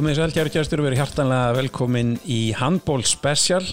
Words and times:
Komið 0.00 0.16
að 0.24 0.30
kæru 0.32 0.50
gæstur 0.54 0.80
og 0.80 0.86
verið 0.86 1.00
hjartanlega 1.02 1.48
velkomin 1.58 2.14
í 2.24 2.54
Handból 2.56 3.02
Special. 3.04 3.66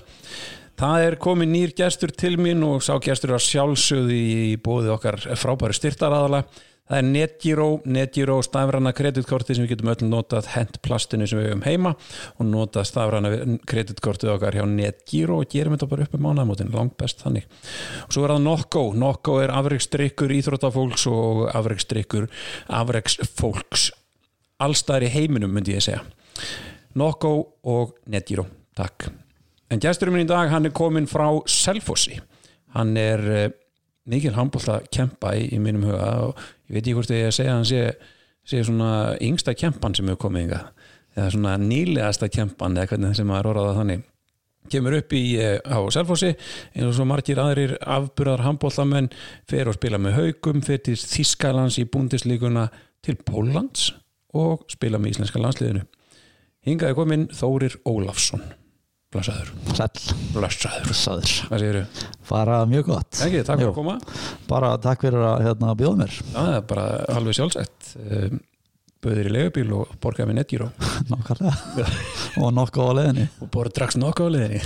Það 0.75 1.03
er 1.05 1.15
komin 1.23 1.53
nýr 1.55 1.71
gæstur 1.71 2.11
til 2.11 2.33
mín 2.35 2.65
og 2.67 2.81
sá 2.83 2.97
gæstur 2.99 3.31
að 3.37 3.45
sjálfsögðu 3.45 4.17
í 4.17 4.57
bóði 4.59 4.89
okkar 4.91 5.21
frábæri 5.39 5.77
styrtaraðala. 5.77 6.41
Það 6.89 6.97
er 6.97 7.05
NetGiro, 7.13 7.67
NetGiro 7.95 8.35
stafrana 8.43 8.91
kreditkorti 8.97 9.55
sem 9.55 9.63
við 9.63 9.77
getum 9.77 9.91
öll 9.93 10.09
notað 10.09 10.49
hentplastinu 10.51 11.29
sem 11.31 11.39
við 11.39 11.47
hefum 11.47 11.63
heima 11.63 11.93
og 11.95 12.49
notað 12.49 12.89
stafrana 12.89 13.31
kreditkortið 13.71 14.33
okkar 14.33 14.57
hjá 14.59 14.65
NetGiro 14.67 15.37
og 15.45 15.53
gerum 15.53 15.77
þetta 15.77 15.89
bara 15.93 16.09
upp 16.09 16.17
um 16.17 16.27
mánaðamótin, 16.27 16.73
langt 16.75 16.97
best 16.99 17.23
þannig. 17.23 17.47
Og 18.03 18.17
svo 18.17 18.25
er 18.27 18.35
það 18.35 18.43
Nokko, 18.49 18.83
Nokko 18.99 19.37
er 19.45 19.55
afreikstrykkur 19.61 20.35
íþróttafólks 20.41 21.07
og 21.07 21.47
afreikstrykkur 21.53 22.27
afreiksfólks 22.81 23.87
allstæðar 24.63 25.05
í 25.07 25.13
heiminum 25.13 25.53
myndi 25.53 25.75
ég 25.77 25.83
segja. 25.85 26.03
Nokko 26.97 27.31
og 27.69 27.95
NetGiro, 28.09 28.47
takk. 28.77 29.09
En 29.69 29.81
gæsturinn 29.83 30.15
minn 30.15 30.25
í 30.25 30.29
dag, 30.29 30.49
hann 30.49 30.65
er 30.65 30.75
komin 30.75 31.09
frá 31.09 31.27
Selfossi. 31.51 32.17
Hann 32.73 32.95
er 32.99 33.23
uh, 33.27 33.47
mikil 34.07 34.35
handbólt 34.37 34.69
að 34.71 34.87
kempa 34.93 35.33
í, 35.37 35.47
í 35.55 35.59
mínum 35.61 35.87
huga 35.89 36.11
og 36.27 36.43
ég 36.67 36.77
veit 36.77 36.83
ekki 36.83 36.95
hvort 36.97 37.13
ég 37.15 37.33
segja 37.35 37.55
hann 37.57 37.67
sé, 37.67 37.81
sé 38.47 38.61
svona 38.63 39.17
yngsta 39.23 39.55
kempan 39.57 39.95
sem 39.97 40.07
hefur 40.07 40.27
komið 40.27 40.47
yngar 40.47 40.69
eða 41.17 41.31
svona 41.33 41.55
nýlegasta 41.61 42.29
kempan 42.31 42.77
eða 42.77 42.93
hvernig 42.93 43.17
sem 43.17 43.27
maður 43.27 43.51
orðaða 43.53 43.75
þannig 43.81 44.05
kemur 44.71 44.97
upp 44.99 45.13
í 45.15 45.23
uh, 45.39 45.57
á 45.63 45.79
Selfossi 45.95 46.31
eins 46.33 46.87
og 46.87 46.95
svo 46.95 47.07
margir 47.09 47.39
aðrir 47.43 47.75
afburðar 47.83 48.45
handbóltamenn 48.47 49.11
fer 49.49 49.71
og 49.71 49.77
spila 49.77 49.99
með 50.01 50.19
haugum 50.21 50.63
fer 50.63 50.81
til 50.87 50.97
Þískalands 50.99 51.79
í 51.81 51.87
búndislíkuna 51.91 52.67
til 53.03 53.17
Póllands 53.27 53.91
og 54.35 54.67
spila 54.71 54.99
með 54.99 55.15
íslenska 55.15 55.41
landsliðinu 55.41 55.83
hingaði 56.67 56.97
komin 56.97 57.27
Þórir 57.37 57.77
Ólafsson. 57.87 58.43
Blessaður. 59.13 59.53
Blessaður. 60.35 61.31
Hvað 61.47 61.61
segir 61.63 61.77
þú? 61.79 62.07
Bara 62.27 62.57
mjög 62.67 62.89
gott. 62.89 63.21
Ekki, 63.23 63.39
takk 63.47 63.61
fyrir 63.61 63.69
Jú. 63.69 63.71
að 63.71 63.77
koma. 63.79 63.93
Bara 64.49 64.73
takk 64.83 65.05
fyrir 65.07 65.23
að 65.23 65.45
hérna, 65.47 65.71
bjóða 65.79 66.01
mér. 66.03 66.17
Já, 66.19 66.35
það 66.35 66.51
er 66.57 66.65
bara 66.73 66.85
alveg 67.15 67.37
sjálfsett. 67.39 67.91
Um, 68.03 68.41
Böður 69.07 69.27
í 69.29 69.31
legubíl 69.31 69.67
og 69.77 69.91
borgaði 70.01 70.31
með 70.31 70.37
netgíró 70.39 70.67
Nákvæmlega. 71.11 71.87
Og 72.41 72.49
nokkuð 72.57 72.87
á 72.89 72.93
leiðinni. 72.97 73.25
Og 73.45 73.51
borði 73.53 73.75
drax 73.77 73.97
nokkuð 74.01 74.25
á 74.27 74.33
liðinni 74.33 74.61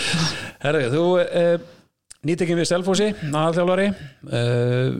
Herðu, 0.64 0.88
þú 0.90 1.04
uh, 1.22 1.68
nýtekinn 2.26 2.58
við 2.58 2.68
Selfossi, 2.72 3.06
aðalþjálfari. 3.30 3.86
Uh, 4.26 4.98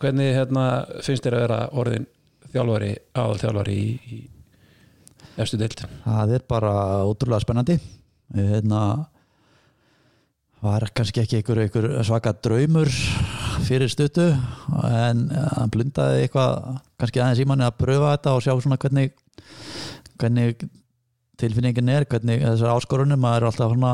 Hvernig 0.00 0.30
hérna, 0.36 0.66
finnst 1.04 1.26
þér 1.26 1.34
að 1.36 1.42
vera 1.44 1.56
orðin 1.80 2.06
þjálfari, 2.52 2.92
aðalþjálfari 3.20 3.74
í, 3.80 3.88
í? 4.16 4.20
Það 6.04 6.34
er 6.36 6.44
bara 6.48 6.72
ótrúlega 7.06 7.44
spennandi. 7.44 7.78
Hérna 8.34 8.82
var 10.60 10.84
kannski 10.94 11.22
ekki 11.22 11.38
einhver, 11.38 11.62
einhver 11.64 11.88
svaka 12.04 12.34
draumur 12.36 12.90
fyrir 13.64 13.88
stuttu 13.92 14.26
en 14.28 15.22
hann 15.32 15.72
blundaði 15.72 16.26
eitthvað 16.26 16.80
kannski 17.00 17.22
aðeins 17.22 17.40
í 17.40 17.46
manni 17.48 17.64
að 17.64 17.78
pröfa 17.80 18.12
þetta 18.14 18.34
og 18.36 18.44
sjá 18.44 18.52
svona 18.60 18.78
hvernig 18.80 19.14
hvernig 20.20 20.66
tilfinningin 21.40 21.88
er, 21.88 22.04
hvernig 22.04 22.44
þessar 22.44 22.74
áskorunum 22.74 23.22
maður 23.22 23.46
er 23.46 23.48
alltaf 23.50 23.72
svona 23.72 23.92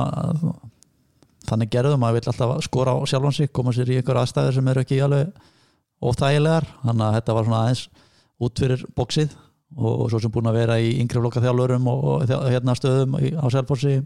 þannig 1.46 1.70
gerðum, 1.70 2.02
maður 2.02 2.18
vil 2.18 2.32
alltaf 2.32 2.54
skora 2.66 2.96
á 2.98 3.00
sjálfan 3.06 3.36
sig 3.36 3.52
koma 3.54 3.74
sér 3.74 3.92
í 3.92 4.00
einhver 4.00 4.18
aðstæður 4.18 4.58
sem 4.58 4.70
eru 4.72 4.82
ekki 4.82 4.98
alveg 5.06 5.30
óþægilegar, 6.02 6.66
þannig 6.82 7.06
að 7.06 7.18
þetta 7.20 7.36
var 7.36 7.46
svona 7.46 7.60
aðeins 7.62 7.84
út 8.42 8.62
fyrir 8.64 8.82
bóksið 8.98 9.36
og, 9.74 10.06
svo 10.10 10.20
sem 10.22 10.32
búin 10.32 10.50
að 10.50 10.60
vera 10.60 10.78
í 10.80 10.94
yngri 11.02 11.22
flokka 11.22 11.42
þjálfurum 11.44 11.90
og, 11.90 12.06
hérna 12.46 12.76
stöðum 12.78 13.18
í, 13.18 13.32
á 13.34 13.46
Selfossi 13.52 13.98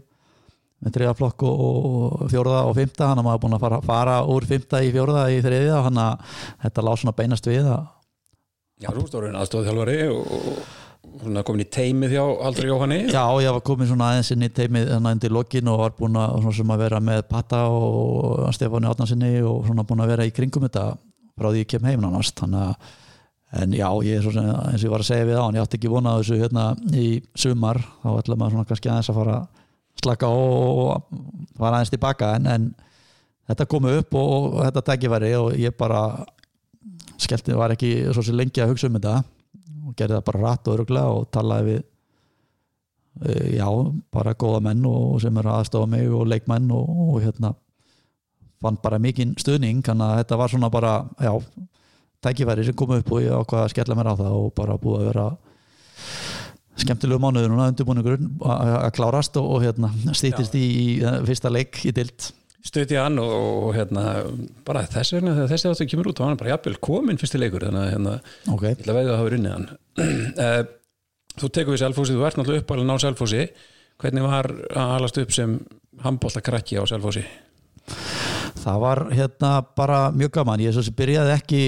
með 0.81 0.97
þriða 0.97 1.15
flokk 1.19 1.45
og, 1.45 2.27
fjórða 2.31 2.65
og 2.65 2.75
fymta 2.79 3.11
hann 3.11 3.21
maður 3.25 3.43
búin 3.45 3.57
að 3.57 3.65
fara, 3.65 3.81
fara 3.85 4.19
úr 4.25 4.47
fymta 4.49 4.81
í 4.81 4.91
fjórða 4.93 5.27
í 5.29 5.41
þriðja 5.45 5.81
hann 5.87 5.99
að 6.01 6.37
þetta 6.65 6.85
lá 6.87 6.93
svona 6.95 7.17
beinast 7.17 7.49
við 7.49 7.69
að 7.69 7.89
Já, 8.81 8.89
þú 8.95 9.03
stóður 9.05 9.35
aðstofþjálfari 9.37 9.97
og, 10.09 10.31
og 10.41 11.43
komin 11.45 11.61
í 11.61 11.67
teimið 11.69 12.15
hjá 12.15 12.23
Aldri 12.47 12.69
Jóhanni. 12.69 12.97
Já, 13.13 13.21
ég 13.43 13.53
var 13.53 13.61
komin 13.65 13.89
svona 13.89 14.07
aðeins 14.09 14.31
inn 14.33 14.45
í 14.47 14.49
teimið 14.49 14.89
þannig 14.89 15.17
undir 15.17 15.35
lokin 15.35 15.69
og 15.69 15.83
var 15.83 15.93
búin 15.97 16.17
að, 16.17 16.49
að 16.49 16.81
vera 16.81 17.01
með 17.03 17.21
Patta 17.29 17.61
og 17.69 18.47
Stefáni 18.57 18.89
Átnarsinni 18.89 19.31
og 19.45 19.67
svona 19.67 19.85
búin 19.85 20.01
að 20.01 20.15
vera 20.15 20.25
í 20.25 20.33
kringum 20.33 20.65
þetta 20.65 20.85
frá 21.37 21.49
því 21.51 21.61
ég 21.61 21.69
kem 21.69 21.85
heim 21.89 22.01
nánast. 22.01 22.41
Þannig 22.41 22.71
að 22.71 22.89
en 23.51 23.73
já, 23.75 23.87
ég 24.07 24.23
sem 24.23 24.37
eins 24.39 24.79
og 24.79 24.85
ég 24.85 24.91
var 24.93 25.03
að 25.03 25.09
segja 25.09 25.27
við 25.27 25.39
á 25.39 25.43
hann, 25.43 25.57
ég 25.57 25.65
átti 25.65 25.77
ekki 25.79 25.91
vonað 25.91 26.21
þessu 26.21 26.37
hérna 26.39 26.65
í 26.95 27.07
sumar, 27.35 27.81
þá 27.99 28.09
ætla 28.13 28.37
maður 28.39 28.55
svona 28.55 28.69
kannski 28.69 28.91
aðeins 28.91 29.11
að 29.11 29.19
fara 29.19 29.39
slaka 30.01 30.29
og 30.31 31.09
fara 31.59 31.79
aðeins 31.79 31.91
tilbaka. 31.91 32.31
En, 32.37 32.47
en 32.47 32.69
þetta 33.51 33.67
komu 33.71 33.91
upp 33.99 34.15
og, 34.15 34.31
og 34.55 34.61
þetta 34.69 34.85
tækifæri 34.91 35.31
og 35.39 35.49
ég 35.59 35.75
bara 35.77 36.01
skellti, 37.21 37.55
var 37.57 37.75
ekki 37.75 37.91
svo 38.11 38.23
sem 38.25 38.37
lengi 38.39 38.63
að 38.63 38.71
hugsa 38.71 38.87
um 38.87 38.95
þetta. 38.99 39.17
Og 39.87 39.97
gerði 39.99 40.17
það 40.17 40.27
bara 40.29 40.43
rætt 40.45 40.69
og 40.69 40.77
öruglega 40.77 41.17
og 41.17 41.27
talaði 41.35 41.67
við 41.67 41.81
eh, 43.25 43.49
já, 43.57 43.67
bara 44.15 44.37
góða 44.39 44.63
menn 44.69 44.87
og 44.87 45.19
sem 45.23 45.41
eru 45.43 45.51
aðstofa 45.51 45.91
mig 45.91 46.07
og 46.07 46.23
leikmenn 46.31 46.71
og, 46.71 46.95
og 47.09 47.19
hérna 47.25 47.51
fann 48.63 48.79
bara 48.79 49.01
mikinn 49.01 49.35
stuðning. 49.41 49.83
Þannig 49.83 50.07
að 50.07 50.23
þetta 50.23 50.39
var 50.39 50.55
svona 50.55 50.71
bara, 50.71 50.95
já 51.19 51.33
tækifæri 52.25 52.65
sem 52.67 52.77
kom 52.77 52.93
upp 52.97 53.13
og 53.15 53.23
ég 53.23 53.33
ákvað 53.35 53.63
að 53.65 53.71
skella 53.75 53.97
mér 53.97 54.11
á 54.11 54.15
það 54.19 54.35
og 54.39 54.51
bara 54.57 54.77
búið 54.81 54.99
að 55.01 55.07
vera 55.11 55.25
skemmtilegu 56.81 57.21
mánuður 57.21 57.51
núna 57.51 57.69
undirbúningur 57.71 58.19
að 58.47 58.91
klárast 58.97 59.37
og, 59.41 59.49
og 59.55 59.65
hérna 59.65 59.91
stýttist 60.17 60.55
í, 60.57 60.65
í 60.65 60.85
fyrsta 61.27 61.51
leik 61.53 61.81
í 61.85 61.93
dild 61.95 62.31
stutti 62.61 62.97
hann 62.97 63.17
og, 63.21 63.31
og 63.67 63.71
hérna 63.75 64.03
bara 64.65 64.83
þess 64.89 65.15
vegna 65.17 65.33
þegar 65.35 65.49
þessi 65.51 65.71
áttu 65.71 65.87
kemur 65.89 66.11
út 66.11 66.21
var 66.21 66.29
hann 66.31 66.39
bara 66.41 66.53
jafnvel 66.53 66.77
komin 66.89 67.17
fyrsti 67.21 67.41
leikur 67.41 67.65
þannig 67.67 67.81
að 67.87 67.91
hérna, 67.95 68.13
ok, 68.53 68.65
ég 68.69 68.77
ætla 68.77 68.93
að 68.93 68.99
veið 68.99 69.09
að 69.09 69.19
hafa 69.21 69.33
runnið 69.35 69.57
hann. 69.57 69.67
Eh, 70.45 70.61
Þú 71.39 71.47
tekur 71.55 71.75
við 71.75 71.79
Selfossi, 71.79 72.15
þú 72.17 72.25
ert 72.27 72.35
náttúrulega 72.35 72.63
uppalinn 72.65 72.91
á 72.91 72.97
Selfossi. 72.99 73.45
Hvernig 74.03 74.25
var 74.27 74.49
að 74.51 74.89
halast 74.97 75.19
upp 75.21 75.31
sem 75.31 75.53
handbólta 76.03 76.41
krakki 76.43 76.75
á 76.75 76.83
Selfossi? 76.89 77.23
það 78.61 78.81
var 78.83 78.99
hérna 79.15 79.51
bara 79.77 79.99
mjög 80.13 80.33
gaman, 80.35 80.61
ég 80.61 80.75
svo 80.75 80.83
sem 80.85 80.93
byrjaði 80.95 81.31
ekki 81.33 81.61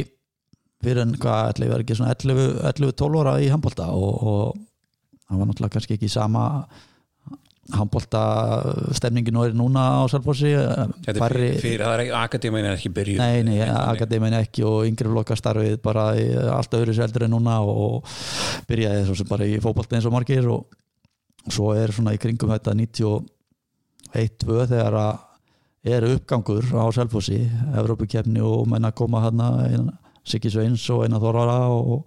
fyrir 0.83 1.03
en 1.03 1.13
hvað, 1.19 1.51
ætla 1.53 1.67
ég 1.67 1.73
var 1.73 1.83
ekki 1.85 1.99
svona 1.99 2.15
11-12 2.15 3.21
ára 3.23 3.37
í 3.41 3.51
handbólta 3.53 3.91
og, 3.95 4.23
og 4.23 4.57
það 5.27 5.39
var 5.39 5.49
náttúrulega 5.49 5.77
kannski 5.77 5.97
ekki 5.97 6.11
sama 6.11 6.47
handbólta 7.71 8.21
stemningin 8.97 9.37
og 9.39 9.47
er 9.47 9.53
núna 9.55 9.83
á 9.95 10.11
Salfossi 10.11 10.51
er 10.51 11.21
fyrir 11.63 11.83
það 11.83 11.93
er 11.95 12.09
akadémin 12.19 12.67
er 12.67 12.75
ekki 12.75 12.91
byrjuð 12.91 13.21
nei, 13.21 13.43
nei, 13.47 13.59
Þannig. 13.61 13.91
akademiin 13.93 14.35
ekki 14.41 14.65
og 14.67 14.87
yngri 14.89 15.11
flokka 15.13 15.37
starfið 15.39 15.77
bara 15.83 16.09
í 16.19 16.25
allt 16.51 16.75
öðru 16.75 16.95
seldur 16.97 17.27
en 17.27 17.35
núna 17.37 17.61
og 17.63 18.03
byrjaði 18.67 19.15
sem 19.15 19.29
bara 19.29 19.47
í 19.47 19.61
fótbolta 19.63 19.95
eins 19.95 20.09
og 20.09 20.15
margir 20.15 20.49
og 20.51 20.67
svo 21.47 21.71
er 21.77 21.95
svona 21.95 22.15
í 22.15 22.19
kringum 22.19 22.51
þetta 22.51 22.75
91-2 22.75 24.67
þegar 24.73 24.99
að 24.99 25.13
er 25.83 26.05
uppgangur 26.07 26.67
á 26.79 26.83
Selfossi 26.95 27.41
Evrópukefni 27.75 28.43
og 28.43 28.67
menna 28.71 28.91
koma 28.95 29.23
hann 29.25 29.41
Siggi 30.23 30.51
Sveins 30.53 30.85
og 30.93 31.03
Einar 31.05 31.21
Þorvara 31.23 31.57
og, 31.73 32.05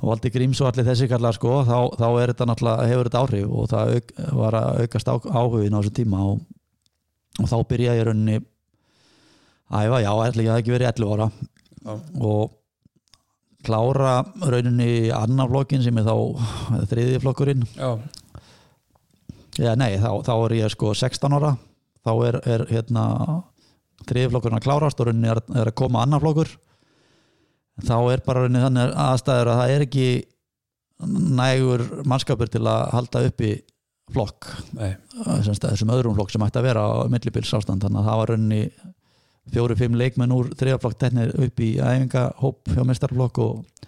og 0.00 0.10
Valdi 0.10 0.30
Gríms 0.34 0.60
og 0.62 0.70
allir 0.70 0.86
þessi 0.88 1.08
kallar 1.10 1.36
sko, 1.36 1.62
þá, 1.68 1.78
þá 1.96 2.06
er 2.10 2.34
þetta 2.34 2.76
hefur 2.90 3.08
þetta 3.08 3.22
áhrif 3.24 3.48
og 3.48 3.72
það 3.72 3.94
auk, 3.96 4.14
var 4.42 4.58
að 4.58 4.84
aukast 4.84 5.10
áhugin 5.14 5.76
á 5.76 5.80
þessum 5.80 5.96
tíma 5.96 6.22
og, 6.28 6.44
og 7.38 7.50
þá 7.50 7.56
byrja 7.72 7.96
ég 7.98 8.06
rauninni 8.08 8.38
æfa, 9.68 10.00
já, 10.04 10.12
ætla 10.12 10.44
ekki 10.44 10.52
að 10.52 10.62
ekki 10.62 10.74
verið 10.76 10.92
11 10.92 11.16
ára 11.16 11.30
Já. 11.78 11.92
og 12.20 12.54
klára 13.64 14.14
rauninni 14.48 15.10
annar 15.14 15.50
flokkin 15.50 15.82
sem 15.84 15.98
er 15.98 16.06
þá 16.06 16.84
þriði 16.90 17.20
flokkurinn. 17.24 17.66
Já, 19.58 19.72
nei, 19.74 19.96
þá, 19.98 20.10
þá 20.22 20.34
er 20.36 20.56
ég 20.60 20.72
sko 20.72 20.92
16 20.94 21.34
ára. 21.34 21.56
Þá 22.06 22.12
er, 22.28 22.38
er 22.46 22.64
hérna 22.70 23.04
þriði 24.06 24.30
flokkurinn 24.32 24.60
að 24.60 24.66
klárast 24.68 25.00
og 25.02 25.10
rauninni 25.10 25.32
er, 25.32 25.42
er 25.58 25.72
að 25.72 25.78
koma 25.80 26.04
annar 26.04 26.22
flokkur 26.22 26.52
þá 27.84 27.96
er 28.12 28.24
bara 28.26 28.44
rauninni 28.44 28.64
þannig 28.64 28.94
aðstæður 29.04 29.52
að 29.52 29.60
það 29.60 29.72
er 29.74 29.86
ekki 29.86 30.08
nægur 31.38 31.84
mannskapur 32.08 32.50
til 32.50 32.64
að 32.66 32.84
halda 32.94 33.24
uppi 33.28 33.52
flokk 34.14 34.48
þessum 34.74 35.92
öðrum 35.94 36.16
flokk 36.16 36.32
sem 36.32 36.44
ætti 36.46 36.60
að 36.60 36.68
vera 36.70 36.86
á 36.88 37.06
millibils 37.12 37.52
ástand 37.54 37.84
þannig 37.84 38.00
að 38.00 38.08
það 38.08 38.20
var 38.20 38.32
rauninni 38.32 38.62
fjóri-fimm 39.52 39.98
leikmenn 40.00 40.34
úr 40.34 40.50
þriðaflokk 40.58 40.98
teknir 41.00 41.34
upp 41.36 41.62
í 41.64 41.70
æfingahóp 41.80 42.72
hjá 42.72 42.82
mestarflokk 42.88 43.40
og 43.44 43.86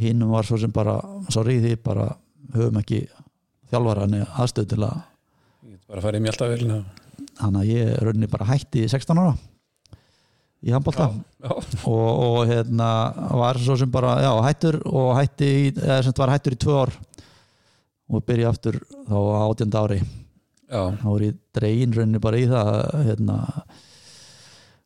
hinn 0.00 0.22
var 0.30 0.46
svo 0.46 0.58
sem 0.62 0.72
bara 0.74 0.96
sorry 1.34 1.58
því 1.62 1.76
bara 1.84 2.08
höfum 2.54 2.80
ekki 2.80 3.04
þjálfarann 3.70 4.16
aðstöð 4.24 4.72
til 4.72 4.82
að 4.86 4.98
bara 5.90 6.16
í 6.18 6.24
mjöldavelina 6.24 6.80
þannig 7.40 7.60
að 7.60 7.70
ég 7.74 7.94
rauninni 8.00 8.30
bara 8.30 8.48
hætti 8.50 8.84
í 8.86 8.90
16 8.90 9.18
ára 9.18 9.34
í 10.60 10.72
handbólta 10.74 11.06
og, 11.48 11.68
og 11.88 12.40
hérna 12.50 12.88
var 13.40 13.60
svo 13.60 13.76
sem 13.80 13.90
bara 13.92 14.18
já, 14.24 14.32
hættur 14.44 14.80
og 14.84 15.14
hætti 15.16 15.50
í, 15.50 15.68
eða 15.76 16.00
sem 16.04 16.16
var 16.18 16.34
hættur 16.34 16.56
í 16.56 16.60
tvö 16.60 16.80
ár. 16.82 16.96
Og 18.10 18.24
byrja 18.26 18.50
aftur 18.50 18.80
þá 19.06 19.14
á 19.14 19.40
átjönda 19.46 19.84
ári. 19.86 20.00
Já, 20.70 20.82
þá 20.98 21.06
er 21.14 21.24
ég 21.28 21.38
dregin 21.54 21.94
rauninni 21.94 22.22
bara 22.22 22.40
í 22.40 22.48
það 22.50 22.70
hérna 23.06 23.38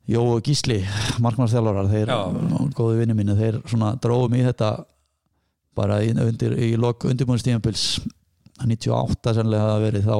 Jó 0.05 0.21
og 0.35 0.43
Gísli, 0.44 0.82
markmannsþjálfarar 1.25 1.87
þeir, 1.88 2.11
Já. 2.12 2.19
góði 2.77 2.99
vinni 2.99 3.15
mínu 3.17 3.37
þeir 3.38 3.62
svona 3.65 3.94
dróðum 3.97 4.35
í 4.37 4.43
þetta 4.44 4.69
bara 5.77 6.03
í, 6.05 6.11
undir, 6.12 6.53
í 6.61 6.75
lok 6.77 7.06
undirbúinstíðanbils 7.09 8.03
98 8.61 9.32
sennilega 9.38 9.70
hafa 9.70 9.81
verið 9.82 10.05
þá 10.11 10.19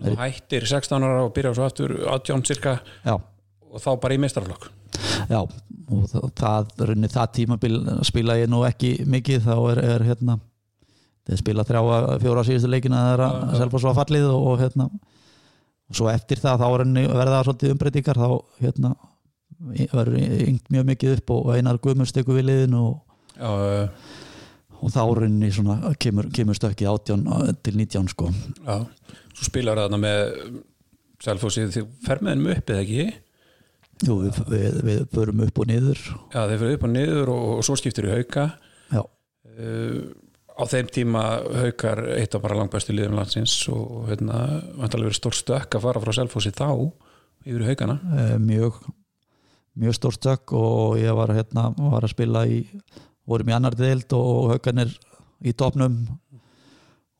þú 0.00 0.14
hættir 0.20 0.66
16 0.70 1.04
ára 1.04 1.24
og 1.26 1.34
byrjar 1.36 1.58
svo 1.58 1.66
aftur 1.66 1.96
18 2.06 2.46
cirka. 2.48 2.76
Já, 3.02 3.16
og 3.70 3.82
þá 3.82 3.90
bara 4.02 4.16
í 4.16 4.20
meistarflokk 4.22 4.68
já 5.30 5.40
og 5.40 6.06
það, 6.10 6.24
það, 6.38 6.70
rauninni, 6.86 7.10
það 7.10 7.34
tímabil 7.38 7.74
spila 8.06 8.38
ég 8.38 8.50
nú 8.50 8.62
ekki 8.68 8.92
mikið 9.10 9.44
þá 9.46 9.54
er, 9.72 9.82
er 9.96 10.06
hérna 10.10 10.38
spila 11.38 11.64
þrjá 11.66 11.82
fjóra 12.22 12.42
síðustu 12.46 12.70
leikina 12.70 13.00
Já, 13.04 13.20
já. 13.20 13.26
að 13.30 13.60
selfa 13.60 13.82
svo 13.82 13.92
að 13.92 14.00
fallið 14.00 14.26
og, 14.30 14.46
og 14.50 14.62
hérna 14.64 14.88
og 14.90 15.98
svo 15.98 16.08
eftir 16.10 16.40
það 16.42 16.62
þá 16.62 16.66
er 16.68 16.84
henni 16.84 17.04
verða 17.10 17.44
svolítið 17.46 17.74
umbreytingar 17.74 18.18
þá 18.18 18.28
hérna 18.62 18.94
verður 19.92 20.16
yngt 20.48 20.72
mjög 20.72 20.88
mikið 20.88 21.14
upp 21.18 21.32
og 21.36 21.52
einar 21.54 21.78
guðmust 21.82 22.18
ykkur 22.18 22.38
við 22.38 22.48
liðin 22.48 22.76
og, 22.80 22.92
já, 23.36 23.50
uh, 23.50 24.76
og 24.80 24.94
þá 24.94 25.00
rauninni 25.04 25.50
svona 25.54 25.92
kemur, 26.00 26.30
kemur 26.34 26.56
stökkið 26.56 26.88
18 26.94 27.58
til 27.66 27.76
19 27.76 28.10
sko. 28.14 28.30
Já 28.64 28.78
svo 29.40 29.48
spilar 29.48 29.80
þarna 29.80 30.00
með 30.00 30.20
Selfossi, 31.20 31.66
þið 31.68 31.88
fer 32.04 32.22
með 32.24 32.36
þeim 32.36 32.46
upp 32.54 32.70
eða 32.72 32.84
ekki 32.84 33.04
Jú, 34.00 34.16
við, 34.24 34.40
við, 34.48 34.80
við 34.86 35.00
förum 35.12 35.44
upp 35.44 35.60
og 35.60 35.68
niður. 35.68 36.02
Já, 36.32 36.40
þeir 36.48 36.58
fyrir 36.62 36.76
upp 36.78 36.88
og 36.88 36.92
niður 36.94 37.32
og, 37.34 37.46
og 37.58 37.64
svo 37.66 37.76
skiptir 37.76 38.08
í 38.08 38.14
hauka. 38.14 38.46
Já, 38.90 39.02
uh, 39.04 39.98
á 40.60 40.64
þeim 40.68 40.88
tíma 40.92 41.24
haukar 41.62 42.02
eitt 42.16 42.34
af 42.36 42.42
bara 42.44 42.58
langbæstu 42.58 42.94
liðum 42.94 43.16
landsins 43.18 43.54
og 43.72 44.08
hérna, 44.10 44.40
vantalega 44.76 45.08
verið 45.08 45.20
stór 45.20 45.36
stökk 45.36 45.76
að 45.76 45.86
fara 45.86 46.02
frá 46.02 46.16
Selfossi 46.16 46.52
þá 46.52 46.68
yfir 47.46 47.64
haukana. 47.68 47.96
Eh, 48.20 48.34
mjög 48.42 48.80
mjög 49.80 49.96
stór 49.96 50.16
stökk 50.16 50.52
og 50.58 50.98
ég 51.00 51.14
var 51.16 51.32
hérna 51.32 51.70
var 51.78 52.04
að 52.04 52.12
spila 52.12 52.44
í 52.48 52.64
vorum 53.28 53.48
í 53.48 53.54
annar 53.56 53.76
deild 53.78 54.12
og 54.16 54.50
hauganir 54.52 54.92
í 55.40 55.54
topnum 55.56 56.02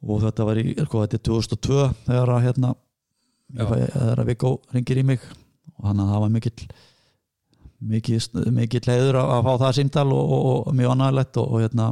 og 0.00 0.24
þetta 0.24 0.46
var 0.48 0.60
í, 0.60 0.74
sko, 0.74 1.04
þetta 1.04 1.18
er 1.18 1.24
2002 1.28 1.86
þegar 2.08 2.34
að 2.34 2.44
hérna 2.48 2.74
þegar 3.54 4.22
að 4.22 4.30
Viggo 4.30 4.52
ringir 4.74 5.00
í 5.00 5.06
mig 5.12 5.24
og 5.80 5.88
hann 5.88 6.04
að 6.04 6.14
það 6.14 6.24
var 6.24 6.32
mikill 6.36 6.70
mikill, 7.80 8.20
mikill 8.52 8.86
heiður 8.86 9.20
að, 9.22 9.34
að 9.36 9.44
fá 9.46 9.52
það 9.64 9.76
símtal 9.80 10.06
og, 10.12 10.32
og, 10.36 10.48
og 10.68 10.78
mjög 10.78 10.94
annarlegt 10.94 11.40
og, 11.40 11.50
og 11.50 11.64
hérna 11.64 11.90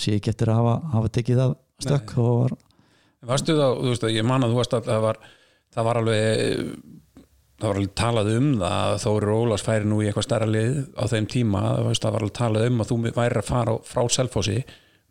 sé 0.00 0.16
ekki 0.16 0.32
eftir 0.32 0.52
að 0.52 0.60
hafa, 0.60 0.74
hafa 0.94 1.12
tekið 1.16 1.42
það 1.42 1.54
stökk 1.80 2.16
og 2.20 2.34
var, 2.44 2.58
Varstu 3.30 3.52
þá, 3.52 3.66
þú 3.76 3.90
veist 3.90 4.04
að 4.08 4.14
ég 4.16 4.24
man 4.24 4.44
að 4.44 4.52
þú 4.52 4.60
varst 4.60 4.74
að 4.78 4.86
það 4.88 5.02
var, 5.04 5.18
það 5.74 5.86
var 5.88 6.00
alveg 6.00 6.68
það 7.60 7.66
var 7.66 7.80
alveg 7.80 7.94
talað 8.00 8.30
um 8.32 8.50
það 8.62 8.76
að 8.80 8.98
Þóri 9.02 9.34
Ólafs 9.36 9.64
færi 9.66 9.88
nú 9.88 10.00
í 10.00 10.06
eitthvað 10.08 10.26
stærra 10.26 10.48
lið 10.48 10.78
á 10.96 11.04
þeim 11.12 11.26
tíma, 11.28 11.64
það 11.66 11.90
það 12.00 12.14
var 12.14 12.24
alveg 12.24 12.36
talað 12.38 12.68
um 12.70 12.80
að 12.80 12.90
þú 12.90 13.00
væri 13.08 13.42
að 13.42 13.50
fara 13.50 13.76
frá 13.84 14.02
Selfossi 14.16 14.62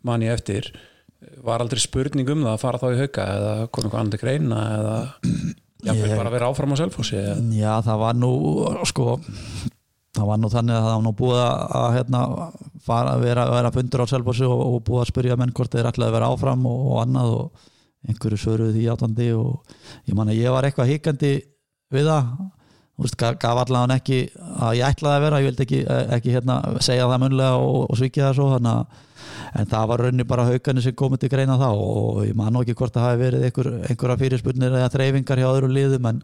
man 0.06 0.24
ég 0.24 0.34
eftir. 0.34 0.70
Var 1.44 1.62
aldrei 1.62 1.82
spurning 1.82 2.30
um 2.32 2.46
það 2.46 2.54
að 2.56 2.62
fara 2.64 2.80
þá 2.80 2.86
í 2.90 3.00
hauka 3.04 3.26
eða 3.36 3.54
kom 3.68 3.86
eitthvað 3.86 4.12
til 4.14 4.22
greina 4.24 4.60
eða 4.78 4.96
jafnvel 5.86 6.10
Ég- 6.12 6.20
bara 6.20 6.32
vera 6.34 6.50
áfram 6.50 6.74
á 6.74 6.76
Selfossi 6.80 7.18
Já, 7.56 7.72
það 7.86 7.98
var 8.04 8.14
nú 8.20 8.30
sko, 8.90 9.18
það 10.16 10.28
var 10.30 10.38
nú 10.42 10.50
þannig 10.52 10.76
að 10.76 10.86
það 10.86 10.94
var 10.96 11.04
nú 11.06 11.12
búið 11.20 11.40
að, 11.46 11.88
hérna, 11.96 12.22
fara, 12.86 13.16
vera, 13.22 13.48
vera 13.54 13.72
fundur 13.74 14.04
á 14.04 14.06
Selfossi 14.12 14.46
og, 14.48 14.60
og 14.66 14.78
búið 14.88 15.02
að 15.04 15.10
spyrja 15.12 15.36
menn 15.40 15.52
hvort 15.56 15.72
þeir 15.74 15.90
ætlaði 15.92 16.10
að 16.10 16.16
vera 16.18 16.30
áfram 16.34 16.64
og, 16.70 16.86
og 16.92 17.02
annað 17.04 17.34
og 17.40 17.68
einhverju 18.10 18.38
svöruðu 18.40 18.72
því 18.76 18.86
átandi 18.94 19.28
og 19.36 19.76
ég 20.08 20.16
man 20.16 20.30
að 20.32 20.40
ég 20.40 20.54
var 20.54 20.64
eitthvað 20.64 20.88
hikandi 20.94 21.32
við 21.92 22.06
það. 22.08 22.30
Veist, 23.00 23.16
gaf, 23.16 23.40
allavega 23.44 23.96
ekki 23.96 24.16
að 24.60 24.74
ég 24.76 24.84
ætlaði 24.92 25.16
að 25.16 25.22
vera, 25.24 25.38
ég 25.40 25.46
vildi 25.48 25.64
ekki, 25.64 25.78
ekki 26.16 26.34
hérna, 26.34 26.56
segja 26.84 27.06
það 27.08 27.22
munlega 27.22 27.60
og, 27.60 27.78
og 27.88 27.96
svikja 27.96 28.26
það 28.26 28.34
svo 28.36 28.48
þannig 28.54 28.74
að 28.74 29.06
en 29.58 29.70
það 29.70 29.86
var 29.90 30.04
raunni 30.04 30.26
bara 30.28 30.46
haugarnir 30.48 30.84
sem 30.84 30.96
komið 30.96 31.24
til 31.24 31.32
greina 31.32 31.58
þá 31.60 31.68
og 31.70 32.20
ég 32.26 32.36
man 32.38 32.60
ekki 32.60 32.76
hvort 32.78 32.94
það 32.94 33.06
hafi 33.08 33.22
verið 33.24 33.46
einhver, 33.48 33.70
einhverja 33.88 34.20
fyrirspurnir 34.24 34.76
eða 34.78 34.92
þreyfingar 34.94 35.42
hjá 35.42 35.48
öðru 35.50 35.72
liðum 35.74 36.10
en, 36.12 36.20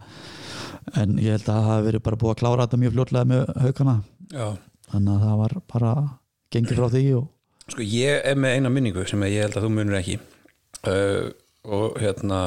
en 0.95 1.17
ég 1.23 1.37
held 1.37 1.49
að 1.49 1.55
það 1.55 1.71
hafi 1.71 1.89
verið 1.91 2.05
bara 2.07 2.21
búið 2.23 2.35
að 2.35 2.41
klára 2.43 2.67
þetta 2.67 2.83
mjög 2.83 2.95
fljótlega 2.97 3.31
með 3.33 3.57
haugana 3.65 3.97
já, 4.31 4.47
þannig 4.93 5.17
að 5.17 5.27
það 5.27 5.41
var 5.43 5.57
bara 5.75 5.97
gengið 6.55 6.81
frá 6.81 6.89
því 6.95 7.05
og 7.19 7.27
sko 7.67 7.83
ég 7.83 8.23
er 8.31 8.39
með 8.39 8.57
eina 8.57 8.71
minningu 8.71 9.07
sem 9.11 9.27
ég 9.27 9.43
held 9.43 9.59
að 9.59 9.67
þú 9.67 9.73
munur 9.75 9.99
ekki. 9.99 10.21
Uh, 10.87 11.33
og 11.67 11.97
hérna 11.99 12.41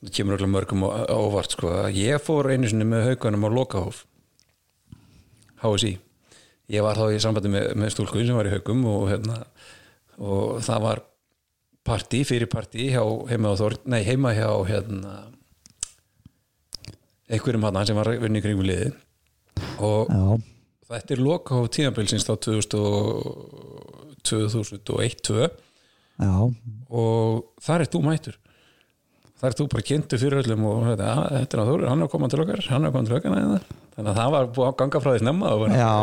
það 0.00 0.12
kemur 0.16 0.40
öll 0.40 0.48
mörgum 0.48 0.86
á 0.88 1.04
á 1.04 1.16
óvart 1.16 1.52
sko. 1.52 1.68
ég 1.92 2.22
fór 2.24 2.48
einu 2.50 2.68
sinni 2.68 2.86
með 2.88 3.10
haugunum 3.10 3.44
á 3.44 3.48
Lokahóf 3.52 4.06
HSI 5.60 5.98
ég 6.70 6.84
var 6.86 6.98
þá 6.98 7.06
í 7.10 7.20
sambandi 7.22 7.50
með, 7.52 7.64
með 7.80 7.92
stúlku 7.94 8.22
sem 8.22 8.36
var 8.38 8.48
í 8.48 8.54
haugum 8.54 8.84
og, 8.90 9.08
hérna, 9.10 9.36
og 10.20 10.60
það 10.64 10.84
var 10.86 11.02
partí, 11.86 12.22
fyrir 12.28 12.48
partí 12.52 12.90
heima, 12.94 13.52
á 13.52 13.56
nei, 13.90 14.02
heima 14.06 14.30
hjá 14.36 14.50
hérna, 14.68 15.12
einhverjum 17.30 17.66
hann 17.66 17.86
sem 17.88 17.98
var 17.98 18.12
vinni 18.22 18.42
kringum 18.44 18.68
liði 18.68 18.92
og 19.80 20.10
já, 20.10 20.24
Þetta 20.90 21.14
er 21.14 21.20
lokahóf 21.22 21.68
tíðanbilsins 21.70 22.24
þá 22.26 22.32
2001-2002 24.26 25.44
já, 25.46 26.32
og 26.90 27.44
þar 27.62 27.84
er 27.84 27.90
þú 27.92 28.00
mættur. 28.02 28.34
Þar 29.38 29.48
er 29.52 29.56
þú 29.60 29.64
bara 29.70 29.84
kynntu 29.86 30.18
fyrir 30.20 30.40
öllum 30.42 30.64
og 30.66 30.82
þetta, 30.88 31.06
"Ah, 31.12 31.28
þetta 31.36 31.52
er 31.54 31.60
að 31.62 31.68
þú, 31.70 31.74
hann 31.88 32.00
er 32.02 32.06
að 32.08 32.12
koma 32.16 32.26
til 32.28 32.42
okkar 32.42 32.60
hann 32.66 32.82
er 32.82 32.88
að 32.90 32.94
koma 32.96 33.06
til 33.06 33.16
okkar 33.16 33.30
þannig 33.30 34.10
að 34.10 34.18
það 34.18 34.30
var 34.34 34.44
búið 34.50 34.66
að 34.66 34.78
ganga 34.82 35.00
frá 35.00 35.10
því 35.12 35.20
snemma 35.22 35.46
já, 35.78 35.94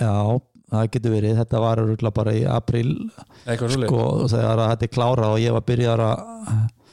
já 0.00 0.14
það 0.66 0.88
getur 0.96 1.14
verið, 1.14 1.36
þetta 1.40 1.60
var 1.62 1.82
bara 2.16 2.32
í 2.34 2.40
april 2.50 2.88
sko, 3.46 4.00
þegar 4.30 4.62
þetta 4.64 4.88
er 4.88 4.94
klára 4.96 5.28
og 5.34 5.42
ég 5.42 5.54
var 5.54 5.66
byrjar 5.66 6.02
að 6.02 6.16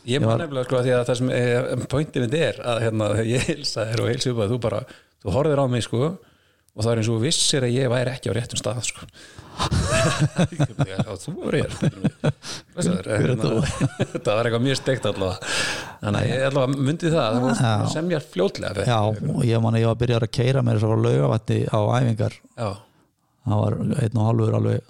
ég 0.10 0.22
man 0.24 0.44
nefnilega 0.44 0.68
sko 0.68 0.78
að 0.80 0.86
því 0.86 0.94
að 0.98 1.08
það 1.08 1.20
sem 1.22 1.32
eh, 1.38 1.88
pointið 1.90 2.26
mitt 2.28 2.38
er 2.38 2.62
að 2.74 2.84
hérna, 2.88 3.10
ég 3.34 3.50
heilsa 3.50 3.88
þér 3.90 4.04
og 4.04 4.12
heilsa 4.12 4.34
upp 4.34 4.44
að 4.46 4.54
þú 4.54 4.62
bara, 4.68 4.84
þú 5.24 5.36
horfðir 5.38 5.64
á 5.64 5.66
mig 5.72 5.88
sko 5.88 6.04
og 6.74 6.82
það 6.82 6.92
er 6.92 7.00
eins 7.02 7.10
og 7.14 7.22
vissir 7.22 7.66
að 7.66 7.76
ég 7.76 7.92
væri 7.94 8.14
ekki 8.16 8.32
á 8.34 8.38
réttum 8.38 8.58
stað 8.58 8.80
sko. 8.88 9.06
Þú 11.22 11.34
var 11.38 11.58
ég 11.60 11.76
hérna, 11.78 13.52
þetta 14.14 14.38
var 14.40 14.50
eitthvað 14.50 14.64
mjög 14.66 14.80
steikt 14.80 15.06
allavega. 15.06 15.52
Þannig 16.02 16.18
að 16.18 16.32
ég 16.32 16.48
allavega 16.48 16.88
myndi 16.88 17.12
það 17.14 17.38
Já. 17.38 17.44
var 17.44 17.92
semja 17.94 18.22
fljótlega 18.26 18.88
já, 18.90 18.98
og 19.06 19.46
ég 19.46 19.62
man 19.62 19.78
ég 19.78 19.86
var 19.92 20.02
byrjar 20.02 20.26
að 20.26 20.34
keira 20.40 20.66
mér 20.66 20.82
svo 20.82 20.96
frá 20.96 21.06
laugavatti 21.06 21.60
á 21.70 21.80
æfingar. 22.00 22.40
Já, 22.58 22.70
það 23.44 23.62
var 23.64 23.78
einn 24.04 24.18
og 24.22 24.28
halvur 24.30 24.58
alveg 24.60 24.82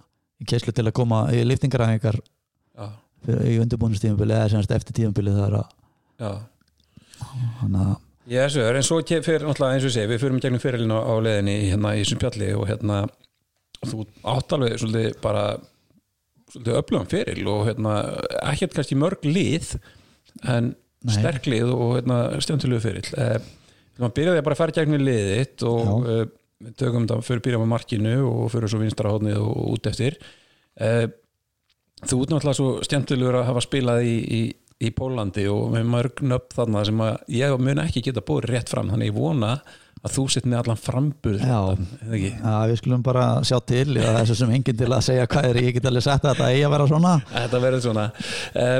í 0.44 0.48
keislu 0.50 0.74
til 0.76 0.86
að 0.90 0.96
koma 1.00 1.24
í 1.34 1.44
liftingaræfingar 1.48 2.18
já, 2.22 2.88
fyrir- 3.26 3.46
í 3.50 3.60
undirbúinustíðumbili 3.64 4.36
eða 4.38 4.52
semst 4.54 4.74
eftir 4.76 4.98
tíðumbili 5.00 5.34
þar 5.38 5.60
að 5.62 5.68
já. 6.24 6.32
þannig 7.62 7.86
að 7.88 7.94
Ég 8.32 8.40
er 8.40 8.52
svo, 8.54 8.64
en 8.72 8.86
svo 8.88 8.98
fyrir 9.26 9.44
náttúrulega 9.44 9.76
eins 9.76 9.86
og 9.90 9.92
segi, 9.92 10.08
við 10.08 10.22
fyrir 10.22 10.38
gegnum 10.46 10.62
fyrirlinu 10.64 10.96
á, 10.96 11.12
í- 11.52 11.66
hérna 11.74 11.90
í 11.98 12.04
þessum 12.06 12.22
pjalli 12.22 12.54
og 12.56 12.70
hérna 12.70 13.02
þú 13.84 14.06
átt 14.32 14.54
alveg 14.56 14.78
svolítið 14.80 15.18
bara 15.26 15.42
svolítið 16.54 16.78
öflugum 16.80 17.10
fyrir 17.12 17.42
og 17.52 17.66
hérna 17.68 17.96
ekkert 18.54 18.78
kannski 18.78 18.96
mörg 18.96 19.28
lið 19.28 19.74
en 20.48 20.70
Nei. 21.04 21.16
sterk 21.18 21.50
lið 21.52 21.74
og 21.76 21.98
hérna 21.98 22.22
stjöntilegu 22.40 22.80
fyrir 22.86 23.10
eh, 23.20 23.44
maður 24.00 24.16
byrjaði 24.22 24.46
bara 24.48 24.56
að 24.56 24.62
fara 24.62 24.72
í 24.72 24.78
gegnum 24.80 25.04
liðið 25.04 25.34
þitt 25.42 25.66
og 25.68 26.08
við 26.64 26.78
tökum 26.80 27.06
þetta 27.06 27.28
fyrir 27.28 27.44
byrjað 27.46 27.64
með 27.64 27.72
markinu 27.74 28.16
og 28.30 28.48
fyrir 28.54 28.72
svo 28.72 28.82
vinstra 28.82 29.14
hóðnið 29.14 29.40
og 29.44 29.62
út 29.76 29.90
eftir. 29.92 30.18
Eh, 30.80 31.06
þú 32.04 32.20
ert 32.24 32.34
náttúrulega 32.34 32.58
svo 32.60 32.70
stjöntilegur 32.86 33.40
að 33.40 33.48
hafa 33.52 33.64
spilað 33.64 34.08
í, 34.08 34.18
í, 34.24 34.42
í 34.84 34.92
Pólandi 34.96 35.46
og 35.52 35.72
með 35.76 35.90
mörg 35.94 36.24
nöfn 36.26 36.58
þarna 36.58 36.86
sem 36.90 37.04
að 37.06 37.34
ég 37.38 37.56
mun 37.62 37.84
ekki 37.86 38.04
geta 38.08 38.26
búið 38.26 38.50
rétt 38.52 38.74
fram. 38.74 38.92
Þannig 38.94 39.12
ég 39.12 39.18
vona 39.18 39.58
að 40.04 40.16
þú 40.18 40.26
sitt 40.34 40.48
með 40.50 40.64
allan 40.64 40.80
frambur 40.80 41.38
Já. 41.40 41.60
Já, 42.12 42.56
við 42.68 42.80
skulum 42.82 43.04
bara 43.06 43.28
sjá 43.48 43.56
til 43.64 43.96
já, 43.96 44.10
þessu 44.18 44.36
sem 44.42 44.52
enginn 44.58 44.80
til 44.80 44.90
að 44.90 45.06
segja 45.08 45.30
hvað 45.32 45.52
er. 45.52 45.62
Ég 45.64 45.78
get 45.78 45.88
alveg 45.92 46.08
sett 46.08 46.26
að 46.26 46.34
þetta 46.34 46.50
eigi 46.52 46.66
að 46.68 46.74
vera 46.76 46.90
svona. 46.92 47.14
Þetta 47.32 47.62
verður 47.68 47.86
svona. 47.86 48.08
Uh, 48.52 48.80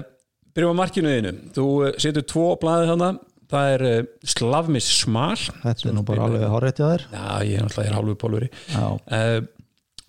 Byrjum 0.54 0.76
á 0.76 0.82
markinu 0.82 1.14
þínu. 1.14 1.32
Þú 1.56 1.68
uh, 1.80 1.94
setur 2.04 2.28
tvo 2.30 2.50
blaðið 2.62 2.92
hana 2.94 3.14
Það 3.54 3.72
er 3.76 3.84
uh, 3.90 3.98
Slavmis 4.34 4.88
Smar 5.02 5.38
þetta 5.62 5.90
er 5.90 5.98
nú 5.98 6.06
bara 6.08 6.28
alveg 6.28 6.46
hárétt 6.50 6.82
hjá 6.82 6.88
þér. 6.88 7.06
Já, 7.14 7.28
ég 7.46 7.84
er 7.86 7.94
hálfu 7.94 8.18
pólveri. 8.24 8.50
Uh, 8.74 9.44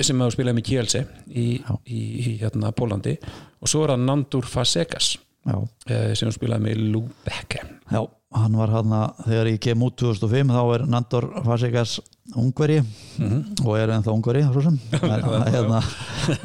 sem 0.00 0.18
hefur 0.18 0.34
spilað 0.34 0.58
með 0.58 0.66
Kielce 0.70 1.04
í, 1.28 1.46
í, 1.86 2.00
í 2.00 2.34
hérna, 2.40 2.72
Pólandi 2.74 3.14
og 3.62 3.70
svo 3.70 3.84
er 3.84 3.94
það 3.94 4.06
Nandur 4.08 4.48
Fasekas 4.50 5.12
uh, 5.46 5.62
sem 5.86 6.26
hefur 6.26 6.34
spilað 6.34 6.64
með 6.64 6.80
Lubeke 6.94 7.62
já, 7.92 8.00
hann 8.34 8.58
var 8.58 8.72
hann 8.74 8.96
þegar 9.22 9.52
ég 9.52 9.60
kem 9.62 9.84
út 9.86 9.96
2005 10.00 10.50
þá 10.56 10.62
er 10.74 10.86
Nandor 10.90 11.28
Fasikas 11.46 11.98
ungveri. 12.40 12.80
Mhm. 13.20 13.40
og 13.66 13.76
er 13.78 13.92
ennþá 13.94 14.14
ungveri 14.14 14.42
svo 14.48 14.62
sem. 14.64 14.78
En, 15.04 15.24
hérna, 15.52 15.80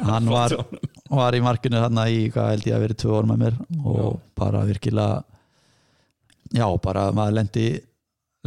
hann 0.04 0.28
var 0.30 0.54
var 1.10 1.34
í 1.34 1.42
markinu 1.42 1.80
þarna 1.80 2.06
í 2.12 2.28
hvað 2.30 2.50
held 2.52 2.66
ég 2.68 2.76
að 2.76 2.84
verið 2.84 3.00
tvö 3.02 3.14
orð 3.18 3.30
með 3.32 3.42
mér. 3.44 3.56
Og 3.80 3.98
Já. 3.98 4.10
bara 4.42 4.64
virkilega 4.68 5.22
já, 6.56 6.66
bara 6.82 7.08
maður 7.16 7.36
lendi 7.40 7.66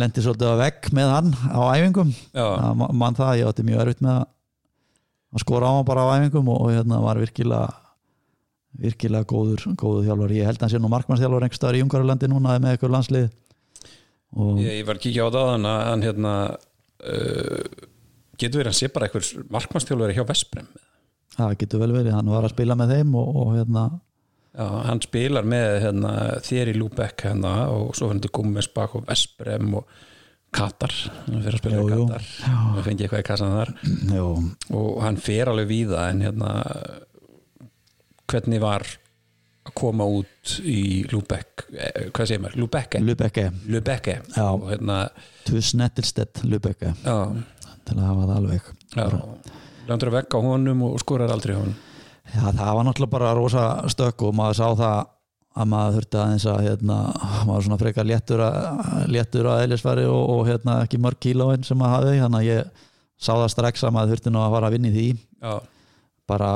lendi 0.02 0.24
svolítið 0.26 0.54
á 0.58 0.62
vegg 0.64 0.88
með 0.98 1.12
hann 1.14 1.32
á 1.54 1.62
æfingum. 1.78 2.12
Að 2.34 2.76
ma- 2.80 2.92
mann 3.04 3.18
það, 3.18 3.36
ég 3.42 3.50
átti 3.52 3.66
mjög 3.68 3.84
erfitt 3.84 4.02
með 4.06 4.16
að 4.20 4.24
að 5.34 5.42
skora 5.46 5.70
á 5.70 5.74
hann 5.78 5.86
bara 5.88 6.04
á 6.06 6.14
æfingum 6.18 6.50
og, 6.54 6.60
og 6.66 6.74
hérna 6.74 7.00
var 7.02 7.18
virkilega 7.22 7.68
virkilega 8.84 9.28
góður, 9.30 9.64
góður 9.78 10.08
þjálfur 10.08 10.34
ég 10.34 10.48
held 10.50 10.58
að 10.58 10.66
hann 10.66 10.72
sé 10.74 10.80
nú 10.82 10.90
markmannsþjálfur 10.90 11.46
einhver 11.46 11.60
staðar 11.60 11.78
í 11.78 11.84
Ungarlandi 11.86 12.30
núna 12.32 12.56
með 12.62 12.74
eitthvað 12.74 12.94
landslið. 12.96 13.28
Og 14.34 14.62
ég, 14.64 14.80
ég 14.80 14.88
var 14.88 14.98
að 14.98 15.04
kíkja 15.06 15.28
á 15.30 15.34
það 15.36 15.50
hann, 15.52 15.68
hann 15.70 16.06
hérna 16.08 16.32
uh, 17.06 17.68
getur 18.42 18.64
verið 18.64 18.72
að 18.74 18.80
sé 18.80 18.90
bara 18.94 19.10
eitthvað 19.10 19.46
markmannstjálfur 19.54 20.16
hjá 20.18 20.26
Vesprem 20.32 20.72
það 21.34 21.54
getur 21.64 21.82
vel 21.82 21.94
verið, 21.96 22.14
hann 22.14 22.30
var 22.34 22.46
að 22.46 22.54
spila 22.54 22.76
með 22.78 22.92
þeim 22.98 23.14
og, 23.18 23.30
og 23.44 23.54
hérna, 23.58 23.84
Já, 24.54 24.66
hann 24.86 25.00
spilar 25.02 25.46
með 25.50 25.80
hérna, 25.82 26.10
þér 26.46 26.70
í 26.70 26.74
Lúbekk 26.78 27.24
hérna, 27.26 27.54
og 27.74 27.96
svo 27.98 28.06
fyrir 28.06 28.12
hann 28.12 28.20
til 28.22 28.34
Gummesbak 28.38 28.92
og 29.00 29.08
Vesprem 29.08 29.72
og 29.80 29.88
Katar. 30.54 30.94
Hann 31.26 31.40
fyrir 31.42 31.56
að 31.58 31.62
spila 31.64 31.80
í. 31.82 31.88
Katar. 31.90 32.28
Og 32.78 32.84
fengi 32.86 33.08
eitthvað 33.08 33.24
í 33.24 33.26
kassan 33.32 33.56
þar. 33.56 33.72
Jú, 34.20 34.28
og 34.78 35.00
hann 35.02 35.18
fer 35.18 35.50
alveg 35.50 35.72
víða 35.72 36.04
en 36.12 36.22
hérna 36.28 36.52
hvernig 38.30 38.62
var 38.62 38.86
að 39.64 39.74
koma 39.80 40.06
út 40.20 40.54
í 40.68 41.02
Lúbekk 41.10 41.64
eh, 41.72 42.06
hvað 42.12 42.30
segir 42.30 42.42
maður, 42.44 42.58
Lúbekke 42.60 43.00
Lúbekke 43.72 44.16
Já. 44.36 44.44
og 44.50 44.66
hérna 44.68 44.98
Tus 45.48 45.72
Nettelstedt 45.80 46.42
Lübecke 46.44 46.92
já, 46.92 47.16
til 47.88 47.96
að 47.96 48.04
hafa 48.10 48.28
það 48.28 48.36
alveg. 48.42 48.70
Landur 49.88 50.12
að 50.12 50.18
vekka 50.18 50.44
honum 50.44 50.84
og 50.90 51.00
skorar 51.02 51.32
aldrei 51.32 51.56
honum 51.56 51.78
Já, 52.34 52.46
það 52.50 52.72
var 52.78 52.88
náttúrulega 52.88 53.14
bara 53.14 53.34
rosa 53.38 53.66
stökk 53.94 54.26
og 54.28 54.38
maður 54.38 54.60
sá 54.60 54.68
það 54.80 55.02
að 55.54 55.70
maður 55.70 55.98
þurfti 56.00 56.18
aðeins 56.18 56.46
að 56.50 56.64
hérna, 56.66 56.96
maður 57.46 57.68
svona 57.68 57.82
frekar 57.82 58.08
léttur 58.10 58.42
að, 58.42 58.56
léttur 59.14 59.50
að 59.52 59.66
eðlisfæri 59.68 60.08
og, 60.10 60.24
og 60.34 60.48
hérna, 60.50 60.80
ekki 60.88 61.02
mörg 61.02 61.20
kílóin 61.22 61.68
sem 61.68 61.78
maður 61.78 62.00
hafði 62.00 62.24
þannig 62.24 62.40
að 62.40 62.50
ég 62.50 62.88
sá 63.22 63.32
það 63.36 63.52
strax 63.54 63.86
að 63.86 63.94
maður 63.94 64.16
þurfti 64.16 64.34
nú 64.34 64.42
að 64.42 64.56
fara 64.56 64.72
að 64.72 64.76
vinna 64.78 64.90
í 64.90 64.96
því. 64.96 65.06
Já, 65.44 65.54
bara 66.30 66.50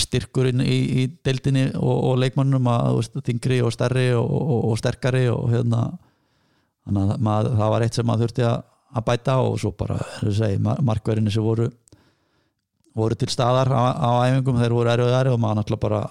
styrkurinn 0.00 0.62
í, 0.64 0.76
í 1.02 1.06
deildinni 1.24 1.68
og, 1.78 1.94
og 2.10 2.16
leikmannum 2.22 2.66
að 2.70 3.00
þú 3.14 3.22
þingri 3.28 3.60
og 3.62 3.72
stærri 3.74 4.08
og, 4.18 4.30
og, 4.58 4.74
sterkari 4.80 5.28
og 5.30 5.46
hérna 5.52 5.86
þannig 6.84 7.14
að 7.14 7.26
maður, 7.28 7.50
það 7.60 7.74
var 7.74 7.84
eitt 7.86 7.98
sem 7.98 8.08
maður 8.08 8.26
þurfti 8.26 8.46
að, 8.48 8.64
að 8.94 9.06
bæta 9.08 9.36
og 9.44 9.60
svo 9.62 9.72
bara, 9.78 10.00
eins 10.18 10.32
og 10.32 10.38
segi, 10.40 10.58
markverðinni 10.90 11.34
sem 11.34 11.46
voru 11.46 11.70
voru 12.94 13.18
til 13.18 13.30
staðar 13.32 13.70
á, 13.74 13.82
á 13.98 14.10
æfingum, 14.28 14.60
þeir 14.60 14.76
voru 14.76 14.92
erfiðari 14.92 15.32
og 15.32 15.40
maður 15.42 15.60
náttúrulega 15.60 15.84
bara 15.86 16.02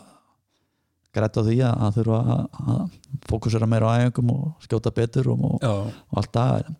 grætt 1.14 1.38
á 1.38 1.42
því 1.46 1.58
að, 1.68 1.84
þurfa 1.98 2.20
að, 2.34 2.84
fókusera 3.30 3.70
meira 3.70 3.92
á 3.94 3.96
æfingum 4.02 4.32
og 4.34 4.66
skjóta 4.66 4.92
betur 4.96 5.30
og, 5.36 5.44
og, 5.48 5.68
og 6.10 6.22
allt 6.22 6.34
það. 6.34 6.72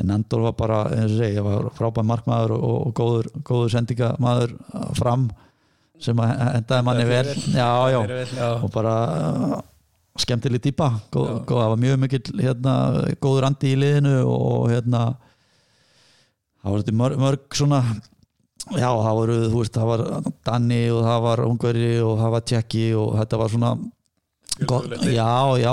En 0.00 0.14
Andor 0.16 0.46
var 0.48 0.56
bara, 0.58 0.80
eins 0.96 1.14
og 1.14 1.20
segi, 1.20 1.44
frábæð 1.78 2.08
markmaður 2.08 2.56
og, 2.56 2.78
og 2.88 2.94
góður, 2.98 3.30
góður 3.44 3.74
sendingamaður 3.76 4.56
fram 4.98 5.28
sem 6.02 6.18
að 6.20 6.32
endaði 6.58 6.86
manni 6.88 7.04
vel. 7.08 7.28
já, 7.54 8.00
já, 8.34 8.48
og 8.56 8.72
bara 8.74 8.94
uh, 9.14 9.60
skemmtileg 10.20 10.72
góð, 10.74 11.44
það 11.48 11.70
var 11.72 11.78
mjög 11.84 12.00
mikill 12.02 12.40
hérna, 12.40 12.74
góður 13.22 13.48
andi 13.48 13.72
í 13.74 13.78
liðinu 13.78 14.16
og 14.30 14.66
hérna 14.72 15.04
það 16.64 16.74
var 16.74 16.92
mörg, 17.00 17.22
mörg 17.22 17.56
svona 17.58 17.80
já, 18.72 18.88
það 18.88 19.18
voru, 19.18 19.36
þú 19.52 19.60
veist, 19.60 19.74
það 19.76 19.90
var 19.90 20.04
Danni 20.46 20.80
og 20.94 21.02
það 21.04 21.20
var 21.26 21.44
Ungveri 21.44 21.92
og 22.04 22.16
það 22.22 22.34
var 22.34 22.46
Tjekki 22.50 22.86
og 22.98 23.14
þetta 23.20 23.40
var 23.40 23.52
svona 23.52 23.72
gott, 24.70 24.90
já, 25.10 25.30
já, 25.60 25.72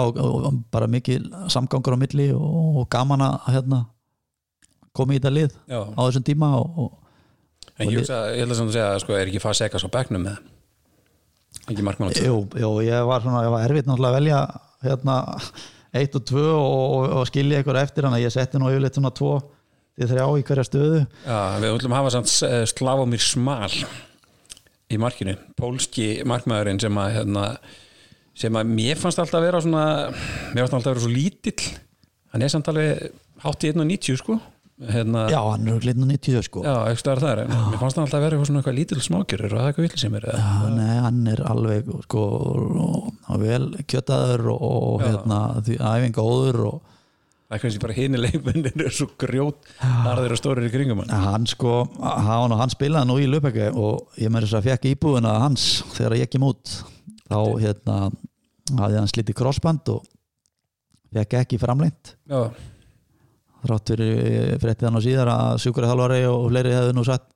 bara 0.73 0.89
mikil 0.91 1.29
samgangur 1.53 1.95
á 1.95 1.99
milli 2.01 2.31
og, 2.35 2.81
og 2.81 2.89
gaman 2.91 3.27
að 3.27 3.51
hérna 3.55 3.83
koma 4.95 5.15
í 5.15 5.21
þetta 5.21 5.35
lið 5.35 5.53
já. 5.71 5.81
á 5.87 6.01
þessum 6.01 6.25
tíma 6.27 6.51
og, 6.59 6.81
og 6.85 6.97
en 7.81 7.91
ég, 7.91 8.01
hugsa, 8.01 8.23
ég 8.35 8.43
held 8.43 8.55
að 8.55 8.73
segja 8.75 8.89
sko, 9.03 9.15
er 9.17 9.31
ekki 9.31 9.43
fað 9.43 9.59
sekas 9.63 9.85
á 9.87 9.89
bekknum 9.93 10.25
með? 10.27 10.41
Ekki 11.69 11.85
markmann 11.85 12.13
tvö 12.15 12.27
Jú, 12.27 12.41
jú, 12.59 12.71
ég 12.85 13.07
var 13.07 13.23
svona, 13.23 13.45
ég 13.45 13.53
var 13.53 13.65
erfitt 13.67 13.87
náttúrulega 13.87 14.11
að 14.11 14.19
velja 14.19 14.41
hérna 14.85 15.15
eitt 16.01 16.15
og 16.17 16.25
tvö 16.27 16.45
og, 16.55 17.07
og, 17.19 17.23
skilja 17.29 17.61
ykkur 17.61 17.79
eftir 17.81 18.07
hann 18.07 18.15
að 18.17 18.25
ég 18.25 18.33
setti 18.33 18.59
nú 18.59 18.71
yfirleitt 18.71 18.97
svona 18.97 19.13
tvo 19.15 19.35
til 19.99 20.09
þrjá 20.11 20.25
í 20.39 20.45
hverja 20.47 20.65
stöðu? 20.67 21.01
Já, 21.25 21.39
við 21.61 21.75
ætlum 21.75 21.95
að 21.95 22.01
hafa 22.01 22.23
eh, 22.47 22.63
Slavomir 22.71 23.23
Smal 23.23 23.71
í 24.91 24.99
markinu, 24.99 25.37
pólski 25.59 26.09
markmaðurinn 26.27 26.81
sem 26.83 26.97
að 26.99 27.17
hérna, 27.17 27.45
sem 28.37 28.57
að 28.59 28.71
mér 28.75 28.99
fannst 28.99 29.21
alltaf 29.23 29.39
að 29.39 29.47
vera 29.47 29.61
svona 29.63 29.83
mér 30.11 30.63
fannst 30.65 30.77
alltaf 30.79 30.89
að 30.89 30.95
vera 30.95 31.05
svo 31.05 31.13
lítill. 31.13 31.69
Hann 32.31 32.43
er 32.45 32.51
samt 32.51 32.71
alveg 32.71 33.11
hátt 33.43 33.67
í 33.67 33.71
1.90 33.71 34.19
sko. 34.19 34.39
Hérna, 34.81 35.27
Já, 35.29 35.37
hann 35.45 35.67
er 35.69 35.81
glitn 35.83 36.01
og 36.01 36.09
90 36.09 36.45
sko. 36.47 36.63
Já 36.65 36.97
staðar 36.97 37.21
þar 37.21 37.41
en 37.43 37.51
mér 37.53 37.77
fannst 37.77 37.99
hann 37.99 38.07
alltaf 38.07 38.17
að 38.17 38.23
vera 38.25 38.45
svona 38.49 38.61
eitthvað 38.63 38.77
lítill 38.79 39.03
smákjörur 39.05 39.51
og 39.51 39.59
það 39.59 39.67
er 39.67 39.73
eitthvað 39.73 39.85
vill 39.85 40.01
sem 40.01 40.15
er? 40.17 40.25
Já, 40.33 40.53
nei, 40.73 40.95
hann 41.05 41.19
er 41.29 41.43
alveg 41.51 41.91
sko, 42.07 42.23
vel 43.43 43.67
kjötaður 43.91 44.47
og, 44.55 44.63
og 44.71 45.03
hérna, 45.05 45.41
því 45.67 45.77
æfinga 45.77 46.25
óður 46.25 46.59
og 46.71 46.90
það 47.51 47.57
er 47.57 47.63
kannski 47.65 47.83
bara 47.83 47.95
hini 47.97 48.19
leikmennir 48.21 48.85
er 48.85 48.93
svo 48.95 49.09
grjót 49.19 49.65
narðir 49.81 50.31
og 50.31 50.39
stórir 50.39 50.67
í 50.69 50.71
kringum 50.71 51.01
hann. 51.03 51.11
Hann 51.11 51.47
sko, 51.51 51.81
hann, 51.99 52.53
hann 52.55 52.71
spilaði 52.71 53.09
nú 53.09 53.17
í 53.19 53.27
Lupeke 53.27 53.67
og 53.75 54.15
ég 54.15 54.31
með 54.31 54.45
þess 54.47 54.59
að 54.61 54.69
fekk 54.69 54.87
íbúðuna 54.93 55.33
hans 55.43 55.65
þegar 55.97 56.15
ég 56.21 56.31
kem 56.31 56.47
út. 56.47 56.77
Þá 57.27 57.39
hérna 57.59 57.97
hafði 58.79 59.01
hann 59.01 59.11
slítið 59.11 59.37
crossband 59.41 59.91
og 59.91 60.07
fekk 61.11 61.37
ekki 61.41 61.59
framleint 61.59 62.13
já, 62.31 62.47
þrátt 63.65 63.91
fyrir 63.91 64.55
fréttið 64.63 64.87
hann 64.87 64.99
og 65.01 65.03
síðar 65.03 65.31
að 65.33 65.59
sjúkrið 65.65 65.91
þjálfari 65.91 66.23
og 66.29 66.47
fleiri 66.53 66.75
hefðu 66.77 66.95
nú 66.95 67.03
satt 67.07 67.27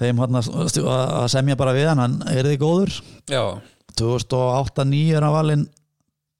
þeim 0.00 0.22
hann 0.24 0.40
að 0.40 0.50
að 0.90 1.28
semja 1.32 1.58
bara 1.58 1.76
við 1.76 1.92
hann, 1.92 2.02
hann 2.02 2.16
er 2.34 2.50
þið 2.50 2.58
góður? 2.64 2.96
Já, 3.30 3.44
2008-2009 3.94 5.14
er 5.14 5.28
hann 5.28 5.36
valinn 5.36 5.68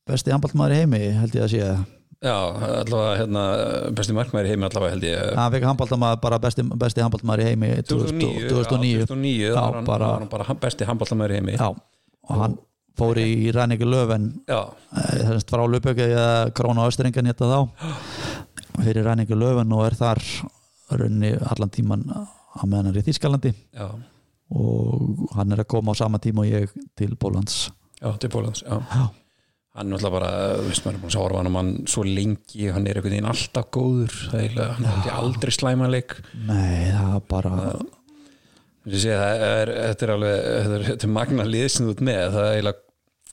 besti 0.07 0.35
handballmaður 0.35 0.75
í 0.75 0.81
heimi 0.83 1.05
held 1.15 1.39
ég 1.39 1.47
að 1.47 1.55
sé 1.55 1.71
já 2.23 2.35
allavega 2.83 3.17
hérna, 3.21 3.43
besti 3.97 4.13
markmaður 4.17 4.47
í 4.49 4.53
heimi 4.55 4.67
allavega 4.69 4.93
held 4.95 5.05
ég. 5.09 5.35
Hann 5.37 5.53
fekk 5.53 5.67
handballmaður 5.69 6.21
bara 6.23 6.39
besti, 6.43 6.63
besti 6.85 7.05
handballmaður 7.05 7.43
í 7.45 7.49
heimi 7.51 7.69
2009, 7.83 8.49
2009 8.53 8.95
já, 8.97 9.07
2009 9.11 9.43
Já, 9.43 9.51
þá 9.53 9.61
var 9.61 9.75
hann 9.77 9.85
bara- 9.91 10.09
var 10.09 10.19
hann 10.25 10.29
bara 10.33 10.55
besti 10.67 10.89
handbóltamæður 10.89 11.31
í 11.35 11.39
heimi. 11.41 11.57
Já, 11.61 11.69
og 12.31 12.41
hann 12.41 12.59
fór 12.97 13.19
í 13.21 13.53
ræningi 13.53 13.85
löfen 13.85 14.31
já, 14.49 14.61
þessast 14.95 15.51
frá 15.53 15.67
Lupöki 15.69 16.07
eða 16.09 16.51
Króna 16.57 16.87
Östringan 16.89 17.27
hétta 17.29 17.45
þá. 17.45 17.69
Fyrir 18.81 19.05
ræningi 19.05 19.37
löfen 19.37 19.73
og 19.77 19.85
er 19.87 19.95
þar 19.99 20.23
runni 20.97 21.35
allan 21.51 21.71
tíman 21.71 22.05
á 22.09 22.63
meðan 22.65 22.87
hann 22.87 22.95
er 22.95 23.03
í 23.03 23.05
Þískalandi 23.05 23.53
já, 23.77 23.89
og 24.55 25.29
hann 25.37 25.53
er 25.53 25.61
að 25.65 25.69
koma 25.69 25.93
á 25.93 25.99
sama 25.99 26.19
tíma 26.23 26.45
og 26.45 26.49
ég 26.49 26.71
til 26.97 27.13
Bólands 27.21 27.71
já, 28.01 28.13
til 28.19 28.31
Pólans 28.31 28.63
já. 28.65 28.79
Já. 28.81 29.11
Hann 29.77 29.91
er 29.93 29.99
alltaf 29.99 30.13
bara, 30.17 30.31
veist 30.67 30.85
maður 30.87 30.97
er 30.97 31.03
búin 31.05 31.17
að 31.17 31.37
hann 31.41 31.51
um 31.51 31.59
hann 31.61 31.71
svo 31.93 32.03
lengi, 32.09 32.71
hann 32.73 32.87
er 32.89 32.97
einhvern 32.99 33.13
veginn 33.17 33.29
alltaf 33.31 33.69
góður 33.77 34.17
er 34.41 34.57
hann 34.63 34.87
er 34.89 34.99
ekki 35.03 35.13
aldrei 35.21 35.53
slæmanleik 35.57 36.17
Nei, 36.49 36.89
það 36.95 37.15
er 37.19 37.23
bara 37.31 37.55
sé, 38.87 39.13
það 39.13 39.45
er, 39.51 39.73
þetta 39.91 40.07
er 40.07 40.15
alveg 40.17 40.37
þetta 40.47 40.75
er, 40.81 40.85
þetta 40.91 41.09
er 41.09 41.15
magna 41.17 41.47
lið 41.49 41.67
sem 41.75 41.87
þú 41.89 41.95
ert 41.97 42.05
með. 42.07 42.27
Það 42.37 42.45
er 42.47 42.53
eiginlega, 42.57 42.83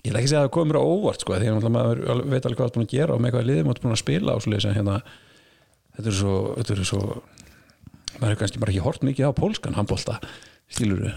ég 0.04 0.08
vil 0.10 0.20
ekki 0.20 0.32
segja 0.32 0.40
að 0.42 0.48
það 0.48 0.54
komur 0.58 0.80
á 0.80 0.84
óvart 0.84 1.24
sko, 1.24 1.36
því 1.40 1.52
að 1.54 1.68
maður 1.78 2.02
alveg- 2.14 2.32
veit 2.34 2.48
alveg 2.50 2.58
hvað 2.60 2.66
það 2.66 2.72
er 2.72 2.78
búin 2.80 2.88
að 2.88 2.96
gera 2.98 3.14
og 3.18 3.22
með 3.24 3.36
hvað 3.36 3.46
liðið 3.50 3.68
maður 3.70 3.80
er 3.80 3.86
búin 3.86 3.96
að 3.98 4.02
spila 4.04 4.38
sem 4.66 4.74
hérna 4.80 4.96
þetta 5.94 6.10
er 6.10 6.18
svo, 6.18 6.36
þetta 6.58 6.74
er 6.76 6.84
svo 6.90 7.02
maður 8.18 8.34
er 8.34 8.40
kannski 8.42 8.62
bara 8.64 8.74
ekki 8.74 8.84
hort 8.88 9.06
mikið 9.08 9.30
á 9.30 9.32
pólskan 9.38 9.78
handbólta 9.78 10.18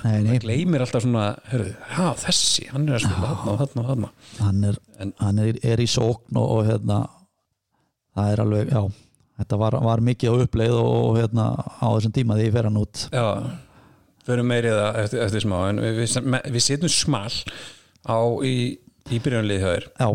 Nei, 0.04 0.16
nei. 0.20 0.30
maður 0.30 0.42
gleymir 0.44 0.84
alltaf 0.84 1.04
svona 1.04 1.24
hörðu, 1.50 1.72
já 1.96 2.06
þessi, 2.22 2.66
hann 2.72 2.88
er 2.88 2.98
að 2.98 3.04
spila 3.06 3.30
þarna 3.32 3.52
og 3.54 3.60
þarna 3.62 3.82
og 3.84 3.90
þarna. 3.90 4.10
Hann 4.42 4.64
er, 4.70 4.78
En- 5.02 5.14
hann 5.20 5.38
er, 5.42 5.58
er 5.64 5.82
í 5.82 5.86
sókn 5.90 6.36
og, 6.40 6.48
og 6.58 6.66
hérna 6.70 6.98
það 8.16 8.32
er 8.32 8.42
alveg, 8.44 8.70
já 8.72 8.82
þetta 9.36 9.58
var, 9.60 9.76
var 9.84 10.00
mikið 10.04 10.32
á 10.32 10.34
uppleið 10.46 10.76
og, 10.80 10.92
og 11.10 11.16
hérna 11.20 11.46
á 11.60 11.86
þessum 11.96 12.14
tíma 12.16 12.36
því 12.38 12.46
ég 12.48 12.54
fer 12.56 12.68
hann 12.70 12.78
út. 12.80 13.02
Já, 13.12 13.26
förum 14.26 14.48
meiri 14.50 14.72
það 14.72 15.00
eftir, 15.04 15.20
eftir 15.26 15.44
smá 15.44 15.58
en 15.70 15.82
við, 15.84 15.98
við, 16.02 16.38
við 16.56 16.64
setjum 16.64 16.92
smal 16.92 17.34
á 18.08 18.18
í, 18.46 18.54
í 19.12 19.20
byrjunlið 19.24 19.66
þér. 19.66 19.88
Já, 20.00 20.08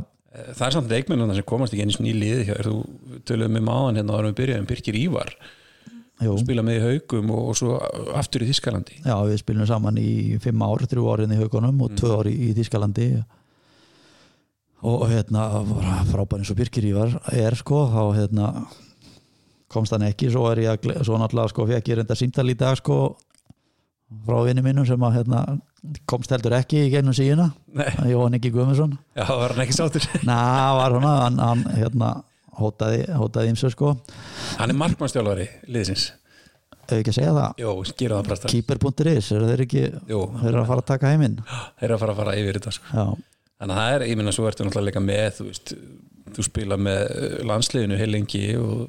það 0.57 0.65
er 0.67 0.75
samt 0.77 0.91
leikmennuna 0.95 1.37
sem 1.37 1.45
komast 1.47 1.75
ekki 1.75 1.85
eins 1.85 1.99
og 1.99 2.05
ný 2.07 2.13
liði 2.17 2.47
hjá 2.49 2.55
þér. 2.57 2.69
Þú 2.71 3.21
töluðum 3.29 3.57
með 3.59 3.65
máðan 3.69 3.99
hérna 4.01 4.17
en 4.21 4.29
við 4.31 4.37
byrjuðum 4.41 4.69
Birkir 4.71 4.97
Ívar, 5.01 5.33
jú, 6.25 6.37
spila 6.41 6.63
með 6.65 6.77
í 6.77 6.83
haugum 6.85 7.33
og, 7.35 7.43
og 7.51 7.57
svo 7.59 7.77
aftur 8.17 8.45
í 8.45 8.49
Þískalandi 8.51 9.01
já 9.05 9.15
við 9.27 9.41
spilum 9.41 9.69
saman 9.69 9.99
í 10.01 10.11
fimm 10.43 10.63
ár, 10.65 10.85
þrjú 10.89 11.07
árin 11.13 11.35
í 11.35 11.39
haugunum 11.39 11.81
og 11.85 11.95
tvö 11.99 12.19
ár 12.19 12.29
í, 12.31 12.51
Þískalandi 12.57 13.09
og 14.81 15.03
hérna 15.11 15.49
frábæri 16.09 16.41
eins 16.41 16.53
og 16.53 16.57
Birkir 16.57 16.87
Ívar 16.89 17.17
er 17.37 17.57
sko, 17.59 17.83
þá 17.91 18.03
hérna 18.17 18.53
komst 19.71 19.93
hann 19.93 20.07
ekki, 20.07 20.31
svo 20.33 20.47
er 20.51 20.63
ég 20.65 20.71
að 20.73 21.03
svo 21.05 21.19
náttúrulega 21.21 21.53
sko 21.53 21.67
fekk 21.69 21.91
ég 21.91 22.01
reynda 22.01 22.17
símtal 22.17 22.49
í 22.49 22.57
dag 22.59 22.79
sko 22.79 23.01
frá 24.25 24.41
vinni 24.45 24.63
mínum 24.65 24.87
sem 24.87 25.05
að 25.05 25.19
hérna 25.19 25.43
komst 26.09 26.31
heldur 26.33 26.55
ekki 26.57 26.85
í 26.85 26.89
gennum 26.93 27.15
síðuna. 27.15 27.47
Jóhann 28.09 28.35
Ingi 28.37 28.51
Guðmundsson. 28.53 28.97
Já, 29.17 29.25
var 29.29 29.55
hann 29.55 29.63
ekki 29.63 29.77
sáttur? 29.77 30.05
Na, 30.27 30.41
var 30.77 30.97
hann, 30.99 31.39
hann 31.41 31.63
hérna, 31.77 32.11
hótaði, 32.63 33.03
hótaði 33.17 33.53
ímsu 33.53 33.71
sko. 33.73 33.95
Hann 34.59 34.73
er 34.73 34.77
markmannstjálfari 34.79 35.47
liðsins. 35.71 36.11
Ef 36.91 36.97
ekki 36.99 37.11
að 37.13 37.17
segja 37.17 37.33
það? 37.35 37.59
Jó, 37.61 37.71
skýra 37.87 38.19
það 38.19 38.39
strax 38.39 38.53
Keeper.is, 38.55 39.27
eru 39.35 39.49
þeir 39.49 39.61
ekki 39.65 39.83
Jú, 40.11 40.21
þeir 40.41 40.49
eru 40.51 40.61
að 40.61 40.71
fara 40.71 40.83
að 40.83 40.87
taka 40.89 41.11
heiminn? 41.13 41.37
Þeir 41.79 41.87
eru 41.87 41.95
að 41.95 42.01
fara 42.03 42.15
að 42.15 42.21
fara 42.21 42.33
yfir 42.41 42.57
þetta 42.59 42.73
sko. 42.75 42.87
já, 42.91 43.05
Þannig 43.61 43.75
að 43.75 43.81
það 43.81 43.95
er, 43.95 44.05
ég 44.09 44.19
minna, 44.19 44.33
svo 44.35 44.47
ertu 44.49 44.65
náttúrulega 44.65 44.89
líka 44.89 45.03
með 45.05 45.27
þú 45.37 45.45
veist, 45.47 45.73
þú 46.35 46.45
spila 46.47 46.77
með 46.81 47.01
eh, 47.05 47.37
landsliðinu 47.51 47.99
heil 48.01 48.09
lengi 48.11 48.43
og 48.59 48.81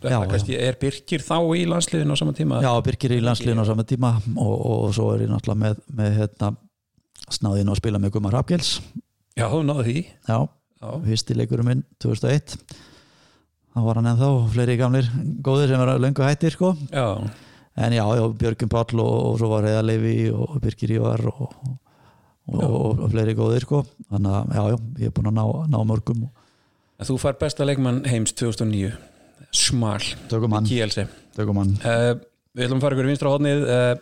Já, 0.00 0.16
kannski 0.24 0.56
er 0.56 0.78
Birkir 0.80 1.20
þá 1.20 1.36
í 1.58 1.66
landsliðinu 1.68 2.16
á 2.16 2.20
sama 2.22 2.32
tíma? 2.36 2.62
Já, 2.64 2.70
Birkir 2.86 3.12
í 3.12 3.20
landsliðinu 3.20 3.66
á 3.66 3.70
sama 3.70 3.84
tíma 3.84 4.14
og, 4.32 4.54
og, 4.56 4.86
svo 4.96 5.10
er 5.12 5.26
ég 5.26 5.30
náttúrulega 5.30 5.60
með, 5.66 5.82
með 6.00 6.16
hérna, 6.22 6.54
snáðin 7.36 7.70
að 7.70 7.80
spila 7.82 8.00
með 8.00 8.14
Gummar 8.16 8.38
Hafgels 8.40 8.78
Já, 9.36 9.44
þú 9.52 9.60
náðu 9.68 9.84
því. 9.86 9.98
Já, 10.26 10.38
Já, 10.80 10.88
fyrsti 11.04 11.36
leikurinn 11.36 11.66
minn 11.68 11.84
2001 12.00 12.54
þá 13.70 13.80
var 13.84 13.98
hann 14.00 14.08
ennþá 14.14 14.28
fleiri 14.54 14.76
gamlir 14.80 15.08
góðir 15.44 15.68
sem 15.68 15.82
var 15.82 16.00
löngu 16.00 16.24
hættir 16.24 16.54
sko. 16.54 16.72
Já, 16.88 17.20
en 17.76 17.96
já, 17.96 18.02
já 18.16 18.24
Björgum 18.40 18.70
Páll 18.72 19.02
og, 19.02 19.16
og 19.28 19.36
svo 19.38 19.50
var 19.52 19.68
Heiða 19.68 19.82
Leifi 19.84 20.14
og 20.32 20.56
Birgir 20.62 20.94
Ívar 20.96 21.22
og, 21.28 21.52
og, 22.48 22.64
og, 22.64 23.04
fleiri 23.12 23.36
góðir 23.36 23.66
sko. 23.66 23.82
Þannig 24.08 24.38
að 24.38 24.54
já, 24.56 24.62
já, 24.72 24.78
ég 25.02 25.10
er 25.10 25.14
búin 25.18 25.28
að 25.30 25.36
ná, 25.36 25.44
ná 25.74 25.78
mörgum 25.92 26.24
en 27.00 27.08
þú 27.08 27.16
fær 27.20 27.36
besta 27.40 27.64
leikmann 27.68 28.02
heims 28.08 28.34
2009 28.36 28.90
Smal, 29.56 30.04
tökum 30.30 30.52
hann. 30.54 30.66
Uh, 31.82 32.12
Við 32.54 32.66
ætlum 32.66 32.80
að 32.80 32.84
fara 32.84 32.96
ykkur 32.96 33.06
í 33.06 33.10
vinstra 33.10 33.30
hodnið 33.34 33.62
uh, 33.66 33.92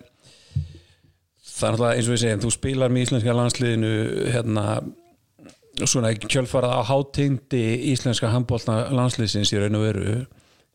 Það 1.59 1.67
er 1.69 1.75
náttúrulega 1.75 1.99
eins 1.99 2.09
og 2.09 2.15
við 2.15 2.23
segjum 2.23 2.43
þú 2.43 2.51
spilar 2.55 2.93
með 2.95 3.05
íslenska 3.07 3.37
landsliðinu 3.37 3.93
hérna 4.35 4.65
svona 5.87 6.11
kjölfarað 6.19 6.75
á 6.75 6.83
hátindi 6.89 7.63
íslenska 7.93 8.31
handbólna 8.33 8.89
landsliðsins 8.95 9.53
í 9.55 9.61
raun 9.61 9.79
og 9.79 9.85
veru 9.87 10.15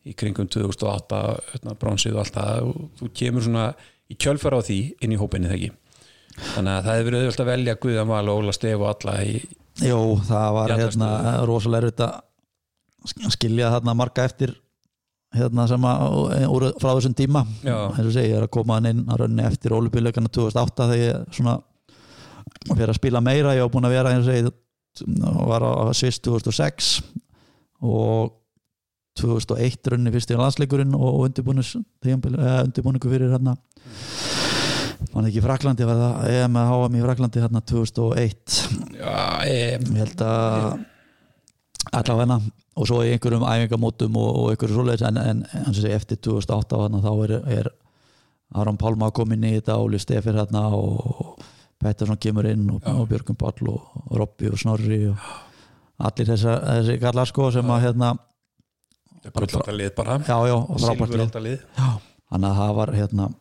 í 0.04 0.14
kringum 0.20 0.48
2008 0.52 1.22
hérna, 1.54 1.76
bronsið 1.80 2.18
og 2.18 2.24
allt 2.24 2.38
það 2.38 2.70
og 2.70 2.80
þú 3.00 3.10
kemur 3.20 3.46
svona 3.46 3.66
í 4.12 4.18
kjölfarað 4.20 4.64
á 4.64 4.68
því 4.70 4.80
inn 5.04 5.16
í 5.16 5.20
hópinni 5.20 5.52
ekki? 5.52 5.72
Þannig 6.34 6.74
að 6.74 6.86
það 6.86 6.98
hefur 6.98 7.10
verið 7.10 7.24
auðvitað 7.24 7.44
að 7.46 7.52
velja 7.52 7.78
Guðan 7.84 8.10
Val 8.10 8.24
og 8.32 8.42
Óla 8.42 8.56
Stef 8.56 8.80
og 8.80 8.90
alla 8.90 9.18
í, 9.24 9.36
Jó, 9.82 10.00
það 10.28 10.50
var 10.54 10.76
hérna 10.78 11.10
rosalega 11.50 11.88
erfitt 11.88 12.04
að 12.06 13.32
skilja 13.34 13.72
þarna 13.74 13.96
marga 13.98 14.26
eftir 14.28 14.54
hérna 15.34 15.66
sem 15.70 15.86
að 15.90 16.18
úr, 16.46 16.66
frá 16.78 16.92
þessum 16.94 17.16
tíma. 17.18 17.42
Eins 17.66 18.06
og 18.06 18.14
segi, 18.14 18.30
ég 18.30 18.38
er 18.38 18.46
að 18.46 18.54
koma 18.54 18.78
hann 18.78 18.90
inn 18.92 19.06
að 19.10 19.24
raunni 19.24 19.46
eftir 19.48 19.74
ólubíuleikana 19.74 20.30
2008 20.30 20.90
þegar 20.92 21.02
ég 21.02 21.38
svona 21.38 21.56
fyrir 22.68 22.92
að 22.92 23.00
spila 23.00 23.22
meira, 23.24 23.56
ég 23.58 23.66
var 23.66 23.74
búin 23.74 23.90
að 23.90 23.96
vera 23.98 24.14
eins 24.14 24.28
og 24.28 24.30
segi, 24.30 24.54
var 25.02 25.64
á 25.66 25.90
Sviss 25.96 26.22
2006 26.24 27.02
og 27.84 28.34
2001 29.20 29.92
raunni 29.92 30.14
fyrst 30.14 30.32
í 30.34 30.38
landsleikurinn 30.38 30.96
og 30.98 31.28
undirbúningu 31.28 33.10
fyrir 33.12 33.34
hérna 33.34 33.58
mann 35.14 35.28
ekki 35.30 35.44
Fraklandi 35.44 35.86
EM 35.86 36.58
að 36.58 36.72
HM 36.72 36.98
í 36.98 37.04
Fraklandi 37.04 37.44
hérna 37.44 37.62
2001 37.62 38.58
Já, 38.98 39.46
ég 39.50 39.88
held 40.00 40.26
að 40.26 40.84
allavega 41.94 42.40
og 42.74 42.90
svo 42.90 43.04
í 43.06 43.12
einhverjum 43.14 43.46
æfingamótum 43.46 44.17
og, 44.17 44.30
og 44.39 44.52
einhverju 44.54 44.78
svoleiðis 44.80 45.06
en, 45.06 45.20
en, 45.22 45.44
en 45.60 45.76
sé, 45.78 45.91
eftir 45.94 46.17
2008 46.26 46.80
hana, 46.82 47.02
þá 47.04 47.12
er, 47.28 47.34
er 47.60 47.70
Aron 48.58 48.80
Pálma 48.82 49.12
komin 49.13 49.46
í 49.46 49.56
þetta 49.58 49.78
Óli 49.82 50.00
Stefir 50.02 50.38
hérna 50.39 50.65
og 50.74 51.44
Pettersson 51.84 52.19
kemur 52.22 52.48
inn 52.50 52.67
og, 52.74 52.84
og 52.89 53.08
Björgum 53.12 53.39
Pall 53.39 53.72
og, 53.72 53.89
og 54.08 54.17
Robby 54.22 54.52
og 54.52 54.60
Snorri 54.62 55.02
og 55.12 55.28
allir 56.04 56.32
þessa, 56.34 56.58
þessi 56.80 56.98
kallar 57.02 57.30
sko 57.30 57.52
sem 57.54 57.69
að 57.76 57.86
hérna 57.88 58.15
gullaldalið 59.32 59.93
bara 59.96 60.19
já 60.28 60.36
já 60.50 60.58
Silfuraldalið 60.84 61.63
þannig 61.78 62.50
að 62.50 62.60
það 62.60 62.76
var 62.82 62.93
hérna 62.98 63.32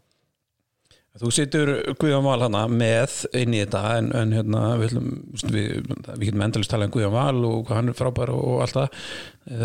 Þú 1.21 1.29
situr 1.37 1.71
Guðjón 2.01 2.25
Val 2.25 2.41
hana 2.41 2.63
með 2.73 3.19
inn 3.37 3.53
í 3.53 3.59
þetta 3.61 3.81
en, 3.99 4.07
en 4.17 4.31
hérna 4.33 4.61
við, 4.81 4.95
við, 5.45 5.91
við 5.91 6.23
getum 6.25 6.45
endalist 6.47 6.73
tala 6.73 6.87
um 6.89 6.95
Guðjón 6.95 7.13
Val 7.13 7.43
og 7.51 7.69
hann 7.69 7.93
er 7.93 7.99
frábær 7.99 8.33
og 8.33 8.63
allt 8.65 8.79
það. 8.79 9.03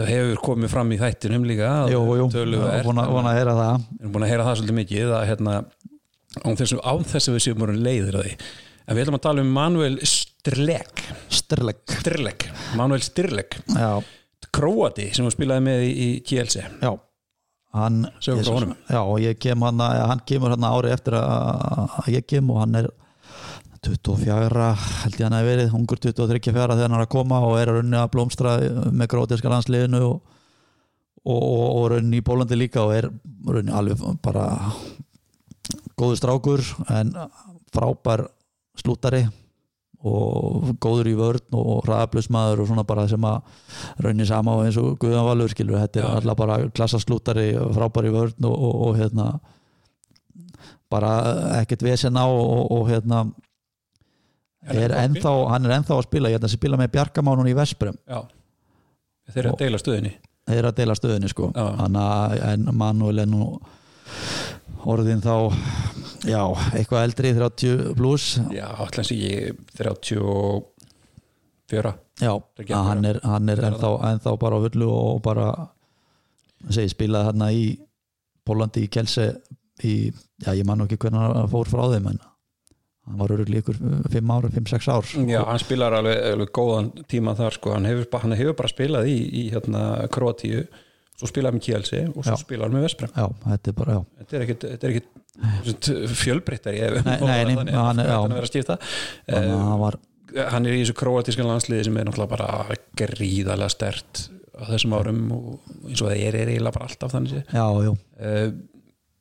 Hefur 0.10 0.42
komið 0.44 0.74
fram 0.74 0.92
í 0.92 0.98
þættinum 1.00 1.48
líka 1.48 1.70
jú, 1.94 2.02
jú, 2.20 2.28
töluvert. 2.36 2.84
vona, 2.84 3.08
vona 3.08 3.32
að 3.32 3.40
heyra 3.40 3.56
það. 3.62 3.88
Við 3.94 4.04
erum 4.04 4.18
búin 4.18 4.28
að 4.28 4.34
heyra 4.34 4.50
það 4.50 4.60
svolítið 4.60 4.80
mikið 4.82 5.16
að 5.16 5.26
hérna 5.32 5.56
án 6.44 6.60
þess 6.60 7.24
að 7.24 7.38
við 7.38 7.46
séum 7.48 7.64
voru 7.64 7.80
leiðir 7.80 8.20
að 8.20 8.28
því 8.28 8.36
en 8.88 8.96
við 8.96 9.04
ætlum 9.04 9.18
að 9.20 9.26
tala 9.26 9.44
um 9.44 9.50
Manuel 9.56 9.98
Strlek 10.08 11.04
Styrleg 11.34 11.82
Strlek, 12.00 12.48
Manuel 12.80 13.04
Strlek 13.04 13.60
Já, 13.76 14.00
Króati 14.56 15.10
sem 15.16 15.28
við 15.28 15.36
spilaði 15.36 15.66
með 15.68 15.84
í, 15.88 16.08
KLC 16.28 16.64
já. 16.64 16.94
Hann, 17.78 18.06
honum. 18.48 18.72
já, 18.90 19.02
og 19.04 19.20
ég 19.22 19.38
kem 19.44 19.62
hann 19.62 19.82
hann 19.84 20.24
kemur 20.26 20.56
hann 20.56 20.66
ári 20.66 20.94
eftir 20.96 21.18
að 21.20 22.08
ég 22.16 22.26
kem 22.26 22.48
og 22.54 22.64
hann 22.64 22.80
er 22.80 22.88
24, 23.88 24.70
held 25.04 25.20
ég 25.20 25.28
hann 25.28 25.36
að 25.38 25.50
verið 25.52 25.76
ungur 25.78 26.00
23 26.02 26.54
fjara 26.56 26.76
þegar 26.76 26.88
hann 26.90 26.98
er 26.98 27.06
að 27.06 27.12
koma 27.14 27.42
og 27.46 27.58
er 27.60 27.72
að 27.72 27.82
runni 27.82 28.00
að 28.00 28.10
blómstra 28.16 28.56
með 28.90 29.12
grótiska 29.14 29.52
landsliðinu 29.52 30.02
og, 30.08 30.40
og, 31.28 31.38
og, 31.44 31.68
og 31.68 31.86
runni 31.94 32.20
í 32.20 32.26
Bólandi 32.26 32.58
líka 32.58 32.84
og 32.88 32.96
er 32.98 33.10
runni 33.46 33.76
alveg 33.76 34.02
bara 34.26 34.48
góður 36.00 36.20
strákur 36.20 36.66
en 36.94 37.14
frábær 37.76 38.26
slútari 38.82 39.26
og 40.08 40.76
góður 40.84 41.10
í 41.10 41.16
vörn 41.18 41.58
og 41.58 41.88
ræðablusmaður 41.88 42.62
og 42.62 42.70
svona 42.70 42.86
bara 42.88 43.08
sem 43.10 43.24
að 43.26 43.40
raunni 44.06 44.28
sama 44.30 44.54
og 44.54 44.68
eins 44.68 44.78
og 44.78 44.94
Guðan 45.02 45.26
Valur 45.26 45.52
skilur 45.52 45.82
þetta 45.82 46.04
er 46.04 46.10
alltaf 46.20 46.38
bara 46.38 46.58
klassaslútari 46.70 47.48
frábær 47.74 48.08
í 48.08 48.14
vörn 48.14 48.48
og, 48.48 48.54
og, 48.54 48.76
og 48.88 49.00
hérna 49.00 49.28
bara 50.92 51.12
ekkert 51.62 51.84
vesen 51.84 52.20
á 52.20 52.26
og, 52.30 52.72
og, 52.72 52.88
hérna 52.92 53.26
Er 54.68 54.92
ennþá, 54.92 55.32
hann 55.48 55.64
er 55.64 55.78
ennþá 55.78 55.96
að 55.96 56.08
spila 56.10 56.30
ég 56.30 56.36
held 56.36 56.44
að 56.44 56.50
hann 56.50 56.60
spila 56.60 56.78
með 56.80 56.90
Bjarkamánun 56.98 57.48
í 57.48 57.54
Vesprem 57.56 57.96
Já, 58.04 58.20
þeir 59.32 59.42
eru 59.46 59.52
að 59.54 59.62
deila 59.62 59.80
stöðinni. 59.80 60.12
þeir 60.50 60.58
eru 60.58 60.72
að 60.72 60.80
deila 60.82 60.96
stöðinni 60.98 61.30
sko. 61.32 61.52
En 61.56 62.66
Manuel 62.76 63.24
er 63.24 63.30
nú 63.32 63.48
orðin 64.86 65.22
þá 65.24 65.54
já, 66.28 66.44
eitthvað 66.78 67.04
eldri 67.08 67.34
30 67.38 67.96
pluss 67.98 68.26
Já, 68.54 68.68
allan 68.86 69.06
sé 69.08 69.16
ég 69.18 69.56
34 69.78 71.94
já, 72.22 72.34
Ekki 72.62 72.74
hann 72.74 73.06
er, 73.06 73.20
hann 73.24 73.50
er 73.54 73.60
ennþá, 73.72 73.90
ennþá 74.12 74.32
bara 74.42 74.58
á 74.58 74.60
fullu 74.68 74.88
og 74.94 75.22
bara 75.26 75.48
segi, 76.70 76.90
spilaði 76.94 77.26
hann 77.32 77.44
í 77.52 77.54
Pólandi 78.48 78.80
í 78.86 78.90
Kelse 78.92 79.26
í, 79.84 80.12
já, 80.42 80.54
ég 80.56 80.66
man 80.66 80.78
nú 80.80 80.86
ekki 80.88 80.98
hvernig 81.04 81.22
hann 81.22 81.52
fór 81.52 81.68
frá 81.70 81.84
þeim 81.92 82.08
en 82.14 82.20
hann 83.08 83.20
var 83.22 83.30
öruglega 83.38 83.62
ykkur 83.64 83.78
5 84.12 84.32
ára, 84.36 84.48
5-6 84.52 84.88
ár. 84.92 85.06
Já, 85.32 85.42
hann 85.48 85.62
spilar 85.64 85.92
alveg, 85.96 86.18
alveg 86.34 86.50
góðan 86.56 86.88
tíma 87.08 87.32
þar 87.40 87.54
sko, 87.56 87.68
hann 87.78 87.88
hefur, 87.88 88.08
hann 88.24 88.36
hefur 88.36 88.56
bara 88.60 88.72
spilað 88.72 89.04
í, 89.12 89.14
í 89.24 89.26
hérna 89.54 89.82
Kroatíu, 90.12 90.62
svo 91.18 91.30
spilaði 91.30 91.58
með 91.58 91.66
KLC 91.68 92.04
og 92.14 92.28
svo 92.28 92.38
spilaði 92.42 92.78
með 92.78 92.86
Vesprem 92.88 93.16
þetta 93.16 93.74
er 93.74 93.96
Þetta 94.18 94.38
er 94.38 94.46
ekkit, 94.46 94.68
ekkit 94.92 95.90
fjölbreyttari 96.18 96.84
ef 96.88 97.00
Nei, 97.06 97.18
nei, 97.22 97.26
nei, 97.28 97.56
þannig, 97.56 97.74
hann 97.78 98.04
já. 98.04 98.14
hann 98.18 98.38
er 98.38 98.46
að 98.46 98.52
skipta. 98.52 98.78
Að 99.30 99.50
hann 99.54 99.82
var 99.82 100.00
Eh, 100.36 100.48
hann 100.52 100.68
er 100.68 100.76
í 100.76 100.82
þessu 100.82 100.96
króatíska 100.98 101.46
landsliði 101.46 101.88
sem 101.88 102.00
er 102.00 102.08
náttúrulega 102.08 102.34
bara 102.34 102.80
gríðarlega 103.00 103.72
stert 103.72 104.26
á 104.58 104.64
þessum 104.68 104.96
árum 104.98 105.22
og 105.36 105.70
eins 105.88 106.02
og 106.02 106.10
það 106.10 106.24
er, 106.26 106.40
eiginlega 106.42 106.74
bara 106.76 106.90
alltaf 106.90 107.14
þannig 107.14 107.38
já, 107.54 107.66
já, 107.86 107.92
uh, 107.94 108.50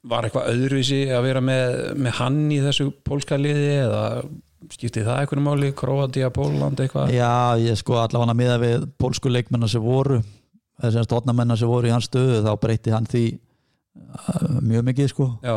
var 0.09 0.27
eitthvað 0.27 0.49
öðruvísi 0.55 1.01
að 1.13 1.27
vera 1.29 1.43
með, 1.45 1.77
með 2.01 2.19
hann 2.23 2.41
í 2.55 2.59
þessu 2.65 2.89
pólska 3.07 3.39
liði 3.39 3.69
eða 3.85 4.03
skipti 4.73 5.05
það 5.07 5.21
eitthvað 5.21 5.45
máli, 5.45 5.71
Króatía, 5.77 6.31
Póland 6.35 6.81
eitthvað? 6.83 7.13
Já, 7.15 7.31
ég 7.61 7.79
sko 7.79 8.01
allavega 8.01 8.33
að 8.33 8.41
miða 8.41 8.57
við 8.65 8.89
pólsku 8.99 9.31
leikmennar 9.31 9.71
sem 9.71 9.85
voru 9.85 10.23
þessum 10.83 11.07
stofnamennar 11.07 11.59
sem 11.61 11.71
voru 11.71 11.89
í 11.89 11.95
hans 11.95 12.09
stöðu 12.11 12.43
þá 12.45 12.53
breytti 12.63 12.95
hann 12.95 13.09
því 13.11 13.25
uh, 13.35 14.61
mjög 14.61 14.87
mikið 14.91 15.11
sko. 15.13 15.29
Já, 15.47 15.57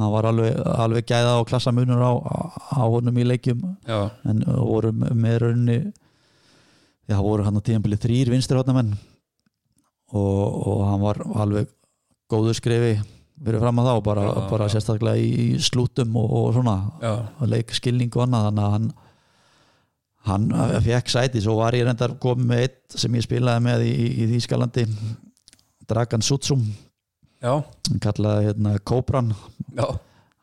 hann 0.00 0.12
var 0.14 0.28
alveg, 0.30 0.56
alveg 0.84 1.08
gæða 1.10 1.38
og 1.40 1.48
klassamunur 1.50 2.02
á, 2.02 2.12
á 2.78 2.82
honum 2.86 3.18
í 3.20 3.26
leikjum. 3.26 3.64
Já, 3.88 4.00
en 4.30 4.44
voru 4.46 4.92
með 4.94 5.40
raunni 5.44 5.78
já, 7.10 7.18
voru 7.18 7.46
hann 7.46 7.58
á 7.58 7.66
tíðanbili 7.66 7.98
þrýr 8.00 8.30
vinstri 8.32 8.58
hóttamenn 8.58 8.94
og, 10.14 10.44
og 10.70 10.84
hann 10.86 11.02
var 11.02 11.22
alveg 11.42 11.70
góðu 12.30 12.54
skrifi 12.54 12.94
fyrir 13.40 13.62
fram 13.62 13.78
að 13.80 13.88
þá, 13.88 13.94
bara, 14.04 14.24
Já, 14.26 14.40
bara 14.50 14.66
sérstaklega 14.70 15.20
í, 15.22 15.44
slútum 15.62 16.16
og, 16.20 16.32
og 16.36 16.50
svona. 16.58 16.74
Leik 17.48 17.72
skilning 17.74 18.12
og 18.12 18.26
annað 18.26 18.50
þannig 18.50 18.66
að 18.66 18.74
hann 18.76 18.90
hann 20.28 20.50
fekk 20.84 21.08
sæti, 21.12 21.40
svo 21.44 21.56
var 21.60 21.72
ég 21.78 21.86
reyndar 21.88 22.12
komið 22.20 22.46
með 22.50 22.62
eitt 22.66 22.98
sem 23.00 23.14
ég 23.16 23.24
spilaði 23.24 23.64
með 23.64 23.84
í, 23.88 23.94
í 24.24 24.28
Þýskalandi 24.34 24.84
Dragan 25.90 26.22
Sutsum. 26.22 26.62
Já, 27.40 27.54
hann 27.88 28.02
kallaði 28.04 28.50
hérna 28.50 28.74
Kóbran. 28.84 29.32
Já, 29.78 29.86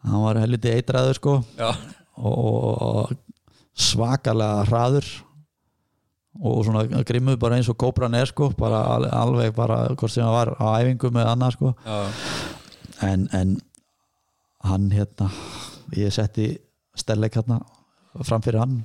hann 0.08 0.24
var 0.26 0.40
helviti 0.42 0.72
eitræður 0.74 1.20
sko. 1.20 1.36
Já, 1.60 1.70
og, 2.18 2.42
og 2.82 3.16
svakalega 3.78 4.63
hraður 4.72 5.06
og 6.38 6.60
svona 6.66 6.84
grimmuð 7.06 7.38
bara 7.42 7.58
eins 7.58 7.70
og 7.70 7.78
kóbran 7.82 8.13
er 8.18 8.30
sko. 8.30 8.50
Bara 8.58 8.82
al- 8.96 9.08
alveg 9.13 9.54
bara 9.58 9.84
hvort 9.94 10.13
sem 10.13 10.26
það 10.26 10.36
var 10.36 10.52
á 10.58 10.66
æfingu 10.82 11.12
með 11.13 11.30
annað 11.32 11.56
sko. 11.58 11.72
En, 13.06 13.28
en 13.38 13.56
hann 14.66 14.90
hérna 14.94 15.30
ég 15.98 16.10
setti 16.13 16.50
stellleik 16.98 17.38
hérna 17.38 17.62
fram 18.26 18.42
fyrir 18.46 18.63
hann 18.66 18.80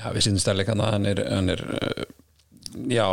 já 0.00 0.10
við 0.14 0.26
sýndum 0.26 0.44
stærleik 0.44 0.72
hann 0.72 0.84
hann 0.84 1.08
er, 1.10 1.22
hann 1.28 1.52
er 1.52 1.64
uh, 1.68 2.04
já 2.90 3.06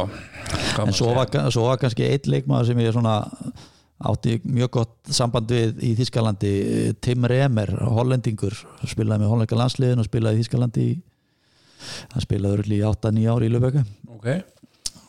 en 0.84 0.94
svo 0.96 1.14
var, 1.18 1.32
svo 1.52 1.68
var 1.68 1.82
kannski 1.82 2.08
eitt 2.08 2.30
leikmaður 2.32 2.72
sem 2.72 2.84
ég 2.84 2.96
svona 2.96 3.18
átti 3.98 4.38
mjög 4.46 4.74
gott 4.78 4.96
samband 5.10 5.50
við 5.52 5.80
í 5.82 5.94
Þískalandi 5.98 6.52
Tim 7.02 7.26
Remer, 7.26 7.72
hollendingur. 7.82 8.54
Spilaði 8.86 9.24
með 9.24 9.32
hollenska 9.32 9.58
landsliðin 9.58 10.04
og 10.04 10.06
spilaði 10.06 10.38
í 10.38 10.44
Þískalandi 10.44 10.88
hann 12.14 12.24
spilaði 12.24 12.60
örugglega 12.60 12.84
í 12.84 12.92
8-9 12.92 13.32
ári 13.34 13.48
í 13.48 13.54
Löfböku 13.54 13.82
ok, 14.18 14.28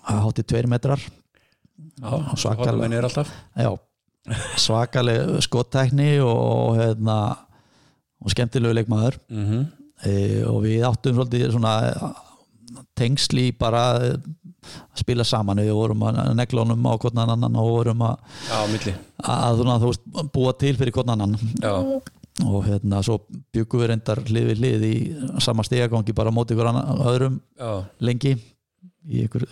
hann 0.09 0.23
hátti 0.25 0.45
2 0.55 0.71
metrar. 0.73 1.03
Já, 1.99 2.13
alltaf. 3.09 3.31
Já, 3.59 3.71
svakaleg 4.61 5.37
skottækni 5.45 6.19
og, 6.23 6.39
og 6.39 6.79
hérna 6.79 7.19
og 8.23 8.33
skemmtilegu 8.35 8.77
leikmaður. 8.81 9.21
Mm 9.29 9.45
e, 10.07 10.45
og 10.47 10.63
við 10.67 10.85
áttum 10.89 11.17
svolítið 11.17 11.53
svona 11.55 11.75
tengsli 12.99 13.49
bara 13.59 13.83
eh, 14.03 14.19
að 14.19 15.03
spila 15.03 15.27
saman. 15.27 15.63
Við 15.63 15.75
vorum 15.77 16.05
að 16.09 16.21
negla 16.39 16.65
honum 16.65 16.87
á 16.91 16.95
hvern 17.01 17.25
annan 17.25 17.59
og 17.59 17.73
vorum 17.77 18.05
að, 18.09 18.39
já, 18.49 18.95
að 19.35 19.65
þú 19.65 19.91
veist, 19.91 20.07
búa 20.35 20.55
til 20.59 20.75
fyrir 20.79 20.95
hvern 20.97 21.15
annan. 21.15 21.37
Já, 21.63 21.75
og 22.47 22.61
hérna 22.69 23.01
svo 23.03 23.21
byggum 23.55 23.83
við 23.83 23.91
reyndar 23.91 24.21
hlið 24.29 24.53
við 24.53 24.61
hlið 24.63 24.85
í 24.87 24.97
sama 25.43 25.65
stegagangi 25.67 26.15
bara 26.15 26.31
á 26.31 26.37
móti 26.37 26.55
ykkur 26.55 26.69
annan, 26.71 27.01
öðrum 27.11 27.41
já, 27.59 27.71
lengi 28.07 28.37
í 29.09 29.25
ykkur, 29.25 29.47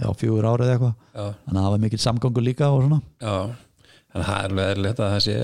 já, 0.00 0.06
fjögur 0.16 0.48
árið 0.48 0.70
eða 0.70 0.76
eitthvað. 0.76 0.94
Þannig 1.16 1.58
að 1.58 1.66
það 1.66 1.74
var 1.74 1.82
mikill 1.82 2.00
samgangur 2.04 2.46
líka 2.46 2.70
og 2.70 2.86
svona. 2.86 3.00
Já. 3.20 3.34
En 4.10 4.24
það 4.26 4.36
er 4.36 4.48
alveg 4.48 4.72
eðlilegt 4.72 5.00
að 5.04 5.12
það 5.12 5.20
sé 5.26 5.34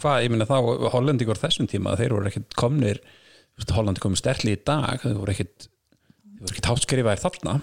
hvað, 0.00 0.20
ég 0.24 0.32
minna 0.32 0.48
þá, 0.48 0.54
hollendingur 0.94 1.40
þessum 1.40 1.68
tíma 1.68 1.96
þeir 2.00 2.14
voru 2.16 2.30
ekkert 2.30 2.56
komnir 2.56 3.02
Hollandi 3.72 4.02
komið 4.02 4.20
sterli 4.20 4.56
í 4.56 4.62
dag 4.66 5.00
þeir 5.02 5.18
voru 5.20 5.32
ekkert 5.32 5.68
þeir 5.68 6.42
voru 6.42 6.52
ekkert 6.52 6.70
hátt 6.72 6.84
skrifaðir 6.86 7.22
þarna 7.22 7.60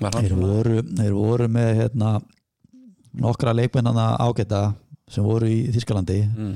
þeir 0.00 0.34
voru, 0.38 0.82
þeir 0.96 1.14
voru 1.14 1.48
með 1.52 1.70
hérna, 1.82 2.10
nokkra 3.20 3.54
leikmennana 3.56 4.14
ágæta 4.22 4.70
sem 5.10 5.24
voru 5.26 5.48
í 5.50 5.66
Þískalandi 5.74 6.20
mm, 6.24 6.52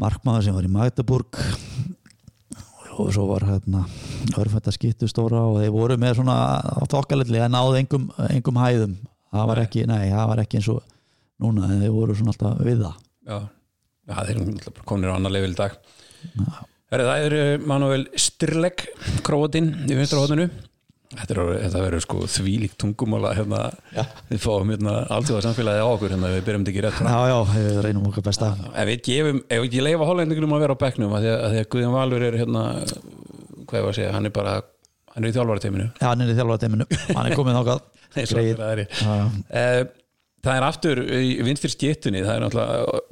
markmaður 0.00 0.46
sem 0.46 0.56
var 0.56 0.66
í 0.66 0.72
Magdeburg. 0.72 1.40
Og 2.96 3.10
svo 3.12 3.26
var 3.28 3.44
hérna 3.44 3.82
örfænta 4.40 4.72
skittu 4.72 5.08
stóra 5.10 5.42
og 5.44 5.58
þeir 5.60 5.74
voru 5.74 5.98
með 6.00 6.14
svona 6.16 6.36
þokkalilli 6.88 7.42
en 7.44 7.52
náðu 7.52 7.74
engum, 7.82 8.06
engum 8.30 8.60
hæðum. 8.62 8.94
Það 9.34 9.50
var 9.50 9.60
ekki, 9.66 9.82
nei, 9.90 10.06
það 10.14 10.30
var 10.30 10.40
ekki 10.40 10.60
eins 10.60 10.70
og 10.72 10.94
núna 11.44 11.68
en 11.68 11.82
þeir 11.82 11.92
voru 11.92 12.16
svona 12.16 12.32
alltaf 12.32 12.62
við 12.64 12.80
það. 12.86 13.02
Já, 13.26 13.36
já 14.08 14.16
þeir 14.22 14.32
eru 14.38 14.56
bara 14.70 14.88
komnir 14.88 15.12
á 15.12 15.16
annar 15.18 15.36
í 15.36 15.52
dag 15.58 15.76
Herri, 16.86 17.04
það 17.08 17.24
er 17.26 17.34
uh, 17.36 17.66
Manuel 17.66 18.04
Stirleg 18.20 18.86
króatinn 19.26 19.72
í 19.90 19.96
vinstra 19.98 20.22
hóðinu 20.22 20.46
Þetta, 21.16 21.34
er, 21.34 21.72
verður 21.72 22.02
sko 22.02 22.24
þvílík 22.28 22.74
tungumála 22.82 23.30
hérna, 23.36 23.60
Já. 23.94 24.02
við 24.26 24.40
fáum 24.42 24.70
hérna 24.72 24.96
alltaf 25.14 25.38
samfélagið 25.44 25.84
á 25.86 25.88
okkur 25.88 26.14
hérna, 26.14 26.30
við 26.34 26.42
byrjum 26.48 26.66
ekki 26.66 26.82
rétt 26.84 26.96
fram 26.98 27.08
já, 27.12 27.30
já, 27.30 27.36
við 27.54 27.78
reynum 27.86 28.08
okkar 28.10 28.24
besta. 28.26 28.48
Ef 28.74 28.88
við 28.90 29.02
gefum, 29.06 29.38
ef 29.46 29.62
við 29.62 29.68
ekki 29.68 29.84
leifa 29.86 30.08
hollendingunum 30.10 30.56
að 30.56 30.64
vera 30.64 30.76
á 30.76 30.82
bekknum 30.82 31.14
að 31.14 31.24
því 31.26 31.30
að, 31.30 31.46
að 31.46 31.68
Guðjón 31.74 31.94
Valur 31.94 32.26
er 32.26 32.38
hérna 32.42 32.64
hvað 32.82 33.78
ég 33.78 33.86
var 33.86 33.92
að 33.92 33.98
segja, 34.00 34.12
hann 34.18 34.28
er 34.28 34.34
bara 34.34 34.56
hann 35.14 35.24
er 35.24 35.30
í 35.30 35.36
þjálfarateiminu. 35.38 35.88
Já, 35.94 36.06
hann 36.10 36.26
er 36.26 36.34
í 36.34 36.36
þjálfara 36.40 36.62
teiminu, 36.66 36.88
hann 37.14 37.30
er 37.30 37.38
komið 37.38 37.58
já, 39.06 39.16
Eh, 39.62 39.82
það 40.42 40.54
er 40.58 40.66
aftur 40.66 41.02
í 41.06 41.34
vinstir 41.46 41.72
skittunni 41.72 42.26
það 42.26 42.34
er 42.34 42.44
náttúrulega 42.46 43.04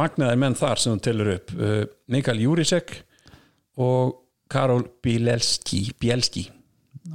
magnaðir 0.00 0.40
menn 0.40 0.56
þar 0.58 0.80
sem 0.80 0.94
hún 0.96 1.04
telur 1.04 1.36
upp. 1.36 1.52
Eh, 1.60 1.82
Mikael 2.12 2.40
Júrisek 2.40 3.02
og 3.80 4.20
Karol 4.50 4.84
Bielski 5.02 5.86
Bielski, 6.00 6.44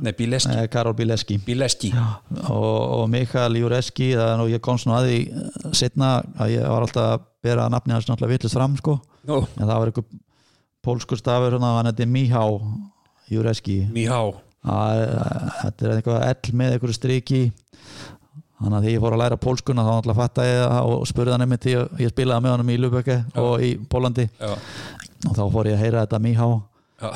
nei 0.01 0.13
Bielski. 0.17 0.55
Eh, 0.55 0.67
Karol 0.71 0.95
Bileski 0.97 1.39
Bielski, 1.45 1.93
og, 2.49 2.79
og 2.99 3.05
Mikael 3.11 3.55
er 3.59 4.37
nú 4.39 4.49
ég 4.49 4.63
komst 4.65 4.89
nú 4.89 4.95
að 4.97 5.09
því 5.09 5.19
eh, 5.27 5.69
setna 5.77 6.17
að 6.39 6.55
ég 6.57 6.67
var 6.67 6.87
alltaf 6.87 7.13
að 7.13 7.25
bera 7.45 7.69
nafni 7.71 7.95
hans 7.95 8.09
náttúrulega 8.09 8.35
vitlust 8.35 8.57
fram 8.57 8.75
sko. 8.79 8.99
Nú, 9.29 9.43
en 9.45 9.65
það 9.65 9.77
var 9.77 9.91
einhver 9.93 10.21
pólskur 10.83 11.19
stafur 11.19 11.55
hérna, 11.55 11.77
hann 11.77 11.91
heiti 11.91 12.07
Mihá 12.09 12.45
Júreski 13.29 13.83
Míhá 13.93 14.21
þetta 14.59 15.85
er 15.85 15.97
eitthvað 15.97 16.23
ell 16.27 16.55
með 16.59 16.73
einhverju 16.75 16.95
striki. 16.97 17.41
Þannig 18.59 18.75
að 18.75 18.85
því 18.85 18.93
ég 18.93 19.03
fór 19.03 19.15
að 19.15 19.21
læra 19.21 19.37
pólskuna 19.39 19.83
þá 19.85 19.91
náttúrulega 19.93 20.19
fatta 20.19 20.45
ég 20.47 20.57
það 20.65 20.89
og 20.91 21.03
spurði 21.07 21.31
hann 21.31 21.43
einmitt 21.45 21.63
því 21.63 21.75
ég 22.03 22.11
spilaði 22.11 22.43
með 22.43 22.53
honum 22.55 22.71
í 22.73 22.79
Luböke 22.79 23.15
og 23.39 23.63
í 23.63 23.69
Pólandi 23.87 24.25
og 25.27 25.35
þá 25.35 25.43
fór 25.53 25.69
ég 25.69 25.77
að 25.77 25.83
heyra 25.83 26.03
þetta 26.05 26.21
Mihá 26.23 26.47
já, 26.99 27.09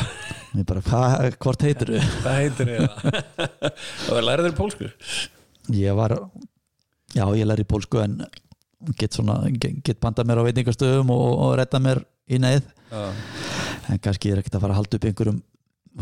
ég 0.57 0.67
bara, 0.69 0.83
hvað, 0.87 1.27
hvort 1.45 1.65
heitir 1.67 1.93
þú? 1.93 2.01
það 2.25 2.39
heitir 2.41 2.73
það 2.73 2.89
og 4.13 4.27
lærið 4.27 4.49
þér 4.49 4.57
pólsku? 4.59 4.89
Ég 5.73 5.97
var 5.99 6.17
já, 7.15 7.23
ég 7.23 7.47
læri 7.47 7.67
pólsku 7.67 8.03
en 8.03 8.19
get, 8.99 9.15
svona, 9.15 9.39
get, 9.53 9.99
panta 10.03 10.25
mér 10.27 10.43
á 10.43 10.47
veitingastöðum 10.49 11.13
og, 11.15 11.25
og 11.47 11.55
redda 11.61 11.81
mér 11.83 12.03
í 12.27 12.39
neið 12.41 12.67
en 12.93 13.99
kannski 14.03 14.31
ég 14.31 14.37
er 14.37 14.43
ekkert 14.43 14.59
að 14.59 14.65
fara 14.65 14.75
að 14.75 14.81
halda 14.81 14.99
upp 14.99 15.09
einhverjum 15.09 15.41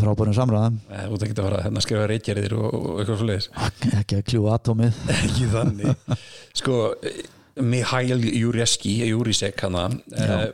frábærum 0.02 0.36
samræðum 0.36 0.80
Nei, 0.88 1.04
þú 1.04 1.16
ert 1.18 1.26
ekki 1.26 1.36
að 1.36 1.48
fara 1.48 1.62
hérna 1.66 1.82
að 1.82 1.86
skrifa 1.86 2.10
reykjariðir 2.12 2.58
og, 2.58 2.68
og 2.72 3.02
eitthvað 3.02 3.22
svo 3.22 3.30
leiðis 3.30 3.50
ekki 4.02 4.20
að 4.20 4.26
kljúa 4.32 4.56
atómið. 4.58 5.00
Ekki 5.18 5.48
þannig. 5.52 6.18
Sko, 6.62 6.78
Mihail 7.62 8.20
Júreski 8.24 8.94
Júrisek 9.10 9.64
hana 9.66 9.88
eh, 10.16 10.46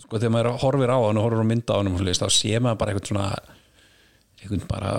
sko 0.00 0.18
þegar 0.18 0.34
maður 0.36 0.60
horfir 0.64 0.92
á 0.92 0.98
hann 0.98 1.20
og 1.20 1.26
horfir 1.26 1.44
á 1.44 1.50
mynda 1.50 1.76
á 1.76 1.78
hann 1.80 1.94
þá 1.94 2.28
sé 2.32 2.60
maður 2.60 2.80
bara 2.82 2.94
eitthvað 2.94 3.10
svona 3.12 3.26
eitthvað 4.40 4.68
bara 4.70 4.92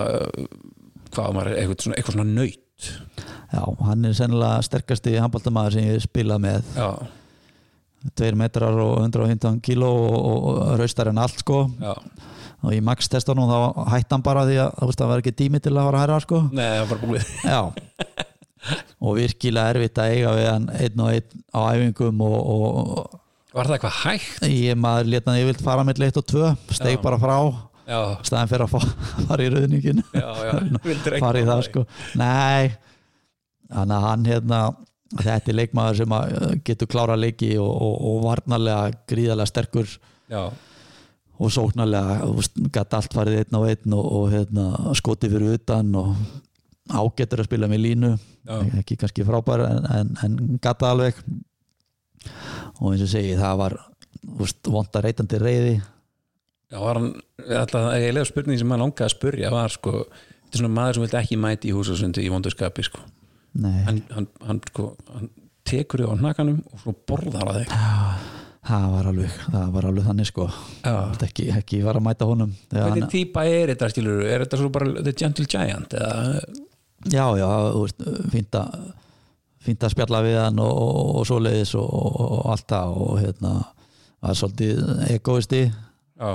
hvað 1.12 1.34
maður, 1.36 1.56
eitthvað 1.58 1.86
svona, 1.86 1.98
eitthvað 1.98 2.18
svona 2.18 2.30
nöyt 2.32 2.62
já, 3.52 3.62
hann 3.86 4.06
er 4.08 4.14
sennilega 4.16 4.62
sterkasti 4.66 5.16
handbóltamaður 5.20 5.76
sem 5.76 5.88
ég 5.90 6.04
spilað 6.04 6.42
með. 6.46 6.70
Já, 6.76 6.88
2 8.18 8.34
metrar 8.34 8.78
og 8.82 8.96
115 9.04 9.60
kíló 9.62 9.90
og, 9.92 10.16
og, 10.26 10.60
raustar 10.80 11.12
en 11.12 11.20
allt 11.22 11.42
sko. 11.44 11.64
Já, 11.82 11.94
og 12.62 12.74
í 12.74 12.80
max 12.84 13.10
testunum 13.10 13.50
þá 13.50 13.88
hætti 13.92 14.14
hann 14.16 14.26
bara 14.26 14.44
því 14.48 14.58
að 14.64 14.84
veist, 14.88 15.00
það 15.00 15.12
var 15.12 15.22
ekki 15.22 15.34
tími 15.38 15.62
til 15.62 15.74
að 15.74 15.88
fara 15.88 16.00
að 16.00 16.04
herra 16.04 16.20
sko. 16.24 16.42
Nei, 16.50 16.66
það 16.66 16.82
var 16.82 16.92
bara 16.92 17.10
búið. 17.10 17.32
Já. 17.54 17.62
Og 19.02 19.16
virkilega 19.18 19.74
erfitt 19.74 19.98
að 19.98 20.12
eiga 20.14 20.32
við 20.38 20.44
hann 20.46 20.68
einn 20.70 21.00
og 21.02 21.08
einn 21.10 21.40
á 21.50 21.60
æfingum 21.72 22.20
og, 22.22 22.36
og, 22.38 23.16
var 23.52 23.68
það 23.68 23.76
eitthvað 23.76 23.98
hægt? 24.02 24.46
ég 24.48 24.80
maður 24.80 25.10
leta 25.12 25.32
hann 25.32 25.42
yfirlt 25.42 25.64
fara 25.64 25.84
með 25.86 26.02
leitt 26.02 26.20
og 26.20 26.26
tvö 26.28 26.52
steg 26.72 26.96
Já. 26.96 27.02
bara 27.04 27.20
frá 27.22 27.36
já, 27.86 27.98
staðan 28.26 28.50
fyrir 28.52 28.66
að 28.66 28.72
fara 29.28 29.44
í 29.44 29.50
ekki 29.78 31.20
fara 31.26 31.42
í 31.42 31.46
það 31.48 31.62
sko. 31.68 31.84
nei, 32.20 32.72
þannig 33.68 33.96
að 33.98 34.08
hann 34.08 34.26
hérna 34.30 34.62
þetta 35.20 35.52
er 35.52 35.58
leikmaður 35.58 36.02
sem 36.02 36.14
að 36.16 36.36
uh, 36.38 36.52
getur 36.64 36.90
klára 36.90 37.16
leiki 37.18 37.54
og, 37.60 37.72
og, 37.72 37.96
og 38.10 38.20
varnarlega 38.26 39.00
gríðarlega 39.10 39.50
sterkur 39.50 39.90
já, 40.32 40.44
og 41.42 41.52
sóknarlega 41.52 42.30
gæti 42.72 42.98
allt 42.98 43.16
farið 43.16 43.42
einn 43.42 43.58
á 43.58 43.60
einn 43.66 43.98
og, 43.98 44.06
og 44.06 44.26
hérna, 44.32 44.66
skoti 44.96 45.30
fyrir 45.32 45.58
utan 45.58 45.92
og 45.98 46.14
ágetur 46.92 47.42
að 47.42 47.46
spila 47.46 47.68
með 47.70 47.84
línu. 47.84 48.08
Ekki 48.80 48.96
kannski 48.98 49.24
frábær 49.26 49.62
en, 49.64 49.84
en, 49.96 50.08
en 50.24 50.60
gæti 50.62 50.86
alveg 50.88 51.20
og 52.80 52.92
eins 52.92 53.06
og 53.06 53.10
segi 53.12 53.38
það 53.38 53.58
var 53.62 53.78
vonda 54.68 55.02
reytandi 55.02 55.40
reyði 55.42 55.74
já, 56.72 56.78
var 56.80 57.00
hann 57.00 57.10
alltaf, 57.58 57.88
ég 58.00 58.14
lega 58.14 58.28
spurning 58.28 58.60
sem 58.60 58.70
maður 58.70 58.86
langaði 58.86 59.08
að 59.08 59.14
spurja 59.16 59.52
var 59.52 59.74
sko, 59.74 59.94
þetta 60.06 60.56
er 60.56 60.62
svona 60.62 60.74
maður 60.76 60.98
sem 60.98 61.06
vildi 61.06 61.18
ekki 61.22 61.40
mæti 61.40 61.70
í 61.70 61.74
húsasundi 61.76 62.24
í 62.24 62.30
vondurskapi 62.32 62.86
sko. 62.86 63.02
Nei, 63.62 63.82
hann, 63.86 63.98
hann, 64.14 64.28
hann, 64.46 64.60
sko, 64.70 64.92
hann 65.12 65.28
tekur 65.68 66.02
þig 66.02 66.08
á 66.08 66.16
hnakanum 66.16 66.62
og 66.72 66.84
svo 66.84 66.94
borðar 67.08 67.50
það 67.50 67.60
þig. 67.60 67.74
Það 68.62 68.84
var 68.92 69.06
alveg 69.10 69.38
það 69.42 69.70
var 69.74 69.86
alveg 69.88 70.04
þannig 70.06 70.28
sko. 70.30 70.48
Ekki, 71.26 71.48
ekki 71.58 71.80
var 71.82 71.98
að 71.98 72.06
mæta 72.06 72.28
honum. 72.30 72.52
Hvernig 72.70 73.08
típa 73.10 73.44
er 73.50 73.72
þetta 73.74 73.90
skilur 73.90 74.22
er 74.24 74.44
þetta 74.46 74.60
svo 74.60 74.70
bara 74.74 75.02
The 75.02 75.14
Gentle 75.18 75.48
Giant 75.50 75.96
eða, 75.98 76.42
já 77.10 77.24
já, 77.40 77.48
fínt 78.30 78.60
að 78.60 78.76
fínt 79.62 79.84
að 79.86 79.94
spjalla 79.94 80.22
við 80.24 80.38
hann 80.40 80.60
og, 80.62 80.72
og, 80.72 81.12
og 81.20 81.28
svoleiðis 81.28 81.74
og, 81.78 81.86
og, 81.86 82.20
og 82.22 82.50
allt 82.52 82.68
það 82.72 82.96
og 83.04 83.12
hérna 83.22 83.52
var 84.22 84.38
svolítið 84.38 84.82
egoisti. 85.10 85.62
Já, 86.22 86.32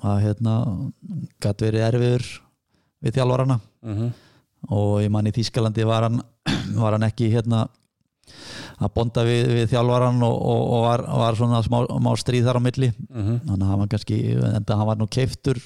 að 0.00 0.22
hérna 0.24 0.54
gæti 1.42 1.68
verið 1.68 1.86
erfiður 1.90 2.26
við 3.02 3.18
þjálfarana. 3.18 3.60
Mhm. 3.84 4.12
Og 4.72 5.00
ég 5.02 5.10
man 5.10 5.26
í 5.26 5.32
Þýskalandi 5.34 5.84
var 5.88 6.06
hann, 6.06 6.20
var 6.82 6.94
hann 6.94 7.08
ekki 7.08 7.32
hérna 7.32 7.64
að 8.82 8.92
bonda 8.94 9.24
við, 9.26 9.48
við 9.50 9.72
þjálfaran 9.72 10.22
og, 10.24 10.36
og, 10.36 10.62
og 10.76 10.84
var, 10.86 11.02
var 11.22 11.38
svona 11.38 11.60
smá, 11.66 11.80
smá 11.90 12.12
stríð 12.20 12.46
þar 12.48 12.60
á 12.62 12.66
milli. 12.68 12.92
Mhm. 13.10 13.40
þannig 13.48 13.66
að 13.66 13.72
hann 13.72 13.82
var 13.82 13.90
kannski 13.96 14.20
en 14.38 14.70
hann 14.72 14.88
var 14.88 15.00
nú 15.00 15.08
keiftur 15.10 15.60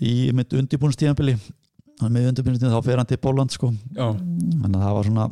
í 0.00 0.14
mitt 0.36 0.52
undirbúnstíðanbili 0.56 1.38
með 2.00 2.30
undirbúnstíðan 2.30 2.76
þá 2.76 2.86
fer 2.86 3.00
hann 3.00 3.08
til 3.10 3.20
Póland 3.20 3.52
sko. 3.52 3.72
Þannig 3.96 4.76
að 4.76 4.84
það 4.84 4.96
var 4.98 5.08
svona 5.10 5.26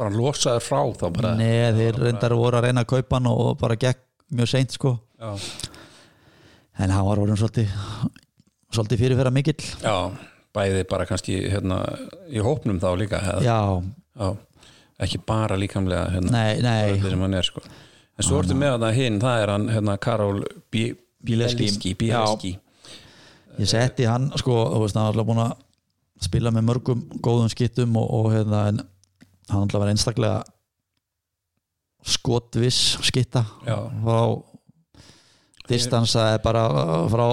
bara 0.00 0.10
losaður 0.16 0.64
frá 0.64 0.80
þá 0.96 1.06
bara 1.18 1.34
neð 1.38 1.78
þeir 1.80 1.92
bara- 1.98 2.06
reyndar 2.08 2.34
voru 2.40 2.58
að 2.60 2.66
reyna 2.68 2.84
að 2.86 2.90
kaupa 2.94 3.18
hann 3.20 3.28
og 3.30 3.52
bara 3.60 3.76
gekk 3.76 4.00
mjög 4.32 4.48
seint 4.54 4.72
sko. 4.76 4.94
Já, 5.20 5.34
en 6.80 6.90
hann 6.94 7.06
var 7.06 7.20
orðin 7.20 7.36
svolítið 7.40 7.72
svolítið 8.72 9.00
fyrirferða 9.04 9.32
mikill. 9.34 9.64
Já 9.82 9.96
bæði 10.54 10.82
bara 10.90 11.04
kannski 11.06 11.36
hérna 11.50 11.76
í 12.26 12.40
hópnum 12.42 12.80
þá 12.82 12.88
líka 12.98 13.20
já, 13.22 13.58
Já, 14.18 14.30
ekki 14.98 15.20
bara 15.26 15.54
líkamlega 15.60 16.08
hérna, 16.10 16.32
nei, 16.34 16.56
nei. 16.64 16.96
öllu 16.96 17.12
sem 17.12 17.20
hann 17.22 17.36
er 17.38 17.46
sko. 17.46 17.60
en 18.18 18.26
svo 18.26 18.40
ertu 18.42 18.56
með 18.58 18.74
hann 18.74 18.94
hinn, 18.96 19.20
það 19.22 19.42
er 19.44 19.52
hann 19.54 19.68
hérna 19.70 19.94
Karol 20.02 20.40
Bí- 20.72 20.96
Bielski 21.22 21.94
Bielski. 22.00 22.56
Ég 23.60 23.68
setti 23.70 24.06
hann 24.10 24.30
sko, 24.40 24.56
þú 24.74 24.80
veist, 24.82 24.96
hann 24.98 25.06
var 25.06 25.12
alltaf 25.14 25.28
búin 25.30 25.42
að 25.44 25.54
spila 26.26 26.50
með 26.50 26.66
mörgum 26.72 27.04
góðum 27.22 27.48
skittum 27.52 27.94
og, 28.00 28.10
og 28.10 28.32
hérna, 28.34 28.64
en 28.72 28.82
hann 29.50 29.66
alltaf 29.66 29.82
var 29.82 29.92
einstaklega 29.92 30.38
skotviss 32.06 32.96
skitta. 33.04 33.44
Frá 33.66 34.20
distansa 35.70 36.24
er 36.34 36.40
bara 36.42 36.64
frá 37.12 37.26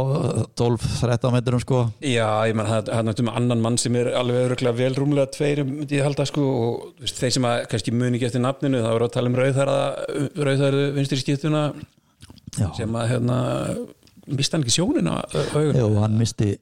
12-13 0.60 1.34
metrum 1.34 1.62
sko. 1.64 1.80
Já, 2.06 2.28
ég 2.46 2.58
menn, 2.58 2.70
það 2.70 2.92
er 2.94 3.08
náttúrulega 3.08 3.40
annan 3.40 3.64
mann 3.64 3.80
sem 3.82 3.96
er 3.98 4.12
alveg 4.20 4.52
öruglega 4.52 4.78
vel 4.78 4.98
rúmlega 4.98 5.32
tveir 5.34 5.64
myndi 5.66 5.98
ég 5.98 6.06
halda 6.06 6.28
sko 6.30 6.44
og 6.46 7.02
veist, 7.02 7.18
þeir 7.18 7.34
sem 7.38 7.48
að 7.50 7.64
kannski 7.72 7.96
muni 7.96 8.20
ekki 8.20 8.30
eftir 8.30 8.44
nafninu 8.44 8.84
þá 8.84 8.92
eru 8.92 9.08
að 9.08 9.16
tala 9.16 9.32
um 9.32 9.40
rauðhæru 9.40 10.84
vinstri 10.98 11.22
skiptuna 11.24 11.64
sem 12.78 13.00
að 13.02 13.10
hérna 13.14 13.40
mista 14.28 14.58
hann 14.58 14.66
ekki 14.68 14.78
sjónin 14.78 15.10
á 15.10 15.26
augun? 15.26 15.82
Jú, 15.82 15.90
hann 16.04 16.18
misti 16.20 16.54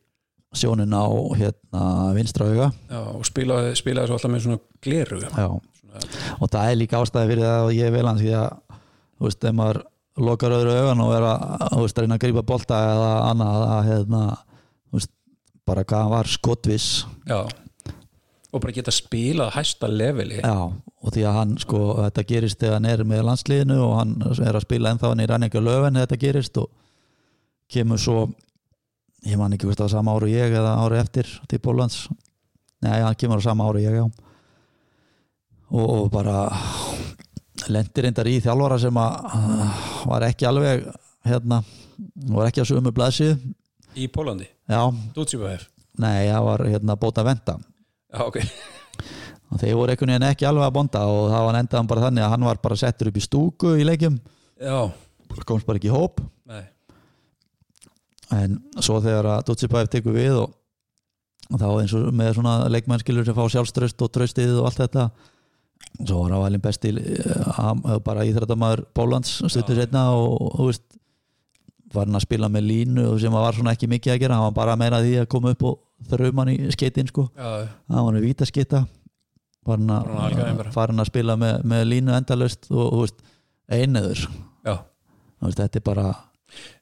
sjónin 0.59 0.93
á 0.95 1.05
hérna 1.39 1.83
vinstra 2.15 2.47
auga. 2.49 2.69
Já, 2.89 3.01
og 3.01 3.25
spilaði, 3.27 3.73
spilaði 3.79 4.09
svo 4.09 4.19
alltaf 4.19 4.33
með 4.33 4.45
svona 4.45 4.61
gleru. 4.85 5.19
Já. 5.25 5.47
og 6.43 6.49
það 6.51 6.69
er 6.69 6.79
líka 6.79 6.99
ástæði 6.99 7.31
fyrir 7.31 7.45
það 7.47 7.65
og 7.65 7.75
ég 7.77 7.93
vil 7.95 8.07
hans 8.09 8.23
því 8.23 8.31
að 8.35 8.47
þú 9.15 9.27
veist, 9.29 9.45
ef 9.47 9.55
maður 9.55 9.81
lokar 10.25 10.55
öðru 10.55 10.77
augan 10.79 11.03
og 11.03 11.13
er 11.15 11.27
að, 11.27 11.45
þú 11.73 11.83
veist, 11.83 12.01
reyna 12.01 12.17
að 12.17 12.23
grípa 12.23 12.45
bolta 12.47 12.79
eða 12.93 13.11
annað 13.29 13.65
að 13.65 13.89
hérna, 13.89 14.23
þú 14.87 14.99
veist, 14.99 15.13
bara 15.67 15.85
hvað 15.87 16.03
hann 16.03 16.15
var 16.15 16.31
skotviss. 16.31 16.89
Já. 17.27 17.39
Og 18.55 18.63
bara 18.63 18.75
geta 18.75 18.93
spilað 18.95 19.51
hæsta 19.57 19.89
leveli. 19.91 20.39
Já, 20.39 20.55
og 20.71 21.13
því 21.13 21.25
að 21.27 21.37
hann 21.39 21.57
sko, 21.59 21.81
þetta 21.99 22.25
gerist 22.29 22.61
þegar 22.61 22.77
hann 22.77 22.89
er 22.93 23.03
með 23.07 23.25
landsliðinu 23.27 23.79
og 23.83 23.93
hann 23.99 24.15
er 24.31 24.55
að 24.55 24.63
spila 24.63 24.93
ennþá 24.93 25.11
hann 25.11 25.23
í 25.23 25.29
ræningja 25.31 25.63
löfin 25.63 25.99
þetta 25.99 26.19
gerist 26.21 26.59
og 26.61 26.71
kemur 27.71 27.99
svo 27.99 28.19
ég 29.25 29.39
man 29.39 29.53
ekki 29.55 29.67
hvort 29.67 29.79
það 29.79 29.87
var 29.87 29.93
sama 29.95 30.15
ári 30.15 30.35
ég 30.35 30.53
eða 30.53 30.75
ári 30.83 30.99
eftir 31.01 31.29
til 31.49 31.59
Pólans 31.63 32.05
nei, 32.85 33.01
hann 33.01 33.17
kemur 33.17 33.41
á 33.41 33.47
sama 33.47 33.67
ári 33.69 33.85
ég 33.85 33.97
og, 34.03 34.11
og 35.73 36.09
bara 36.13 36.45
lendir 37.71 38.05
reyndar 38.05 38.29
í 38.29 38.37
þjálfara 38.43 38.77
sem 38.81 38.99
að 39.01 39.15
var 40.11 40.27
ekki 40.27 40.47
alveg 40.49 40.85
hérna, 41.25 41.61
var 42.29 42.51
ekki 42.51 42.61
á 42.61 42.69
sömu 42.69 42.93
blaðsið 42.93 43.39
í 43.97 44.09
Pólandi, 44.11 44.47
já, 44.69 44.81
Dútsjúbahef 45.15 45.65
nei, 46.01 46.27
það 46.27 46.45
var 46.49 46.65
hérna 46.67 46.97
bóta 46.99 47.23
venda. 47.23 47.55
Já, 48.11 48.25
ok, 48.27 48.41
og 49.49 49.61
þeir 49.61 49.77
voru 49.79 49.93
einhvern 49.95 50.13
veginn 50.13 50.27
ekki 50.27 50.49
alveg 50.49 50.67
að 50.67 50.75
bonda 50.75 51.05
og 51.07 51.31
það 51.31 51.47
var 51.47 51.59
endaðan 51.61 51.89
bara 51.89 52.05
þannig 52.09 52.27
að 52.27 52.33
hann 52.35 52.47
var 52.51 52.61
bara 52.67 52.79
settur 52.83 53.09
upp 53.09 53.17
í 53.17 53.25
stúku 53.25 53.73
í 53.79 53.87
leikjum, 53.87 54.19
já, 54.59 54.79
komst 55.47 55.65
bara 55.65 55.81
ekki 55.81 55.89
í 55.89 55.95
hóp. 55.95 56.21
Nei 56.51 56.65
en 58.33 58.59
svo 58.79 58.99
þegar 59.03 59.29
að 59.35 59.45
Dutsipæf 59.49 59.91
tekur 59.93 60.15
við 60.15 60.39
og, 60.41 60.55
og 61.51 61.61
þá 61.61 61.67
eins 61.69 61.95
og 61.97 62.09
með 62.15 62.33
svona 62.39 62.57
leikmennskilur 62.73 63.27
sem 63.27 63.37
fá 63.37 63.45
sjálfströst 63.53 64.01
og 64.01 64.11
tröstið 64.15 64.57
og 64.59 64.69
allt 64.69 64.81
þetta 64.85 65.09
svo 66.01 66.25
var 66.25 66.47
hann 66.47 66.61
besti 66.63 66.91
uh, 66.95 67.97
bara 68.03 68.25
íþrættamæður 68.27 68.85
Pólans 68.95 69.37
stuttur 69.45 69.77
setna 69.77 70.09
og, 70.15 70.35
og 70.41 70.59
þú 70.59 70.69
veist 70.71 70.85
var 71.95 72.09
hann 72.09 72.19
að 72.19 72.25
spila 72.25 72.49
með 72.51 72.69
línu 72.69 73.07
sem 73.21 73.33
var 73.35 73.55
svona 73.55 73.75
ekki 73.75 73.87
mikið 73.91 74.15
að 74.15 74.21
gera, 74.23 74.37
hann 74.39 74.49
var 74.49 74.57
bara 74.57 74.77
meira 74.79 75.01
því 75.03 75.17
að 75.21 75.31
koma 75.31 75.53
upp 75.55 75.65
og 75.69 75.81
þrjum 76.09 76.41
hann 76.41 76.51
í 76.51 76.57
skeitin 76.75 77.07
sko. 77.07 77.29
Hann 77.37 78.07
var 78.07 78.15
með 78.15 78.25
vítaskitta 78.27 78.83
var 79.65 79.79
hann 79.79 79.89
Bara 79.89 80.29
hann 80.29 80.59
að 80.61 80.73
fara 80.73 80.93
hann 80.93 81.03
að 81.03 81.09
spila 81.09 81.37
með, 81.39 81.63
með 81.65 81.85
línu 81.93 82.15
endalaust 82.15 82.67
og 82.71 83.07
já. 84.65 84.75
Þú 84.75 85.47
veist, 85.47 85.61
þetta 85.61 85.79
er 85.79 85.85
bara 85.85 86.05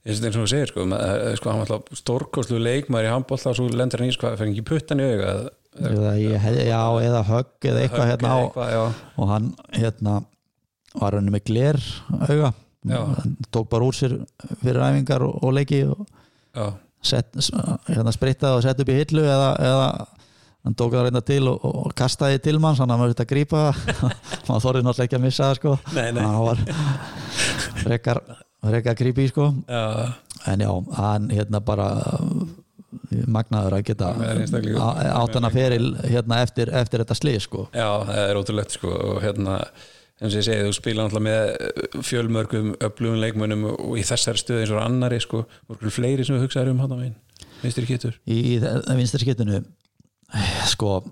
eins 0.04 0.24
og 0.24 0.40
þú 0.42 0.48
segir 0.52 0.72
sko, 0.72 0.86
með, 0.90 1.04
eh, 1.14 1.36
sko 1.40 1.52
hann 1.52 1.62
var 1.64 1.74
alltaf 1.78 2.00
stórkostlu 2.04 2.60
leikmaður 2.62 3.10
í 3.10 3.14
handbólta 3.14 3.52
og 3.52 3.60
svo 3.60 3.68
lendur 3.72 4.04
hann 4.04 4.12
í 4.12 4.16
sko, 4.16 4.34
fengi 4.40 4.58
ekki 4.58 4.68
puttan 4.74 5.04
í 5.04 5.10
auga 5.10 5.34
já, 5.74 6.82
eða 7.02 7.24
högg 7.30 7.70
eða 7.70 7.84
eitthvað 7.84 8.10
hérna 8.12 8.34
eitthvað, 8.44 9.00
og 9.18 9.32
hann 9.32 9.50
hérna 9.74 10.20
var 10.94 11.18
hann 11.18 11.32
með 11.34 11.48
gler 11.50 11.80
auga. 12.28 12.54
Hann 12.84 13.38
tók 13.54 13.70
bara 13.72 13.88
úr 13.88 13.96
sér 13.96 14.18
fyrir 14.62 14.82
æfingar 14.84 15.24
og, 15.24 15.38
og 15.42 15.54
leiki 15.56 15.86
og 15.88 16.04
set, 17.04 17.32
hérna 17.88 18.14
sprittaði 18.14 18.60
og 18.60 18.66
sett 18.66 18.84
upp 18.84 18.92
í 18.92 18.98
hillu 19.00 19.24
eða, 19.24 19.50
eða 19.64 19.88
hann 20.64 20.78
tók 20.80 20.94
það 20.96 21.08
reynda 21.08 21.24
til 21.26 21.42
og, 21.52 21.64
og 21.64 21.96
kastaði 21.98 22.42
til 22.44 22.58
mann 22.64 22.78
þannig 22.78 22.96
að 22.96 23.02
maður 23.02 23.16
þetta 23.16 23.26
að 23.26 23.32
grípa 23.34 23.64
maður 24.48 24.66
þorði 24.68 24.84
náttúrulega 24.86 25.08
ekki 25.08 25.20
að 25.20 25.26
missa 25.26 25.50
það 25.50 25.60
sko. 25.60 25.76
Nei, 25.96 26.10
nei. 26.16 26.24
hann 26.24 26.44
var 26.44 26.64
frekar, 27.84 28.22
frekar 28.72 28.96
grípi 29.00 29.28
sko. 29.30 29.50
Já, 29.68 30.14
en 30.48 30.60
já, 30.64 30.72
hann 30.98 31.30
hérna 31.34 31.60
bara 31.66 31.88
magnaður 33.28 33.76
að 33.80 33.84
geta 33.90 34.12
Magnaður 34.14 34.42
einstaklingur. 34.44 34.82
á- 34.82 35.18
átt 35.24 35.34
hann 35.38 35.48
að 35.50 35.58
feril 35.58 35.88
hérna 36.04 36.42
eftir, 36.44 36.70
eftir 36.74 37.04
þetta 37.04 37.18
slið 37.20 37.40
sko. 37.48 37.68
Já, 37.74 37.88
það 38.08 38.30
er 38.30 38.40
ótrúlegt 38.40 38.72
sko 38.78 38.92
og 38.94 39.22
hérna, 39.24 39.58
eins 40.22 40.34
og 40.36 40.40
ég 40.42 40.46
segi 40.48 40.68
þú 40.68 40.74
spila 40.78 41.06
náttúrulega 41.08 41.28
með 41.30 42.04
fjölmörgum 42.10 42.74
öflugum 42.80 43.20
leikmönnum 43.24 43.66
og 43.74 43.98
í 43.98 44.04
þessari 44.08 44.42
stöðu 44.44 44.62
eins 44.64 44.72
og 44.76 44.82
annari 44.84 45.20
sko, 45.24 45.46
voru 45.68 45.90
fleiri 45.94 46.26
sem 46.26 46.38
við 46.38 46.46
hugsaður 46.48 46.72
um 46.76 46.80
hann 46.84 46.94
á 46.96 46.98
minn, 47.02 47.16
veistir 47.64 47.84
ekki 47.84 47.98
getur 47.98 48.20
í, 48.28 48.38
í 48.56 48.60
vinstarskiptinu 49.00 49.64
sko 50.70 51.04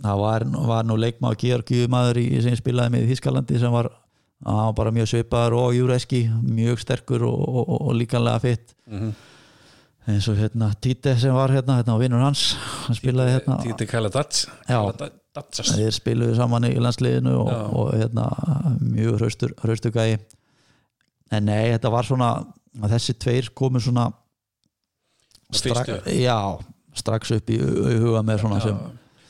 það 0.00 0.20
var, 0.22 0.44
var 0.70 0.84
nú 0.88 0.96
leikmaður 0.96 1.40
Georgiu 1.42 1.88
maður 1.92 2.20
í, 2.22 2.28
sem 2.44 2.56
spilaði 2.56 2.94
með 2.94 3.08
Þískalandi 3.10 3.58
sem 3.60 3.72
var, 3.74 3.90
var 4.44 4.72
bara 4.76 4.90
mjög 4.94 5.08
svipaður 5.12 5.56
og 5.60 5.74
Júreski, 5.76 6.22
mjög 6.42 6.80
sterkur 6.80 7.22
og, 7.28 7.40
og, 7.48 7.68
og, 7.68 7.80
og 7.90 7.94
líkanlega 7.98 8.40
fitt 8.40 8.74
Mhm. 8.90 9.10
eins 10.10 10.26
og 10.32 10.36
hérna 10.40 10.70
Tite 10.80 11.12
sem 11.20 11.34
var 11.34 11.48
hérna, 11.52 11.76
hérna 11.78 11.92
var 11.94 12.00
vinnur 12.00 12.22
hans 12.24 12.56
hann 12.86 12.96
spilaði 12.96 13.36
hérna 13.36 13.58
Títi 13.62 13.86
Kalla 13.86 14.08
Dats 14.10 14.46
Já. 14.68 14.80
Datsas 15.34 15.74
þeir 15.76 15.92
spiluðu 15.94 16.34
saman 16.36 16.64
í 16.66 16.72
landsliðinu 16.82 17.34
og, 17.38 17.50
Já. 17.52 17.60
og 17.78 17.92
hérna 17.94 18.24
mjög 18.80 19.18
hraustur, 19.20 19.52
gæi 19.94 20.18
en 21.30 21.44
nei, 21.46 21.70
þetta 21.76 21.90
var 21.92 22.02
svona 22.08 22.30
þessi 22.90 23.14
tveir 23.22 23.50
komu 23.54 23.78
svona 23.80 24.08
Á 24.10 25.52
fyrstu? 25.54 26.16
já, 26.22 26.38
strax 26.94 27.30
upp 27.36 27.50
í, 27.50 27.58
huga 28.02 28.22
með 28.26 28.40
svona 28.42 28.60
sem 28.62 28.76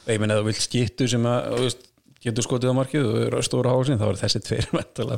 ég 0.09 0.21
ef 0.33 0.41
þú 0.41 0.47
vilt 0.49 0.63
skittu 0.65 1.09
sem 1.09 1.23
að 1.29 1.51
getur 2.25 2.45
skotið 2.45 2.73
á 2.73 2.79
markið 2.81 3.07
og 3.09 3.21
eru 3.25 3.43
stóra 3.45 3.73
hásin 3.73 4.01
þá 4.01 4.07
er 4.11 4.19
þessi 4.21 4.43
tveir 4.45 4.67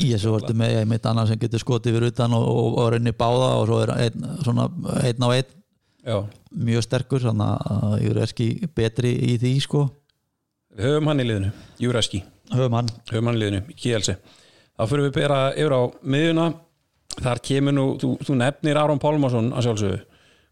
ég 0.06 0.20
svo 0.22 0.36
ertu 0.38 0.54
með 0.58 0.76
mitt 0.90 1.06
annað 1.08 1.32
sem 1.32 1.40
getur 1.42 1.62
skotið 1.62 1.96
fyrir 1.96 2.12
utan 2.12 2.36
og, 2.36 2.44
og, 2.46 2.76
og 2.82 2.92
reyni 2.94 3.14
báða 3.16 3.48
og 3.58 3.66
svo 3.70 3.80
er 3.82 3.94
einn, 3.96 4.28
svona 4.44 4.68
einn 5.02 5.26
á 5.26 5.28
einn. 5.32 5.58
Já, 6.02 6.16
mjög 6.50 6.86
sterkur 6.86 7.22
þannig 7.22 7.66
að 7.70 8.22
ekki 8.24 8.48
betri 8.74 9.12
í 9.32 9.36
því 9.38 9.52
sko. 9.62 9.84
Höfum 10.78 11.10
hann 11.10 11.22
í 11.22 11.26
liðinu 11.28 11.50
Júraski, 11.82 12.22
höfum 12.50 12.78
hann. 12.78 12.90
Höfum 13.10 13.30
hann 13.30 13.38
í 13.38 13.42
liðinu 13.42 13.62
í 13.70 13.76
Kielce. 13.78 14.16
Þá 14.72 14.82
fyrir 14.88 15.06
við 15.06 15.16
bara 15.18 15.40
yfir 15.52 15.76
á 15.78 15.82
miðuna 16.02 16.46
þar 17.18 17.42
kemur 17.44 17.76
nú, 17.76 17.86
þú, 18.00 18.14
þú 18.24 18.38
nefnir 18.40 18.80
Aron 18.80 19.02
Pálmarsson 19.02 19.52
að 19.52 19.68
sjálfsögðu. 19.68 20.00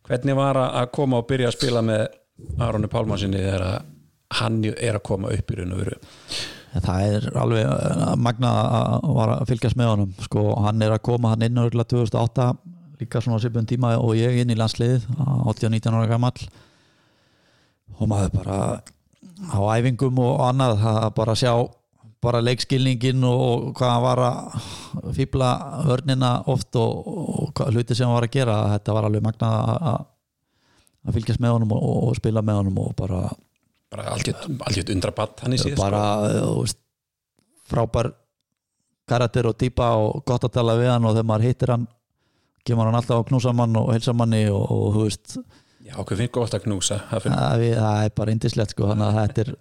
Hvernig 0.06 0.38
var 0.38 0.58
að 0.66 0.90
koma 0.94 1.22
og 1.22 1.26
byrja 1.30 1.50
að 1.50 1.56
spila 1.56 1.82
með 1.86 2.06
Aronu 2.60 2.90
Pálmarssoni 2.90 3.40
þegar 3.40 3.64
að 3.66 3.88
hann 4.38 4.62
er 4.70 4.98
að 4.98 5.04
koma 5.06 5.32
upp 5.34 5.50
í 5.52 5.58
raun 5.58 5.74
og 5.74 5.82
veru. 5.82 5.96
Það 6.70 7.06
er 7.14 7.24
alveg 7.40 7.66
uh, 7.66 8.12
magna 8.20 8.50
að 8.78 9.08
var 9.16 9.32
að 9.34 9.48
fylgjast 9.50 9.78
með 9.78 9.90
honum 9.90 10.12
sko, 10.22 10.44
hann 10.62 10.84
er 10.86 10.94
að 10.94 11.02
koma 11.08 11.32
hann 11.32 11.42
inn 11.46 11.58
örgulega 11.58 11.90
2008 11.96 12.52
líka 13.00 13.22
svona 13.24 13.40
sipun 13.40 13.66
tíma 13.66 13.94
og 13.98 14.12
ég 14.18 14.42
inn 14.42 14.52
í 14.52 14.58
landsliðið 14.60 15.08
18-19 15.16 15.96
ára 15.96 16.10
gamall. 16.10 16.46
Og 17.98 18.08
maður 18.08 18.34
bara 18.36 18.58
á 19.50 19.60
æfingum 19.74 20.20
og 20.20 20.44
annað 20.44 20.78
það 20.84 21.06
bara 21.16 21.36
sjá 21.38 21.52
bara 22.20 22.42
leikskilningin 22.44 23.24
og 23.24 23.70
hvað 23.78 23.92
hann 23.94 24.02
var 24.04 24.20
að 24.26 25.14
fýbla 25.16 25.50
vörnina 25.88 26.34
oft 26.52 26.76
og, 26.76 27.06
og 27.08 27.62
hluti 27.72 27.96
sem 27.96 28.04
hann 28.04 28.18
var 28.18 28.28
að 28.28 28.34
gera. 28.36 28.58
Þetta 28.74 28.96
var 28.96 29.08
alveg 29.08 29.24
magna 29.24 29.52
að 29.70 30.00
að 31.00 31.16
fylgjast 31.16 31.40
með 31.40 31.54
honum 31.56 31.70
og, 31.76 31.84
og 32.10 32.18
spila 32.18 32.42
með 32.44 32.60
honum 32.60 32.82
og 32.82 32.90
bara 32.98 33.22
bara 33.90 34.10
algjört, 34.14 34.90
undrabatt 34.94 35.44
hann 35.44 35.56
í 35.56 35.60
síðast 35.60 35.80
bara 35.80 36.02
þú 36.30 36.58
veist, 36.62 36.78
frábær 37.70 38.12
karakter 39.10 39.48
og 39.50 39.56
típa 39.58 39.94
og 39.98 40.22
gott 40.26 40.46
að 40.46 40.54
tala 40.60 40.76
við 40.78 40.92
hann 40.92 41.08
og 41.08 41.16
þegar 41.16 41.30
maður 41.32 41.48
hittir 41.48 41.74
hann 41.74 41.88
kemur 42.66 42.86
hann 42.86 42.98
alltaf 42.98 43.24
á 43.24 43.28
knúsamann 43.28 43.80
og 43.80 43.90
heilsamanni 43.94 44.44
og, 44.52 44.62
og 44.70 44.94
þú 44.94 45.04
veist. 45.08 45.36
Já, 45.80 45.94
okkur 45.98 46.18
finnst 46.20 46.34
gott 46.36 46.54
að 46.54 46.66
knúsa 46.66 46.98
það 47.08 47.26
það, 47.26 47.62
við, 47.62 47.74
það 47.80 48.00
er 48.04 48.14
bara 48.20 48.32
indislegt 48.34 48.74
sko. 48.74 48.88
Þannig 48.90 49.06
að 49.06 49.18
þetta 49.18 49.42
er 49.42 49.52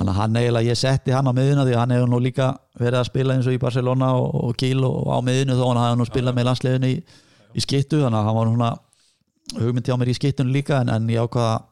að 0.00 0.12
hann 0.16 0.38
eiginlega, 0.40 0.70
ég 0.70 0.78
setti 0.80 1.14
hann 1.14 1.28
á 1.28 1.32
miðuna 1.36 1.66
því 1.68 1.76
hann 1.78 1.94
hefur 1.94 2.10
nú 2.10 2.20
líka 2.24 2.46
verið 2.80 3.00
að 3.02 3.10
spila 3.10 3.36
eins 3.36 3.50
og 3.50 3.56
í 3.56 3.60
Barcelona 3.60 4.12
og, 4.18 4.30
og 4.48 4.54
Kíl 4.58 4.80
og 4.88 5.10
á 5.12 5.18
miðunu 5.26 5.58
þó 5.58 5.66
hann 5.68 5.82
hefur 5.84 6.00
nú 6.00 6.08
spilað 6.08 6.38
með 6.38 6.48
landsliðinu 6.48 6.90
í, 6.94 6.96
í 7.52 7.66
skittu. 7.66 8.00
Þannig 8.06 8.22
að 8.22 8.30
hann 8.30 8.38
var 8.40 8.50
svona 8.54 8.70
hugmynd 9.60 9.90
hjá 9.90 9.98
mér 10.00 10.12
í 10.14 10.16
skittun 10.16 10.54
líka 10.54 10.80
en, 10.80 10.94
en 10.96 11.12
ég 11.12 11.28
ákvaða 11.28 11.52
að 11.58 11.68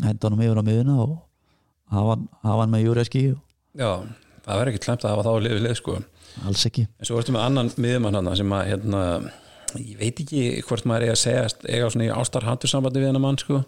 henda 0.00 0.28
hann 0.30 0.40
yfir 0.46 0.60
á 0.60 0.64
miðuna 0.64 0.96
og 1.04 1.18
hafa 1.92 2.14
hann- 2.16 2.28
hafa 2.42 2.60
hann 2.64 2.72
með 2.72 2.84
Júreski 2.86 3.22
og 3.34 3.40
Já, 3.76 3.90
það 4.46 4.58
verður 4.58 4.72
ekki 4.72 4.84
slemt 4.84 5.04
að 5.04 5.12
hafa 5.14 5.22
þá 5.26 5.30
að 5.32 5.42
liða 5.46 5.60
lið 5.66 5.76
sko. 5.78 5.94
Alls 6.46 6.64
ekki. 6.68 6.86
En 7.00 7.06
svo 7.08 7.18
ertu 7.20 7.32
með 7.32 7.44
annan 7.46 7.70
miðumann 7.76 8.14
hann 8.18 8.36
sem 8.36 8.52
að 8.52 8.66
hérna, 8.70 9.00
ég 9.80 9.98
veit 10.00 10.20
ekki 10.24 10.42
hvort 10.68 10.84
maður 10.88 11.06
er 11.08 11.12
að 11.14 11.20
segja 11.22 11.44
eiga 11.68 11.90
svona 11.92 12.06
í 12.08 12.12
ástar 12.12 12.44
hattursambandi 12.48 13.00
við 13.00 13.08
hennar 13.12 13.24
mann 13.24 13.38
sko. 13.40 13.62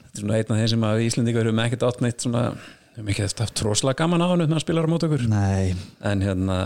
Þetta 0.00 0.16
er 0.16 0.20
svona 0.24 0.36
einn 0.40 0.52
af 0.54 0.60
þeim 0.60 0.68
sem 0.74 0.86
að 0.88 0.96
við 1.00 1.08
Íslendingar 1.10 1.44
erum 1.46 1.60
ekkert 1.64 1.84
átt 1.88 2.00
neitt 2.04 2.24
svona 2.24 2.42
við 2.50 2.96
erum 2.98 3.10
ekki 3.12 3.24
eftir 3.28 3.44
haft 3.46 3.54
troslega 3.60 3.98
gaman 4.00 4.24
á 4.24 4.26
hann 4.30 4.40
þegar 4.40 4.54
hann 4.56 4.64
spilar 4.64 4.88
á 4.88 4.92
mót 4.92 5.04
okkur. 5.08 5.26
Nei, 5.28 5.74
en 6.00 6.24
hérna 6.24 6.56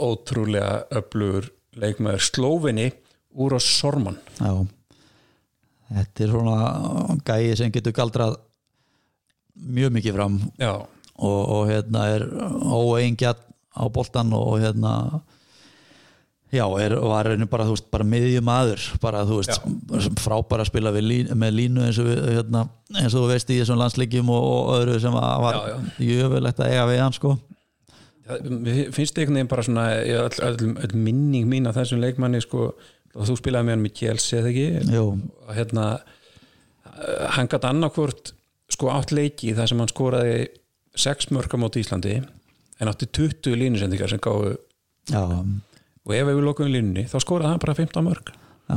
ótrúlega 0.00 0.84
öflugur 1.00 1.48
leikmaður 1.80 2.24
Slóvinni 2.28 2.90
úr 3.34 3.56
á 3.56 3.60
Sorman. 3.60 4.18
Já 4.40 4.52
þetta 5.98 6.24
er 6.26 6.32
svona 6.32 7.18
gæi 7.28 7.56
sem 7.58 7.72
getur 7.74 7.94
galdrað 7.96 8.38
mjög 9.62 9.92
mikið 9.98 10.16
fram. 10.16 10.40
Já, 10.60 10.72
og, 11.22 11.40
og 11.56 11.68
hérna 11.70 12.06
er 12.16 12.26
óeingjarn 12.72 13.48
á 13.72 13.84
boltan 13.92 14.32
og 14.36 14.58
hérna 14.60 14.94
já, 16.52 16.66
er, 16.84 16.92
var 17.00 17.30
henni 17.32 17.46
bara, 17.48 17.64
þú 17.64 17.76
veist, 17.76 17.86
bara 17.92 18.04
miðjum 18.04 18.50
aður 18.52 18.82
bara, 19.00 19.22
þú 19.28 19.38
veist, 19.38 20.18
frábæra 20.20 20.66
að 20.66 20.68
spila 20.68 20.92
lín, 20.98 21.30
með 21.40 21.54
línu 21.56 21.86
eins 21.86 22.00
og, 22.02 22.10
við, 22.10 22.20
hérna, 22.36 22.66
eins 22.98 23.14
og 23.16 23.24
þú 23.24 23.30
veist 23.30 23.52
í 23.52 23.56
þessum 23.62 23.80
landsleikjum 23.80 24.32
og, 24.34 24.44
og 24.50 24.74
öðru 24.80 24.98
sem 25.00 25.16
að 25.16 25.32
var 25.46 25.56
Já, 25.56 25.62
já. 25.72 25.78
jöfulegt 26.10 26.60
að 26.60 26.74
eiga 26.74 26.88
við 26.90 27.02
hann 27.06 27.16
sko. 27.16 27.32
Mér 28.32 28.92
finnst 28.94 29.16
einhvern 29.18 29.38
veginn 29.40 29.50
bara 29.50 29.64
svona 29.66 29.86
öll, 29.98 30.36
öll, 30.46 30.74
öll 30.84 30.92
minning 30.96 31.48
mín 31.50 31.66
af 31.68 31.76
þessum 31.80 32.00
leikmanni 32.04 32.40
sko, 32.44 32.68
og 33.12 33.28
þú 33.28 33.38
spilaði 33.38 33.68
með 33.68 33.76
hann 33.76 33.84
með 33.86 33.94
Kjelsi 33.98 34.38
eða 34.38 34.52
ekki? 34.52 34.94
Jú, 34.96 35.04
og 35.46 35.52
hérna 35.56 35.86
eh, 35.98 37.26
hann 37.36 37.50
gætt 37.52 37.68
annarkvort 37.68 38.32
sko 38.72 38.92
átt 38.92 39.12
leiki 39.12 39.52
þar 39.56 39.70
sem 39.70 39.82
hann 39.82 39.92
skoraði 39.92 40.38
6 41.02 41.32
mörg 41.36 41.52
á 41.52 41.58
móti 41.60 41.82
Íslandi 41.84 42.18
en 42.22 42.90
átti 42.90 43.08
20 43.08 43.58
línusendingar 43.60 44.12
sem 44.12 44.22
gáðu 44.22 44.56
og 45.12 46.14
ef 46.16 46.26
við 46.28 46.42
lokum 46.44 46.70
línunni 46.72 47.06
þá 47.10 47.18
skoraði 47.22 47.52
hann 47.52 47.62
bara 47.62 47.78
15 47.78 48.06
mörg 48.08 48.32
já. 48.32 48.76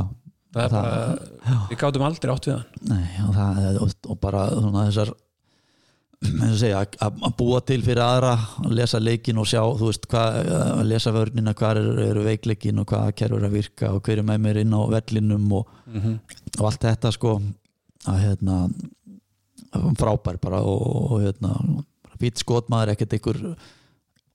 Það 0.56 0.64
er 0.64 0.72
bara, 0.72 1.56
við 1.68 1.78
gátum 1.82 2.04
aldrei 2.06 2.30
átt 2.32 2.46
við 2.48 2.54
hann. 2.54 2.84
Nei, 2.88 3.08
og, 3.26 3.32
það, 3.36 3.78
og, 3.82 3.90
og 4.08 4.18
bara 4.22 4.44
svona 4.54 4.84
þessar 4.86 5.10
segja, 6.56 6.80
að 7.04 7.20
að 7.26 7.34
búa 7.38 7.60
til 7.66 7.78
fyrir 7.84 8.02
aðra 8.02 8.32
að 8.64 8.74
lesa 8.78 9.00
leikin 9.02 9.40
og 9.40 9.48
sjá 9.50 9.60
veist, 9.80 10.06
hvað, 10.10 10.38
að 10.80 10.84
lesa 10.90 11.12
vörnina 11.14 11.54
hvað 11.56 11.80
eru, 11.82 11.94
eru 12.06 12.24
veikleikin 12.26 12.82
og 12.82 12.88
hvað 12.90 13.14
kerfur 13.20 13.46
að 13.46 13.56
virka 13.58 13.92
og 13.92 14.02
hver 14.06 14.22
er 14.22 14.28
með 14.30 14.42
mér 14.46 14.60
inn 14.62 14.76
á 14.76 14.80
vellinum 14.96 15.46
og, 15.60 15.72
og 16.58 16.64
allt 16.70 16.86
þetta 16.88 17.12
sko 17.14 17.36
að 18.06 18.22
hérna 18.22 18.60
frábær 19.98 20.40
bara 20.42 20.62
og, 20.64 20.86
og 21.12 21.24
hérna 21.26 21.56
fýtt 22.20 22.40
skotmaður, 22.40 22.94
ekkert 22.94 23.16
einhver 23.18 23.42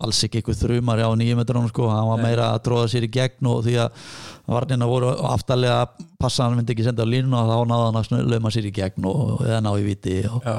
alls 0.05 0.19
ekki 0.27 0.41
einhver 0.41 0.57
þrumari 0.59 1.05
á 1.05 1.11
nýjum 1.17 1.41
metrónum 1.41 1.69
sko, 1.71 1.87
hann 1.91 2.09
var 2.09 2.21
meira 2.23 2.49
að 2.55 2.63
tróða 2.67 2.91
sér 2.91 3.07
í 3.07 3.11
gegn 3.13 3.49
og 3.51 3.63
því 3.65 3.75
að 3.85 4.05
varnina 4.51 4.87
voru 4.89 5.11
aftalega 5.31 5.87
passa 6.21 6.45
hann 6.45 6.57
myndi 6.59 6.73
ekki 6.75 6.85
senda 6.87 7.05
á 7.05 7.11
línu 7.11 7.35
og 7.37 7.51
þá 7.51 7.57
náða 7.71 7.89
hann 7.89 7.99
að 8.01 8.31
lauma 8.33 8.53
sér 8.53 8.69
í 8.69 8.73
gegn 8.75 9.07
og 9.09 9.43
eða 9.45 9.59
ná 9.65 9.71
í 9.77 9.85
viti 9.85 10.17
og, 10.29 10.41
Já, 10.45 10.57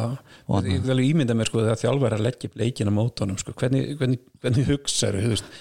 Og 0.52 0.68
ég 0.68 0.85
vil 0.87 1.02
ímynda 1.07 1.35
mér 1.38 1.48
sko 1.50 1.62
þegar 1.62 1.81
þjálfur 1.81 2.16
að 2.18 2.24
leggja 2.26 2.52
leikina 2.61 2.94
mótunum 2.94 3.38
sko. 3.40 3.55
hvernig, 3.57 3.96
hvernig, 3.98 4.22
hvernig 4.42 4.70
hugsaðu 4.70 5.24
þú 5.26 5.35
veist? 5.35 5.52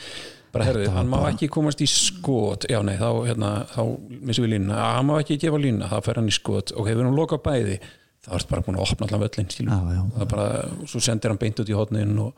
Bara 0.51 0.65
herðu, 0.67 0.89
hann 0.91 1.07
má 1.07 1.21
ekki 1.29 1.47
komast 1.47 1.79
í 1.79 1.87
skot. 1.87 2.65
Já 2.67 2.81
nei, 2.83 2.97
þá, 2.99 3.07
hérna, 3.23 3.51
þá 3.71 3.81
missum 4.19 4.43
við 4.43 4.57
línuna, 4.57 4.75
"Ah, 4.75 4.97
hann 4.97 5.07
má 5.07 5.13
ekki 5.21 5.37
gefa 5.39 5.55
línuna 5.61 5.87
þá 5.87 6.03
fer 6.03 6.15
hann 6.19 6.27
í 6.27 6.35
skot. 6.35 6.73
Og 6.75 6.89
hefur 6.89 7.07
hann 7.07 7.15
lokað 7.15 7.43
bæði. 7.45 7.77
Þá 8.21 8.33
ertu 8.35 8.49
bara 8.49 8.61
búin 8.61 8.75
að 8.75 8.91
opna 8.91 9.07
allan 9.07 9.21
völlin 9.23 9.49
skilur. 9.49 9.71
Já, 9.71 9.95
já. 9.95 10.01
það 10.11 10.21
er 10.21 10.25
bara, 10.25 10.65
svo 10.85 10.99
sendir 10.99 11.29
hann 11.29 11.37
beint 11.37 11.59
út 11.59 11.69
í 11.69 11.73
hotnin 11.73 12.19
og, 12.19 12.27
og 12.27 12.33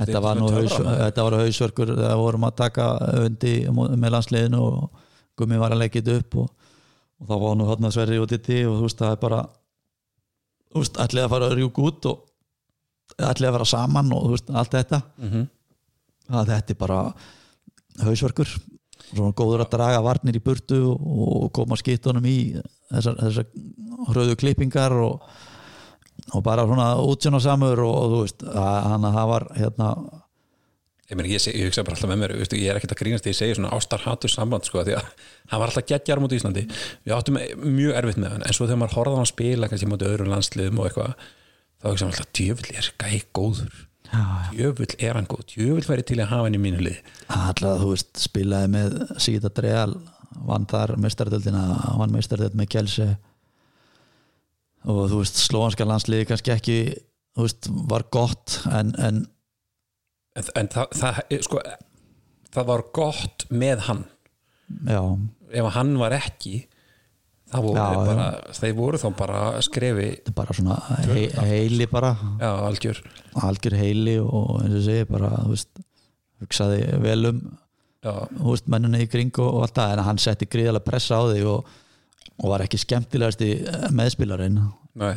þetta 0.00 0.22
var 0.24 0.40
nú 0.40 0.50
haus, 0.52 0.74
þetta 0.80 1.26
var 1.26 1.38
hausverkur 1.42 1.94
þegar 1.94 2.20
vorum 2.20 2.48
að 2.48 2.58
taka 2.62 2.88
undi 3.22 3.54
með 3.72 4.14
landsliðinu 4.16 4.60
og 4.66 5.06
gummi 5.38 5.60
var 5.60 5.74
að 5.74 5.82
leggja 5.84 6.02
þetta 6.02 6.18
upp 6.22 6.38
og, 6.42 6.52
og 7.20 7.30
þá 7.30 7.34
var 7.44 7.56
nú 7.58 7.70
þarna 7.70 7.94
Sverri 7.94 8.20
og 8.22 8.28
Ditti 8.30 8.60
og 8.66 8.78
þú 8.78 8.86
veist 8.88 9.02
það 9.02 9.16
er 9.16 9.24
bara 9.24 9.40
þú 10.72 10.84
veist, 10.84 11.00
ætlið 11.06 11.26
að 11.26 11.34
fara 11.34 11.50
að 11.50 11.58
rjúk 11.60 11.82
út 11.82 12.12
og 12.12 12.22
ætlið 13.18 13.50
að 13.50 13.58
fara 13.58 13.72
saman 13.72 14.14
og 14.16 14.28
þú 14.28 14.36
veist, 14.36 14.54
allt 14.62 14.78
þetta. 14.78 15.02
Mm 15.20 15.50
að 16.30 16.52
þetta 16.52 16.74
er 16.74 16.80
bara 16.80 17.00
hausverkur. 18.02 18.52
Svona 19.12 19.34
góður 19.36 19.64
að 19.64 19.72
draga 19.74 20.02
varnir 20.04 20.38
í 20.38 20.42
burtu 20.44 20.78
og 20.92 21.48
koma 21.56 21.76
skittunum 21.76 22.24
í 22.28 22.36
þessar, 22.92 23.18
þessar 23.18 23.48
hröðu 24.12 24.36
klippingar 24.40 24.94
og, 25.02 25.24
og 26.32 26.42
bara 26.46 26.64
svona 26.66 26.88
útsjónasamur 27.02 27.82
og, 27.84 27.94
og 27.94 28.12
þú 28.12 28.20
veist, 28.24 28.44
hann 28.54 29.06
að 29.08 29.16
það 29.18 29.30
var 29.32 29.46
hérna, 29.58 29.88
ég, 31.10 31.18
meni, 31.18 31.34
ég, 31.34 31.46
ég 31.50 31.68
hugsa 31.68 31.84
bara 31.86 31.98
alltaf 31.98 32.12
með 32.12 32.22
mér 32.22 32.34
veistu, 32.40 32.58
ég 32.60 32.72
er 32.72 32.80
ekkert 32.80 32.96
að 32.96 33.02
grínast 33.02 33.26
því 33.26 33.34
ég 33.34 33.38
segi 33.38 33.58
svona 33.58 33.72
ástar 33.76 34.04
hattur 34.06 34.32
samband 34.32 34.68
sko, 34.68 34.84
því 34.86 34.96
að 34.98 35.08
hann 35.52 35.62
var 35.62 35.72
alltaf 35.72 35.88
geggjar 35.90 36.22
mútið 36.22 36.40
Íslandi. 36.40 36.66
Við 37.04 37.16
áttum 37.16 37.40
mjög 37.62 38.00
erfitt 38.00 38.20
með 38.22 38.36
hann 38.36 38.46
en 38.46 38.56
svo 38.56 38.68
þegar 38.68 38.82
maður 38.82 38.98
horfði 38.98 39.16
á 39.16 39.20
hann 39.20 39.32
spila 39.32 39.70
kannski 39.72 39.90
mútið 39.90 40.12
öðrum 40.12 40.32
landsliðum 40.32 40.82
og 40.82 40.90
eitthvað 40.90 41.16
þá 41.82 41.88
hugsa 41.90 42.08
maður 42.08 42.22
alltaf 42.22 42.36
djöfull 42.38 42.76
er 42.78 42.92
gæ 43.02 43.10
góður. 43.36 43.82
Djöfull 44.52 44.90
er 45.00 45.16
hann 45.16 45.28
góð, 45.28 45.44
djöfull 45.54 45.86
væri 45.88 46.04
til 46.04 46.18
að 46.20 46.32
hafa 46.34 46.48
hann 46.48 46.56
í 46.58 46.60
mínu 46.60 46.82
lið 46.84 46.98
alltaf 47.32 47.78
þú 47.80 47.92
veist 47.94 48.18
spilaði 48.20 48.68
með 48.74 48.96
Síta 49.24 49.48
Dreal 49.56 49.94
vann 50.48 50.66
þar 50.68 50.98
meistardöldina 51.00 51.62
vann 51.96 52.12
meistardöld 52.12 52.56
með 52.58 52.74
Kjelse 52.74 53.06
og 54.88 55.02
þú 55.12 55.20
veist 55.22 55.38
slóanska 55.44 55.86
landsliði 55.88 56.28
kannski 56.30 56.54
ekki 56.54 56.76
þú 57.36 57.46
veist 57.46 57.70
var 57.90 58.06
gott 58.12 58.58
en, 58.70 58.92
en 58.98 59.22
en, 60.36 60.50
en 60.56 60.68
það, 60.72 60.92
það, 60.96 61.22
sko, 61.44 61.62
það 62.52 62.68
var 62.70 62.84
gott 62.96 63.46
með 63.52 63.82
hann. 63.88 64.04
Já, 64.88 65.00
ef 65.60 65.66
hann 65.76 65.96
var 66.00 66.14
ekki 66.16 66.54
það 67.52 67.66
voru, 67.66 67.76
Já, 67.76 67.82
þeir 67.84 67.98
já. 67.98 68.04
bara, 68.08 68.26
þeir 68.56 68.76
voru 68.78 69.00
þá 69.02 69.08
bara 69.18 69.40
skrefi 69.66 70.06
bara 70.38 70.54
svona 70.56 70.78
hei, 71.10 71.26
heili 71.36 71.88
bara. 71.92 72.14
Já, 72.40 72.50
algjör. 72.70 73.02
Algjör 73.44 73.76
heili 73.76 74.14
og 74.24 74.62
eins 74.62 74.78
og 74.78 74.86
segi 74.86 75.08
bara 75.10 75.34
þú 75.42 75.52
veist 75.52 75.82
hugsaði 76.42 76.80
vel 77.04 77.18
um 77.28 77.42
já, 78.02 78.14
þú 78.38 78.46
veist 78.48 78.72
mennina 78.72 79.02
í 79.04 79.10
kring 79.12 79.36
og, 79.36 79.50
og 79.58 79.66
allt 79.66 79.76
það 79.82 79.92
en 79.98 80.04
hann 80.08 80.22
setti 80.24 80.48
gríðarlega 80.48 80.88
pressa 80.88 81.20
á 81.20 81.22
þig 81.28 81.50
og, 81.52 81.76
og 82.42 82.50
var 82.50 82.64
ekki 82.66 82.80
skemmtilegast 82.82 83.42
í 83.46 83.52
meðspilarinn. 83.94 84.58
Nei, 84.98 85.14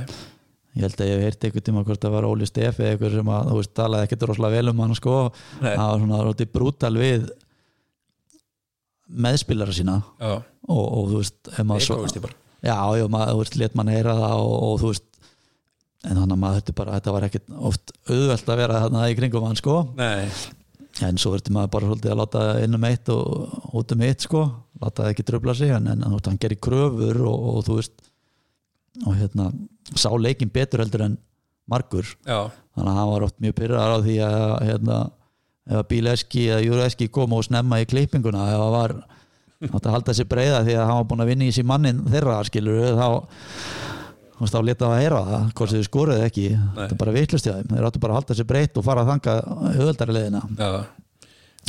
ég 0.75 0.85
held 0.85 1.01
að 1.01 1.09
ég 1.09 1.17
hef 1.17 1.25
heyrt 1.25 1.47
einhvern 1.47 1.65
tíma 1.69 1.83
hvort 1.87 2.03
það 2.05 2.13
var 2.17 2.27
Óli 2.29 2.47
Stefi 2.49 2.83
eða 2.85 2.93
einhver 2.95 3.15
sem 3.17 3.31
að 3.37 3.49
þú 3.49 3.57
veist 3.61 3.73
talaði 3.79 4.07
ekkert 4.09 4.27
rosalega 4.29 4.59
vel 4.59 4.71
um 4.73 4.83
hann 4.85 4.95
sko. 4.99 5.15
Það 5.63 5.81
var 5.81 6.03
svona 6.03 6.21
rótið 6.27 6.51
brútal 6.53 6.93
við 6.99 7.27
meðspilara 9.25 9.75
sína. 9.75 9.99
Og, 10.67 10.85
og 10.85 11.09
þú 11.11 11.19
veist 11.21 11.51
bara. 12.25 12.37
Já, 12.65 12.77
já, 12.97 13.05
maður, 13.13 13.33
þú 13.35 13.41
veist, 13.43 13.57
let 13.61 13.75
mann 13.77 13.91
heyra 13.93 14.15
það 14.17 14.39
og, 14.41 14.55
og 14.65 14.79
þú 14.81 14.91
veist 14.93 15.11
en 16.05 16.19
þannig 16.19 16.35
að 16.35 16.41
maður 16.41 16.59
þetta 16.61 16.75
bara, 16.77 16.95
þetta 16.99 17.13
var 17.15 17.25
ekkert 17.27 17.53
oft 17.69 17.93
auðvelt 18.09 18.49
að 18.53 18.59
vera 18.61 18.81
þarna 18.85 19.05
í 19.09 19.17
kringum 19.17 19.45
hann 19.47 19.59
sko. 19.59 19.75
Nei, 19.97 20.29
en 21.03 21.17
svo 21.19 21.33
verður 21.33 21.55
maður 21.55 21.71
bara 21.73 21.89
svolítið 21.89 22.13
að 22.13 22.19
láta 22.21 22.43
inn 22.63 22.77
um 22.77 22.87
eitt 22.87 23.09
og 23.11 23.75
út 23.75 23.93
um 23.95 24.03
eitt 24.07 24.23
sko. 24.23 24.43
Láta 24.81 25.03
það 25.03 25.11
ekki 25.11 25.25
tröfla 25.27 25.55
sig 25.57 25.73
en, 25.75 25.89
en 25.91 26.05
veist, 26.13 26.29
hann 26.29 26.39
gerir 26.41 26.61
kröfur 26.63 27.21
og, 27.27 27.47
og 27.51 27.65
þú 27.67 27.79
veist 27.81 27.95
og 29.03 29.17
hérna, 29.19 29.49
sá 29.99 30.07
leikin 30.15 30.51
betur 30.53 30.85
heldur 30.85 31.03
en 31.09 31.17
margur. 31.67 32.07
Já, 32.23 32.47
þannig 32.77 32.91
að 32.93 32.99
hann 32.99 33.11
var 33.11 33.25
oft 33.27 33.41
mjög 33.43 33.57
pyrrar 33.57 33.95
á 33.95 33.97
því 34.05 34.15
að 34.23 34.53
hérna, 34.69 34.99
ef 35.65 35.81
að 35.81 35.89
bíleski 35.91 36.45
eða 36.47 36.63
júreski 36.63 37.09
kom 37.11 37.33
og 37.35 37.43
snemma 37.47 37.81
í 37.81 37.89
klippinguna 37.89 38.45
ef 38.53 38.61
það 38.61 38.75
var 38.75 38.95
átt 39.65 39.87
að 39.87 39.95
halda 39.95 40.15
sér 40.15 40.29
breyða 40.29 40.61
því 40.67 40.77
að 40.77 40.87
hann 40.87 40.99
var 40.99 41.09
búin 41.09 41.25
að 41.25 41.31
vinna 41.31 41.49
í 41.49 41.55
sér 41.55 41.67
mannin 41.67 42.03
þeirra 42.11 42.37
skilur 42.47 42.99
þá 42.99 43.07
þú 44.35 44.43
veist, 44.43 44.55
þá 44.55 44.61
leta 44.67 44.85
það 44.85 44.93
að 44.95 45.01
heyra 45.03 45.21
það 45.29 45.45
hvort 45.59 45.73
þau 45.73 45.87
skoruðu 45.87 46.25
ekki, 46.25 46.45
þetta 46.75 46.87
er 46.95 47.01
bara 47.01 47.15
þeim. 47.55 47.71
Þeir 47.71 47.87
áttu 47.89 48.01
bara 48.03 48.15
að 48.15 48.19
halda 48.19 48.37
sér 48.39 48.49
breytt 48.49 48.79
og 48.79 48.85
fara 48.85 49.05
að 49.05 49.11
þanga 49.13 49.35
já. 50.59 50.71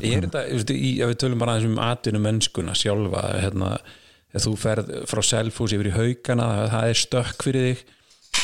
Ég 0.02 0.16
er 0.18 0.26
þetta, 0.26 0.42
veist, 0.52 0.72
í, 0.74 0.90
ef 1.00 1.12
við 1.12 1.20
tölum 1.22 1.40
bara 1.40 1.54
aðeins 1.56 1.70
um 1.70 1.78
atvinnu 1.86 2.22
mennskuna 2.24 2.74
sjálfa 2.76 3.22
hérna, 3.40 3.70
þú 4.36 4.56
ferð 4.60 4.90
frá 5.08 5.22
Selfos 5.24 5.72
yfir 5.72 5.88
í 5.88 5.94
haugana, 5.94 6.48
það 6.74 6.90
er 6.90 7.00
stökk 7.00 7.46
fyrir 7.46 7.68
þig 7.70 7.86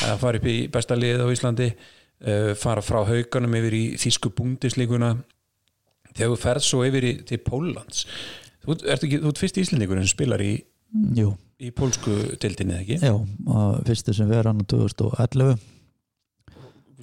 að 0.07 0.23
fara 0.23 0.39
upp 0.39 0.47
í 0.49 0.55
besta 0.73 0.97
liðið 0.97 1.21
á 1.21 1.33
Íslandi 1.35 1.69
uh, 1.69 2.51
fara 2.57 2.81
frá 2.81 3.03
hauganum 3.05 3.59
yfir 3.59 3.77
í 3.77 3.83
þýsku 4.01 4.31
búndisleikuna 4.33 5.11
þegar 6.13 6.33
þú 6.33 6.39
ferð 6.41 6.65
svo 6.65 6.81
yfir 6.87 7.09
í, 7.09 7.13
til 7.29 7.39
Póllands 7.45 8.07
þú 8.63 8.79
ert 8.79 9.05
ekki, 9.05 9.21
þú 9.21 9.33
ert 9.33 9.43
fyrst 9.43 9.59
íslendingur 9.61 10.01
sem 10.01 10.09
spilar 10.09 10.41
í, 10.41 10.55
Jú, 11.17 11.31
í 11.63 11.71
pólsku 11.75 12.15
dildinni 12.41 12.75
eða 12.75 12.83
ekki? 12.83 12.97
Já, 13.03 13.15
fyrstu 13.87 14.15
sem 14.15 14.31
vera 14.31 14.51
hann 14.53 14.65
2011 14.69 15.55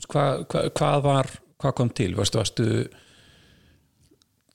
Hva, 0.01 0.25
hva, 0.49 0.65
hvað 0.73 1.03
var, 1.05 1.29
hvað 1.61 1.75
kom 1.77 1.91
til? 1.93 2.15
Varstu, 2.17 2.41
varstu 2.41 2.67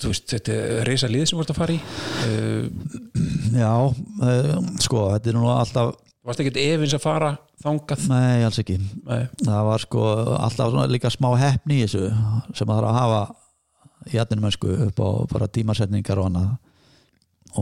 þú 0.02 0.12
veist, 0.12 0.26
þetta 0.32 0.56
reysa 0.88 1.10
lið 1.12 1.28
sem 1.30 1.42
ert 1.44 1.54
að 1.54 1.60
fara 1.60 1.76
í? 1.76 1.80
Uh, 2.26 2.66
Já, 3.56 3.74
uh, 3.86 4.56
sko, 4.82 5.06
þetta 5.14 5.32
er 5.32 5.38
nú 5.38 5.52
alltaf 5.54 5.94
varstu 6.26 6.46
ekkert 6.46 6.58
efins 6.64 6.96
að 6.98 7.04
fara 7.04 7.32
þangað? 7.62 8.08
Nei, 8.10 8.44
alls 8.46 8.60
ekki. 8.62 8.80
Nei. 9.06 9.28
Það 9.44 9.68
var 9.70 9.84
sko 9.84 10.06
alltaf 10.40 10.78
líka 10.90 11.12
smá 11.14 11.30
hefni 11.40 11.80
í 11.80 11.86
þessu 11.86 12.10
sem 12.58 12.70
að 12.70 12.80
þarf 12.80 12.90
að 12.90 12.98
hafa 13.00 13.22
í 14.12 14.22
atvinnum 14.22 14.50
upp 14.50 15.02
á 15.02 15.10
bara 15.32 15.52
tímasetningar 15.52 16.22
og 16.22 16.30
annað. 16.32 16.50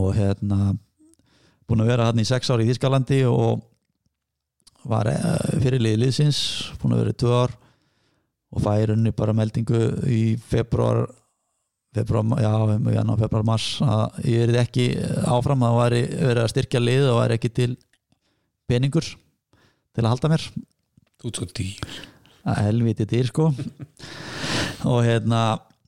Og 0.00 0.08
hérna 0.16 0.72
búin 1.68 1.84
að 1.84 1.90
vera 1.94 2.08
hann 2.10 2.20
í 2.20 2.26
sex 2.28 2.50
ári 2.52 2.66
í 2.66 2.72
Þískalandi 2.72 3.22
og 3.30 3.62
var 4.88 5.08
eh, 5.08 5.58
fyrirlið 5.62 6.00
liðsins, 6.02 6.40
búin 6.80 6.96
að 6.96 7.04
vera 7.04 7.14
í 7.14 7.20
tvö 7.22 7.36
ár 7.44 7.54
og 8.54 8.62
færi 8.62 8.94
unni 8.94 9.12
bara 9.16 9.34
meldingu 9.36 9.80
í 10.10 10.22
februar 10.38 11.06
februar, 11.94 12.24
já, 12.42 12.52
já, 12.94 13.02
februar 13.18 13.46
mars 13.46 13.66
að 13.82 14.20
ég 14.26 14.44
verið 14.44 14.60
ekki 14.62 14.86
áfram 15.30 15.62
að 15.66 15.76
væri 15.78 16.00
verið 16.12 16.42
að 16.42 16.50
styrkja 16.52 16.82
lið 16.82 17.10
og 17.10 17.20
væri 17.20 17.38
ekki 17.38 17.52
til 17.54 17.70
peningur 18.70 19.10
til 19.94 20.02
að 20.02 20.10
halda 20.10 20.32
mér. 20.32 20.48
Þú 21.22 21.30
ert 21.30 21.38
svo 21.38 21.48
dýr. 21.54 22.00
Að 22.44 22.58
helviti 22.66 23.06
dýr 23.08 23.30
sko. 23.30 23.46
Og 24.90 24.98
hérna 25.06 25.44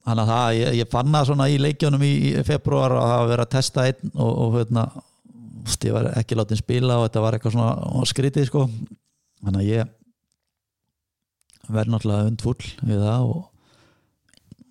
hann 0.07 0.23
að 0.23 0.31
það, 0.31 0.51
ég, 0.61 0.79
ég 0.81 0.91
fann 0.93 1.11
það 1.13 1.29
svona 1.31 1.49
í 1.51 1.59
leikjónum 1.61 2.07
í 2.07 2.15
februar 2.47 2.95
að 2.95 3.11
hafa 3.11 3.29
verið 3.33 3.45
að 3.45 3.53
testa 3.57 3.87
einn 3.91 4.13
og, 4.15 4.31
og 4.31 4.59
hérna 4.61 4.87
ég 5.67 5.95
var 5.97 6.09
ekki 6.21 6.39
látið 6.39 6.61
spila 6.63 6.99
og 7.01 7.07
þetta 7.09 7.23
var 7.25 7.37
eitthvað 7.37 7.55
svona 7.57 8.07
skrítið 8.11 8.49
sko. 8.49 8.65
Þannig 9.43 9.61
að 9.63 9.71
ég 9.71 9.93
verð 11.77 11.93
náttúrulega 11.93 12.31
undfull 12.31 12.69
við 12.87 13.03
það 13.03 13.31
og, 13.33 13.41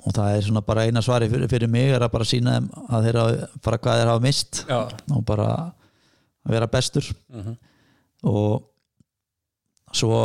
og 0.06 0.16
það 0.16 0.36
er 0.38 0.46
svona 0.48 0.64
bara 0.66 0.86
eina 0.88 1.04
svari 1.04 1.28
fyrir, 1.32 1.50
fyrir 1.52 1.72
mig 1.72 1.92
er 1.92 2.06
að 2.06 2.14
bara 2.16 2.28
sína 2.28 2.56
þeim 2.56 2.70
að 2.88 3.10
þeirra 3.10 3.26
bara 3.68 3.82
hvað 3.84 4.00
þeir 4.00 4.12
hafa 4.14 4.24
mist 4.24 4.62
já, 4.70 4.80
og 5.12 5.26
bara 5.28 5.50
að 6.46 6.56
vera 6.56 6.72
bestur. 6.72 7.12
Mhm, 7.34 7.58
og 8.26 8.72
svo 9.96 10.18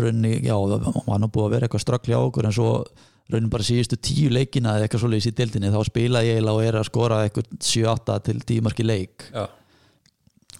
runni, 0.00 0.40
já, 0.44 0.54
það 0.54 0.88
var 1.06 1.20
nú 1.20 1.28
búið 1.32 1.46
að 1.46 1.54
vera 1.54 1.68
eitthvað 1.68 1.84
ströggli 1.84 2.16
á 2.16 2.20
okkur 2.20 2.48
en 2.48 2.54
svo 2.56 2.72
runni 3.30 3.50
bara 3.52 3.66
síðustu 3.66 3.98
tíu 4.02 4.30
leikina 4.32 4.76
eða 4.76 4.86
eitthvað 4.88 5.04
svoleiðis 5.04 5.30
í 5.30 5.36
dildinni 5.38 5.70
þá 5.70 5.80
spila 5.86 6.22
ég 6.26 6.42
og 6.50 6.60
er 6.64 6.78
að 6.80 6.88
skora 6.88 7.22
eitthvað 7.26 7.52
7-8 7.62 8.18
til 8.26 8.38
10 8.40 8.64
marki 8.66 8.86
leik. 8.86 9.26
Já, 9.34 9.44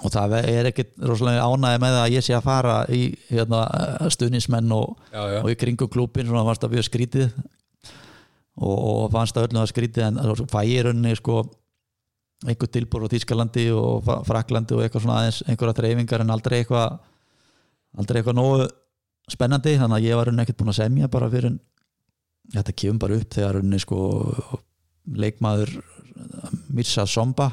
og 0.00 0.12
það 0.14 0.34
er 0.40 0.68
ekkit 0.70 0.94
rosalega 1.04 1.44
ánæði 1.44 1.80
með 1.82 1.96
að 2.00 2.12
ég 2.14 2.24
sé 2.24 2.32
að 2.36 2.46
fara 2.46 2.76
í 2.88 3.00
hérna, 3.28 3.62
stuðnismenn 4.14 4.72
og, 4.72 4.94
já, 5.12 5.20
já. 5.34 5.40
og 5.42 5.50
í 5.52 5.56
kringum 5.60 5.90
klúpin 5.92 6.28
svona 6.30 6.44
fannst 6.48 6.64
að 6.64 6.76
við 6.76 6.86
skrítið 6.88 7.26
og, 8.60 8.76
og 8.78 9.10
fannst 9.12 9.36
að 9.36 9.48
öllum 9.50 9.62
að 9.64 9.72
skrítið 9.74 10.06
en 10.08 10.20
svo 10.38 10.46
fæ 10.50 10.60
ég 10.64 10.78
í 10.80 10.84
rauninni 10.88 11.12
sko 11.20 11.42
einhver 12.48 12.70
tilbúr 12.72 13.04
á 13.04 13.12
Þískalandi 13.12 13.66
og 13.76 13.98
Fra- 14.06 14.22
Fraklandi 14.24 14.76
og 14.76 14.84
eitthvað 14.86 15.04
svona 15.04 15.18
aðeins 15.20 15.42
einhverja 15.44 15.76
þreifingar 15.82 16.24
en 16.24 16.32
aldrei 16.32 16.62
eitthvað 16.62 16.96
aldrei 18.00 18.20
eitthvað 18.22 18.38
nógu 18.40 18.68
spennandi 19.30 19.76
þannig 19.76 19.98
að 19.98 20.06
ég 20.08 20.16
var 20.16 20.30
rauninni 20.30 20.46
ekkert 20.46 20.60
búin 20.62 20.72
að 20.72 20.78
semja 20.80 21.10
bara 21.12 21.28
fyrir 21.32 21.58
þetta 22.56 22.76
kemur 22.80 23.02
bara 23.04 23.18
upp 23.20 23.36
þegar 23.36 23.58
rauninni 23.58 23.82
sko 23.84 24.00
leikmaður 25.20 25.76
Mirsa 26.72 27.04
Somba 27.08 27.50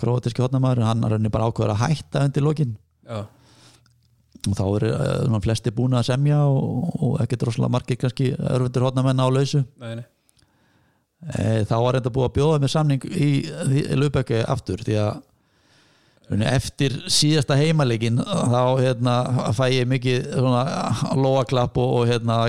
króatíski 0.00 0.44
hotnamaður 0.44 0.84
hann 0.86 1.04
er 1.04 1.14
rauninni 1.14 1.32
bara 1.32 1.48
ákveður 1.50 1.74
að 1.74 1.82
hætta 1.84 2.26
undir 2.28 2.44
lokin. 2.46 2.76
Já, 3.06 3.24
og 4.46 4.58
þá 4.58 4.66
eru 4.66 4.90
uh, 4.94 5.38
flesti 5.44 5.72
búin 5.74 5.96
að 5.96 6.10
semja 6.10 6.42
og, 6.48 6.90
og 7.02 7.16
ekkert 7.24 7.48
rosalega 7.48 7.74
margir 7.76 7.98
kannski 8.00 8.32
örfundur 8.36 8.86
hotnamenn 8.88 9.22
á 9.22 9.26
lausu. 9.26 9.62
Nei, 9.82 9.96
nei. 10.00 10.06
E, 11.26 11.64
þá 11.66 11.76
var 11.80 11.96
þetta 11.96 12.12
búið 12.12 12.26
að 12.28 12.34
bjóða 12.36 12.58
með 12.62 12.70
samning 12.74 13.06
í, 13.08 13.30
í 13.48 13.96
Lubeki 13.96 14.42
aftur 14.44 14.82
því 14.84 14.98
að 15.00 15.24
eftir 16.50 16.94
síðasta 17.12 17.56
heimaleikin 17.56 18.18
þá 18.20 18.62
hérna, 18.82 19.14
fæ 19.54 19.64
ég 19.70 19.88
mikið 19.88 20.26
svona 20.34 20.64
lóaklapp 21.14 21.78
og, 21.78 21.92
og 22.00 22.10
hérna 22.10 22.40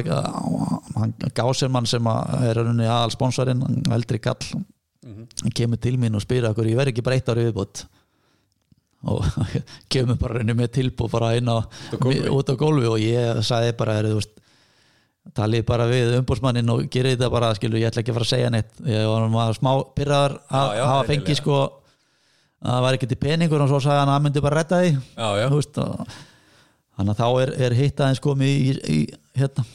hann 0.97 1.13
Gásermann 1.37 1.87
sem 1.89 2.09
er 2.09 2.59
aðal 2.59 3.13
sponsorinn, 3.13 3.63
eldri 3.93 4.19
kall 4.19 4.41
Mhm. 5.07 5.27
hann 5.43 5.55
kemur 5.55 5.79
til 5.79 5.95
mín 5.97 6.15
og 6.19 6.23
spyrir 6.25 6.49
okkur 6.51 6.67
ég 6.67 6.75
verð 6.75 6.91
ekki 6.91 7.05
breytt 7.05 7.29
ári 7.31 7.47
viðbútt 7.47 7.85
og 9.07 9.23
kemur 9.93 10.17
bara 10.19 10.39
rauninni 10.39 10.57
með 10.57 10.73
tilbúð 10.79 11.11
bara 11.13 11.35
inn 11.37 11.47
á, 11.47 11.63
út 12.33 12.49
á 12.51 12.55
gólfi 12.59 12.89
og 12.89 12.99
ég 12.99 13.39
sagði 13.45 13.75
bara 13.79 13.97
er, 14.01 14.09
veist, 14.17 14.33
talið 15.37 15.65
bara 15.67 15.87
við 15.89 16.15
umbúrsmannin 16.21 16.71
og 16.73 16.85
gerir 16.91 17.15
þetta 17.15 17.29
bara, 17.31 17.51
skilur, 17.57 17.79
ég 17.81 17.89
ætla 17.91 18.03
ekki 18.03 18.13
að 18.13 18.17
fara 18.19 18.27
að 18.27 18.31
segja 18.31 18.51
neitt. 18.53 18.69
Ég 18.87 19.33
var 19.33 19.57
smá 19.57 19.71
pyrraðar 19.97 20.37
að 20.47 20.81
hafa 20.81 21.07
fengið 21.09 21.39
sko 21.41 21.57
að 21.61 22.71
það 22.71 22.85
var 22.87 22.97
ekki 22.97 23.09
til 23.11 23.19
peningur 23.21 23.63
og 23.63 23.71
svo 23.71 23.81
sagði 23.83 24.01
hann 24.01 24.11
að 24.11 24.17
hann 24.17 24.25
myndi 24.27 24.43
bara 24.45 24.61
redda 24.61 24.79
því. 24.81 24.93
Já, 25.19 25.27
já, 25.41 25.47
veist, 25.53 25.81
og, 25.83 26.15
þannig 26.97 27.13
að 27.13 27.21
þá 27.21 27.27
er, 27.43 27.53
er 27.67 27.77
hitt 27.81 28.03
aðeins 28.05 28.23
komið 28.23 28.53
í, 28.55 28.77
í, 28.95 28.99
hérna, 29.37 29.65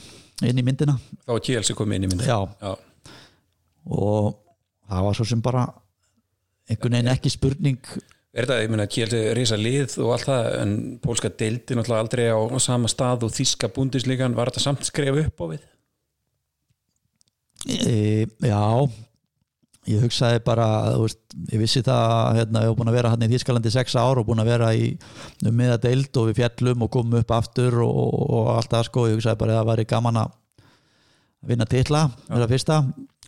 inn 0.49 0.63
í 0.63 0.67
myndina. 0.67 0.97
Þá 1.27 1.35
er 1.37 1.45
Kielsi 1.51 1.77
komið 1.79 2.01
inn 2.01 2.09
í 2.09 2.13
myndi 2.15 2.31
já, 2.33 2.39
já, 2.65 2.73
og 3.93 4.42
það 4.89 5.07
var 5.09 5.19
svo 5.19 5.29
sem 5.29 5.45
bara 5.45 5.67
einhvern 6.71 6.99
veginn 6.99 7.13
ekki 7.13 7.33
spurning. 7.33 7.81
Er 8.33 8.47
þetta, 8.47 8.63
ég 8.65 8.73
meina 8.73 8.89
Kielsi 8.89 9.21
risa 9.37 9.59
lið 9.61 9.99
og 10.01 10.15
allt 10.15 10.29
það, 10.31 10.47
en 10.63 10.73
pólska 11.03 11.29
deildi 11.29 11.77
náttúrulega 11.77 12.07
aldrei 12.07 12.25
á 12.33 12.41
sama 12.65 12.89
stað 12.89 13.27
og 13.29 13.35
þíska 13.37 13.69
búndisligan, 13.75 14.37
var 14.39 14.49
þetta 14.49 14.65
samt 14.65 14.89
skref 14.89 15.21
upp 15.27 15.45
á 15.45 15.47
við? 15.53 15.67
e, 17.69 18.27
já 18.43 18.63
ég 19.91 20.03
hugsaði 20.05 20.43
bara 20.47 20.67
þú 20.95 21.07
veist, 21.07 21.23
ég 21.51 21.63
vissi 21.63 21.83
það 21.83 22.37
hérna, 22.39 22.63
ég 22.63 22.71
var 22.71 22.77
búin 22.79 22.91
að 22.93 22.99
vera 22.99 23.13
hann 23.13 23.25
í 23.27 23.31
Þískalandi 23.33 23.73
sex 23.75 23.97
ár 23.99 24.21
og 24.21 24.29
búin 24.29 24.43
að 24.43 24.53
vera 24.53 24.69
í 24.79 24.93
um 25.43 25.57
miða 25.59 25.79
deild 25.83 26.15
og 26.21 26.31
við 26.31 26.43
fjallum 26.43 26.87
og 26.87 26.93
komum 26.95 27.19
upp 27.19 27.35
aftur 27.35 27.81
og, 27.83 28.13
og, 28.23 28.53
allt 28.57 28.71
það 28.71 28.87
sko, 28.89 29.09
ég 29.11 29.19
hugsaði 29.19 29.41
bara 29.43 29.57
að 29.57 29.61
það 29.61 29.71
væri 29.73 29.89
gaman 29.91 30.21
að 30.23 30.37
vinna 31.51 31.67
titla, 31.67 32.05
vera 32.29 32.51
fyrsta 32.51 32.79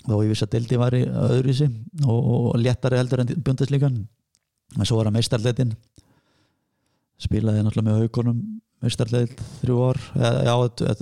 og 0.09 0.25
ég 0.25 0.33
vissi 0.33 0.45
að 0.47 0.55
deildi 0.57 0.81
væri 0.81 1.03
öðruvísi 1.09 1.71
og, 2.05 2.19
og 2.19 2.59
léttari 2.61 3.01
heldur 3.01 3.25
en 3.25 3.33
bjöndislíkan 3.35 4.03
en 4.75 4.89
svo 4.89 4.99
var 4.99 5.09
það 5.09 5.17
meistarleitin 5.19 5.75
spilaði 7.25 7.63
náttúrulega 7.65 7.89
með 7.89 8.03
haugunum 8.03 8.43
meistarleit 8.85 9.39
þrjú 9.63 9.79
ár 9.89 10.01
já, 10.45 10.55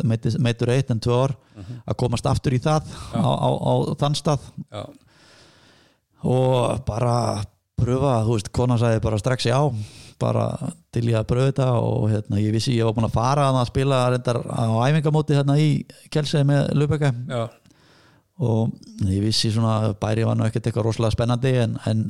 meitur, 0.07 0.73
eitt 0.75 0.93
en 0.93 1.01
tvö 1.03 1.17
ár 1.25 1.35
að 1.83 1.99
komast 1.99 2.29
aftur 2.31 2.55
í 2.55 2.61
það 2.63 2.87
á, 3.17 3.27
á, 3.27 3.49
á 3.51 3.73
þann 3.99 4.19
stað. 4.19 4.45
Já, 4.71 4.85
og 6.23 6.85
bara 6.87 7.17
pröfa, 7.83 8.21
þú 8.27 8.37
veist, 8.37 8.53
konan 8.55 8.79
sagði 8.79 9.03
bara 9.03 9.19
strax 9.19 9.49
já, 9.49 9.59
bara 10.23 10.47
til 10.95 11.09
ég 11.09 11.19
að 11.19 11.29
pröfa 11.33 11.49
þetta 11.51 11.69
og 11.83 12.07
hérna, 12.13 12.39
ég 12.43 12.55
vissi 12.55 12.77
ég 12.77 12.87
var 12.87 12.95
búin 12.95 13.09
að 13.09 13.17
fara 13.17 13.49
að 13.51 13.71
spila 13.73 14.05
reyndar 14.13 14.39
á 14.47 14.71
æfingamóti 14.87 15.39
hérna 15.39 15.59
í 15.59 15.71
Kjelsei 16.13 16.45
með 16.47 16.71
Lubeka 16.79 17.11
já, 17.11 17.43
og 18.41 18.73
ég 19.09 19.23
vissi 19.25 19.53
svona 19.53 19.79
að 19.89 19.97
bæri 20.03 20.27
var 20.27 20.39
nú 20.39 20.47
ekkert 20.47 20.69
eitthvað 20.69 20.89
rosalega 20.89 21.17
spennandi 21.17 21.53
en, 21.63 21.77
en 21.89 22.05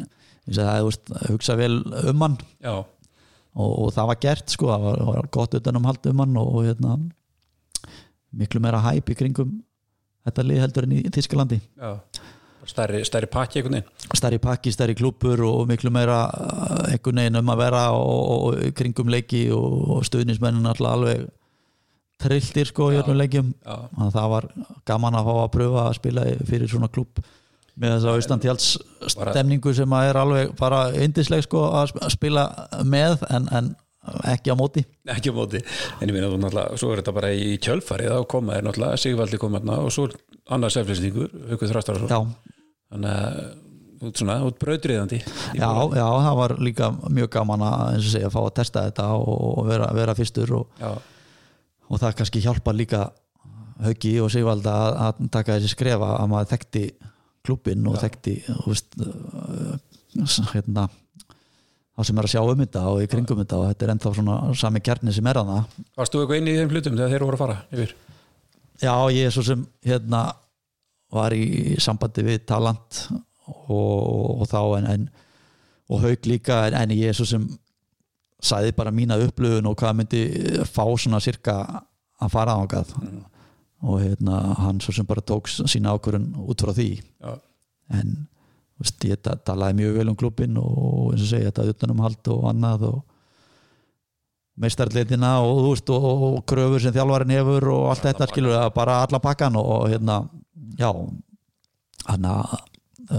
ég 0.49 0.57
sagði 0.57 0.69
að 0.71 0.79
þú 0.81 0.91
veist, 0.91 1.15
hugsa 1.31 1.57
vel 1.59 1.75
um 2.13 2.27
hann. 2.27 2.39
Og, 3.53 3.73
og 3.85 3.91
það 3.93 4.09
var 4.13 4.21
gert 4.23 4.55
sko, 4.55 4.71
það 4.71 4.87
var, 4.87 5.01
það 5.03 5.11
var 5.17 5.33
gott 5.37 5.59
utan 5.59 5.81
um 5.81 5.91
um 5.91 6.23
hann 6.25 6.39
og, 6.41 6.55
og 6.55 6.69
hérna 6.69 6.97
miklu 8.33 8.63
meira 8.65 8.81
hæp 8.81 9.11
í 9.13 9.19
kringum 9.19 9.59
þetta 10.25 10.45
lið 10.47 10.63
heldur 10.65 10.87
en 10.87 10.95
í 10.97 11.03
Þískalandi 11.13 11.59
já. 11.61 11.99
Stærri, 12.63 13.01
stærri 13.03 13.27
pakki 13.27 13.59
einhvern 13.59 13.81
veginn. 13.81 14.11
Stærri 14.15 14.39
pakki, 14.39 14.71
stærri 14.71 14.95
klúpur 14.95 15.41
og 15.49 15.65
miklu 15.67 15.91
meira 15.91 16.29
uh, 16.31 16.93
einhvern 16.93 17.19
veginn 17.19 17.39
um 17.41 17.51
að 17.51 17.63
vera 17.65 17.81
og, 17.97 18.21
og, 18.37 18.61
kringum 18.79 19.11
leiki 19.11 19.49
og, 19.51 19.73
og 19.97 20.05
stuðnismennin 20.07 20.69
alltaf 20.71 20.93
alveg 20.93 21.25
trilltir 22.23 22.69
sko 22.71 22.91
í 22.95 22.99
öllum 23.03 23.19
að 23.67 24.11
það 24.17 24.29
var 24.35 24.49
gaman 24.89 25.19
að 25.21 25.29
fá 25.29 25.35
að 25.43 25.53
pröfa 25.59 25.85
að 25.89 25.97
spila 26.01 26.25
fyrir 26.49 26.71
svona 26.73 26.91
klúb 26.93 27.23
með 27.83 27.95
þess 27.97 28.05
að 28.09 28.19
austantjáls 28.21 28.67
stemningu 29.15 29.73
sem 29.77 29.95
að 29.97 30.09
er 30.11 30.19
alveg 30.21 30.51
bara 30.61 30.83
yndisleg 30.93 31.47
sko 31.47 31.63
að 31.71 31.87
sp- 31.93 32.03
að 32.05 32.13
spila 32.17 32.43
með 32.85 33.23
en, 33.33 33.47
en 33.57 33.71
ekki 34.33 34.51
á 34.51 34.57
móti. 34.59 34.83
Ekki 35.09 35.31
á 35.31 35.35
móti. 35.37 35.61
En 36.03 36.11
ég 36.11 36.15
meina 36.17 36.29
þú 36.29 36.41
náttúrulega, 36.43 36.79
svo 36.83 36.91
er 36.93 37.01
þetta 37.01 37.15
bara 37.17 37.31
í 37.39 37.53
kjölfarið 37.63 38.11
þá 38.13 38.25
koma 38.35 38.57
er 38.59 38.65
náttúrulega 38.67 38.99
Sigvaldi 38.99 39.39
koma 39.41 39.61
þarna 39.63 39.77
og 39.87 39.93
svo 39.95 40.09
annars 40.53 40.77
eflýsningur, 40.83 41.31
Haukur 41.53 41.71
já, 42.11 42.19
þannig 42.93 43.13
að 43.13 43.39
ert 44.03 44.19
svona, 44.19 44.37
þú 44.43 44.49
ert 44.51 44.59
brautriðandi 44.65 45.21
já, 45.23 45.69
já, 45.95 46.07
það 46.27 46.37
var 46.41 46.55
líka 46.67 46.89
mjög 47.15 47.29
gaman 47.39 47.63
að 47.69 47.83
eins 47.95 48.09
og 48.09 48.15
segja, 48.17 48.31
fá 48.35 48.41
að 48.43 48.55
testa 48.59 48.83
þetta 48.89 49.07
og 49.23 49.61
vera, 49.71 49.87
vera 49.95 50.17
fyrstur 50.19 50.51
og, 50.59 50.73
já, 50.83 50.91
og 51.93 52.01
það 52.01 52.17
kannski 52.21 52.43
hjálpa 52.45 52.75
líka 52.77 53.07
Hauki 53.83 54.13
og 54.23 54.31
Sigvalda 54.33 54.73
að, 54.73 54.99
að 55.05 55.31
taka 55.35 55.57
þessi 55.57 55.73
skrefa 55.75 56.11
að 56.19 56.29
maður 56.33 56.51
þekkti 56.53 56.83
klubbin 57.43 57.89
og 57.91 57.99
þekkti 58.01 58.35
þú 58.47 58.67
veist, 58.71 58.99
uh, 59.03 60.53
hérna 60.53 60.87
þá 61.93 62.05
sem 62.09 62.21
er 62.21 62.29
að 62.29 62.33
sjá 62.35 62.43
um 62.43 62.63
þetta 62.63 62.85
og 62.91 63.01
í 63.03 63.09
kringum 63.11 63.43
þetta 63.43 63.59
og 63.59 63.73
þetta 63.73 63.87
er 63.87 63.95
ennþá 63.95 64.15
svona 64.19 64.37
sami 64.59 64.83
kjarni 64.85 65.15
sem 65.17 65.29
er 65.29 65.41
að 65.41 65.51
það 65.53 65.81
Varst 65.99 66.15
þú 66.15 66.23
eitthvað 66.23 66.41
inn 66.41 66.53
í 66.53 66.57
þeim 66.59 66.73
hlutum 66.73 66.97
þegar 66.99 67.13
þeir 67.15 67.27
voru 67.27 67.39
að 67.39 67.43
fara 67.43 67.59
yfir? 67.73 67.97
Já, 68.83 68.95
ég 69.15 69.29
er 69.29 69.35
svo 69.35 69.45
sem 69.47 69.67
hérna 69.87 70.23
var 71.13 71.37
í 71.37 71.77
sambandi 71.83 72.25
við 72.25 72.47
talant 72.49 73.03
og, 73.69 73.99
og 74.41 74.47
þá 74.49 74.61
en, 74.79 74.89
en 74.95 75.11
og 75.93 76.07
haug 76.07 76.29
líka 76.31 76.63
en, 76.69 76.79
en 76.79 76.95
ég 76.97 77.13
er 77.13 77.19
svo 77.19 77.27
sem 77.29 77.45
sæði 78.43 78.75
bara 78.77 78.95
mína 78.95 79.19
upplöfun 79.23 79.69
og 79.71 79.77
hvað 79.79 79.99
myndi 79.99 80.23
fá 80.67 80.85
svona 80.99 81.21
cirka 81.23 81.57
að 82.23 82.35
fara 82.35 82.57
ángað 82.59 82.93
mm. 82.99 83.23
og 83.87 84.03
hérna 84.03 84.43
hann 84.59 84.83
svo 84.83 84.95
sem 84.97 85.07
bara 85.07 85.25
tók 85.25 85.51
sína 85.51 85.95
ákvörun 85.95 86.33
út 86.43 86.63
frá 86.63 86.75
því. 86.75 86.91
Já, 87.23 87.39
en 87.99 88.13
veist, 88.83 89.07
ég 89.07 89.23
ta- 89.23 89.39
talaði 89.39 89.81
mjög 89.81 89.97
vel 89.99 90.13
um 90.13 90.19
klubbin 90.19 90.59
og 90.61 91.13
eins 91.13 91.25
og 91.25 91.31
segja 91.31 91.51
þetta 91.51 91.75
utanumhald 91.75 92.31
og 92.35 92.47
annað 92.51 92.87
og 92.91 93.01
meistarleitina 94.63 95.37
og, 95.43 95.63
veist, 95.71 95.91
og, 95.91 96.27
og 96.29 96.43
kröfur 96.49 96.83
sem 96.83 96.95
þjálfarin 96.95 97.35
hefur 97.37 97.71
og 97.73 97.89
allt 97.93 98.07
þetta 98.11 98.29
skilur 98.31 98.59
bara 98.75 99.03
alla 99.07 99.23
pakkan 99.23 99.57
og, 99.61 99.71
og 99.77 99.89
hérna 99.93 100.23
já 100.79 100.91
hann 102.09 102.29
að 102.29 102.57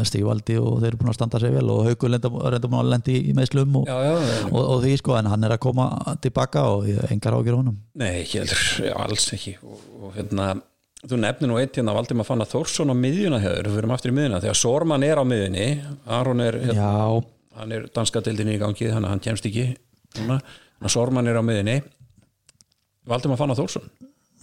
stígvaldi 0.08 0.58
og 0.62 0.82
þeir 0.82 0.90
eru 0.90 1.00
búin 1.02 1.12
að 1.12 1.18
standa 1.18 1.40
sig 1.42 1.54
vel 1.54 1.70
og 1.72 1.88
haugur 1.88 2.12
reynda 2.14 2.32
búin 2.32 2.80
að 2.80 2.92
lendi 2.92 3.16
í 3.30 3.34
meðslum 3.38 3.80
og, 3.82 3.88
já, 3.90 3.96
já, 4.06 4.14
já. 4.30 4.38
og, 4.50 4.60
og 4.62 4.84
því 4.84 4.94
sko 5.02 5.18
en 5.20 5.30
hann 5.32 5.48
er 5.48 5.56
að 5.56 5.62
koma 5.66 5.88
tilbaka 6.24 6.64
og 6.74 6.88
engar 7.10 7.38
ágjör 7.38 7.58
honum. 7.60 7.80
Nei, 8.00 8.12
ekki 8.24 8.44
alls 8.94 9.28
ekki. 9.38 9.56
Og, 9.64 9.84
og 10.02 10.16
hérna, 10.18 10.50
þú 11.04 11.20
nefnir 11.22 11.52
nú 11.52 11.60
eitt 11.62 11.80
hérna 11.80 11.96
Valdimar 11.98 12.28
Fannar 12.28 12.50
Þórsson 12.50 12.94
á 12.94 12.96
miðjuna 12.98 13.42
hefur 13.44 13.70
við 13.70 13.78
fyrir 13.80 13.96
aftur 13.98 14.14
í 14.14 14.18
miðjuna, 14.18 14.42
þegar 14.44 14.60
Sorman 14.60 15.08
er 15.08 15.22
á 15.22 15.24
miðjunni. 15.28 15.68
Aron 16.20 16.44
er, 16.44 16.60
hérna, 16.64 16.90
hann 17.60 17.78
er 17.78 17.88
danska 17.94 18.24
deildinni 18.26 18.58
í 18.58 18.64
gangi, 18.64 18.90
þannig 18.90 19.10
að 19.10 19.16
hann 19.16 19.24
kemst 19.30 19.50
ekki 19.50 19.70
núna, 20.20 20.40
þannig 20.42 20.90
að 20.90 20.96
Sorman 20.98 21.30
er 21.30 21.40
á 21.40 21.44
miðjunni. 21.46 21.78
Valdimar 23.10 23.40
Fannar 23.40 23.60
Þórsson. 23.60 23.88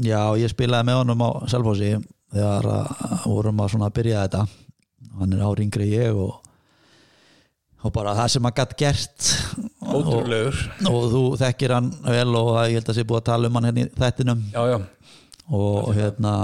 Já, 0.01 0.23
ég 0.41 0.53
spilaði 0.53 0.89
með 0.89 1.03
honum 1.03 1.23
á 1.25 1.31
Selfossi 1.53 1.95
þegar 2.31 2.69
að 2.73 3.25
vorum 3.27 3.63
að 3.63 3.73
svona 3.73 3.89
að 3.91 3.97
byrja 3.99 4.25
þetta 4.25 4.45
hann 5.25 5.35
er 5.37 5.45
ári 5.47 5.67
yngri 5.67 5.89
en 5.89 5.93
ég 5.95 6.21
og, 6.21 6.39
og 7.85 7.93
bara 7.95 8.15
það 8.19 8.33
sem 8.35 8.49
hann 8.49 8.57
gætt 8.57 8.77
gert. 8.81 9.29
Og, 9.91 10.01
ótrúlegur, 10.05 10.59
og 10.91 11.05
þú 11.11 11.23
þekkir 11.41 11.75
hann 11.75 11.93
vel 12.05 12.35
og 12.39 12.51
ég 12.69 12.79
held 12.79 12.91
að 12.93 12.99
sé 13.01 13.05
búið 13.09 13.23
að 13.23 13.29
tala 13.31 13.51
um 13.51 13.59
hann 13.59 13.69
hérna 13.71 13.85
í 13.85 13.93
þættinum. 13.99 14.43
Já, 14.55 14.63
já. 14.71 14.79
Og 15.51 15.93
hérna 15.97 16.35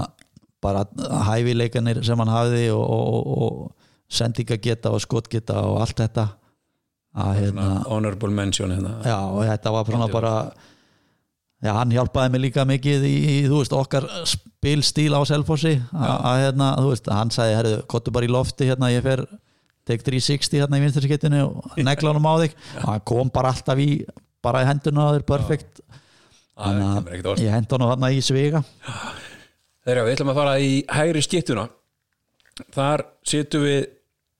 bara 0.64 0.86
hæfileikanir 1.28 2.00
sem 2.06 2.18
hann 2.18 2.32
hafði 2.32 2.64
og, 2.74 2.86
og, 2.86 3.28
og 3.36 4.12
sendingageta 4.12 4.90
og 4.94 5.02
skotgeta 5.04 5.60
og 5.68 5.80
allt 5.84 6.02
þetta. 6.02 6.28
Að 7.16 7.38
hérna 7.40 7.68
honorable 7.88 8.32
mention 8.34 8.74
hérna. 8.74 8.96
Já 9.06 9.18
og 9.30 9.44
þetta 9.46 9.72
var 9.72 10.08
bara 10.12 10.34
já 11.64 11.72
hann 11.72 11.94
hjálpaði 11.94 12.32
mig 12.34 12.42
líka 12.46 12.66
mikið 12.68 13.06
í, 13.08 13.16
þú 13.48 13.60
veist 13.62 13.74
okkar 13.76 14.06
spilstíl 14.28 15.12
á 15.16 15.20
Selfossi. 15.28 15.76
Að 15.94 16.14
að, 16.16 16.38
hérna 16.44 16.70
þú 16.80 16.92
veist 16.92 17.10
hann 17.12 17.32
sagði 17.34 17.58
herðu 17.60 17.78
kottu 17.92 18.14
bara 18.14 18.28
í 18.28 18.32
lofti 18.32 18.68
hérna 18.68 18.92
ég 18.92 19.06
fer 19.06 19.24
tek 19.86 20.02
360 20.06 20.62
hérna 20.64 20.80
í 20.80 20.84
vinstarskiptinu 20.84 21.42
og 21.46 21.78
negla 21.88 22.12
honum 22.12 22.28
á 22.28 22.34
þig. 22.44 22.58
Og 22.82 22.90
hann 22.90 23.06
kom 23.12 23.32
bara 23.34 23.54
alltaf 23.54 23.80
í 23.82 23.90
bara 24.44 24.62
í 24.62 24.68
henduna 24.68 25.08
á 25.08 25.14
þér 25.16 25.26
perfekt. 25.32 25.80
Ekkert 26.56 27.32
orð 27.32 27.42
ég 27.44 27.52
hendi 27.52 27.76
honum 27.76 27.90
þarna 27.92 28.12
í 28.14 28.20
sviga. 28.24 28.62
Þeirra, 29.86 30.06
við 30.06 30.16
ætlum 30.16 30.30
að 30.32 30.38
fara 30.40 30.54
í 30.58 30.70
hægri 30.90 31.22
skiptuna 31.22 31.66
þar 32.74 33.04
situm 33.26 33.66
við 33.66 33.82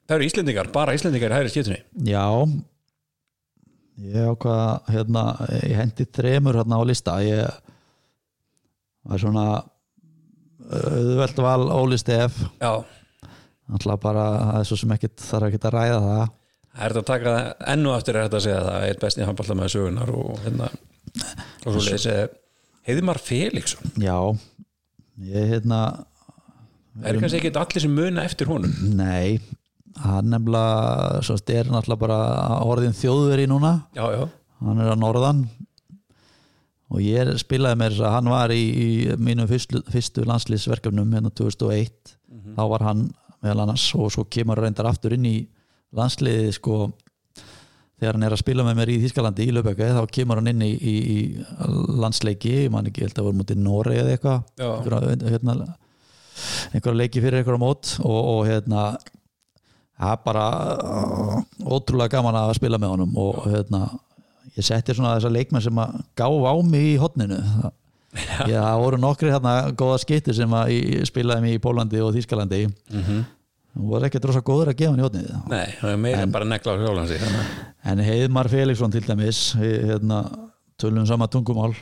það 0.07 0.17
eru 0.17 0.29
Íslendingar, 0.31 0.71
bara 0.75 0.95
Íslendingar 0.97 1.35
í 1.35 1.37
hægri 1.37 1.53
skiptunni 1.53 2.11
já 2.11 2.25
ég 4.05 4.29
ákvað 4.33 4.91
hérna 4.93 5.25
ég 5.63 5.77
hendi 5.79 6.07
þremur 6.19 6.61
hérna 6.61 6.81
á 6.81 6.83
lista. 6.89 7.17
Ég 7.25 7.47
var 9.07 9.23
svona 9.23 9.47
auðvelt 10.67 11.39
val 11.39 11.69
Óli 11.71 11.99
Stef 12.01 12.41
Já, 12.59 12.83
Alltaf 13.67 14.01
bara, 14.03 14.25
það 14.51 14.59
er 14.61 14.67
svo 14.69 14.79
sem 14.81 14.93
ekkit 14.95 15.23
þarf 15.27 15.49
ekkit 15.49 15.65
að 15.67 15.75
ræða 15.75 16.01
það. 16.03 16.27
Það 16.77 16.85
er 16.87 16.93
þetta 16.95 17.03
að 17.03 17.09
taka 17.11 17.37
ennu 17.73 17.93
aftur 17.95 18.17
er 18.19 18.27
þetta 18.27 18.39
að 18.39 18.45
segja 18.45 18.65
það, 18.67 18.83
eitt 18.87 19.01
besti 19.03 19.27
handballta 19.27 19.57
með 19.59 19.73
sögunar 19.75 20.13
og 20.15 20.43
hérna 20.45 20.69
og 21.65 21.71
svo 21.71 21.83
leysi 21.87 22.17
Heiðmar 22.87 23.19
Felixson. 23.19 23.95
Já, 23.99 24.19
ég 25.27 25.49
hérna 25.55 25.81
er 27.03 27.19
kannski 27.19 27.41
ekki 27.41 27.55
allir 27.59 27.83
sem 27.83 27.97
muna 27.97 28.27
eftir 28.29 28.51
honum. 28.51 28.75
Nei, 28.95 29.41
hann 30.05 30.33
nefnilega 30.33 31.23
svo 31.25 31.37
er 31.53 31.71
náttúrulega 31.73 32.03
bara 32.03 32.19
orðin 32.67 32.97
þjóðveri 32.97 33.47
núna, 33.51 33.73
Já, 33.97 34.05
já, 34.13 34.27
hann 34.65 34.83
er 34.85 34.93
að 34.93 35.01
norðan. 35.03 35.47
Og 36.87 37.03
ég 37.03 37.33
spilaði 37.43 37.81
þess 37.83 38.05
að 38.07 38.13
hann 38.15 38.29
var 38.31 38.53
í, 38.55 38.63
í 38.63 38.89
mínum 39.19 39.49
fyrstu, 39.51 39.81
fyrstu 39.91 40.23
landslýsverkefnum 40.29 41.17
hérna 41.17 41.33
2001 41.35 42.15
þá 42.57 42.63
var 42.71 42.85
hann 42.87 43.09
meðal 43.43 43.65
annars 43.65 43.89
og 43.97 44.13
svo 44.15 44.25
kemur 44.31 44.61
reyndar 44.63 44.89
aftur 44.91 45.17
inn 45.17 45.27
í 45.29 45.37
landsliði 45.97 46.53
sko. 46.57 46.93
Þegar 47.97 48.19
hann 48.19 48.27
er 48.29 48.35
að 48.37 48.43
spila 48.43 48.65
með 48.67 48.77
mér 48.77 48.93
í 48.93 48.99
Þískalandi 49.07 49.47
í 49.49 49.53
Löfböku 49.57 49.89
þá 49.97 50.03
kemur 50.13 50.41
hann 50.41 50.51
inn 50.53 50.63
í, 50.67 50.71
í, 50.77 50.95
í 51.17 51.19
landsleiki, 51.97 52.53
ég 52.67 52.73
man 52.75 52.91
ekki, 52.91 53.07
held 53.07 53.19
að 53.19 53.29
voru 53.31 53.39
mútið 53.41 53.63
Nóri 53.65 53.97
eða 54.03 54.13
eitthvað. 54.13 54.43
Einhverja, 54.61 55.17
hérna, 55.33 55.55
leiki 57.01 57.23
fyrir 57.25 57.41
einhverja 57.41 57.63
mót. 57.63 57.95
Og, 58.05 58.19
og 58.35 58.43
hérna 58.51 58.83
það 59.97 60.13
er 60.13 60.21
bara 60.27 60.47
uh, 60.75 61.39
ótrúlega 61.65 62.17
gaman 62.17 62.41
að 62.43 62.55
spila 62.59 62.81
með 62.83 62.95
honum 62.95 63.17
og 63.21 63.41
hérna 63.49 63.87
ég 64.57 64.67
setti 64.67 64.97
svona 64.97 65.17
þessa 65.17 65.33
leikmenn 65.33 65.65
sem 65.65 65.83
að 65.83 65.99
gáf 66.19 66.49
á 66.49 66.55
mig 66.65 66.93
í 66.95 66.97
hotninu 67.01 67.41
Já, 68.17 68.63
það 68.63 68.79
voru 68.81 68.99
nokkri 69.01 69.29
hérna 69.29 69.57
góða 69.77 69.99
skittir 70.01 70.37
sem 70.37 70.53
að 70.57 70.71
ég 70.73 71.09
spilaði 71.09 71.45
mig 71.45 71.59
í 71.59 71.61
Pólandi 71.61 72.01
og 72.01 72.15
Þískalandi 72.17 72.67
mm 72.69 73.25
og 73.77 73.91
voru 73.91 74.07
ekki 74.09 74.21
drosa 74.25 74.41
góður 74.41 74.71
að 74.73 74.79
gefa 74.79 74.93
hann 74.95 75.01
í 75.03 75.05
hotnið 75.05 75.27
Nei, 75.53 75.67
það 75.77 75.91
er 75.91 75.99
meira 76.01 76.21
en 76.25 76.31
bara 76.33 76.49
negla 76.49 76.73
á 76.73 76.81
sjálfansi 76.81 77.19
en 77.93 78.01
Heiðmar 78.07 78.49
Felixson 78.49 78.95
til 78.95 79.03
dæmis 79.05 79.41
hérna, 79.61 80.23
tölum 80.81 81.07
sama 81.09 81.29
tungumál. 81.31 81.75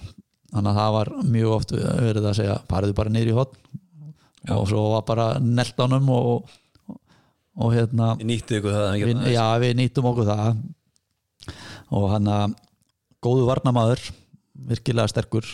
Þannig 0.54 0.70
að 0.70 0.78
það 0.78 0.92
var 0.94 1.10
mjög 1.34 1.54
oft 1.56 1.72
verið 1.74 2.28
að 2.28 2.36
segja 2.38 2.58
pariðu 2.70 2.96
bara 2.98 3.12
niður 3.14 3.30
í 3.32 3.38
hotn 3.38 3.80
og 4.54 4.66
svo 4.68 4.82
var 4.92 5.06
bara 5.08 5.28
nelt 5.40 5.80
ánum 5.80 6.10
og, 6.12 6.52
og, 7.56 7.70
hérna 7.74 8.12
Ég 8.20 8.26
nýtti 8.28 8.58
ykkur 8.58 8.74
það 8.74 8.98
við, 9.04 9.22
já, 9.34 9.44
við 9.62 9.76
nýttum 9.78 10.08
okkur 10.10 10.28
það. 10.30 10.60
Og 11.94 12.06
hann 12.14 12.28
að 12.32 12.54
góðu 13.24 13.46
varnamaður 13.48 14.02
virkilega 14.68 15.10
sterkur. 15.10 15.46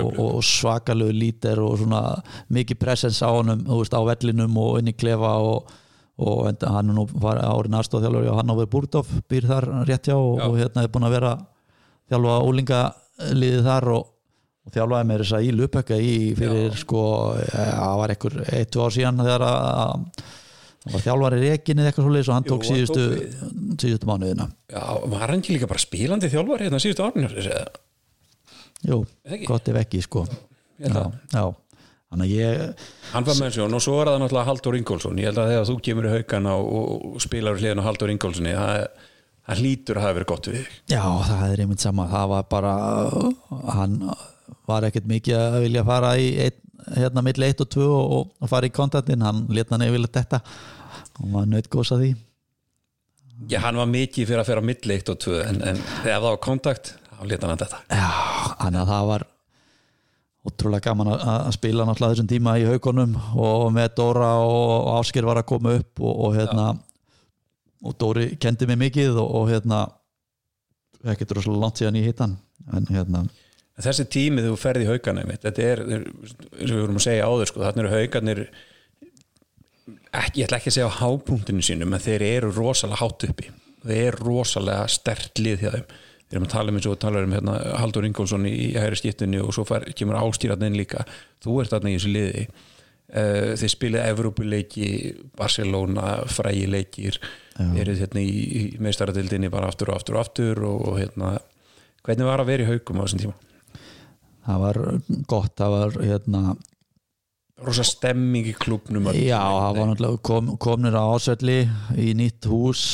Og, 0.00 0.18
og 0.38 0.42
svakalegu 0.46 1.14
lítir 1.14 1.58
og 1.62 1.76
svona 1.80 2.02
mikið 2.54 2.78
presens 2.80 3.18
á 3.22 3.28
honum 3.34 3.64
þú 3.66 3.80
veist, 3.82 3.96
á 3.96 4.00
vellinum 4.06 4.58
og 4.62 4.78
inn 4.80 4.92
í 4.92 4.96
klefa 4.96 5.32
og, 5.42 5.72
og 6.22 6.62
hann 6.62 6.92
nú 6.94 7.04
var 7.20 7.40
árin 7.42 7.74
aðstofþjálfur 7.80 8.30
og 8.30 8.38
hann 8.40 8.52
á 8.52 8.60
við 8.60 8.70
Búrdóf 8.74 9.10
býr 9.30 9.48
þar 9.50 9.66
rétt 9.88 10.06
hjá 10.10 10.14
og, 10.16 10.38
Já. 10.38 10.46
og 10.48 10.58
hérna 10.60 10.84
er 10.86 10.92
búin 10.94 11.08
að 11.08 11.16
vera 11.18 11.32
þjálfa 12.12 12.36
úlingaliðið 12.50 13.66
þar 13.66 13.88
og, 13.96 14.06
og 14.64 14.76
þjálfaði 14.78 15.08
með 15.10 15.24
þess 15.24 15.36
að 15.40 15.48
í 15.48 15.52
Lupökka 15.58 15.98
í 15.98 16.14
fyrir 16.38 16.78
sko, 16.78 17.02
ja, 17.42 17.66
það 17.74 17.98
var 18.00 18.14
einhver 18.14 18.38
eitt, 18.46 18.70
tvö 18.74 18.86
ár 18.86 18.94
síðan 18.96 19.22
þegar 19.24 19.46
að- 19.50 20.08
það 20.84 20.94
var 20.96 21.04
þjálfari 21.06 21.40
reikin 21.42 21.80
eða 21.80 21.90
eitthvað 21.90 22.06
svoleiðis 22.08 22.30
og 22.30 22.36
hann 22.36 22.46
tók 22.48 22.68
síðustu, 22.68 23.04
síðustu 23.80 24.08
mánuðina. 24.10 24.48
Já, 24.70 24.84
var 25.14 25.26
hann 25.26 25.40
ekki 25.40 25.56
líka 25.56 25.70
bara 25.70 25.82
spilandi 25.82 26.30
þjálfari 26.32 26.68
hérna 26.68 26.82
síðustu 26.82 27.06
árnir 27.06 27.36
Jú, 28.84 28.98
gott 29.48 29.68
ef 29.72 29.78
ekki 29.80 30.02
sko. 30.04 30.26
Já, 30.76 31.06
já. 31.32 31.44
Ég 32.22 32.60
Hann 33.10 33.24
var 33.26 33.38
með 33.40 33.56
sjón 33.56 33.74
og 33.74 33.82
svo 33.82 33.96
er 33.98 34.12
það 34.12 34.20
náttúrulega 34.22 34.46
Haldur 34.46 34.76
Ingólfsson. 34.78 35.18
Ég 35.18 35.32
held 35.32 35.40
að 35.42 35.48
þegar 35.50 35.64
þú 35.66 35.74
kemur 35.88 36.06
í 36.06 36.12
haugana 36.12 36.52
og, 36.60 36.92
og 37.08 37.24
spilar 37.24 37.56
við 37.56 37.64
hliðin 37.64 37.82
á 37.82 37.86
Haldur 37.88 38.12
Ingólfssoni 38.12 38.52
það, 38.54 38.82
það 39.48 39.62
hlýtur 39.62 39.98
að 39.98 40.04
hafa 40.04 40.16
verið 40.18 40.28
gott 40.30 40.50
við 40.52 40.68
Já, 40.92 41.02
það 41.30 41.44
er 41.48 41.64
einmitt 41.64 41.82
sama. 41.82 42.06
Það 42.12 42.28
var 42.34 42.46
bara 42.52 42.74
hann 43.80 43.96
var 44.68 44.86
ekkert 44.88 45.10
mikið 45.10 45.40
að 45.40 45.58
vilja 45.66 45.84
fara 45.88 46.12
í 46.20 46.30
ein, 46.44 46.62
hérna 47.00 47.24
milli 47.26 47.50
1 47.50 47.64
og 47.64 47.72
2 47.74 47.88
og, 47.90 48.30
og 48.38 48.52
fara 48.52 48.70
í 48.70 48.74
kontaktin, 48.74 49.24
hann 49.24 49.44
leta 49.50 49.74
hann 49.74 49.86
yfirleitt 49.88 50.14
þetta 50.20 50.42
og 51.20 51.28
maður 51.30 51.52
nöyt 51.52 51.70
gósa 51.72 51.98
því. 52.00 52.14
Já, 53.50 53.58
hann 53.64 53.78
var 53.78 53.88
mikið 53.90 54.28
fyrir 54.28 54.42
að 54.42 54.48
fyrir 54.50 54.62
á 54.62 54.68
milli 54.70 54.96
1 55.00 55.10
og 55.10 55.20
2 55.24 55.38
en, 55.42 55.62
en 55.66 55.80
þegar 56.02 56.20
það 56.20 56.26
var 56.28 56.42
kontakt 56.44 56.92
þá 57.10 57.22
leta 57.30 57.50
hann 57.50 57.62
þetta. 57.62 57.80
Já, 57.90 58.10
þannig 58.60 58.80
að 58.82 58.92
það 58.92 59.08
var 59.10 59.26
ótrúlega 60.44 60.84
gaman 60.90 61.10
að, 61.14 61.22
að 61.32 61.52
spila 61.56 61.86
náttúrulega 61.88 62.14
þessum 62.14 62.30
tíma 62.30 62.56
í 62.60 62.66
haugunum 62.68 63.14
og 63.40 63.68
með 63.74 63.94
Dóra 63.98 64.32
og, 64.44 64.90
Ásker 64.98 65.26
var 65.26 65.40
að 65.40 65.48
koma 65.50 65.76
upp 65.78 66.02
og, 66.04 66.18
og 66.26 66.36
hérna 66.36 66.66
og 67.84 67.96
Dóri 68.00 68.26
kendi 68.40 68.68
mig 68.68 68.80
mikið 68.80 69.16
og, 69.20 69.30
og 69.40 69.48
hérna 69.52 69.86
ekki 71.12 71.26
droslega 71.28 71.60
langt 71.60 71.80
síðan 71.80 71.98
ég 72.00 72.10
hitt 72.10 72.22
hann 72.24 72.36
en 72.72 72.86
hérna. 72.92 73.24
Þessi 73.84 74.06
tími 74.06 74.44
þú 74.44 74.54
ferði 74.60 74.86
í 74.86 74.88
haugana 74.92 75.24
einmitt, 75.24 75.42
þetta 75.42 75.64
er, 75.66 75.82
eins 75.96 76.70
og 76.70 76.76
við 76.76 76.84
vorum 76.84 77.00
að 77.00 77.06
segja 77.08 77.26
áður 77.26 77.50
sko, 77.50 77.64
þarna 77.64 77.82
eru 77.82 77.92
haugarnir 77.92 78.42
ekki, 79.86 80.40
ég 80.40 80.48
ætla 80.48 80.58
ekki 80.58 80.72
að 80.72 80.76
segja 80.78 80.88
á 80.90 80.98
hápunktinu 81.00 81.64
sínum 81.64 81.94
en 81.94 82.02
þeir 82.02 82.24
eru 82.26 82.50
rosalega 82.54 83.00
hátt 83.02 83.26
uppi. 83.28 83.50
Þeir 83.84 84.02
eru 84.08 84.26
rosalega 84.28 84.88
stert 84.92 85.40
lið 85.42 85.64
hjá 85.64 85.70
þeim. 85.76 85.88
Við 86.24 86.36
erum 86.38 86.46
að 86.48 86.54
tala 86.54 86.72
um 86.72 86.78
eins 86.78 86.88
og 86.88 87.00
talar 87.02 87.26
um 87.26 87.34
hérna, 87.36 87.56
Haldur 87.78 88.06
Ingólfsson 88.08 88.46
í 88.48 88.72
hægri 88.74 88.98
skiptinu 88.98 89.42
og 89.44 89.52
svo 89.54 89.66
fær, 89.68 89.84
kemur 89.96 90.18
ástýratinn 90.22 90.78
líka. 90.78 91.04
Þú 91.44 91.58
ert 91.62 91.74
þarna 91.74 91.92
í 91.92 91.98
þessu 91.98 92.12
liði. 92.14 92.46
Uh, 93.14 93.52
þeir 93.60 93.70
spilið 93.70 94.06
Evrópuleiki 94.08 94.86
Barcelona, 95.36 96.16
frægi 96.32 96.64
leikir. 96.72 97.20
Eru 97.60 97.94
hérna 98.00 98.24
í, 98.24 98.32
í 98.32 98.62
meistaradildinni 98.82 99.52
bara 99.52 99.68
aftur 99.70 99.92
og 99.92 100.00
aftur 100.00 100.16
og 100.16 100.24
aftur 100.24 100.64
og, 100.66 100.86
og 100.88 100.96
hérna, 100.98 101.36
hvernig 102.02 102.26
var 102.26 102.42
að 102.42 102.50
vera 102.50 102.64
í 102.64 102.70
haugum 102.72 102.98
á 102.98 103.04
þessum 103.04 103.26
tíma? 103.26 103.36
það 104.44 104.62
var 104.64 104.80
gott, 105.30 105.52
það 105.58 105.74
var 105.74 105.98
hérna 106.02 106.42
rosa 107.66 107.84
stemming 107.86 108.48
í 108.50 108.54
klubnum 108.58 109.10
Já, 109.14 109.40
það 109.40 109.78
var 109.78 109.90
náttúrulega 109.90 110.22
kom, 110.28 110.54
komnir 110.60 110.96
á 110.96 111.04
ásvelli 111.04 111.58
í 112.00 112.12
nýtt 112.18 112.48
hús 112.50 112.84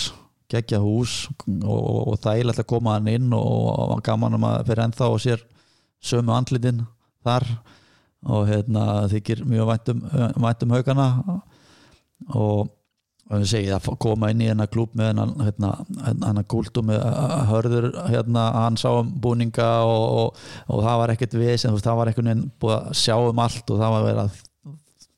geggja 0.51 0.81
hús 0.83 1.29
og, 1.47 2.09
og 2.11 2.18
þægilegt 2.23 2.62
að 2.62 2.71
koma 2.73 2.97
hann 2.97 3.11
inn 3.12 3.31
og 3.37 4.01
gaman 4.07 4.39
um 4.39 4.49
að 4.49 4.64
fyrir 4.71 4.85
ennþá 4.87 5.11
og 5.12 5.23
sér 5.23 5.45
sömu 6.03 6.35
andlitin 6.35 6.83
þar 7.27 7.47
og 8.31 8.51
hérna 8.51 9.07
þykir 9.12 9.45
mjög 9.49 9.71
væntum, 9.71 10.05
væntum 10.43 10.77
haugana 10.77 11.09
og 12.35 12.68
og 13.31 13.45
ég 13.45 13.47
segi 13.47 13.71
að 13.71 13.85
koma 14.03 14.33
inn 14.33 14.41
í 14.43 14.49
hennar 14.51 14.66
klúb 14.71 14.95
með 14.99 15.12
hennar 15.12 15.35
hérna, 15.47 15.68
hennar 16.03 16.47
gúltum 16.51 16.89
með 16.91 17.05
hörður 17.47 17.87
hérna, 18.11 18.47
hann 18.57 18.79
sá 18.81 18.89
um 18.91 19.12
búninga 19.23 19.68
og, 19.87 20.07
og, 20.18 20.41
og 20.66 20.83
það 20.83 20.99
var 21.03 21.12
ekkert 21.14 21.37
við 21.39 21.53
sem 21.62 21.77
það 21.79 22.01
var 22.01 22.11
veginn 22.11 22.49
búið 22.59 22.75
að 22.81 22.97
sjá 22.99 23.14
um 23.23 23.43
allt 23.45 23.71
og 23.71 23.83
það 23.85 23.95
var 23.95 24.07
verið 24.09 24.23
að 24.25 24.41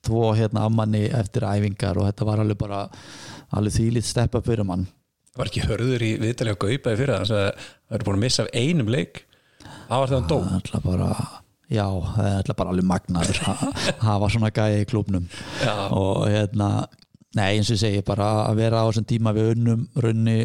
þvó 0.06 0.32
hérna 0.38 0.66
ammanni 0.68 1.04
eftir 1.14 1.46
æfingar 1.46 2.00
og 2.00 2.08
þetta 2.10 2.28
var 2.28 2.42
alveg 2.42 2.58
bara 2.60 2.80
alveg 3.52 3.76
þýlið 3.76 4.08
steppa 4.08 4.42
fyrir 4.44 4.66
mann. 4.68 4.86
Var 5.38 5.48
ekki 5.48 5.64
hörður 5.64 6.02
í 6.04 6.10
viðtalið 6.20 6.58
á 6.58 6.62
Gaupaði 6.64 6.98
fyrir 7.00 7.14
það 7.14 7.30
það 7.32 7.94
eru 7.96 8.08
búin 8.08 8.18
að 8.18 8.24
missa 8.26 8.44
af 8.44 8.50
einum 8.52 8.90
leik. 8.92 9.22
Það 9.88 10.02
var 10.02 10.12
það 10.12 10.26
dó. 10.28 10.36
Það 10.42 10.50
er 10.50 10.58
alltaf 10.58 10.84
bara 10.88 11.08
já, 11.72 11.86
það 11.88 12.26
er 12.28 12.38
alltaf 12.40 12.58
bara 12.58 12.72
alveg 12.74 12.88
magnaður 12.88 13.38
það 14.02 14.18
var 14.24 14.32
svona 14.34 14.50
gæði 14.54 14.82
í 14.82 14.88
klúbnum 14.90 15.28
Já. 15.62 15.74
og 15.96 16.26
hérna 16.28 16.68
nei 17.38 17.46
eins 17.56 17.70
og 17.70 17.78
ég 17.78 17.80
segi 17.80 18.02
bara 18.04 18.32
að 18.48 18.58
vera 18.60 18.82
á 18.84 18.88
þessum 18.90 19.06
tíma 19.08 19.32
við 19.36 19.54
unnum 19.54 19.86
runni 20.04 20.36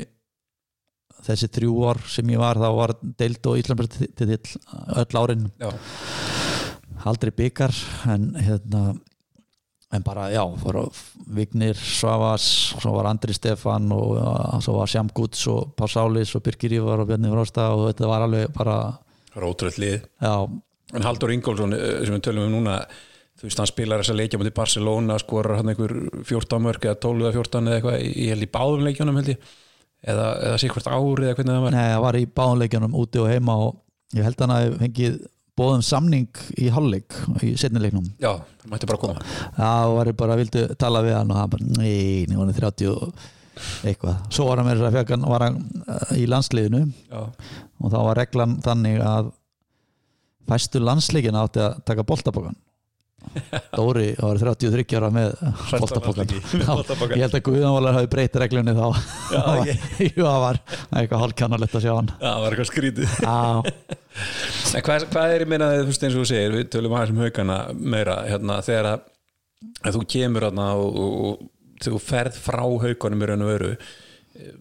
þessi 1.27 1.49
þrjú 1.51 1.73
ár 1.89 1.99
sem 2.07 2.29
ég 2.31 2.39
var 2.39 2.59
þá 2.61 2.67
var 2.77 2.93
deild 3.19 3.49
og 3.49 3.59
Íslandbjörn 3.59 4.13
til 4.15 4.29
öll 5.01 5.19
árin. 5.19 5.49
Já. 5.59 5.71
aldrei 7.07 7.31
byggar 7.35 7.75
en 8.13 8.29
hérna 8.39 8.83
en 9.93 10.03
bara 10.03 10.27
já, 10.31 10.43
Vignir 11.31 11.75
Svavas, 11.75 12.43
svo 12.75 12.91
var 12.97 13.07
Andri 13.07 13.33
Stefan 13.33 13.91
og 13.95 14.17
uh, 14.19 14.57
svo 14.63 14.77
var 14.81 14.89
Sjam 14.91 15.09
Guds 15.15 15.45
og 15.47 15.75
Pál 15.79 15.91
Sális 15.91 16.33
og 16.35 16.43
Birgir 16.43 16.75
Ívar 16.75 17.03
og 17.03 17.07
Bjarni 17.07 17.31
Frosta 17.31 17.69
og 17.75 17.87
þetta 17.89 18.09
var 18.09 18.25
alveg 18.25 18.51
bara 18.55 18.77
rótröld 19.37 19.79
lið. 19.79 20.01
En 20.95 21.05
Haldur 21.05 21.31
Ingólfsson 21.31 21.75
eh, 21.75 22.01
sem 22.03 22.15
við 22.15 22.25
tölum 22.27 22.49
um 22.49 22.57
núna 22.57 22.81
þú 23.37 23.47
veist 23.47 23.61
hann 23.61 23.69
spilar 23.69 24.01
þessa 24.01 24.17
leikja 24.17 24.39
mútið 24.41 24.55
Barcelona 24.57 25.17
skorar 25.21 25.59
hann 25.59 25.71
einhver 25.71 25.93
14 26.25 26.63
mörg 26.63 26.87
eða 26.87 26.99
12 27.05 27.23
eða 27.23 27.33
14 27.37 27.67
eða 27.67 27.79
eitthvað 27.79 28.05
ég 28.07 28.31
held 28.33 28.45
í 28.47 28.51
báðum 28.57 28.85
leikjunum 28.87 29.19
held 29.21 29.33
ég. 29.35 29.49
Eða, 30.07 30.27
eða 30.45 30.59
sé 30.61 30.69
hvert 30.71 30.87
árið 30.93 31.27
eða 31.27 31.37
hvernig 31.39 31.55
það 31.55 31.63
var. 31.63 31.75
Nei, 31.75 31.87
það 31.89 32.03
var 32.03 32.17
í 32.17 32.27
báðanleikjanum 32.39 32.97
úti 33.01 33.21
og 33.21 33.31
heima 33.31 33.55
og 33.65 33.79
ég 34.17 34.27
held 34.27 34.43
hann 34.43 34.53
að 34.55 34.75
fengið 34.81 35.17
bóðum 35.57 35.81
samning 35.85 36.43
í 36.59 36.69
hálfleik 36.73 37.15
í 37.45 37.55
setnileiknum 37.59 38.05
já, 38.21 38.29
það 38.61 38.69
mætti 38.73 38.89
bara 38.89 39.01
koma. 39.01 39.25
Það 39.57 39.95
var 39.95 40.11
bara, 40.21 40.37
vildu 40.41 40.67
tala 40.79 41.01
við 41.05 41.17
hann 41.17 41.33
og 41.33 41.41
hann 41.41 41.51
bara, 41.55 41.71
nei, 41.79 42.27
hann 42.29 42.43
var 42.43 42.59
30 42.59 42.91
og 42.93 43.25
eitthvað, 43.87 44.21
svo 44.29 44.45
var 44.49 44.61
hann 44.61 44.69
með 44.69 44.77
þess 44.77 44.89
að 44.91 44.99
fekk 44.99 45.15
hann 45.15 45.27
var 45.33 45.47
hann 45.47 45.59
uh, 45.87 46.13
í 46.13 46.27
landsliðinu. 46.29 46.83
Já, 47.09 47.23
og 47.81 47.93
þá 47.93 47.99
var 48.09 48.21
reglan 48.21 48.55
þannig 48.65 49.01
að 49.01 49.33
fæstu 50.47 50.81
landsleikin 50.83 51.37
átti 51.37 51.63
að 51.65 51.81
taka 51.89 52.05
boltabókan 52.07 52.55
Dóri 53.75 54.11
var 54.21 54.37
33 54.39 54.97
ára 54.97 55.09
með 55.13 55.33
boltapokann. 55.81 56.29
ég 57.17 57.23
held 57.25 57.35
að 57.37 57.43
Guðanválar 57.47 57.95
hafi 57.97 58.09
breytt 58.13 58.37
reglunni 58.39 58.73
þá. 58.77 58.85
Já, 59.33 59.41
það 60.15 60.39
var, 60.43 60.59
eitthvað 61.01 61.23
hálfkjánalegt 61.23 61.77
að 61.79 61.83
sjá 61.85 61.93
hann. 61.97 62.11
Já, 62.13 62.27
það 62.29 62.41
var 62.45 62.55
eitthvað 62.55 62.69
skrítið. 62.71 63.17
Hvað, 64.17 65.03
hvað 65.13 65.33
er 65.35 65.43
ég 65.43 65.49
meina 65.51 65.67
þú 65.77 65.89
veist 65.91 66.03
eins 66.07 66.15
og 66.17 66.23
þú 66.23 66.29
segir, 66.31 66.53
við 66.55 66.69
tölum 66.73 66.95
aðeins 66.97 67.11
um 67.13 67.19
haugana 67.21 67.57
meira, 67.77 68.15
hérna, 68.25 68.55
þegar 68.65 68.87
að, 68.95 69.03
að 69.85 69.97
þú 69.97 70.01
kemur 70.13 70.45
hérna 70.47 70.65
og, 70.79 70.97
og, 70.97 71.19
og 71.27 71.83
þú 71.85 71.99
ferð 72.01 72.39
frá 72.41 72.63
haugunum 72.65 73.21
í 73.21 73.27
raun 73.29 73.43
og 73.45 73.51
veru 73.51 73.69
eh, 73.75 74.55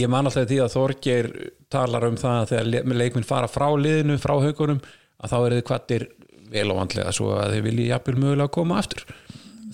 ég 0.00 0.08
man 0.12 0.24
alltaf 0.30 0.48
því 0.48 0.60
að 0.64 0.72
Þorgeir 0.72 1.28
talar 1.72 2.08
um 2.08 2.16
það 2.20 2.38
að 2.38 2.48
þegar 2.54 2.70
le- 2.72 2.96
leikminn 3.02 3.28
fara 3.28 3.50
frá 3.52 3.68
liðinu, 3.76 4.16
frá 4.24 4.34
haugunum 4.40 4.80
að 5.20 5.34
þá 5.34 5.36
er 5.42 5.56
þið 5.58 5.64
kvattir 5.68 6.06
vel 6.52 6.68
og 6.72 6.80
vandlega 6.80 7.14
svo 7.14 7.32
að 7.36 7.56
þið 7.56 7.66
vilji 7.66 7.88
jafnvel 7.90 8.20
mögulega 8.22 8.54
koma 8.54 8.78
aftur. 8.80 9.04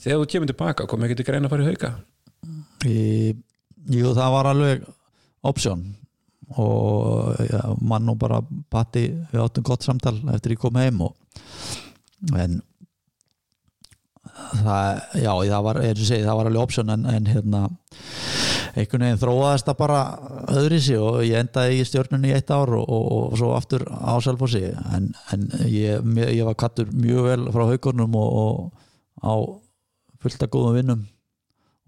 Þegar 0.03 0.23
þú 0.23 0.31
kemur 0.33 0.51
tilbaka, 0.51 0.89
kom 0.91 1.05
ekki 1.07 1.21
til 1.21 1.29
greina 1.29 1.49
að 1.49 1.55
fara 1.55 1.67
í 1.67 1.71
hauga 1.71 1.93
í, 2.89 3.35
jú, 3.93 4.13
það 4.17 4.35
var 4.37 4.51
alveg 4.53 4.87
option. 5.47 5.85
Og 6.61 7.39
ja, 7.49 7.63
mann 7.81 8.11
og 8.13 8.19
bara 8.21 8.43
patti 8.73 9.07
við 9.31 9.41
áttum 9.41 9.65
gott 9.65 9.87
samtal 9.87 10.19
eftir 10.35 10.57
ég 10.57 10.61
kom 10.61 10.77
heim 10.77 11.01
og 11.07 11.15
en 12.37 12.59
það, 14.61 15.01
já, 15.23 15.33
það 15.33 15.63
var, 15.65 15.81
eins 15.81 16.03
og 16.03 16.11
segi, 16.11 16.27
það 16.27 16.39
var 16.39 16.51
alveg 16.51 16.67
option 16.67 16.93
en, 16.93 17.07
en 17.09 17.31
hérna 17.31 17.63
einhvern 18.73 19.05
veginn 19.05 19.21
þróaðist 19.21 19.69
það 19.69 19.79
bara 19.83 20.01
öðri 20.53 20.79
sig 20.81 21.01
og 21.01 21.19
ég 21.27 21.43
endaði 21.43 21.81
í 21.81 21.87
stjórnunni 21.89 22.31
í 22.31 22.37
eitt 22.37 22.53
ár 22.55 22.73
og, 22.79 22.85
og, 22.87 23.09
og 23.13 23.35
svo 23.41 23.53
aftur 23.57 23.85
á 23.89 24.17
Selfossi. 24.25 24.65
En, 24.97 25.11
en 25.35 25.49
ég, 25.69 26.01
ég 26.23 26.45
var 26.49 26.57
kattur 26.59 26.89
mjög 26.93 27.29
vel 27.29 27.49
frá 27.53 27.67
haugurnum 27.69 28.17
og, 28.21 28.39
og 28.43 29.25
á 29.25 29.35
fullt 30.23 30.47
af 30.47 30.53
góðum 30.53 30.79
vinnum 30.79 31.05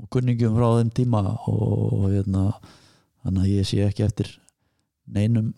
og 0.02 0.10
kunningum 0.12 0.58
frá 0.58 0.68
þeim 0.80 0.92
tíma 0.94 1.22
og 1.48 2.08
hérna 2.10 2.50
þannig 3.24 3.46
að 3.46 3.52
ég 3.54 3.70
sé 3.70 3.80
ekki 3.86 4.04
eftir 4.06 4.34
neinum 5.08 5.52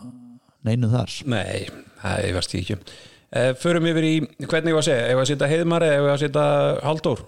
neinum 0.66 0.92
þar. 0.92 1.12
Nei, 1.30 1.66
það 2.02 2.22
er 2.22 2.36
verst 2.36 2.56
ekki. 2.58 2.78
Uh, 3.26 3.50
Förum 3.58 3.86
yfir 3.90 4.06
í, 4.06 4.14
hvernig 4.46 4.70
ég 4.70 4.76
var 4.76 4.84
að 4.84 4.88
segja 4.88 5.10
ef 5.10 5.20
að 5.20 5.28
setja 5.32 5.50
Heiðmar 5.50 5.84
eða 5.86 5.98
ef 5.98 6.12
að 6.12 6.20
setja 6.22 6.44
Halldór 6.86 7.22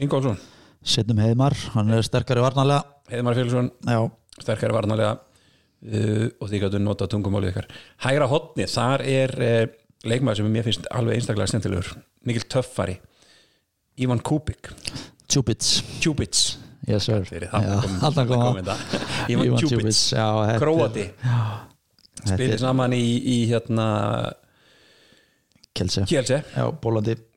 Ingólfsson, 0.00 0.38
setnum 0.86 1.20
Heiðmar, 1.20 1.56
hann 1.74 1.90
er 1.96 2.06
sterkari 2.06 2.44
varnalega 2.44 2.99
Heiðmar 3.10 3.38
Félgsson 3.38 3.70
sterkari 4.40 4.74
varnalega 4.76 5.16
uh, 5.16 6.26
og 6.40 6.48
því 6.50 6.62
gætu 6.64 6.80
nota 6.82 7.08
tungumálið 7.10 7.52
ykkar. 7.54 7.68
Hægra 8.06 8.30
hotni, 8.30 8.66
þar 8.70 9.04
er 9.06 9.36
uh, 9.36 9.62
leikmaður 10.08 10.42
sem 10.42 10.50
mér 10.54 10.66
finnst 10.68 10.88
alveg 10.94 11.18
einstaklega 11.20 11.50
snentilegur 11.52 11.92
mikil 12.28 12.44
töffari 12.52 12.96
Ivan 14.00 14.20
Kubik, 14.24 14.70
Tjúbits 16.00 16.56
yes 16.88 17.08
alltaf 18.00 18.30
þetta. 18.30 18.76
Ivan 19.28 19.58
Tjúbits, 19.60 20.04
Króati. 20.60 21.06
Spilir 22.20 22.60
saman 22.60 22.94
í, 22.96 23.04
í 23.20 23.36
hérna 23.50 23.88
Kjelse 25.76 26.04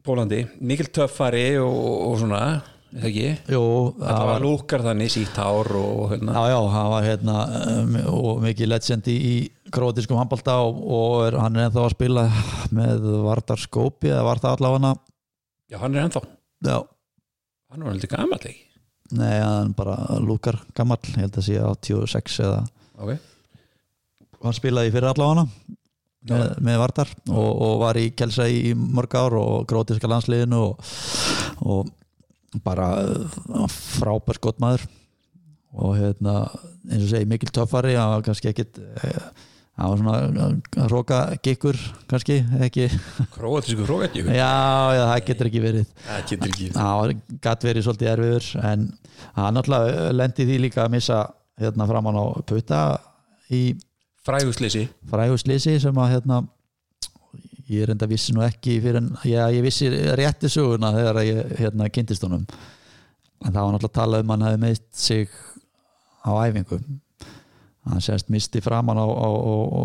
Pólandi. 0.04 0.42
Mikil 0.60 0.90
töffari 0.92 1.54
og, 1.62 1.76
og 2.10 2.18
svona 2.20 2.40
eða 2.94 3.10
ekki, 3.10 3.26
Jú, 3.54 3.64
það 3.98 4.14
það 4.14 4.28
var 4.30 4.44
lúkar 4.44 4.84
þannig 4.86 5.12
sítt 5.14 5.40
hár 5.42 5.70
og 5.80 6.02
hérna, 6.12 6.36
Já, 6.36 6.44
já, 6.54 6.58
hann 6.74 6.90
var 6.94 7.08
hérna 7.08 7.38
um, 7.74 7.98
og 8.14 8.42
mikið 8.44 8.70
legend 8.70 9.10
í, 9.12 9.18
króatískum 9.74 10.20
handbalta 10.20 10.60
og, 10.62 10.82
og 10.84 11.16
er, 11.28 11.38
hann 11.42 11.58
er 11.58 11.68
ennþá 11.68 11.86
að 11.88 11.96
spila 11.96 12.26
með 12.76 13.08
Vardar 13.26 13.62
Skópi 13.64 14.12
eða 14.12 14.26
var 14.28 14.44
það 14.44 14.58
allavega? 14.58 14.94
Já 15.74 15.80
hann 15.82 15.98
er 15.98 16.06
ennþá. 16.06 16.24
Já, 16.70 16.78
hann 17.74 17.86
var 17.88 17.96
heldur 17.96 18.14
gamall 18.14 18.40
ekki? 18.40 18.56
Nei, 19.14 19.38
hann 19.42 19.74
bara 19.78 19.98
lúkar 20.24 20.62
gamall, 20.78 21.02
ég 21.14 21.26
held 21.26 21.40
að 21.42 21.48
sé 21.50 21.58
86 21.62 22.38
eða 22.46 22.62
ok, 23.02 23.16
hann 24.46 24.56
spilaði 24.58 24.94
fyrir 24.94 25.10
allavega 25.12 25.48
með, 26.30 26.46
með 26.64 26.80
Vardar 26.82 27.12
og, 27.28 27.50
og 27.50 27.76
var 27.82 28.00
í 28.00 28.08
Kelsa 28.16 28.48
í 28.48 28.72
mörg 28.78 29.18
ár 29.20 29.36
og 29.42 29.68
króatíska 29.70 30.10
landsliðinu 30.12 30.62
og, 30.70 30.94
og 31.66 31.92
bara 32.66 32.90
uh, 33.02 33.66
frábær 33.72 34.40
skotmaður. 34.40 34.86
Og 35.74 35.96
hérna 35.98 36.44
eins 36.92 37.08
og 37.08 37.10
segi 37.10 37.30
mikil 37.30 37.50
töffari 37.54 37.96
hann 37.98 38.12
var 38.14 38.24
kannski 38.28 38.52
ekkit 38.52 38.78
eh, 38.78 39.24
hann 39.82 39.90
var 39.90 40.02
svona 40.02 40.88
róka 40.92 41.22
gikkur 41.42 41.80
kannski 42.12 42.44
ekki? 42.68 42.90
Króatísku 43.36 43.88
hrókættjú 43.88 44.28
já, 44.28 44.52
já, 44.94 45.04
það 45.10 45.24
getur 45.30 45.50
ekki 45.50 45.64
verið. 45.64 45.96
Það 46.06 46.28
getur 46.30 46.54
ekki 46.54 46.68
hann 46.78 47.24
gætt 47.48 47.66
verið 47.70 47.88
svolítið 47.88 48.12
erfiður 48.12 48.52
en 48.74 48.86
hann 49.40 49.58
náttúrulega 49.58 50.12
lendi 50.14 50.48
því 50.50 50.60
líka 50.68 50.86
að 50.86 50.94
missa 51.00 51.24
hérna 51.64 51.90
framan 51.90 52.22
á 52.22 52.26
puta 52.46 52.84
í 53.50 53.64
frægusleysi. 54.24 54.88
fræguslýsi 55.10 55.80
sem 55.82 55.98
að 56.00 56.14
hérna 56.18 56.44
ég 57.72 57.84
er 57.86 57.94
enda 57.94 58.08
vissi 58.10 58.34
nú 58.36 58.42
ekki 58.46 58.80
fyrir 58.84 58.98
en 59.00 59.12
já, 59.28 59.46
ég 59.54 59.64
vissi 59.64 59.88
rétti 60.20 60.50
söguna 60.52 60.92
þegar 60.96 61.20
ég 61.24 61.54
hérna 61.62 61.90
kynntist 61.94 62.24
honum. 62.28 62.44
En 63.44 63.52
það 63.54 63.64
var 63.68 63.74
náttúrulega 63.78 64.24
um 64.24 64.32
að 64.32 64.34
hann 64.36 64.48
hefði 64.48 64.62
meist 64.66 64.86
sig 64.96 65.30
á 66.24 66.32
æfingu. 66.48 66.80
Hann 67.88 68.02
sérst 68.04 68.30
misti 68.32 68.62
framan 68.64 68.98
á, 69.00 69.04
á, 69.08 69.28
á, 69.28 69.56
á 69.68 69.84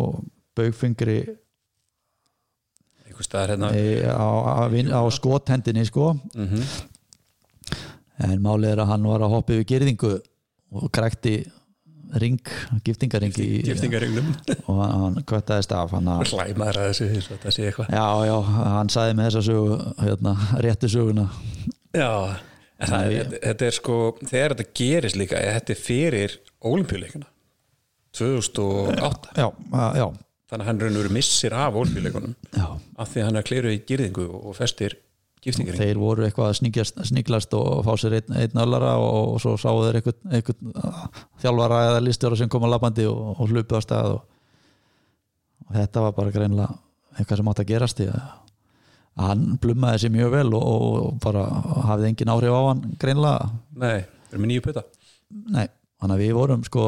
baugfingri 0.55 1.17
hérna. 3.51 3.71
E, 3.75 4.03
á, 4.07 4.27
á, 4.63 4.67
vin- 4.71 4.91
á 4.95 5.01
skothendinni 5.11 5.85
sko. 5.85 6.13
Mm 6.35 6.63
en 8.19 8.41
málið 8.43 8.73
er 8.73 8.79
að 8.83 8.89
hann 8.91 9.05
var 9.07 9.21
að 9.23 9.31
hoppa 9.31 9.53
yfir 9.55 9.63
girðingu 9.69 10.09
og 10.75 10.89
krækti 10.91 11.37
ring, 12.23 12.39
giftingaring 12.87 13.33
í- 13.37 13.61
giftingareglum 13.67 14.29
og 14.71 14.79
hann, 14.83 15.17
kvættaðist 15.29 15.71
af 15.77 15.91
hann 15.95 16.07
að 16.15 16.23
hlæmaður 16.33 16.79
að 16.81 16.91
þessu 16.93 17.09
þetta 17.29 17.53
sé 17.55 17.65
eitthvað. 17.69 17.89
Já, 17.93 18.05
já, 18.29 18.37
hann 18.75 18.89
sagði 18.93 19.17
með 19.19 19.27
þessa 19.29 19.43
sögu 19.49 19.79
hérna, 20.03 20.35
réttu 20.65 20.89
söguna. 20.95 21.27
Já, 21.95 22.09
en 22.79 22.93
það, 22.93 23.09
Nei. 23.09 23.19
þetta, 23.43 23.67
er 23.69 23.77
sko 23.77 23.99
þegar 24.23 24.55
þetta 24.55 24.71
gerist 24.81 25.19
líka, 25.19 25.43
þetta 25.59 25.75
er 25.75 25.83
fyrir 25.83 26.37
olimpíuleikana 26.69 27.29
2008 28.17 29.35
Já, 29.37 29.47
að- 29.71 29.97
já, 29.99 30.05
þannig 30.49 30.63
að 30.63 30.69
hann 30.69 30.79
raun 30.81 30.95
og 30.97 31.03
veru 31.03 31.13
missir 31.13 31.53
af 31.53 31.75
olimpíuleikunum 31.77 32.35
já. 32.57 32.65
af 32.97 33.11
því 33.13 33.21
að 33.21 33.27
hann 33.29 33.35
er 33.41 33.45
kliruð 33.49 33.75
í 33.75 33.81
girðingu 33.91 34.25
og 34.39 34.55
festir 34.57 34.95
giftingaring 35.45 35.79
Þeir 35.79 36.01
voru 36.01 36.25
eitthvað 36.25 36.51
að 36.51 37.05
sníklast 37.09 37.55
og 37.57 37.85
fá 37.87 37.93
sér 38.01 38.17
einn, 38.19 38.35
einn 38.41 38.63
öllara 38.63 38.97
og, 38.99 39.35
og 39.35 39.39
svo 39.43 39.55
sáu 39.61 39.85
þeir 39.85 40.01
einhvern 40.01 40.75
uh, 40.75 41.05
þjálfara 41.43 41.79
eða 41.93 42.03
listjóra 42.03 42.39
sem 42.39 42.51
kom 42.51 42.67
að 42.67 42.75
labandi 42.75 43.07
og, 43.09 43.33
og 43.37 43.53
hlupu 43.53 43.79
á 43.79 43.81
stað 43.85 44.17
og, 44.17 44.21
og 45.67 45.73
þetta 45.79 46.05
var 46.07 46.15
bara 46.17 46.35
greinlega 46.35 46.79
eitthvað 47.15 47.41
sem 47.41 47.51
átt 47.51 47.63
að 47.63 47.71
gerast 47.73 48.03
í 48.03 48.09
að 48.11 48.21
að 49.19 49.31
hann 49.33 49.45
blummaði 49.61 50.03
sér 50.03 50.13
mjög 50.13 50.33
vel 50.35 50.49
og, 50.57 51.15
bara 51.23 51.45
hafði 51.89 52.11
engin 52.11 52.31
áhrif 52.31 52.55
á 52.55 52.61
hann 52.69 52.83
greinlega 53.01 53.49
nei, 53.81 53.97
við 54.05 54.35
erum 54.35 54.45
með 54.45 54.51
nýju 54.53 54.65
puta? 54.67 54.83
Nei, 55.29 55.65
þannig 55.99 56.15
að 56.15 56.23
við 56.23 56.35
vorum 56.37 56.63
sko 56.67 56.85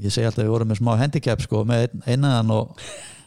ég 0.00 0.14
segi 0.14 0.28
alltaf 0.28 0.44
við 0.44 0.52
vorum 0.52 0.70
með 0.70 0.80
smá 0.82 0.92
handicap 1.00 1.44
sko 1.44 1.62
með 1.68 1.96
einaðan 2.04 2.52
og 2.54 2.84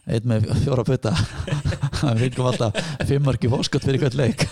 einn 0.07 0.27
með 0.33 0.49
fjóra 0.63 0.83
putta 0.87 1.13
við 2.03 2.25
fengum 2.25 2.49
alltaf 2.51 2.71
fimmarki 3.07 3.51
fóskot 3.51 3.85
fyrir 3.87 4.01
hvert 4.03 4.17
leik. 4.19 4.43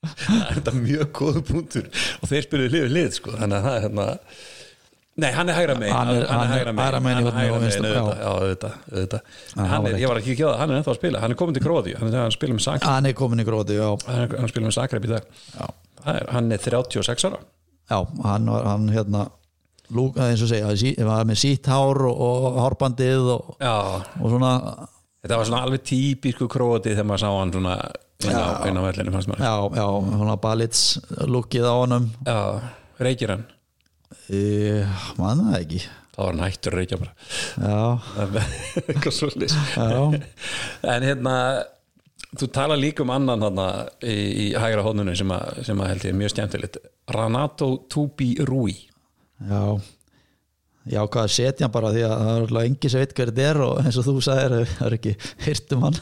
Það 0.00 0.46
er 0.46 0.54
þetta 0.56 0.72
mjög 0.78 1.10
góðu 1.18 1.42
punktur. 1.50 1.90
Og 2.22 2.30
þeir 2.30 2.46
spiluðu 2.46 2.70
hlið 2.72 2.86
við 2.86 2.94
hlið 2.94 3.10
sko. 3.18 3.34
Þannig 3.36 3.56
að 3.58 3.66
það 3.68 3.76
er 3.76 3.84
hérna 3.86 4.06
Nei, 5.20 5.28
hann 5.36 5.50
er 5.50 5.56
hægra 5.58 5.74
megin. 5.76 5.92
Hann 5.92 6.10
er- 6.14 6.26
hægra 6.48 7.00
megin. 7.04 7.26
ég 10.00 10.08
var 10.08 10.20
ekki 10.20 10.32
ekki 10.32 10.44
á 10.46 10.48
það, 10.48 10.58
hann 10.62 10.70
er 10.70 10.76
ennþá 10.78 10.92
að 10.94 10.98
spila. 11.00 11.20
Hann 11.20 11.34
er 11.34 11.36
komin 11.36 11.56
til 11.58 11.64
Króði, 11.64 11.94
hann, 11.98 12.30
spila 12.32 12.56
með 12.56 12.64
Zagreb. 12.64 12.88
Hann 12.88 13.06
er 13.10 13.16
komin 13.18 13.42
í 13.42 13.44
gróti 13.44 13.76
já, 13.76 13.88
hann 14.06 14.48
spila 14.48 14.70
með 14.70 14.76
Zagreb 14.78 15.04
í 15.04 15.10
dag. 15.10 15.22
Hann 16.30 16.52
er 16.54 16.62
36 16.64 17.26
ára. 17.28 17.42
Já 17.90 17.98
hann 18.24 18.46
var 18.54 18.64
hann 18.70 18.88
hérna 18.94 19.26
lúk, 19.96 20.18
eins 20.22 20.42
og 20.44 20.50
segja, 20.50 20.70
sí, 20.78 20.94
var 21.06 21.28
með 21.28 21.40
sítt 21.42 21.68
hár 21.70 22.04
og, 22.08 22.20
og 22.20 22.60
hárbandið 22.64 23.30
og, 23.34 23.54
og 23.60 24.26
svona. 24.26 24.52
Þetta 25.20 25.36
var 25.36 25.48
svona 25.50 25.64
alveg 25.66 25.82
típisku 25.84 26.48
Króði 26.48 26.94
þegar 26.94 27.08
maður 27.10 27.22
sá 27.22 27.30
hann 27.34 27.50
svona 27.52 27.74
inn 28.24 28.36
á, 28.36 28.44
inn 28.68 28.80
á 28.80 28.82
vellinu 28.84 29.14
fannst 29.14 29.30
maður 29.30 29.44
já, 29.44 29.80
já, 29.80 29.86
svona 30.16 30.36
balits 30.40 30.84
lúkið 31.28 31.66
á 31.68 31.74
honum. 31.76 32.06
Já, 32.24 32.38
reykir 33.00 33.34
hann? 33.34 33.48
E, 34.30 34.40
mann 35.20 35.44
það 35.48 35.58
ekki. 35.60 35.82
Þá 36.10 36.20
var 36.22 36.32
hann 36.32 36.44
hættur 36.44 36.74
að 36.74 36.80
reykja 36.80 37.00
bara. 37.00 37.12
Já, 37.60 37.82
eitthvað 38.86 39.16
svolítið 39.16 39.54
en 40.90 41.06
hérna 41.06 41.36
þú 42.36 42.48
tala 42.54 42.78
líka 42.78 43.04
um 43.04 43.12
annan 43.14 43.44
þarna 43.44 43.68
í, 44.04 44.16
í 44.44 44.46
hægra 44.58 44.84
hóðnunu 44.86 45.16
sem, 45.18 45.32
sem 45.66 45.80
að 45.82 45.92
held 45.92 46.06
ég 46.06 46.14
er 46.14 46.20
mjög 46.20 46.34
skemmtilegt. 46.34 46.80
Ranato 47.10 47.72
Tubi 47.90 48.34
Rui 48.46 48.76
já. 49.48 49.64
Já, 50.90 51.02
hvað 51.04 51.26
að 51.26 51.34
setja 51.34 51.68
bara 51.70 51.92
því 51.92 52.02
að 52.06 52.14
það 52.16 52.30
er 52.32 52.46
alveg 52.46 52.70
engi 52.70 52.90
sem 52.90 53.02
veit 53.02 53.12
hver 53.16 53.30
þetta 53.30 53.46
er 53.50 53.60
og 53.66 53.82
eins 53.82 53.98
og 54.00 54.06
þú 54.06 54.14
sagðir 54.24 54.54
það 54.70 54.86
er 54.86 54.96
ekki 54.96 55.12
hirtum 55.44 55.84
hann. 55.86 56.00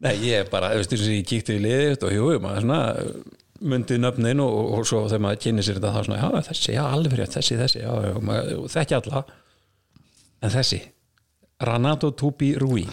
Nei, 0.00 0.14
ég 0.22 0.44
er 0.44 0.48
bara, 0.52 0.70
þú 0.72 0.80
veist, 0.80 0.94
þess 0.94 1.08
að 1.08 1.16
ég 1.16 1.28
kíkti 1.28 1.58
í 1.58 1.64
liðið 1.64 2.06
og 2.06 2.14
jú, 2.14 2.28
maður 2.40 2.64
svona 2.64 2.80
myndið 3.60 4.00
nöfnin 4.00 4.40
og, 4.44 4.56
og 4.78 4.86
svo 4.88 5.02
þegar 5.10 5.24
maður 5.26 5.42
kynni 5.44 5.66
sér 5.66 5.80
þetta 5.80 5.92
þá 5.92 6.06
svona, 6.06 6.20
já, 6.22 6.46
þessi, 6.46 6.72
já, 6.72 6.82
alveg 6.86 7.16
fyrir 7.16 7.32
þessi, 7.34 7.58
þessi, 7.60 7.82
já, 7.82 7.92
já, 8.06 8.14
maður, 8.30 8.64
þekki 8.72 8.98
alla. 9.00 9.24
En 10.40 10.54
þessi 10.54 10.80
Ranato 11.68 12.14
Tubi 12.16 12.54
Rui 12.56 12.86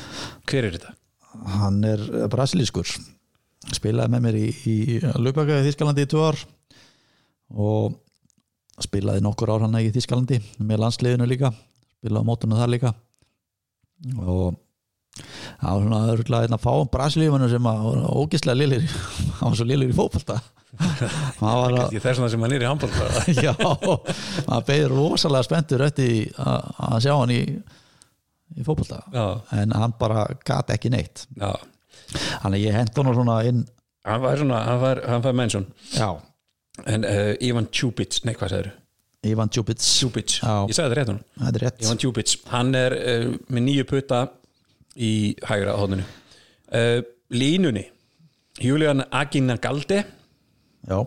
hver 0.49 0.67
er 0.67 0.75
þetta? 0.75 0.97
hann 1.45 1.83
er 1.85 2.01
brasilískur. 2.31 2.89
Spilaði 3.75 4.13
með 4.13 4.23
mér 4.23 4.37
í, 4.39 4.47
í 4.69 4.75
Lubaka 5.19 5.59
í 5.59 5.65
Þískalandi 5.67 6.05
í 6.05 6.09
tvö 6.11 6.27
ár 6.29 6.39
og 7.57 7.97
spilaði 8.83 9.23
nokkur 9.25 9.51
ár 9.53 9.65
hann 9.65 9.79
í 9.81 9.89
Þískalandi 9.93 10.39
með 10.61 10.81
landsliðinu 10.83 11.27
líka 11.29 11.51
spilaði 11.97 12.23
á 12.23 12.29
mótunum 12.29 12.59
þar 12.59 12.73
líka. 12.73 12.93
Og 14.21 14.57
það 15.17 15.71
var 15.71 15.81
svona 15.81 16.01
örgulega 16.13 16.45
einn 16.47 16.57
að 16.57 16.65
fá 16.67 16.73
brasilífanu 16.93 17.49
sem 17.49 17.69
að 17.71 17.87
ógislega 18.13 18.59
lilir 18.59 18.85
hann 19.39 19.49
var 19.49 19.57
svo 19.57 19.67
lilir 19.69 19.93
í 19.93 19.97
fótbolta. 19.97 20.37
Hann 21.39 21.61
var 21.63 21.73
að 21.73 21.93
Ég 21.95 22.03
þess 22.03 22.19
vegna 22.19 22.27
sem 22.29 22.41
hann 22.43 22.53
er 22.53 22.63
í 22.65 22.67
handbóð 22.67 22.97
já, 23.47 23.53
hann 23.55 24.65
beður 24.67 24.91
rosalega 24.93 25.47
spenntur 25.47 25.81
eftir 25.87 26.27
að 26.37 26.97
sjá 27.05 27.13
hann 27.15 27.31
í, 27.33 27.39
í 28.51 28.65
fótbolta. 28.67 28.99
Já, 29.15 29.23
en 29.57 29.73
hann 29.73 29.95
bara 29.97 30.27
gat 30.45 30.69
ekki 30.75 30.91
neitt. 30.93 31.23
Já. 31.39 31.55
Þannig 32.43 32.67
ég 32.67 32.75
hent 32.77 32.99
hann 32.99 33.15
svona 33.15 33.39
inn 33.47 33.63
Hann 34.07 34.21
var 34.23 34.39
svona, 34.39 34.59
hann 34.67 34.79
var, 34.83 35.01
hann 35.07 35.23
var 35.25 35.35
mennsson 35.35 35.65
Já, 35.91 36.11
en 36.85 37.05
uh, 37.07 37.33
Ivan 37.43 37.67
Čupic, 37.73 38.19
nei 38.27 38.35
hvað 38.37 38.53
sagður 38.53 38.71
Ivan 39.27 39.49
Já. 40.43 40.53
ég 40.69 40.75
sagði 40.77 40.89
þetta 40.93 40.97
rétt 40.99 41.11
hún 41.11 41.21
er 41.49 41.63
rétt. 41.63 41.81
Ivan 41.83 42.01
Čupic, 42.03 42.35
hann 42.53 42.75
er 42.77 42.95
uh, 42.97 43.31
með 43.49 43.65
nýju 43.67 43.87
putta 43.89 44.21
í 44.97 45.11
hægra 45.47 45.77
hóðinu 45.77 46.05
uh, 46.05 46.99
Línunni. 47.33 47.83
Julian 48.63 49.03
Aginagaldi 49.11 49.99
Já, 50.87 50.99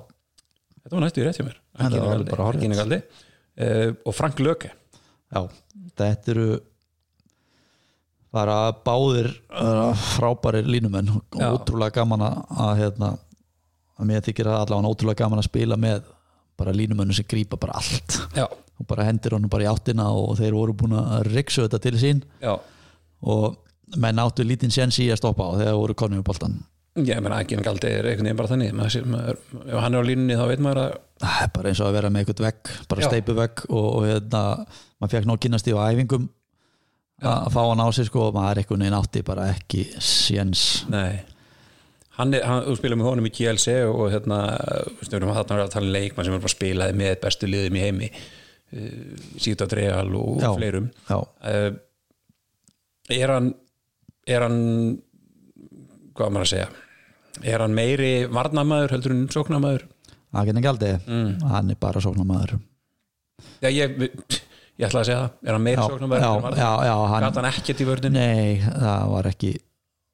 Þetta 0.80 0.96
var 0.96 1.04
næstu 1.04 1.22
í 1.22 1.24
rétt 1.26 1.38
hjá 1.40 1.46
mér. 1.46 1.56
Aginagaldi 1.80 3.00
uh, 3.00 3.94
og 4.04 4.14
Frank 4.16 4.42
Löke 4.42 4.72
já. 5.30 5.44
Þetta 6.00 6.32
eru 6.34 6.48
bara 8.30 8.70
báðir 8.86 9.28
frábærir 10.14 10.68
línumenn 10.70 11.10
og 11.16 11.38
Já. 11.40 11.48
ótrúlega 11.50 11.96
gaman 11.98 12.22
að 12.28 12.72
hérna, 12.78 13.08
að 14.00 14.08
mér 14.10 14.24
þykir 14.26 14.50
að 14.50 14.58
allavega 14.64 14.94
ótrúlega 14.94 15.22
gaman 15.22 15.42
að 15.42 15.48
spila 15.50 15.78
með 15.80 16.02
bara 16.60 16.74
línumennum 16.76 17.16
sem 17.16 17.28
grípa 17.28 17.58
bara 17.60 17.78
allt. 17.80 18.18
Já, 18.36 18.46
og 18.48 18.88
bara 18.88 19.06
hendir 19.08 19.36
honum 19.36 19.52
bara 19.52 19.66
í 19.66 19.70
áttina 19.70 20.10
og 20.16 20.34
þeir 20.40 20.56
voru 20.56 20.76
búin 20.76 20.96
að 20.98 21.30
riksu 21.30 21.64
þetta 21.66 21.80
til 21.84 21.96
sín. 22.00 22.24
Já. 22.42 22.54
Og 23.20 23.60
menn 24.00 24.20
áttu 24.22 24.44
lítinn 24.46 24.72
séns 24.72 25.00
í 25.02 25.08
að 25.12 25.20
stoppa 25.22 25.48
á 25.50 25.52
þegar 25.60 25.80
voru 25.80 25.96
konum 25.98 26.22
í 26.22 26.26
boltan 26.26 26.60
Ég 26.98 27.20
meina 27.22 27.38
Aginagaldi 27.38 27.86
er 27.86 28.06
einhvern 28.10 28.26
veginn 28.26 28.38
bara 28.40 28.50
þannig. 28.50 28.72
Maður, 28.74 29.04
maður, 29.12 29.36
ef 29.62 29.82
hann 29.84 29.94
er 29.94 30.02
á 30.02 30.08
línunni 30.08 30.36
þá 30.36 30.44
veit 30.50 30.62
maður 30.64 30.80
að 30.82 30.94
það 31.22 31.42
er 31.44 31.50
bara 31.54 31.70
eins 31.70 31.80
og 31.80 31.86
að 31.86 31.96
vera 31.96 32.10
með 32.10 32.24
eitthvað 32.24 32.42
vegg 32.46 32.72
bara 32.90 33.06
steipu 33.06 33.36
vegg 33.38 33.62
og, 33.68 33.86
og 33.86 34.06
hérna, 34.08 34.42
maður 34.98 35.14
fekk 35.14 35.28
nóg 35.30 35.42
kynast 35.44 35.70
í 35.70 35.74
á 35.76 35.80
æfingum. 35.86 36.26
Að 37.20 37.50
fá 37.54 37.60
hann 37.62 37.84
á 37.84 37.88
sig 37.94 38.08
sko 38.08 38.26
og 38.26 38.34
maður 38.34 38.62
einhvern 38.62 38.82
veginn 38.82 38.98
átti 38.98 39.22
bara 39.30 39.46
ekki 39.54 39.84
séns. 40.02 40.64
Nei 40.90 41.29
Hann 42.20 42.34
hann, 42.44 42.66
spila 42.76 42.98
með 43.00 43.08
honum 43.10 43.28
í 43.30 43.32
KLC 43.32 43.78
og 43.88 44.10
hérna, 44.12 44.40
við 45.00 45.14
erum 45.18 45.32
að 45.32 45.46
tala 45.48 45.66
um 45.80 45.92
leikmann 45.94 46.26
sem 46.28 46.36
er 46.36 46.42
bara 46.44 46.52
spilaði 46.52 46.96
með 47.00 47.14
bestu 47.24 47.48
liðum 47.48 47.78
í 47.80 47.84
heimi 47.86 48.10
uh, 48.10 49.14
Sýta 49.40 49.68
Dreal 49.70 50.10
og 50.20 50.42
Já. 50.42 50.50
fleirum. 50.58 50.90
já, 51.08 51.18
uh, 51.20 51.70
Er 53.10 53.32
hann 53.34 53.48
er 54.30 54.44
hann 54.46 54.58
hvað 56.14 56.30
maður 56.34 56.44
að 56.46 56.52
segja? 56.52 56.68
Er 57.50 57.62
hann 57.64 57.74
meiri 57.74 58.10
varnamaður 58.30 58.92
heldur 58.94 59.14
en 59.16 59.24
sóknamaður 59.32 59.86
að 60.30 60.46
geta 60.50 60.62
gældi 60.68 60.90
Mm. 61.08 61.30
hann 61.50 61.70
er 61.72 61.78
bara 61.80 62.00
sóknarmaður. 62.04 62.60
Já, 63.64 63.68
ég, 63.72 63.96
ég 64.78 64.86
ætla 64.86 65.00
að 65.00 65.08
segja 65.08 65.22
það. 65.24 65.32
Er 65.48 65.56
hann 65.56 65.64
meiri 65.64 65.80
já, 65.80 65.88
sóknamaður 65.88 66.22
já, 66.22 66.30
já, 66.60 66.70
já, 66.86 66.94
hann, 67.14 67.22
hann 67.24 67.34
nei, 68.14 68.60
það 68.62 69.08
var 69.14 69.30
ekki 69.32 69.52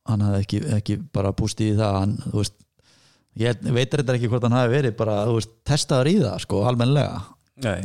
hann 0.07 0.25
hafði 0.27 0.45
ekki, 0.45 0.61
ekki 0.79 0.99
bara 1.15 1.35
pústið 1.37 1.73
í 1.75 1.79
það 1.81 1.99
hann, 2.01 2.15
veist 2.35 2.57
ég 3.37 3.65
veit 3.75 3.95
reyndar 3.95 4.19
ekki 4.19 4.31
hvort 4.33 4.47
hann 4.47 4.57
hafi 4.57 4.73
verið 4.73 4.95
bara, 4.99 5.19
veist, 5.29 5.53
testaður 5.69 6.13
í 6.13 6.15
það, 6.23 6.39
sko, 6.47 6.63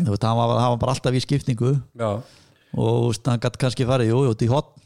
þú 0.05 0.13
veist, 0.13 0.27
hann 0.27 0.37
var, 0.39 0.53
hann 0.59 0.73
var 0.75 0.79
bara 0.83 0.95
alltaf 0.95 1.17
í 1.17 1.23
skiptingu. 1.23 1.73
Já, 1.99 2.11
og 2.77 3.01
veist, 3.09 3.27
hann 3.27 3.41
gæti 3.43 3.61
kannski 3.65 3.87
farið, 3.89 4.13
út 4.31 4.45
í 4.45 4.49
hotn 4.51 4.81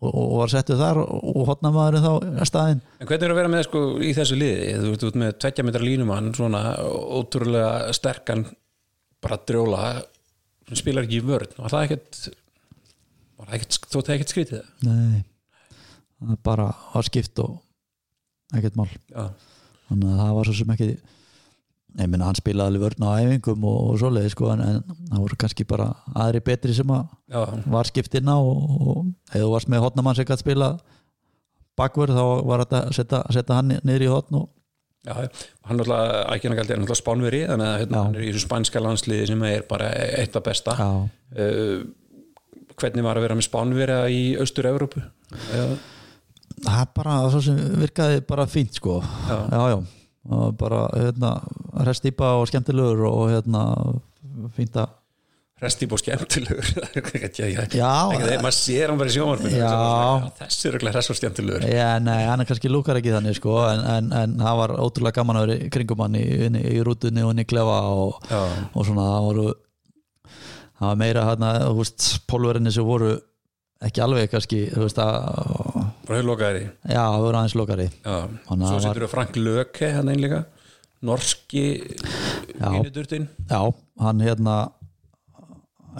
og, 0.00 0.10
og 0.10 0.36
var 0.40 0.52
settuð 0.52 0.80
þar 0.80 1.02
og, 1.04 1.40
hotnamaðurinn 1.50 2.06
þá 2.06 2.12
að 2.14 2.50
staðinn. 2.50 2.82
En 2.98 3.10
hvernig 3.10 3.26
er 3.26 3.34
að 3.34 3.40
vera 3.40 3.52
með 3.52 3.66
sko 3.68 3.82
í 4.00 4.12
þessu 4.16 4.38
liði? 4.40 4.70
Þú 4.80 4.92
ert 4.94 5.06
út 5.10 5.18
með 5.22 5.34
tveggja 5.44 5.66
metra 5.68 5.86
línumann 5.86 6.32
svona 6.36 6.62
ótrúlega 7.20 7.96
sterkan 7.96 8.46
bara 9.20 9.40
drjóla 9.46 9.82
sem 10.70 10.80
spilar 10.80 11.06
ekki 11.06 11.20
í 11.20 11.26
vörn. 11.26 11.52
Var 11.58 11.74
það 11.74 11.86
ekkert 11.88 12.22
var 13.40 13.50
það 13.50 13.58
ekkert, 13.58 13.78
ekkert 14.00 14.34
skrítið? 14.34 14.64
Nei, 14.86 15.20
það 16.20 16.42
bara 16.46 16.68
var 16.94 17.08
skipt 17.08 17.40
og 17.42 17.56
ekkert 18.56 18.78
mál. 18.78 18.90
Já, 19.10 19.30
þannig 19.88 20.12
að 20.12 20.20
það 20.22 20.36
var 20.38 20.50
svo 20.50 20.58
sem 20.58 20.76
ekki 20.76 20.90
ég 21.98 22.06
minna 22.06 22.28
hann 22.28 22.38
spilaði 22.38 22.70
alveg 22.70 22.84
vörn 22.84 23.06
á 23.06 23.10
æfingum 23.18 23.66
og, 23.66 23.78
og 23.90 23.98
svoleiði 23.98 24.30
sko 24.30 24.52
en, 24.52 24.62
en 24.62 24.80
það 25.10 25.24
voru 25.24 25.38
kannski 25.42 25.66
bara 25.66 25.88
aðri 26.14 26.42
betri 26.46 26.74
sem 26.76 26.92
að 26.94 27.08
já, 27.32 27.40
var 27.74 27.90
skipt 27.90 28.14
inn 28.20 28.30
á 28.30 28.38
og, 28.38 28.62
og 28.80 29.00
ef 29.32 29.40
þú 29.40 29.50
varst 29.50 29.72
með 29.72 29.84
hotnamann 29.86 30.18
sem 30.18 30.28
gætt 30.28 30.44
spila 30.44 30.70
bakvörð 31.80 32.18
þá 32.18 32.24
var 32.46 32.64
þetta 32.64 32.82
að 32.84 32.96
setja, 32.98 33.22
setja 33.34 33.58
hann 33.58 33.74
niður 33.80 34.06
í 34.06 34.10
hotn 34.12 34.38
og 34.42 34.48
já, 35.06 35.14
hann 35.68 35.80
er 35.80 35.90
náttúrulega 35.90 36.98
spánveri 36.98 37.44
þannig 37.48 37.70
að 37.70 37.78
hérna, 37.82 37.96
Já. 37.96 38.02
hann 38.04 38.18
er 38.18 38.26
í 38.26 38.30
þessu 38.30 38.44
spænska 38.44 38.82
landsliði 38.84 39.30
sem 39.32 39.46
er 39.48 39.64
bara 39.68 39.88
eitt 40.20 40.36
af 40.36 40.44
besta. 40.44 40.76
Já, 40.76 40.90
uh, 41.40 42.74
hvernig 42.80 43.06
var 43.06 43.18
að 43.18 43.26
vera 43.26 43.38
með 43.38 43.48
spánveri 43.48 43.96
í 44.12 44.20
Austur-Európu 44.40 45.02
uh, 45.02 45.72
það 46.66 46.94
bara 46.96 47.16
það 47.24 47.42
sem 47.48 47.58
virkaði 47.80 48.22
bara 48.28 48.46
fínt 48.50 48.78
sko. 48.80 49.00
Já. 49.30 49.38
já, 49.72 49.76
bara 50.60 50.86
hérna 50.94 51.34
restýpa 51.86 52.36
og 52.40 52.48
skemmtilegur 52.50 53.04
og 53.08 53.28
hérna 53.32 53.66
fínt 54.56 54.76
að 54.80 54.96
restýp 55.60 55.92
og 55.92 56.00
skemmtilegur. 56.00 56.68
Já. 57.76 57.92
þegar 58.08 58.40
maður 58.40 58.56
sér 58.56 58.88
hann 58.88 59.00
bara 59.00 59.10
í 59.10 59.14
sjónvarpinu. 59.14 59.58
Já. 59.60 60.28
þessi 60.38 60.68
er 60.70 60.78
ekki 60.78 60.92
rest 60.96 61.12
og 61.12 61.18
skemmtilegur. 61.18 61.66
Já, 61.68 61.88
nei, 62.00 62.20
hann 62.24 62.40
er 62.40 62.48
kannski 62.48 62.70
lúkar 62.72 63.00
ekki 63.00 63.12
þannig 63.12 63.36
sko, 63.36 63.58
en, 63.68 63.82
en, 63.96 64.12
en 64.22 64.36
það 64.40 64.60
var 64.62 64.74
ótrúlega 64.80 65.20
gaman 65.20 65.40
að 65.40 65.50
vera 65.50 65.72
kringum 65.76 66.04
hann 66.06 66.16
í, 66.16 66.24
í, 66.48 66.62
í 66.78 66.84
rútunni 66.86 67.26
og 67.26 67.34
inn 67.34 67.44
í 67.44 67.48
klefa 67.48 67.80
og, 67.92 68.30
og 68.30 68.88
svona 68.88 69.10
það 69.10 69.26
voru 69.28 69.48
það 70.80 70.86
var 70.88 71.00
meira 71.02 71.26
hérna, 71.28 71.52
þú 71.66 71.76
veist, 71.82 72.08
pólverinni 72.30 72.72
sem 72.72 72.86
voru 72.88 73.12
ekki 73.84 74.02
alveg 74.04 74.32
kannski, 74.32 74.62
þú 74.72 74.86
veist 74.86 75.00
að 75.00 75.59
bara 76.10 76.18
hefur 76.18 76.30
lokaðir 76.32 76.58
í 76.60 76.64
já, 76.90 77.02
það 77.06 77.22
voru 77.22 77.38
aðeins. 77.40 77.54
Þannig 78.48 78.66
að 78.66 78.72
svo 78.72 78.80
setur 78.84 79.04
við 79.06 79.12
Frank 79.14 79.38
Löke 79.38 79.90
hann 79.94 80.10
einlega 80.10 80.40
norski 81.06 81.64
Já. 82.58 82.68
vinudurtin 82.74 83.28
Já, 83.48 83.60
hann 84.02 84.20
hérna 84.26 84.56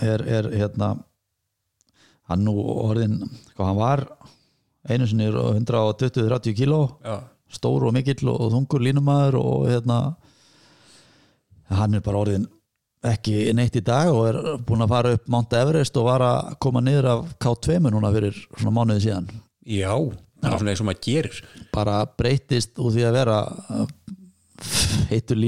er, 0.02 0.24
er 0.26 0.50
hérna 0.52 0.90
hann 2.30 2.44
nú 2.46 2.54
orðin 2.60 3.16
hvað 3.54 3.66
hann 3.70 3.80
var 3.80 4.04
einu 4.90 5.08
sinni 5.08 5.28
120-30 5.30 6.56
kíló 6.56 6.80
já, 7.04 7.20
stór 7.52 7.88
og 7.88 7.94
mikill 7.96 8.30
og 8.32 8.50
þungur 8.54 8.84
línumæður 8.86 9.38
og 9.40 9.68
hérna 9.70 10.00
hann 11.70 11.94
er 11.94 12.04
bara 12.04 12.24
orðin 12.24 12.48
ekki 13.06 13.52
neitt 13.56 13.78
í 13.78 13.84
dag 13.84 14.10
og 14.12 14.26
er 14.28 14.38
búin 14.66 14.84
að 14.84 14.92
fara 14.92 15.14
upp 15.16 15.30
Mount 15.32 15.54
Everest 15.56 15.96
og 15.96 16.10
var 16.10 16.24
að 16.26 16.50
koma 16.60 16.82
niður 16.84 17.08
af 17.14 17.30
K2 17.40 17.78
núna 17.88 18.12
fyrir 18.12 18.36
svona 18.58 18.74
mánuði 18.76 19.06
síðan 19.06 19.30
já 19.70 19.94
það 20.40 20.50
er 20.54 20.60
svona 20.60 20.72
eins 20.72 20.82
og 20.82 20.88
maður 20.88 21.02
gerir. 21.06 21.40
Bara 21.74 21.96
breytist 22.18 22.78
úr 22.80 22.94
því 22.94 23.06
að 23.08 23.16
vera 23.18 23.38
heitur 25.10 25.38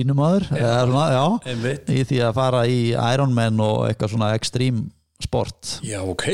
svona, 0.88 1.04
já, 1.12 1.24
Einmitt. 1.52 1.92
í 1.92 2.04
því 2.08 2.20
að 2.26 2.34
fara 2.38 2.64
í 2.68 2.80
Ironman 2.92 3.60
og 3.64 3.86
eitthvað 3.88 4.14
svona 4.14 4.32
extreme 4.38 4.86
sport. 5.22 5.78
Já, 5.86 6.00
ok. 6.02 6.28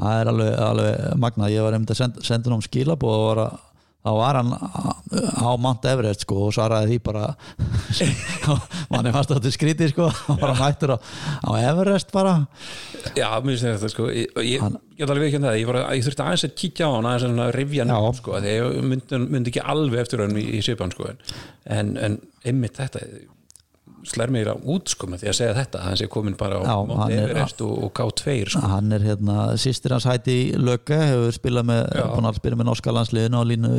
Það 0.00 0.20
er 0.20 0.30
alveg, 0.32 0.52
alveg 0.64 1.18
magnað. 1.20 1.52
Ég 1.54 1.66
var 1.66 1.76
einmitt 1.76 1.92
að 1.92 2.00
senda, 2.00 2.24
senda 2.24 2.54
um 2.56 2.62
skilabóð 2.64 3.16
og 3.18 3.26
var 3.28 3.42
að 3.44 3.58
þá 4.00 4.10
var 4.16 4.38
hann 4.40 4.52
á 4.54 5.50
Mount 5.60 5.84
Everest 5.90 6.24
sko 6.24 6.46
og 6.46 6.54
svaraði 6.56 6.94
því 6.94 6.98
bara 7.04 7.24
manni 8.92 9.12
fannst 9.12 9.32
þetta 9.34 9.52
skrítið 9.54 9.92
sko 9.92 10.06
hann 10.28 10.40
var 10.40 10.54
mættur 10.60 10.94
á, 10.96 10.98
á 11.44 11.50
Everest 11.72 12.12
bara. 12.14 12.36
Já, 13.16 13.28
mér 13.44 13.56
finnst 13.58 13.66
þetta 13.68 13.92
sko 13.92 14.08
ég, 14.12 14.30
ég, 14.46 14.62
Hann- 14.64 14.78
ég 14.96 15.02
get 15.04 15.12
alveg 15.14 15.28
ekki 15.30 15.42
það, 15.44 15.58
ég, 15.60 15.68
var, 15.70 15.80
ég 15.96 16.06
þurfti 16.06 16.24
aðeins 16.26 16.46
að 16.48 16.56
kíkja 16.62 16.88
á 16.88 16.94
hann 16.96 17.10
aðeins 17.10 17.44
að 17.44 17.52
rifja 17.58 17.88
hann 17.90 18.16
sko, 18.20 18.38
þegar 18.40 18.78
ég 18.78 18.88
myndi, 18.94 19.20
myndi 19.26 19.52
ekki 19.54 19.66
alveg 19.74 20.02
eftir 20.06 20.24
hann 20.24 20.40
í, 20.40 20.46
í 20.56 20.62
svipan 20.64 20.92
sko 20.96 21.10
en, 21.12 21.94
en 22.00 22.18
einmitt 22.44 22.80
þetta 22.80 23.04
slær 24.10 24.32
mig 24.34 24.48
út 24.50 24.90
sko 24.92 25.08
með 25.10 25.22
því 25.22 25.30
að 25.30 25.36
segja 25.38 25.54
þetta 25.56 25.82
hann 25.84 25.98
sé 26.00 26.08
komin 26.10 26.36
bara 26.38 26.60
á 26.60 26.76
Mount 26.86 27.12
er- 27.14 27.30
Everest 27.30 27.62
og, 27.64 27.72
og 27.86 27.92
K2 27.96 28.36
sko. 28.54 28.62
hann 28.72 28.92
er 28.96 29.04
hérna, 29.06 29.36
sýstir 29.60 29.94
hans 29.94 30.06
hætti 30.08 30.36
Lögge, 30.58 30.98
hefur 30.98 31.36
spilað 31.36 31.68
með 31.70 32.60
með 32.60 32.68
norska 32.68 32.94
landsliðinu 32.94 33.40
á 33.40 33.44
línu 33.46 33.72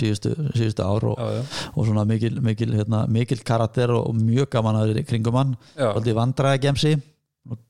síðustu, 0.00 0.34
síðustu 0.56 0.84
ár 0.86 1.08
og, 1.12 1.16
já, 1.20 1.38
já. 1.38 1.42
og 1.76 1.88
svona 1.88 2.04
mikil, 2.08 2.34
mikil, 2.44 2.72
hérna, 2.76 3.04
mikil 3.12 3.42
karakter 3.46 3.92
og 3.96 4.12
mjög 4.18 4.50
gaman 4.56 4.80
að 4.80 4.92
vera 4.94 5.06
kringum 5.08 5.38
hann 5.40 5.56
Já. 5.76 5.90
aldrei 5.92 6.14
vandræði 6.16 6.62
gemsi 6.66 6.94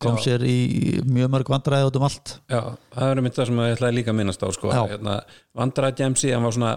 kom 0.03 0.19
Já. 0.21 0.25
sér 0.27 0.43
í 0.45 1.01
mjög 1.09 1.31
mörg 1.33 1.49
vandræði 1.49 1.89
út 1.89 1.99
um 1.99 2.07
allt 2.09 2.37
Já, 2.53 2.63
það 2.93 3.11
er 3.11 3.23
mynd 3.25 3.37
það 3.39 3.49
sem 3.51 3.61
ég 3.63 3.77
ætlaði 3.77 3.97
líka 3.99 4.13
að 4.13 4.19
minnast 4.21 4.43
á 4.45 4.49
sko. 4.53 4.73
Hérna, 4.73 5.21
Vandræði 5.57 6.05
Jamsi 6.05 6.33
hann 6.35 6.45
var 6.45 6.57
svona 6.57 6.73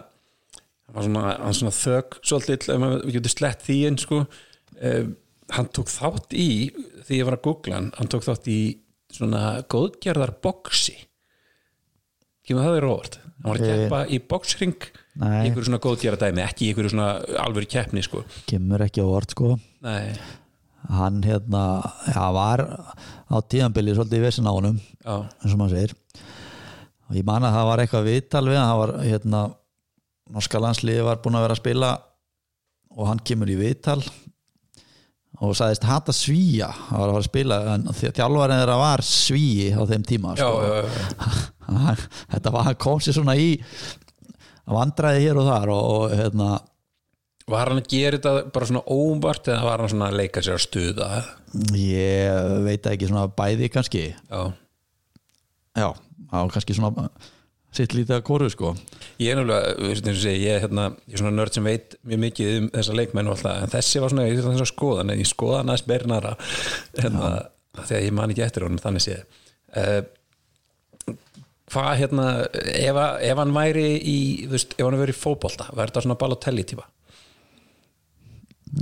hann 0.85 0.95
var 0.95 1.07
svona, 1.07 1.53
svona 1.59 1.73
þög 1.75 2.17
svolítið, 2.21 2.67
ef 2.75 2.81
maður 2.83 3.15
getur 3.17 3.33
slett 3.33 3.65
því 3.65 3.77
inn 3.89 3.99
sko. 4.01 4.21
Uh, 4.81 5.03
hann 5.55 5.71
tók 5.75 5.91
þátt 5.93 6.35
í 6.35 6.49
því 7.05 7.19
ég 7.19 7.27
var 7.27 7.37
að 7.39 7.45
googla 7.47 7.79
hann 7.79 7.91
hann 7.99 8.11
tók 8.11 8.25
þátt 8.25 8.49
í 8.51 8.59
svona 9.15 9.43
góðgerðar 9.71 10.35
boxi 10.43 10.95
kemur 12.45 12.65
það 12.65 12.77
þér 12.77 12.87
óvart? 12.89 13.19
Hann 13.25 13.51
var 13.51 13.59
að 13.59 13.71
keppa 13.71 13.99
í 14.05 14.19
boxring 14.31 14.87
í 15.15 15.27
einhverju 15.41 15.67
svona 15.67 15.81
góðgerðardæmi, 15.83 16.43
ekki 16.45 16.65
í 16.65 16.71
einhverju 16.71 16.93
svona 16.93 17.09
alvöru 17.43 17.69
keppni 17.71 18.03
sko. 18.05 18.23
kemur 18.49 18.83
ekki 18.85 19.03
orð 19.03 19.35
sko. 19.35 19.51
Nei, 19.85 20.15
hann 20.99 21.21
hérna, 21.25 21.61
já, 22.09 22.23
var 22.35 22.63
á 22.65 23.35
tíðanbili 23.49 23.95
svolítið 23.95 24.21
í 24.21 24.25
vesin 24.25 24.49
á 24.49 24.53
honum 24.53 24.79
já, 24.79 25.15
eins 25.15 25.53
og 25.53 25.61
maður 25.61 25.77
segir. 25.77 25.95
Og 27.05 27.19
ég 27.19 27.27
man 27.27 27.45
að 27.45 27.57
það 27.57 27.69
var 27.69 27.83
eitthvað 27.83 28.09
viðtal 28.09 28.45
við 28.49 28.59
hann, 28.59 28.77
var 28.81 28.93
hérna 29.05 29.41
norska 30.35 30.61
landsliði 30.61 31.05
var 31.05 31.21
búin 31.21 31.37
að 31.37 31.45
vera 31.45 31.57
að 31.57 31.61
spila 31.61 31.91
og 32.95 33.09
hann 33.11 33.21
kemur 33.27 33.51
í 33.51 33.57
viðtal 33.59 33.99
og 35.43 35.55
sagðist 35.57 35.83
hata 35.89 36.13
svíja 36.15 36.69
hann 36.71 36.99
var 37.01 37.09
að 37.09 37.15
fara 37.15 37.23
að 37.23 37.27
spila 37.29 37.57
en 37.73 37.87
þjálfarinn 37.99 38.61
þeirra 38.61 38.77
var 38.79 39.03
svíi 39.07 39.67
á 39.75 39.81
þeim 39.89 40.05
tíma 40.07 40.35
já, 40.37 40.45
sko. 40.45 40.61
já, 40.63 40.75
já. 40.77 41.41
Hann- 41.65 42.05
þetta 42.35 42.53
var, 42.55 42.69
kom 42.85 43.01
sér 43.03 43.17
svona 43.17 43.35
í 43.39 43.49
vandræði 44.69 45.25
hér 45.27 45.41
og 45.41 45.49
þar 45.51 45.73
og, 45.75 45.91
og 45.97 46.15
hérna 46.15 46.53
Var 47.45 47.69
hann 47.69 47.77
að 47.77 47.89
gera 47.91 48.17
þetta 48.17 48.31
bara 48.55 48.65
svona 48.71 48.81
óvart 48.89 49.47
eða 49.53 49.65
var 49.67 49.83
hann 49.83 49.91
svona 49.91 50.07
að 50.09 50.15
leika 50.17 50.41
sér 50.41 50.55
að 50.57 50.63
stuða 50.63 51.09
ég 51.77 52.53
veit 52.65 52.87
ekki 52.89 53.09
svona 53.11 53.27
bæði 53.37 53.69
kannski 53.73 54.05
Já 54.15 54.41
já, 55.75 55.89
á 56.31 56.37
kannski 56.49 56.73
svona 56.77 57.09
sitt 57.77 57.95
lítið 57.95 58.17
að 58.17 58.25
kóru 58.27 58.49
sko. 58.51 58.73
Ég 59.21 59.31
er 59.31 59.39
náttúrulega, 59.39 60.33
ég 60.35 60.49
er, 60.51 60.61
hérna, 60.65 60.89
ég 61.05 61.17
er 61.17 61.23
svona 61.23 61.35
nörd 61.37 61.55
sem 61.55 61.67
veit 61.67 61.95
mjög 62.03 62.21
mikið 62.25 62.57
um 62.59 62.69
þessa 62.73 62.97
leikmenn 62.99 63.29
og 63.31 63.37
alltaf, 63.37 63.61
en 63.63 63.73
þessi 63.75 64.03
var 64.03 64.13
svona, 64.13 64.27
ég 64.27 64.37
þurfti 64.39 64.55
þess 64.55 64.65
að 64.65 64.71
skoða 64.73 65.05
en 65.05 65.13
ég 65.15 65.29
skoða 65.29 65.61
hann 65.61 65.71
aðeins 65.73 65.87
bernara 65.89 66.35
hérna, 66.99 67.31
þegar 67.81 68.05
ég 68.05 68.15
man 68.15 68.35
ekki 68.35 68.45
eftir 68.45 68.67
honum 68.67 68.83
þannig 68.83 69.05
séð 69.05 69.23
uh, 69.79 70.01
hvað 71.73 71.91
hérna 72.01 72.27
ef, 72.53 72.99
ef 73.29 73.41
hann 73.41 73.55
væri 73.55 73.87
í 73.99 74.17
þú 74.45 74.51
veist, 74.53 74.75
ef 74.77 74.85
hann 74.85 74.99
væri 75.01 75.15
í 75.15 75.19
fótbolta, 75.19 75.69
væri 75.71 75.91
þetta 75.91 76.05
svona 76.05 76.19
Balotelli 76.21 76.65
típa, 76.67 76.87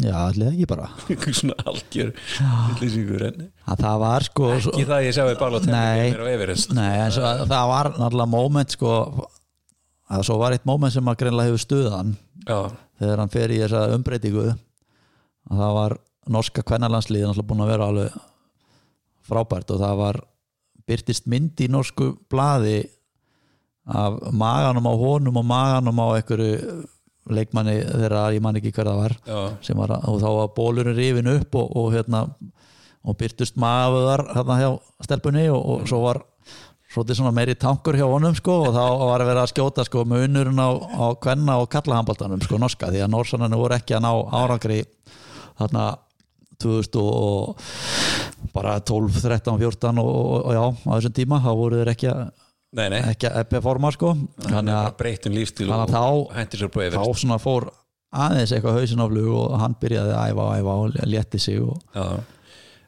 já, 0.02 0.14
allir 0.18 0.50
ekki 0.52 0.68
bara. 0.70 0.89
Svona 1.39 1.56
algjör 1.70 2.14
að 3.64 3.84
það 3.84 4.00
var 4.04 4.26
sko 4.28 4.50
ekki 4.58 4.88
það 4.89 5.06
ég 5.08 5.18
við 5.30 5.39
Balotelli 5.41 5.76
Nei. 5.76 6.10
nei, 6.78 6.94
en 7.04 7.14
svo, 7.14 7.34
það 7.52 7.70
var 7.74 7.91
náttúrulega 7.98 8.32
moment 8.34 8.76
sko 8.78 8.96
að 10.14 10.26
svo 10.28 10.39
var 10.41 10.56
eitt 10.56 10.68
moment 10.70 10.94
sem 10.94 11.10
að 11.10 11.20
greinlega 11.22 11.52
hefur 11.52 11.64
stuðan 11.64 12.16
Já, 12.44 12.60
þegar 13.00 13.24
hann 13.24 13.34
fer 13.34 13.54
í 13.54 13.62
þessa 13.62 13.86
umbreytingu 13.96 14.48
að 14.52 15.62
það 15.64 15.78
var 15.78 15.98
norska 16.34 16.64
kvennalandsliðin 16.66 17.32
alltaf 17.32 17.48
búin 17.48 17.64
að 17.66 17.74
vera 17.74 17.89
alveg 17.91 18.18
frábært 19.28 19.72
og 19.74 19.82
það 19.84 20.00
var 20.02 20.20
byrtist 20.88 21.30
mynd 21.32 21.62
í 21.64 21.70
norsku 21.72 22.14
blaði 22.32 22.82
af 23.84 24.20
maganum 24.32 24.88
á 24.88 24.94
honum 24.96 25.39
og 25.41 25.48
maganum 25.48 26.00
á 26.00 26.08
einhverju 26.16 26.84
leikmanni 27.32 27.78
þeirra, 27.86 28.26
ég 28.36 28.44
man 28.44 28.58
ekki 28.60 28.74
hver 28.76 28.90
það 28.90 29.00
var 29.00 29.16
var 29.80 29.96
og 30.02 30.20
þá 30.20 30.30
var 30.38 30.52
bólurinn 30.58 30.98
rifin 30.98 31.32
upp 31.38 31.56
og, 31.56 31.72
og 31.80 31.94
hérna 31.96 32.26
og 33.04 33.18
byrtust 33.20 33.58
magavöðar 33.60 34.26
hérna 34.36 34.60
hjá 34.60 34.70
stelpunni 35.04 35.48
og, 35.52 35.60
og 35.64 35.88
svo 35.88 36.04
var 36.04 36.22
svona 36.94 37.34
meiri 37.34 37.56
tankur 37.58 37.98
hjá 37.98 38.06
honum 38.06 38.36
sko 38.38 38.60
og 38.68 38.76
þá 38.76 38.84
var 39.02 39.24
að 39.24 39.30
vera 39.32 39.44
að 39.44 39.54
skjóta 39.54 39.86
sko 39.88 40.04
með 40.06 40.28
unnurinn 40.28 40.62
á, 40.62 40.70
á 40.78 41.06
kvenna 41.18 41.58
og 41.64 41.72
kallahambaltanum 41.74 42.44
sko 42.44 42.60
norska 42.62 42.92
því 42.92 43.02
að 43.06 43.14
norsanarnir 43.16 43.62
voru 43.64 43.80
ekki 43.80 43.98
að 43.98 44.06
ná 44.06 44.12
árangri 44.44 44.84
þarna 45.58 45.88
2000 46.62 47.02
og 47.02 47.58
bara 48.54 48.78
12, 48.80 49.20
13, 49.24 49.58
14 49.60 50.00
og, 50.00 50.10
og, 50.14 50.46
og 50.46 50.54
já 50.54 50.64
á 50.70 50.92
þessum 50.94 51.16
tíma 51.18 51.42
þá 51.42 51.52
voru 51.58 51.80
þeir 51.82 51.94
ekki 51.96 52.12
að, 52.12 52.24
nei, 52.78 52.88
nei. 52.94 53.00
Ekki 53.14 53.30
að 53.30 53.40
eppi 53.44 53.62
forma 53.64 53.92
sko. 53.94 54.14
Hann 54.50 54.68
er 54.70 54.76
bara 54.76 54.94
breytum 55.00 55.34
lífstíl 55.38 55.70
og, 55.74 55.88
þá- 55.92 56.36
hendur 56.38 56.62
sér 56.64 56.72
på 56.74 56.82
þá 56.84 56.88
Everest. 56.92 57.22
svona 57.24 57.40
fór 57.42 57.70
aðeins 58.14 58.54
eitthvað 58.54 58.78
hausin 58.80 59.02
á 59.02 59.08
flug 59.10 59.34
og 59.40 59.58
hann 59.62 59.76
byrjaði 59.82 60.14
að 60.14 60.32
æfa 60.34 60.44
og 60.48 60.56
æfa 60.60 60.74
og 60.84 60.98
létti 61.10 61.40
sig 61.42 61.62
og 61.62 61.80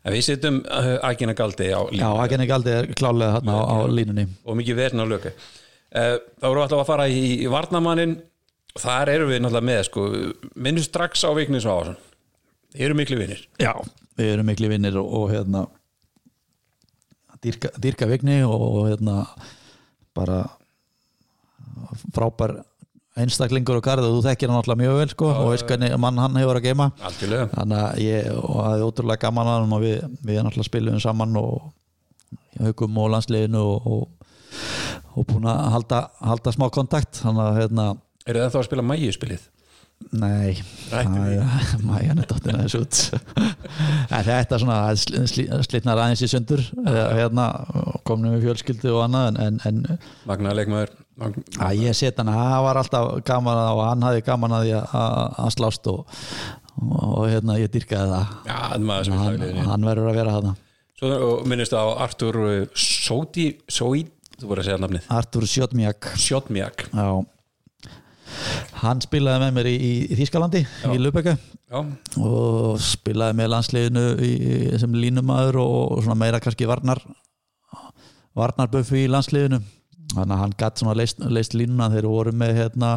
við 0.06 0.22
setjum 0.28 0.60
uh, 0.70 0.90
Agina 1.08 1.34
Galdi 1.34 1.72
á 1.74 1.82
línu 1.90 1.98
Já, 2.04 2.10
Agenni 2.22 2.46
Galdi 2.46 2.74
er 2.76 2.88
klálega 2.94 3.40
þarna 3.40 3.56
á, 3.58 3.62
á 3.74 3.78
línunni. 3.90 4.28
Og 4.46 4.58
mikið 4.60 4.78
verðin 4.78 5.02
á 5.02 5.06
löku 5.10 5.32
uh, 5.32 6.18
þá 6.22 6.46
erum 6.46 6.60
við 6.60 6.66
alltaf 6.68 6.84
að 6.84 6.90
fara 6.92 7.08
í, 7.10 7.24
í 7.42 7.48
varnamannin 7.50 8.14
þar 8.78 9.10
erum 9.16 9.32
við 9.34 9.42
náttúrulega 9.42 9.70
með 9.72 9.82
sko, 9.88 10.04
minnum 10.62 10.86
strax 10.86 11.26
á 11.26 11.34
Vignis 11.34 11.66
Áðarsson 11.66 11.98
Þeir 12.76 12.86
eru 12.90 13.00
miklu 13.00 13.18
vinnir 13.24 13.42
Já, 13.64 13.72
við 14.20 14.34
erum 14.36 14.50
miklu 14.52 14.70
vinnir 14.70 14.98
og, 15.02 15.10
og 15.24 15.34
hérna 15.34 15.66
dýrka, 17.42 17.72
dýrka 17.82 18.08
vigni 18.10 18.42
og, 18.46 18.62
og 18.62 18.88
hérna 18.92 19.24
bara 20.16 20.40
frábær 22.16 22.58
einstaklingur 23.16 23.80
og 23.80 23.86
garð 23.86 24.10
og 24.10 24.18
þú 24.18 24.26
þekkir 24.26 24.52
hann 24.52 24.60
alltaf 24.60 24.80
mjög 24.80 24.98
vel 25.00 25.12
sko, 25.14 25.30
og 25.32 25.54
veist 25.54 25.68
hvernig 25.70 25.96
mann 26.04 26.20
hann 26.20 26.36
hefur 26.40 26.60
að 26.60 26.68
geima 26.68 26.90
þannig 27.54 27.78
að 27.80 28.02
ég 28.04 28.28
er 28.28 28.84
ótrúlega 28.84 29.24
gaman 29.24 29.52
að 29.52 29.62
hann 29.62 29.76
og 29.78 29.84
við, 29.86 29.98
við 30.20 30.42
náttúrulega 30.42 30.68
spilum 30.68 31.02
saman 31.04 31.40
og 31.40 31.70
haugum 32.60 33.00
og 33.02 33.12
landsliðinu 33.14 33.62
og, 33.62 33.88
og, 33.88 34.32
og 35.16 35.28
búin 35.30 35.48
að 35.52 35.62
halda, 35.76 36.02
halda 36.24 36.54
smá 36.56 36.68
kontakt. 36.74 37.22
Þannig 37.24 37.46
að 37.46 37.60
hérna 37.62 37.88
Eru 38.26 38.42
það 38.42 38.54
þá 38.54 38.60
að 38.60 38.68
spila 38.70 38.86
mæjuspilið? 38.90 39.44
Nei, 40.16 40.56
dottin 42.30 42.56
aðeins 42.56 42.76
út. 42.78 43.00
En 44.16 44.22
þetta 44.24 44.56
er 44.56 44.62
svona 44.62 44.78
sl- 44.96 45.24
sl- 45.28 45.64
slitnar 45.66 46.00
aðeins 46.00 46.24
í 46.24 46.30
sundur 46.32 46.62
hérna, 46.86 47.48
komnum 48.08 48.36
við 48.36 48.46
fjölskyldu 48.48 48.94
og 48.94 49.02
annað 49.08 49.40
en, 49.44 49.58
en, 49.68 49.82
Magnaða 50.30 50.60
leikmaður. 50.62 50.94
Að 51.64 51.82
ég 51.82 51.98
set 51.98 52.20
hann 52.22 52.32
það 52.32 52.58
var 52.68 52.80
alltaf 52.82 53.10
gaman 53.28 53.60
að 53.64 53.72
og 53.74 53.84
hann 53.90 54.06
hafði 54.08 54.24
gaman 54.30 54.56
að 54.58 54.66
því 54.68 54.74
að, 54.78 55.50
slást 55.56 55.92
og, 55.92 56.18
og 56.86 57.28
hérna 57.32 57.58
ég 57.60 57.72
dyrkaði 57.74 58.14
það. 58.14 58.34
Já, 58.48 58.58
það 58.62 58.88
maður 58.92 59.10
sem 59.10 59.18
hann, 59.20 59.30
tagliðinni 59.32 59.70
hann 59.72 59.88
verður 59.92 60.12
að 60.12 60.20
vera 60.22 60.36
þarna. 60.38 60.56
Svo 60.96 61.32
minnist 61.50 61.76
á 61.76 61.84
Artur 62.06 62.42
Sóti 62.80 63.50
Sói, 63.68 64.06
þú 64.40 64.52
voru 64.52 64.64
að 64.64 64.70
segja 64.70 64.84
nafnið. 64.84 65.08
Artur 65.18 65.48
Sjótmjak 65.50 66.12
Sjótmjak 66.16 66.88
Já 66.92 67.08
Hann 68.82 69.02
spilaði 69.04 69.42
með 69.46 69.54
mér 69.58 69.70
í, 69.72 69.76
í 70.12 70.18
Þýskalandi 70.20 70.62
í 70.94 70.98
Lubeka 71.02 71.36
Já, 71.36 71.80
og 72.22 72.80
spilaði 72.84 73.38
með 73.40 73.52
landsliðinu 73.54 74.04
í, 74.22 74.32
sem 74.82 74.98
línumæður 75.00 75.60
og 75.64 76.04
svona 76.04 76.18
meira 76.20 76.42
kannski 76.44 76.68
varnar 76.70 77.02
varnarböffi 78.36 79.06
í 79.06 79.12
landsliðinu. 79.12 79.62
Þannig 80.16 80.36
að 80.36 80.42
hann 80.42 80.56
svona 80.82 80.96
leist, 81.00 81.22
leist 81.32 81.56
línuna 81.58 81.88
þegar 81.94 82.10
voru 82.12 82.34
með 82.36 82.58
hérna 82.60 82.90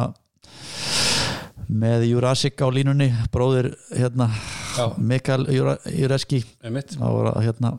með 1.69 2.07
Jurasik 2.09 2.59
á 2.61 2.67
línunni 2.73 3.09
bróðir 3.33 3.71
hérna 3.93 4.29
já, 4.77 4.85
Mikael 4.97 5.45
Jura- 5.53 5.79
Jureski. 5.93 6.43
Einmitt. 6.65 6.95
Það 6.97 7.15
voru 7.17 7.33
hérna 7.45 7.73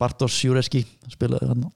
Bartos 0.00 0.36
Jureski 0.44 0.84
spilaði 1.12 1.50
hérna 1.52 1.70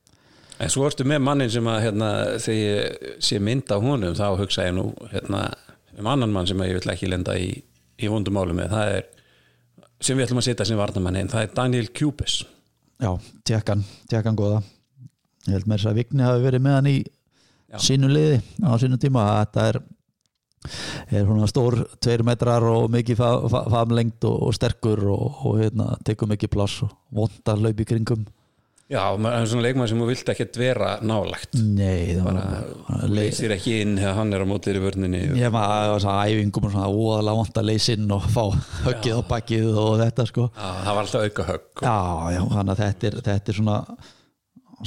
En 0.59 0.73
svo 0.73 0.89
ertu 0.89 1.07
með 1.07 1.23
mannin 1.23 1.53
sem 1.53 1.67
að 1.71 1.85
hérna, 1.85 2.11
þegar 2.43 2.59
ég 2.59 3.19
sé 3.23 3.39
mynd 3.39 3.71
á 3.71 3.77
honum 3.79 4.17
þá 4.19 4.27
hugsa 4.41 4.67
ég 4.67 4.75
nú 4.75 4.89
hérna, 5.13 5.45
um 5.99 6.11
annan 6.11 6.35
mann 6.35 6.49
sem 6.51 6.59
ég 6.67 6.81
vil 6.81 6.93
ekki 6.95 7.11
lenda 7.11 7.37
í, 7.39 7.53
í 7.99 8.11
vondum 8.11 8.35
málu 8.35 8.57
með. 8.59 8.75
Það 8.75 8.95
er 8.97 9.07
sem 10.03 10.19
við 10.19 10.29
ætlum 10.29 10.43
að 10.43 10.49
setja 10.49 10.67
sem 10.69 10.79
varnamann 10.79 11.19
einn 11.19 11.31
það 11.31 11.45
er 11.45 11.55
Daniel 11.57 11.91
Kjúpes 11.95 12.41
Já, 12.99 13.13
tjekkan, 13.47 13.85
tjekkan 14.11 14.35
góða. 14.39 14.59
Ég 15.47 15.55
held 15.55 15.69
með 15.71 15.79
þess 15.79 15.89
að 15.91 15.99
Vigni 16.01 16.25
hafi 16.27 16.43
verið 16.43 16.63
með 16.65 16.75
hann 16.75 16.89
í 16.91 16.97
Já. 16.99 17.79
sínu 17.85 18.11
liði 18.11 18.41
á 18.67 18.75
sínu 18.83 18.99
tíma. 18.99 19.27
Þetta 19.39 19.67
er 19.71 19.79
er 21.15 21.29
stór 21.47 21.77
tveir 22.03 22.25
metrar 22.27 22.67
og 22.67 22.89
mikið 22.91 23.21
fa 23.21 23.29
fa 23.53 23.61
famlengt 23.71 24.27
og, 24.27 24.41
og 24.49 24.57
sterkur 24.57 25.05
og, 25.15 25.45
og 25.47 25.61
hérna, 25.61 25.93
tekur 26.03 26.33
mikið 26.33 26.51
pláss 26.57 26.83
og 26.83 26.91
vondar 27.15 27.63
laup 27.63 27.79
í 27.79 27.87
kringum 27.87 28.27
Já, 28.89 29.03
maður 29.21 29.43
er 29.43 29.49
svona 29.51 29.65
leikmann 29.67 29.89
sem 29.91 29.99
þú 30.01 30.07
vilt 30.09 30.31
ekkert 30.33 30.55
vera 30.57 30.91
nálagt 31.05 31.59
Nei, 31.61 32.15
það 32.17 32.23
var 32.25 32.37
bara 32.87 33.09
leysir 33.13 33.53
ekki 33.53 33.75
inn 33.83 33.99
þegar 33.99 34.15
hann 34.17 34.31
er 34.33 34.45
á 34.45 34.47
mótið 34.49 34.79
í 34.79 34.83
vörninni. 34.87 35.21
Ég 35.37 35.53
var 35.53 35.75
að 35.93 35.97
svona 36.07 36.23
æfingum 36.25 36.69
og 36.69 36.73
svona 36.73 36.89
óaðlega 36.89 37.41
vond 37.43 37.61
að 37.61 37.69
leysinn 37.69 38.15
og 38.17 38.29
fá 38.33 38.45
höggið 38.87 39.21
á 39.21 39.23
bakkið 39.29 39.67
og 39.83 39.91
þetta 40.01 40.27
sko. 40.31 40.47
Já, 40.55 40.71
það 40.87 40.89
var 40.89 41.03
alltaf 41.03 41.27
auka 41.27 41.47
högg 41.51 41.83
Já, 41.85 41.99
já, 42.33 42.41
þannig 42.55 42.73
að 42.73 42.81
þetta 42.85 43.11
er, 43.11 43.19
þetta 43.29 43.53
er 43.53 43.59
svona 43.61 43.77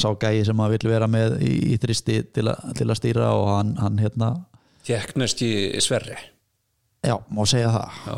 sá 0.02 0.08
gæi 0.24 0.41
sem 0.47 0.58
maður 0.58 0.76
vill 0.80 0.91
vera 0.95 1.12
með 1.12 1.38
í, 1.45 1.52
í 1.76 1.78
þristi 1.86 2.18
til, 2.34 2.47
a, 2.49 2.58
til 2.80 2.89
að 2.89 2.99
stýra 3.04 3.30
og 3.38 3.52
hann, 3.52 3.76
hann 3.84 4.02
hérna, 4.02 4.32
Teknast 4.88 5.45
í 5.45 5.52
Sverri. 5.84 6.18
Já, 7.06 7.20
má 7.30 7.43
segja 7.45 7.70
það. 7.70 8.02
Já, 8.10 8.18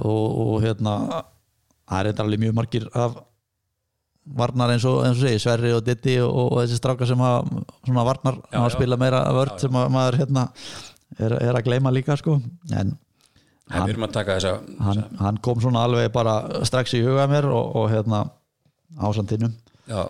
og, 0.00 0.40
og 0.46 0.56
hérna 0.64 0.96
það 1.12 1.98
er 1.98 2.08
þetta 2.08 2.24
alveg 2.24 2.44
mjög 2.46 2.54
margir 2.56 2.86
af 2.96 3.18
varnar 4.24 4.72
eins 4.72 4.84
og, 4.88 5.02
eins 5.04 5.18
og 5.20 5.26
segi, 5.26 5.42
Sverri 5.42 5.72
og 5.76 5.84
Ditti 5.84 6.16
og, 6.24 6.32
og 6.32 6.58
þessi 6.62 6.78
strákar 6.80 7.10
sem 7.10 7.20
að 7.24 8.06
varnar, 8.08 8.40
Já, 8.48 8.58
að 8.62 8.74
spila 8.76 8.98
meira 9.00 9.22
vörd 9.36 9.58
sem 9.60 9.78
að 9.80 9.90
maður 9.92 10.18
hérna 10.22 10.46
er, 11.18 11.36
er 11.38 11.58
að 11.58 11.64
gleyma 11.68 11.92
líka 11.94 12.16
sko. 12.20 12.38
En 12.72 12.96
taka 13.68 14.36
þessa 14.36 14.58
hann, 14.84 15.04
hann 15.20 15.40
kom 15.44 15.60
svona 15.62 15.84
alveg 15.86 16.10
bara 16.12 16.64
strax 16.68 16.96
í 16.98 17.04
huga 17.04 17.24
mér 17.30 17.48
og, 17.48 17.76
og 17.80 17.86
hérna 17.92 18.26
ásandinum 19.00 19.54
Já, 19.88 20.04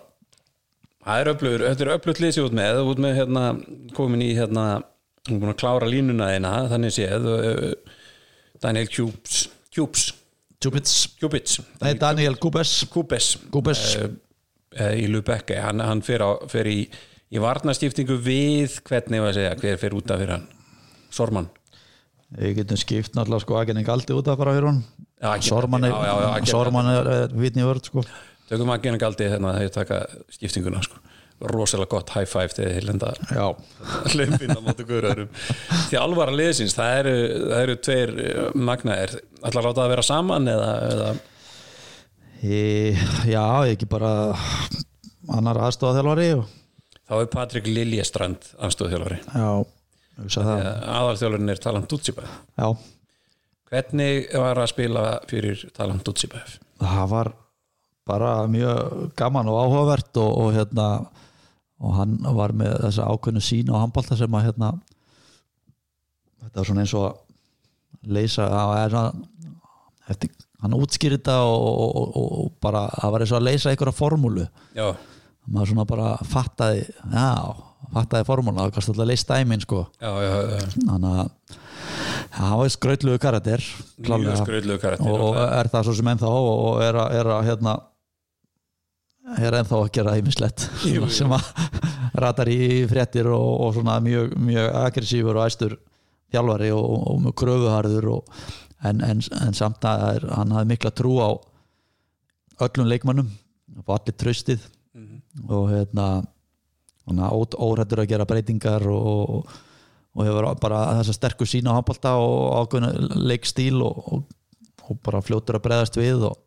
það 1.06 1.20
er 1.20 1.30
öflugur 1.34 1.66
þetta 1.68 1.86
er 1.86 1.92
öflugt 1.94 2.22
lýsi 2.22 2.42
út 2.42 2.56
með. 2.56 2.82
Út 2.90 3.02
með 3.02 3.20
hérna, 3.20 3.44
komin 3.94 4.22
í 4.26 4.32
hérna 4.34 4.66
hún 5.28 5.38
er 5.38 5.40
búin 5.40 5.54
að 5.54 5.60
klára 5.62 5.88
línuna 5.88 6.32
eina 6.34 6.52
þannig 6.72 6.94
séð 6.94 7.30
uh, 7.30 7.96
Daniel 8.62 8.90
Kjúps 8.92 9.46
Kjúps, 9.74 10.10
Kjúpits 11.20 11.58
nei 11.82 11.94
Daniel 12.00 12.38
Kúpes 12.40 12.84
Kúbes, 12.90 13.34
uh, 14.00 14.92
í 14.96 15.06
Lubecke 15.10 15.60
hann, 15.60 15.82
hann 15.84 16.02
fer, 16.06 16.24
á, 16.24 16.30
fer 16.50 16.68
í, 16.70 16.80
í 17.30 17.42
varnastiftingu 17.42 18.16
við 18.22 18.80
hvernig 18.86 19.22
var 19.22 19.32
að 19.32 19.40
segja, 19.40 19.54
hver 19.62 19.80
fer 19.82 19.96
út 19.98 20.14
af 20.14 20.22
fyrir 20.22 20.36
hann? 20.38 20.48
Sorman. 21.14 21.50
Við 22.34 22.56
getum 22.58 22.78
skipt 22.80 23.14
náttúrulega 23.14 23.44
sko 23.44 23.58
Agenning 23.60 23.90
Aldi 23.92 24.16
út 24.16 24.30
af 24.30 24.40
bara 24.40 24.56
fyrir 24.56 24.70
hún 24.72 24.80
Já, 25.20 25.28
Agent 25.30 25.50
Sorman 25.50 25.86
Aldi, 25.86 25.94
já, 25.94 26.14
já, 26.18 26.30
já, 26.42 26.60
er, 26.60 26.94
er, 26.94 27.10
er 27.14 27.36
vitni 27.38 27.66
vörd 27.66 27.86
sko. 27.88 28.02
Tökum 28.50 28.72
að 28.74 28.82
gena 28.84 29.00
galdi 29.00 29.28
þegar 29.30 29.60
þeir 29.60 29.70
taka 29.72 30.00
skiptinguna 30.34 30.82
sko. 30.84 30.98
Rosalega 31.40 31.90
gott 31.90 32.12
high 32.14 32.28
five 32.28 32.54
þegar 32.54 32.74
þeir 32.76 32.86
lenda 32.88 33.10
já, 33.34 33.46
hleypinn 34.14 34.54
á 34.54 34.60
móti 34.64 34.86
guðurum 34.88 35.30
því 35.90 35.98
alvara 36.00 36.34
liðsins, 36.36 36.76
það 36.76 36.98
eru, 37.02 37.14
það 37.42 37.62
eru 37.64 37.76
tveir 37.84 38.12
eh, 38.22 38.42
magnaðir, 38.70 39.14
ætlar 39.42 39.68
láta 39.68 39.82
það 39.82 39.94
vera 39.94 40.06
saman 40.06 40.50
eða, 40.54 40.72
eða? 40.90 41.12
E, 42.44 42.58
já 43.28 43.44
ekki 43.72 43.88
bara 43.90 44.12
annar 45.34 45.62
aðstofaþjálfari 45.66 46.30
og 46.38 46.50
þá 47.04 47.14
er 47.18 47.30
Patrik 47.32 47.68
Liljestrand 47.68 48.50
anstóðþjálfari 48.64 49.20
já, 49.26 49.48
hugsa 50.22 50.44
það. 50.46 50.66
aðalþjálfarin 50.96 51.54
er 51.54 51.62
Talant 51.66 51.88
Dutsibæf 51.90 52.36
já, 52.60 52.68
hvernig 53.72 54.28
var 54.38 54.60
að 54.62 54.70
spila 54.72 55.06
fyrir 55.30 55.66
Talant 55.76 56.04
Dutsibæf 56.06 56.60
það 56.80 57.10
var 57.10 57.34
bara 58.04 58.32
mjög 58.52 59.10
gaman 59.16 59.48
og 59.48 59.60
áhugavert 59.64 60.20
og, 60.20 60.32
og 60.44 60.56
hérna 60.56 60.88
og 61.82 61.96
hann 61.98 62.18
var 62.36 62.54
með 62.56 62.76
þessa 62.86 63.08
ákveðnu 63.10 63.42
sín 63.44 63.72
á 63.74 63.82
handbalta 63.82 64.16
sem 64.18 64.36
að 64.36 64.46
hérna 64.48 64.70
þetta 66.44 66.60
var 66.60 66.68
svona 66.68 66.84
eins 66.84 66.94
og 66.98 67.06
að 67.08 68.14
leysa 68.14 68.46
svona 68.46 69.04
eftir, 70.12 70.32
hann 70.62 70.76
útskýrði 70.76 71.18
þetta 71.18 71.38
og, 71.48 71.64
og, 71.64 72.00
og, 72.20 72.32
og 72.44 72.54
bara 72.62 72.86
það 72.92 73.14
var 73.14 73.24
eins 73.24 73.34
og 73.34 73.40
að 73.40 73.46
leysa 73.48 73.72
einhverja 73.72 73.96
formúlu. 73.96 74.46
Já, 74.76 74.90
maður 75.44 75.72
svona 75.72 75.86
bara 75.88 76.10
fattaði 76.28 76.84
já, 76.84 77.30
fattaði 77.94 78.28
formúla 78.28 78.64
það 78.64 78.76
kannski 78.76 78.94
alltaf 78.94 79.10
leist 79.10 79.32
dæmin 79.32 79.64
sko. 79.64 79.86
Já, 80.00 80.12
þannig 80.74 81.10
að 81.24 81.58
það 82.34 82.54
var 82.60 82.72
skrautlugu 82.74 83.22
karakter 83.22 83.64
klárlega. 84.04 84.38
skröðlu 84.40 84.78
karakter 84.82 85.26
og 85.26 85.40
er 85.44 85.70
það 85.72 85.88
svo 85.88 85.96
sem 85.98 86.08
ennþá 86.14 86.30
og 86.34 86.80
er 86.84 87.00
að, 87.00 87.18
er 87.20 87.32
hérna 89.24 89.46
er 89.48 89.56
ennþá 89.60 89.78
að 89.80 89.90
gera 89.96 90.16
ímislegt 90.20 90.66
sem 91.16 91.32
að 91.32 91.46
ratar 92.20 92.50
í 92.52 92.84
fréttir 92.90 93.26
og, 93.32 93.48
og 93.64 93.74
svona 93.78 93.96
mjög, 94.04 94.34
mjög 94.36 94.68
aggressífur 94.82 95.38
og 95.40 95.46
æstur 95.48 95.78
þjálfari 96.34 96.70
og, 96.76 96.92
og 97.10 97.22
mjög 97.24 97.36
kröfuharður 97.40 98.10
og, 98.18 98.36
en, 98.84 99.00
en, 99.00 99.22
en 99.46 99.56
samt 99.56 99.84
að 99.88 100.04
er, 100.18 100.28
hann 100.34 100.52
hafði 100.54 100.70
mikla 100.74 100.92
trú 100.94 101.16
á 101.24 101.30
öllum 102.68 102.90
leikmannum 102.92 103.32
og 103.84 103.96
allir 103.98 104.16
tröstið 104.20 104.70
Mhm. 104.94 105.16
og 105.50 105.64
hérna 105.72 106.04
órættur 107.10 107.98
að 107.98 108.12
gera 108.12 108.24
breytingar 108.24 108.84
og, 108.86 109.48
og 110.14 110.22
hefur 110.22 110.46
bara 110.62 110.84
þessa 111.00 111.16
sterku 111.16 111.48
sína 111.50 111.74
á 111.74 111.76
handbalta 111.80 112.12
og 112.22 112.60
ákveðinu 112.60 113.18
leikstíl 113.26 113.82
og, 113.82 113.98
og, 114.06 114.22
og 114.86 115.00
bara 115.02 115.18
fljótur 115.20 115.58
að 115.58 115.64
breyðast 115.66 115.98
við 115.98 116.28
og 116.30 116.38
Og 116.38 116.43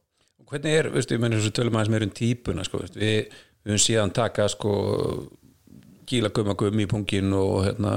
hvernig 0.50 0.78
er, 0.80 0.90
veistu, 0.94 1.18
ég 1.18 1.24
menn 1.24 1.36
þessu 1.36 1.54
tölum 1.56 1.78
aðeins 1.78 1.94
meir 1.94 2.08
um 2.08 2.16
típuna, 2.16 2.66
sko, 2.68 2.82
veistu, 2.84 3.02
við, 3.02 3.38
við 3.64 3.74
höfum 3.74 3.84
síðan 3.84 4.16
taka, 4.16 4.48
sko, 4.54 4.74
gíla 6.08 6.32
gumma 6.36 6.58
gummi 6.60 6.88
í 6.88 6.92
pungin 6.92 7.34
og 7.36 7.66
hérna, 7.68 7.96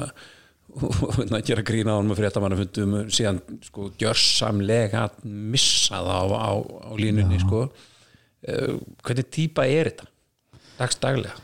og 0.81 1.19
hérna 1.19 1.43
gera 1.47 1.67
grína 1.67 1.95
á 1.95 1.99
hann 1.99 2.11
með 2.11 2.23
fréttamannafundum, 2.23 2.97
síðan, 3.11 3.43
sko, 3.67 3.91
gjörsamlega 4.01 5.09
missa 5.25 6.03
það 6.03 6.35
á, 6.35 6.39
á, 6.51 6.51
á 6.91 6.93
línunni, 6.99 7.43
sko. 7.43 7.69
Uh, 8.41 8.81
hvernig 9.05 9.29
típa 9.29 9.67
er 9.69 9.93
þetta? 9.93 10.11
Dagsdaglega? 10.81 11.39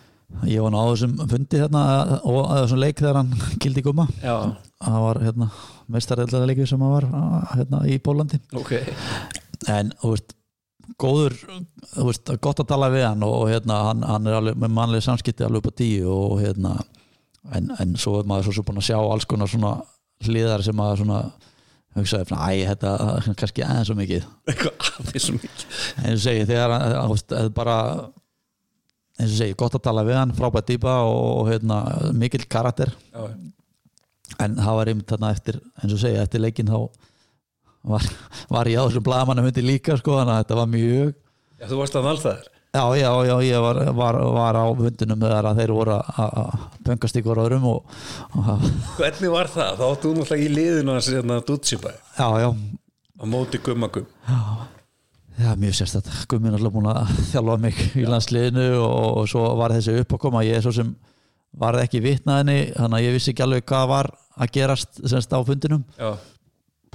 ég 0.46 0.62
var 0.62 0.72
ná 0.74 0.78
á 0.82 0.90
þessum 0.90 1.12
fundi 1.30 1.60
hérna 1.60 1.82
og 2.26 2.40
að 2.50 2.62
þessum 2.64 2.80
leik 2.82 3.00
þegar 3.00 3.18
hann 3.20 3.44
kildi 3.62 3.84
gumma 3.86 4.06
Já, 4.20 4.34
það 4.82 5.04
var 5.06 5.20
hérna 5.22 5.50
meistareldaða 5.94 6.48
leikið 6.50 6.70
sem 6.72 6.82
hann 6.82 6.94
var 6.96 7.06
hérna 7.52 7.82
í 7.86 7.98
Pólandi 8.02 8.40
ok. 8.58 8.72
en 9.72 9.92
þú 10.02 10.14
veist 10.16 10.34
góður, 11.00 11.34
þú 11.92 12.06
veist, 12.08 12.30
gott 12.44 12.62
að 12.62 12.70
tala 12.70 12.90
við 12.92 13.06
hann 13.08 13.24
og, 13.26 13.34
og 13.42 13.50
hérna, 13.50 13.80
hann, 13.90 14.04
hann 14.06 14.28
er 14.28 14.38
alveg 14.38 14.60
með 14.62 14.74
mannlega 14.76 15.06
samskipti 15.06 15.46
alveg 15.46 15.64
upp 15.64 15.72
á 15.74 15.78
tíu 15.80 16.12
og 16.12 16.38
hérna 16.42 16.76
en, 17.54 17.70
en 17.80 17.96
svo 18.00 18.20
er 18.20 18.28
maður 18.28 18.56
svo, 18.56 18.64
búin 18.66 18.80
að 18.80 18.88
sjá 18.90 18.98
alls 19.00 19.26
konar 19.28 19.50
svona 19.50 19.74
hliðar 20.26 20.64
sem 20.64 20.76
maður 20.76 21.02
svona 21.02 21.20
hugsaði, 21.96 22.28
svona, 22.30 22.50
æ, 22.52 22.68
þetta 22.70 22.92
er 23.08 23.28
kannski 23.40 23.64
aðeins 23.66 23.90
svo 23.90 23.96
mikið. 23.98 24.28
Aðeins 24.52 25.26
svo 25.26 25.36
mikið. 25.38 25.66
Eins 26.02 26.14
og 26.14 26.22
segi, 26.26 26.46
þegar 26.50 26.76
þú 26.76 27.10
veist, 27.14 27.28
það 27.32 27.42
er 27.42 27.52
bara 27.56 27.76
eins 29.16 29.30
og 29.30 29.36
segi, 29.40 29.58
gott 29.58 29.76
að 29.78 29.84
tala 29.88 30.04
við 30.06 30.18
hann 30.20 30.34
frábært 30.36 30.70
dýpa 30.70 30.96
og 31.08 31.46
hérna 31.50 31.82
mikill 32.16 32.44
karakter. 32.52 32.92
Já, 33.14 33.28
en 34.42 34.56
það 34.58 34.78
var 34.80 34.90
einmitt 34.90 35.12
þarna 35.12 35.32
eftir 35.32 35.60
eins 35.80 35.94
og 35.94 36.02
segja, 36.02 36.24
eftir 36.26 36.42
leikinn 36.42 36.72
þá 36.72 36.80
var, 37.86 38.04
var 38.52 38.70
ég 38.72 38.80
á 38.82 38.86
þessum 38.88 39.06
blaðmannum 39.06 39.48
hundi 39.48 39.64
líka 39.64 39.96
sko, 40.00 40.18
þannig 40.20 40.34
að 40.36 40.42
þetta 40.44 40.58
var 40.60 40.70
mjög 40.74 41.08
já, 41.60 41.66
þú 41.70 41.80
varst 41.80 41.98
að 42.00 42.06
valda 42.10 42.34
þær 42.36 42.52
já, 42.76 42.82
já, 43.00 43.10
já, 43.30 43.34
ég 43.46 43.62
var, 43.64 43.78
var, 43.96 44.18
var 44.36 44.58
á 44.60 44.64
hundunum 44.68 45.22
þegar 45.24 45.46
að 45.50 45.60
þeir 45.62 45.72
voru 45.78 45.94
að- 45.96 46.10
að 46.24 46.38
að 46.42 46.64
pöngast 46.88 47.20
ykkur 47.22 47.40
öðrum 47.46 47.68
og, 47.70 47.98
og 48.36 48.66
hvernig 48.98 49.32
var 49.32 49.48
það? 49.54 49.70
þá 49.80 49.84
áttu 49.90 50.10
þú 50.10 50.14
náttúrulega 50.18 50.44
í 50.44 50.54
liðinu 50.58 50.92
hans 50.96 51.08
hérna 51.14 51.38
Dutsibæ 51.48 51.92
já, 52.18 52.28
já, 52.44 52.50
á 52.52 53.24
móti 53.24 53.62
gummagum 53.64 54.06
Já, 55.36 55.50
mjög 55.60 55.74
sérstætt. 55.76 56.06
Gummi 56.32 56.48
er 56.48 56.54
alltaf 56.56 56.72
búin 56.72 56.86
að 56.88 57.10
þjálfa 57.28 57.56
mig 57.60 57.80
í 58.00 58.04
landsliðinu 58.08 58.62
og, 58.80 59.18
og 59.20 59.26
svo 59.28 59.42
var 59.58 59.74
þessi 59.76 59.98
uppákoma. 60.00 60.40
Ég 60.46 60.56
er 60.56 60.64
svo 60.64 60.72
sem 60.72 60.94
var 61.60 61.76
ekki 61.82 62.00
vitnaðinni, 62.00 62.70
þannig 62.72 62.96
að 62.96 63.04
ég 63.04 63.16
vissi 63.18 63.34
ekki 63.34 63.44
alveg 63.44 63.66
hvað 63.68 63.84
var 63.90 64.08
að 64.40 64.54
gerast 64.56 65.02
semst 65.04 65.36
á 65.36 65.38
fundinum. 65.44 65.82
já, 66.00 66.14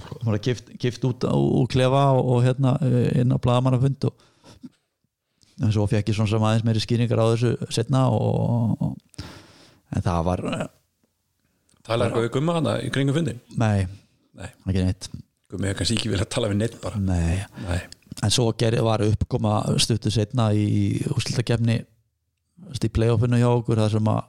Það 0.09 0.27
var 0.29 0.41
gift, 0.47 0.73
gift 0.81 1.07
út 1.07 1.25
á 1.27 1.35
klefa 1.71 2.03
og, 2.17 2.33
og 2.35 2.43
hérna 2.45 2.75
eh, 2.85 3.21
inn 3.21 3.33
á 3.33 3.37
blaðamannafund 3.41 4.09
og 4.09 4.27
en 5.61 5.73
svo 5.73 5.85
fekk 5.89 6.11
ég 6.11 6.17
svona 6.17 6.31
sem 6.31 6.45
aðeins 6.47 6.65
meiri 6.65 6.83
skýringar 6.83 7.21
á 7.21 7.31
þessu 7.33 7.71
setna 7.73 8.07
og, 8.13 8.81
og 8.81 9.25
en 9.91 10.05
það 10.05 10.21
var, 10.27 10.45
eh, 10.57 10.67
tala 11.85 12.07
eitthvað 12.07 12.27
við 12.27 12.33
gumma 12.37 12.57
hana 12.57 12.77
í 12.81 12.91
kringum 12.93 13.17
fundin 13.17 13.41
nei, 13.59 13.85
nei, 14.37 14.49
ekki 14.49 14.85
neitt. 14.85 15.09
Gummi 15.51 15.67
hefur 15.67 15.81
kannski 15.81 15.97
ekki 15.99 16.13
verið 16.13 16.25
að 16.25 16.31
tala 16.31 16.49
við 16.51 16.61
neitt 16.61 16.77
bara. 16.81 16.99
Nei, 17.03 17.41
nei, 17.65 17.79
en 18.23 18.33
svo 18.33 18.47
gerði, 18.57 18.83
var 18.87 19.03
uppkoma 19.05 19.55
stuttu 19.83 20.13
setna 20.13 20.51
í 20.55 21.01
úrslutakefni 21.11 21.81
í 22.71 22.93
playoffinu 22.93 23.39
hjá 23.41 23.49
okkur 23.49 23.81
þar 23.81 23.97
sem 23.97 24.11
að 24.11 24.21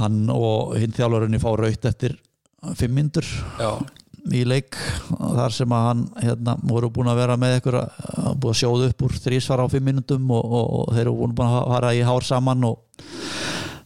hann 0.00 0.20
og 0.32 0.76
hinn 0.80 0.94
þjálfurinn 0.96 1.40
fá 1.42 1.50
raut 1.58 1.88
eftir 1.88 2.16
fimm 2.76 2.94
myndur 2.96 3.26
já, 3.26 3.70
í 4.34 4.42
leik 4.48 4.76
þar 5.08 5.54
sem 5.54 5.72
að 5.74 5.86
hann 5.86 6.04
hérna, 6.20 6.56
voru 6.70 6.90
búin 6.92 7.10
að 7.10 7.20
vera 7.22 7.36
með 7.40 7.56
ykkur 7.60 7.76
búin 8.40 8.52
að 8.52 8.58
sjóða 8.60 8.90
upp 8.90 9.04
úr 9.06 9.16
þrísvar 9.24 9.64
á 9.64 9.72
fimm 9.72 9.88
minútum 9.90 10.30
og, 10.36 10.44
og, 10.44 10.70
og 10.80 10.94
þeir 10.94 11.04
eru 11.06 11.16
búin 11.20 11.44
að 11.46 11.56
fara 11.72 11.92
í 11.96 12.02
hár 12.06 12.26
saman 12.26 12.66
og, 12.68 13.06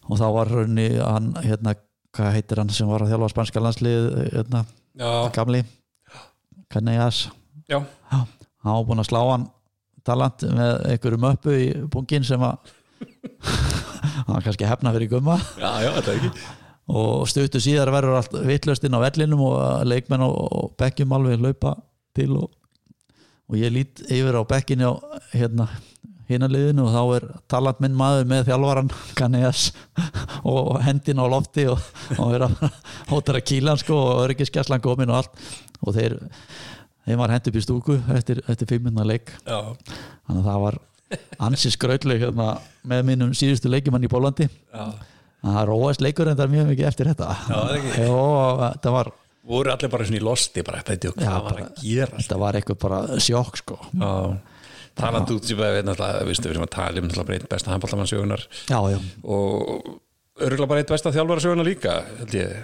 og 0.08 0.20
þá 0.20 0.26
var 0.36 0.52
raunni 0.52 0.88
hann 0.98 1.32
hérna, 1.44 1.76
hvað 2.14 2.36
heitir 2.38 2.62
hann 2.62 2.72
sem 2.74 2.90
var 2.90 3.04
að 3.04 3.14
þjálfa 3.14 3.32
spanska 3.34 3.64
landslið 3.64 4.10
hérna, 4.34 4.64
gamli? 5.36 5.64
Caneas 6.72 7.28
hann 8.64 8.74
var 8.74 8.88
búin 8.88 9.04
að 9.04 9.10
slá 9.12 9.22
hann 9.30 9.48
talant 10.04 10.44
með 10.52 10.74
einhverjum 10.92 11.30
uppu 11.30 11.54
í 11.56 11.68
bungin 11.92 12.26
sem 12.26 12.42
að 12.44 12.74
hann 14.28 14.44
kannski 14.44 14.66
hefna 14.68 14.92
fyrir 14.94 15.10
gumma. 15.14 15.38
Já, 15.56 15.70
já, 15.84 15.90
þetta 15.96 16.12
er 16.12 16.20
ekki 16.20 16.63
og 16.92 17.24
stuttu 17.30 17.62
síðar 17.62 17.92
verður 17.94 18.18
allt 18.18 18.36
vittlust 18.44 18.84
inn 18.84 18.96
á 18.96 19.04
vellinum 19.04 19.40
og 19.46 19.56
leikmenn 19.88 20.24
og, 20.26 20.74
bekkjum 20.80 21.14
alveg 21.16 21.40
laupa 21.40 21.78
til 22.16 22.34
og, 22.36 22.50
og 23.48 23.58
ég 23.60 23.72
lít 23.72 24.04
yfir 24.04 24.36
á 24.36 24.42
bekkinni 24.48 24.84
á 24.84 24.92
hérna 25.32 25.68
hinanliðinu 26.28 26.86
og 26.86 26.92
þá 26.92 27.02
er 27.16 27.26
talant 27.52 27.80
minn 27.84 27.96
maður 27.96 28.28
með 28.28 28.46
þjálfaran 28.48 28.92
Kaneas 29.16 29.66
og 30.52 30.78
hendin 30.84 31.20
á 31.20 31.26
lofti 31.28 31.66
og, 31.72 31.80
og 32.16 32.36
er 32.36 32.46
að 32.48 32.62
hótara 33.12 33.42
kílan 33.44 33.80
sko 33.80 33.98
og 34.00 34.24
örgiskeslan 34.28 34.84
komin 34.84 35.12
og 35.12 35.22
allt. 35.22 35.44
Og 35.84 35.92
þeir 35.96 36.16
þeim 37.04 37.20
var 37.20 37.34
hend 37.34 37.50
upp 37.50 37.60
í 37.60 37.64
stúku 37.64 37.98
eftir, 38.16 38.40
eftir 38.48 38.70
fimmuna 38.70 39.04
leik. 39.04 39.34
Já, 39.44 39.76
þannig 40.24 40.40
að 40.40 40.48
það 40.48 40.62
var 40.64 40.80
ansi 41.44 41.70
skrautleg 41.70 42.24
hérna, 42.24 42.54
með 42.88 43.04
minnum 43.10 43.34
síðustu 43.36 43.68
leikimann 43.68 44.06
í 44.06 44.10
Pólandi 44.10 44.48
já 44.48 44.86
það 45.44 45.68
róast 45.70 46.02
leikur 46.04 46.30
en 46.30 46.38
það 46.38 46.46
er 46.46 46.54
mjög 46.54 46.70
mikið 46.72 46.88
eftir 46.90 47.10
þetta. 47.12 47.28
Já, 47.44 47.54
það 47.58 47.76
ekki. 47.78 48.06
Jó, 48.06 48.22
þetta 48.62 48.94
var, 48.94 49.10
voru 49.50 49.74
allir 49.74 49.92
bara 49.92 50.08
svona 50.08 50.20
í 50.20 50.24
losti 50.24 50.64
bara, 50.66 50.80
Já, 51.20 51.28
hvað 51.28 51.44
var 51.48 51.60
að 51.64 51.82
gera? 51.84 52.22
þetta 52.22 52.40
var 52.44 52.58
eitthvað 52.60 52.80
bara 52.86 53.00
sjokk 53.26 53.60
sko. 53.60 53.78
Já, 54.00 54.12
talandi 54.94 55.36
út 55.36 55.50
við 56.48 56.56
erum 56.56 56.66
að 56.68 56.74
tala 56.78 57.04
um 57.04 57.12
einn 57.36 57.46
besta 57.50 57.74
handballamannsjögunar 57.74 58.46
og 59.24 59.94
örgulega 60.40 60.70
bara 60.70 60.82
eitt 60.82 60.92
besta 60.94 61.12
þjálfarasjögunar 61.14 61.66
líka 61.66 61.96
held 62.20 62.36
ég, 62.38 62.54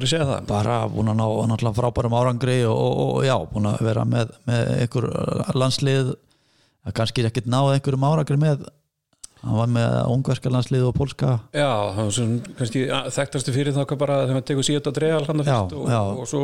er 0.00 0.06
að 0.06 0.12
segja 0.12 0.28
það? 0.28 0.44
Bara 0.48 0.76
búin 0.92 1.10
að 1.12 1.18
ná 1.18 1.24
náttúrulega 1.50 1.78
frábærum 1.80 2.14
árangri 2.16 2.58
og, 2.68 2.76
og, 2.76 3.00
og 3.16 3.26
já, 3.26 3.34
búin 3.50 3.68
að 3.72 3.82
vera 3.88 4.04
með, 4.08 4.36
með 4.48 4.70
einhver 4.78 5.08
landslið. 5.58 6.14
Kannski 6.96 7.26
ekkert 7.28 7.50
náð 7.52 7.74
einhverjum 7.76 8.06
árangri 8.08 8.38
með 8.40 8.64
hann 9.42 9.58
var 9.58 9.70
með 9.74 9.96
ungverska 10.12 10.52
landslið 10.52 10.86
og 10.88 10.94
pólska. 10.96 11.32
Já, 11.56 11.68
hann 11.96 12.08
var 12.08 12.14
svona 12.16 12.54
kannski 12.58 12.84
þekktastu 13.16 13.54
fyrir 13.56 13.74
þá 13.76 13.82
bara 13.98 14.20
þegar 14.22 14.38
maður 14.38 14.48
tekur 14.52 14.68
síðan 14.68 14.90
að 14.92 14.98
dreja 15.00 15.18
hann 15.26 15.42
Já, 15.42 15.48
fyrst 15.50 15.76
og, 15.78 15.88
já. 15.90 16.00
og 16.22 16.30
svo, 16.30 16.42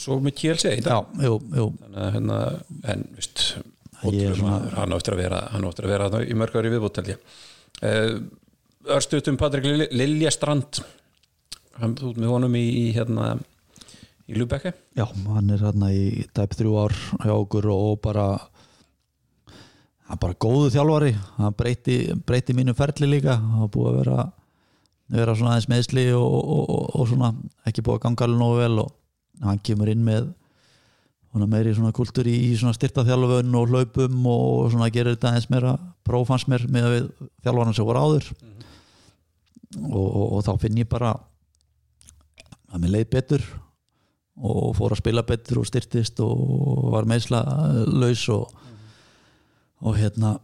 svo 0.00 0.18
með 0.24 0.36
kjélsi 0.40 0.72
í 0.78 0.82
já, 0.82 0.98
jú, 1.26 1.38
jú, 1.60 1.68
þannig 1.82 2.02
að 2.06 2.12
hérna, 2.16 2.40
en 2.94 3.04
vist 3.18 3.44
hann 4.02 4.96
áttur 4.96 5.14
að 5.14 5.22
vera 5.22 5.42
að 5.52 5.90
vera 5.92 6.24
í 6.24 6.38
mörg 6.38 6.56
ári 6.58 6.72
viðbútt 6.72 6.98
held 7.02 7.12
ég. 7.12 7.26
Uh, 7.82 8.16
Örstutum 8.96 9.36
Patrik 9.38 9.66
Lilja, 9.68 9.88
Lilja 9.94 10.32
Strand 10.34 10.80
hann 11.78 11.94
út 12.02 12.18
með 12.18 12.32
honum 12.32 12.56
í, 12.58 12.64
í 12.82 12.86
hérna 12.96 13.36
í 14.26 14.38
Lubekki 14.38 14.72
já, 14.98 15.04
hann 15.06 15.52
er 15.52 15.62
hérna 15.62 15.90
í 15.94 16.24
tæp 16.34 16.56
þrjú 16.58 16.74
ár 16.82 16.96
hjá 17.22 17.34
okkur 17.36 17.68
og 17.72 18.00
bara 18.04 18.26
hann 20.12 20.20
bara 20.20 20.36
góðu 20.36 20.68
þjálfari. 20.74 21.16
Hann 21.38 21.56
breyti, 21.56 21.98
breyti 22.28 22.54
mínu 22.56 22.76
ferli 22.76 23.08
líka. 23.08 23.38
Hann 23.40 23.72
búið 23.72 23.90
að 23.90 23.98
vera 24.02 24.28
vera 25.12 25.34
svona 25.36 25.56
aðeins 25.56 25.68
meðsli 25.70 26.04
og, 26.16 26.22
og, 26.24 26.62
og, 26.72 26.84
og 26.96 27.08
svona 27.10 27.32
ekki 27.68 27.84
búið 27.84 27.98
að 27.98 28.04
ganga 28.06 28.26
alveg 28.26 28.40
nógu 28.40 28.60
vel 28.62 28.78
og 28.84 28.92
hann 29.42 29.60
kemur 29.66 29.90
inn 29.92 30.04
með 30.06 30.30
svona 31.32 31.48
meiri 31.48 31.74
svona 31.76 31.92
kultur 31.96 32.28
í, 32.28 32.34
í 32.48 32.54
svona 32.60 32.76
styrta 32.76 33.04
þjálfun 33.08 33.58
og 33.58 33.72
hlaupum 33.72 34.28
og 34.30 34.70
svona 34.72 34.90
gerir 34.92 35.16
þetta 35.16 35.32
aðeins 35.32 35.50
meira 35.52 35.74
prófans 36.06 36.46
mér 36.48 36.64
með 36.68 36.88
við 36.92 37.10
þjálfarnar 37.44 37.76
sem 37.76 37.88
voru 37.88 38.06
áður. 38.06 38.30
Og, 39.82 40.06
og, 40.06 40.24
og 40.36 40.42
þá 40.46 40.52
finn 40.60 40.80
ég 40.82 40.88
bara 40.88 41.14
að 42.72 42.82
mér 42.82 42.96
leið 42.98 43.12
betur 43.12 43.46
og 44.42 44.72
fór 44.76 44.94
að 44.94 45.02
spila 45.02 45.24
betur 45.28 45.60
og 45.60 45.68
styrtist 45.68 46.20
og 46.24 46.90
var 46.92 47.08
meðsla 47.08 47.42
laus 47.88 48.24
og, 48.32 48.48
og 49.82 49.98
hérna 49.98 50.36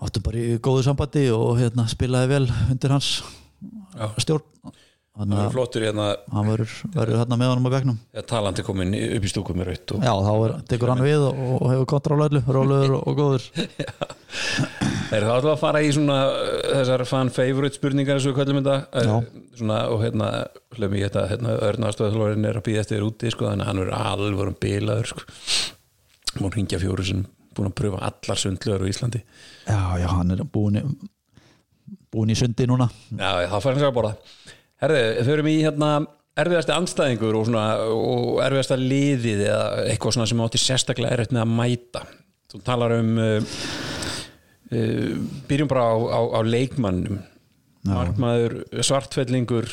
áttu 0.00 0.22
bara 0.24 0.40
í 0.40 0.60
góðu 0.62 0.86
sambandi 0.86 1.26
og 1.34 1.58
hérna 1.60 1.88
spilaði 1.90 2.32
vel 2.34 2.46
undir 2.70 2.94
hans 2.94 3.18
Já. 3.96 4.08
stjórn. 4.22 4.46
Hann 5.20 5.32
er 5.34 5.48
að 5.48 5.52
flottur 5.52 5.82
hérna. 5.84 6.04
hann 6.32 6.46
verður, 6.46 6.74
verður 6.94 7.18
hérna 7.20 7.36
með 7.36 7.48
honum 7.50 7.66
á 7.66 7.70
þegar 7.74 8.26
talandi 8.30 8.62
komin 8.64 8.94
upp 8.94 9.24
í 9.26 9.30
stúku 9.32 9.56
með 9.58 9.66
raut 9.68 9.92
já 10.06 10.12
þá 10.24 10.30
er, 10.32 10.52
tekur 10.70 10.92
hann 10.92 11.02
við 11.02 11.24
og, 11.26 11.40
og 11.56 11.64
hefur 11.72 11.88
kontról 11.90 12.20
öllu, 12.24 12.40
rólegur 12.46 12.94
og, 13.00 13.18
góður. 13.18 13.48
Er 15.10 15.24
það 15.26 15.32
alltaf 15.34 15.50
að 15.50 15.58
fara 15.58 15.80
í 15.82 15.90
svona 15.90 16.20
uh, 16.30 16.52
þessar 16.70 17.02
fan 17.10 17.32
favorite 17.34 17.76
spurningar 17.76 18.16
eins 18.16 18.28
og 18.30 18.32
við 18.32 18.38
kallum 18.38 18.60
þetta? 18.62 18.76
Uh, 18.94 19.42
svona, 19.58 19.80
og 19.90 20.04
hérna 20.04 20.28
hlum 20.78 20.94
ég 20.94 21.10
þetta 21.10 21.26
hérna, 21.32 21.56
örnastöðalórin 21.66 22.46
er 22.46 22.60
að 22.60 22.66
býða 22.68 22.84
eftir 22.84 23.04
úti 23.04 23.34
sko, 23.34 23.50
þannig 23.50 23.66
að 23.66 23.72
hann 23.72 23.82
er 23.82 23.92
alveg 23.98 24.52
um 24.54 24.58
bilaður 24.62 25.10
sko. 25.10 25.26
múin 26.38 26.54
hringja 26.54 26.78
fjóru 26.80 27.08
sem 27.10 27.26
búin 27.60 27.70
að 27.70 27.76
pröfa 27.80 28.00
allar 28.08 28.40
sundlöður 28.40 28.86
á 28.86 28.90
Íslandi. 28.90 29.20
Já, 29.66 29.80
já, 30.00 30.06
hann 30.10 30.34
er 30.34 30.44
búin 30.48 30.80
búin 32.10 32.32
í 32.32 32.38
sundi 32.38 32.66
núna. 32.66 32.88
Já, 33.12 33.46
það 33.52 33.60
fær 33.62 33.70
hann 33.70 33.82
sér 33.82 33.90
að 33.90 33.98
borða. 33.98 34.14
Herði, 34.80 35.04
þau 35.26 35.32
erum 35.34 35.50
í 35.50 35.58
hérna 35.60 35.90
erfiðasti 36.40 36.74
anstæðingur 36.74 37.38
og, 37.38 37.46
svona, 37.50 37.64
og 37.92 38.40
erfiðasta 38.44 38.78
liðið 38.80 39.44
eða 39.44 39.84
eitthvað 39.84 40.16
svona 40.16 40.30
sem 40.30 40.42
átti 40.46 40.62
sérstaklega 40.62 41.18
erfitt 41.18 41.36
með 41.36 41.44
að 41.44 41.54
mæta. 41.60 42.04
Þú 42.50 42.62
talar 42.66 42.96
um 42.96 43.12
uh, 43.20 43.58
uh, 44.72 45.12
byrjum 45.50 45.70
bara 45.70 45.84
á, 45.86 45.96
á, 46.16 46.20
á 46.34 46.40
leikmannum. 46.46 47.20
Markmaður 47.86 48.58
svartfellingur 48.84 49.70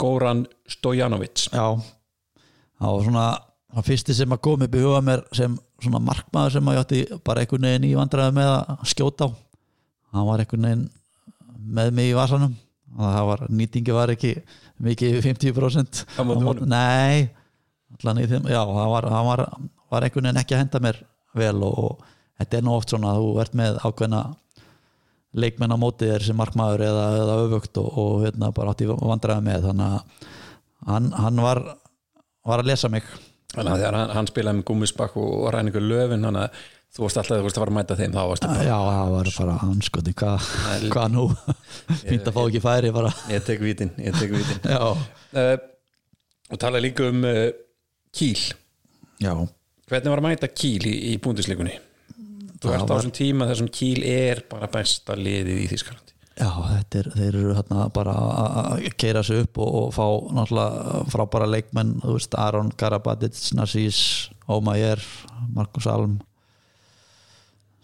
Góran 0.00 0.46
Stojanovic. 0.70 1.50
Já 1.54 1.78
það 2.84 2.96
var 2.96 3.04
svona 3.08 3.26
það 3.74 3.86
fyrsti 3.88 4.14
sem 4.16 4.34
að 4.34 4.42
kom 4.46 4.64
upp 4.66 4.74
í 4.76 4.82
huga 4.84 5.00
mér 5.04 5.22
sem 5.34 5.54
svona 5.82 6.00
markmaður 6.02 6.54
sem 6.56 6.68
að 6.70 6.76
ég 6.76 6.84
átti 6.84 7.20
bara 7.26 7.42
einhvern 7.44 7.66
veginn 7.68 7.86
í 7.88 7.94
vandræði 7.98 8.36
með 8.36 8.50
að 8.54 8.84
skjóta 8.92 9.26
á. 9.26 9.30
Hann 10.14 10.28
var 10.28 10.42
einhvern 10.44 10.68
veginn 10.68 10.84
með 11.74 11.90
mig 11.96 12.10
í 12.12 12.16
vasanum. 12.16 12.54
Það 12.94 13.24
var, 13.30 13.40
nýtingi 13.50 13.94
var 13.96 14.12
ekki 14.14 14.34
mikið 14.84 15.16
yfir 15.16 15.24
50% 15.34 16.04
Á 16.14 16.22
móti 16.22 16.38
Á 16.38 16.46
honum? 16.46 16.68
nei. 16.70 17.28
Þeim, 18.04 18.46
já, 18.50 18.60
það 18.62 18.88
var, 18.92 19.08
hann 19.10 19.26
var, 19.28 19.42
var 19.90 20.06
einhvern 20.06 20.28
veginn 20.28 20.40
ekki 20.42 20.54
að 20.56 20.62
henda 20.64 20.80
mér 20.82 21.00
vel 21.34 21.56
og, 21.66 21.74
og 21.74 22.06
þetta 22.38 22.58
er 22.58 22.64
nú 22.66 22.74
oft 22.74 22.90
svona 22.94 23.12
að 23.14 23.20
þú 23.22 23.34
ert 23.42 23.58
með 23.58 23.78
ákveðna 23.82 24.22
leikmenn 25.34 25.74
á 25.74 25.78
móti 25.78 26.06
þér 26.10 26.26
sem 26.28 26.38
markmaður 26.38 26.84
eða, 26.86 27.04
eða 27.18 27.36
öfugt 27.48 27.78
og, 27.82 27.88
og 27.98 28.24
hérna 28.24 28.52
bara 28.54 28.74
átti 28.74 28.86
vandræða 28.90 29.42
með. 29.46 29.68
Þannig 29.68 29.94
að 29.98 30.26
hann, 30.90 31.08
hann 31.18 31.42
var, 31.42 31.62
var 32.46 32.62
að 32.62 32.70
lesa 32.70 32.90
mig 32.92 33.06
Þannig 33.54 33.72
að 33.72 33.82
þegar 33.82 33.98
hann, 33.98 34.14
hann 34.18 34.30
spilaði 34.30 34.60
með 34.60 34.66
gúmisbakk 34.70 35.18
og, 35.20 35.34
ræningur 35.54 35.84
löfin 35.84 36.26
þannig 36.26 36.46
að 36.46 36.64
þú 36.94 37.04
varst 37.04 37.20
alltaf 37.20 37.40
að 37.40 37.58
fara 37.58 37.72
að 37.72 37.76
mæta 37.78 37.98
þeim 37.98 38.16
að 38.22 38.32
Já, 38.64 38.76
það 38.78 39.12
var 39.14 39.30
bara 39.38 39.54
anskoti 39.66 40.14
hvað 40.20 40.48
hva 40.94 41.06
nú 41.10 41.24
fínt 42.04 42.28
að 42.30 42.36
fá 42.36 42.42
ekki 42.44 42.62
færi 42.62 42.92
bara. 42.94 43.10
Ég 43.34 43.46
tek 43.46 43.62
vítin, 43.62 43.90
ég 43.98 44.14
tek 44.18 44.34
vítin. 44.34 44.68
Uh, 44.74 45.56
og 46.52 46.60
tala 46.62 46.82
líka 46.82 47.08
um 47.10 47.24
uh, 47.26 47.48
Kíl 48.14 48.38
já, 49.18 49.32
hvernig 49.88 50.12
var 50.12 50.22
að 50.22 50.26
mæta 50.28 50.50
Kíl 50.52 50.86
í, 50.86 50.94
í 51.10 51.14
búndisleikunni 51.22 51.74
þú 52.62 52.74
ert 52.74 52.86
á 52.88 52.94
þessum 52.94 53.14
tíma 53.14 53.48
þessum 53.50 53.70
Kíl 53.74 54.04
er 54.06 54.44
bara 54.50 54.70
besta 54.70 55.16
liðið 55.18 55.64
í 55.64 55.70
Þískalandi 55.72 56.13
já 56.34 56.50
er, 56.98 57.08
þeir 57.14 57.28
eru 57.38 57.54
hérna 57.54 57.88
bara 57.94 58.14
að 58.14 58.88
keira 58.98 59.22
sig 59.26 59.44
upp 59.44 59.58
og, 59.62 59.74
og 59.80 59.90
fá 59.94 60.04
náttúrulega 60.34 61.02
frábæra 61.12 61.46
leikmenn 61.50 61.92
þú 62.02 62.16
veist, 62.16 62.34
Aron 62.38 62.72
Karabatic, 62.74 63.38
Narcís 63.54 64.00
Ómæger, 64.50 65.00
Markus 65.54 65.86
Alm. 65.88 66.18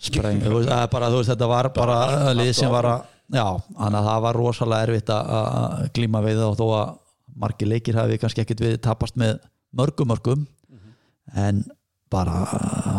Spreng 0.00 0.40
veist, 0.40 0.70
bara, 0.92 1.10
þú 1.12 1.20
veist, 1.20 1.30
þetta 1.34 1.48
var 1.50 1.68
bara 1.76 1.98
lið 2.36 2.52
sem 2.56 2.72
var 2.72 2.88
að, 2.88 3.02
já, 3.36 3.44
þannig 3.76 3.98
að 4.00 4.08
það 4.10 4.22
var 4.26 4.38
rosalega 4.40 4.86
erfitt 4.88 5.12
að- 5.14 5.90
glíma 5.96 6.22
við 6.24 6.40
og 6.46 6.56
þó 6.58 6.66
að 6.78 6.94
margir 7.40 7.68
leikir 7.68 7.98
hafi 8.00 8.18
kannski 8.20 8.42
ekkit 8.44 8.60
við 8.64 8.78
tapast 8.84 9.16
með 9.20 9.38
mörgum 9.76 10.08
mörgum. 10.10 10.46
En 11.36 11.62
bara, 12.10 12.40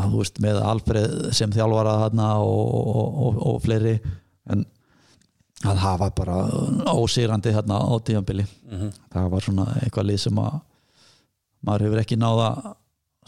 þú 0.08 0.22
veist, 0.22 0.38
með 0.40 0.62
Alfreð 0.64 1.34
sem 1.36 1.52
þjálfara 1.52 1.98
þarna 2.06 2.30
og, 2.40 2.70
og, 3.26 3.42
og 3.50 3.58
fleiri. 3.66 3.98
En 4.50 4.64
að 5.68 5.82
var 6.02 6.14
bara 6.18 6.38
ósýrandi 6.96 7.54
þarna 7.54 7.78
á 7.78 7.94
tíðanbili 8.08 8.46
það 9.14 9.28
var 9.36 9.46
svona 9.46 9.68
eitthvað 9.82 10.10
lið 10.10 10.22
sem 10.26 10.42
að 10.42 10.58
maður 11.68 11.86
hefur 11.88 12.02
ekki 12.02 12.18
náða 12.18 12.50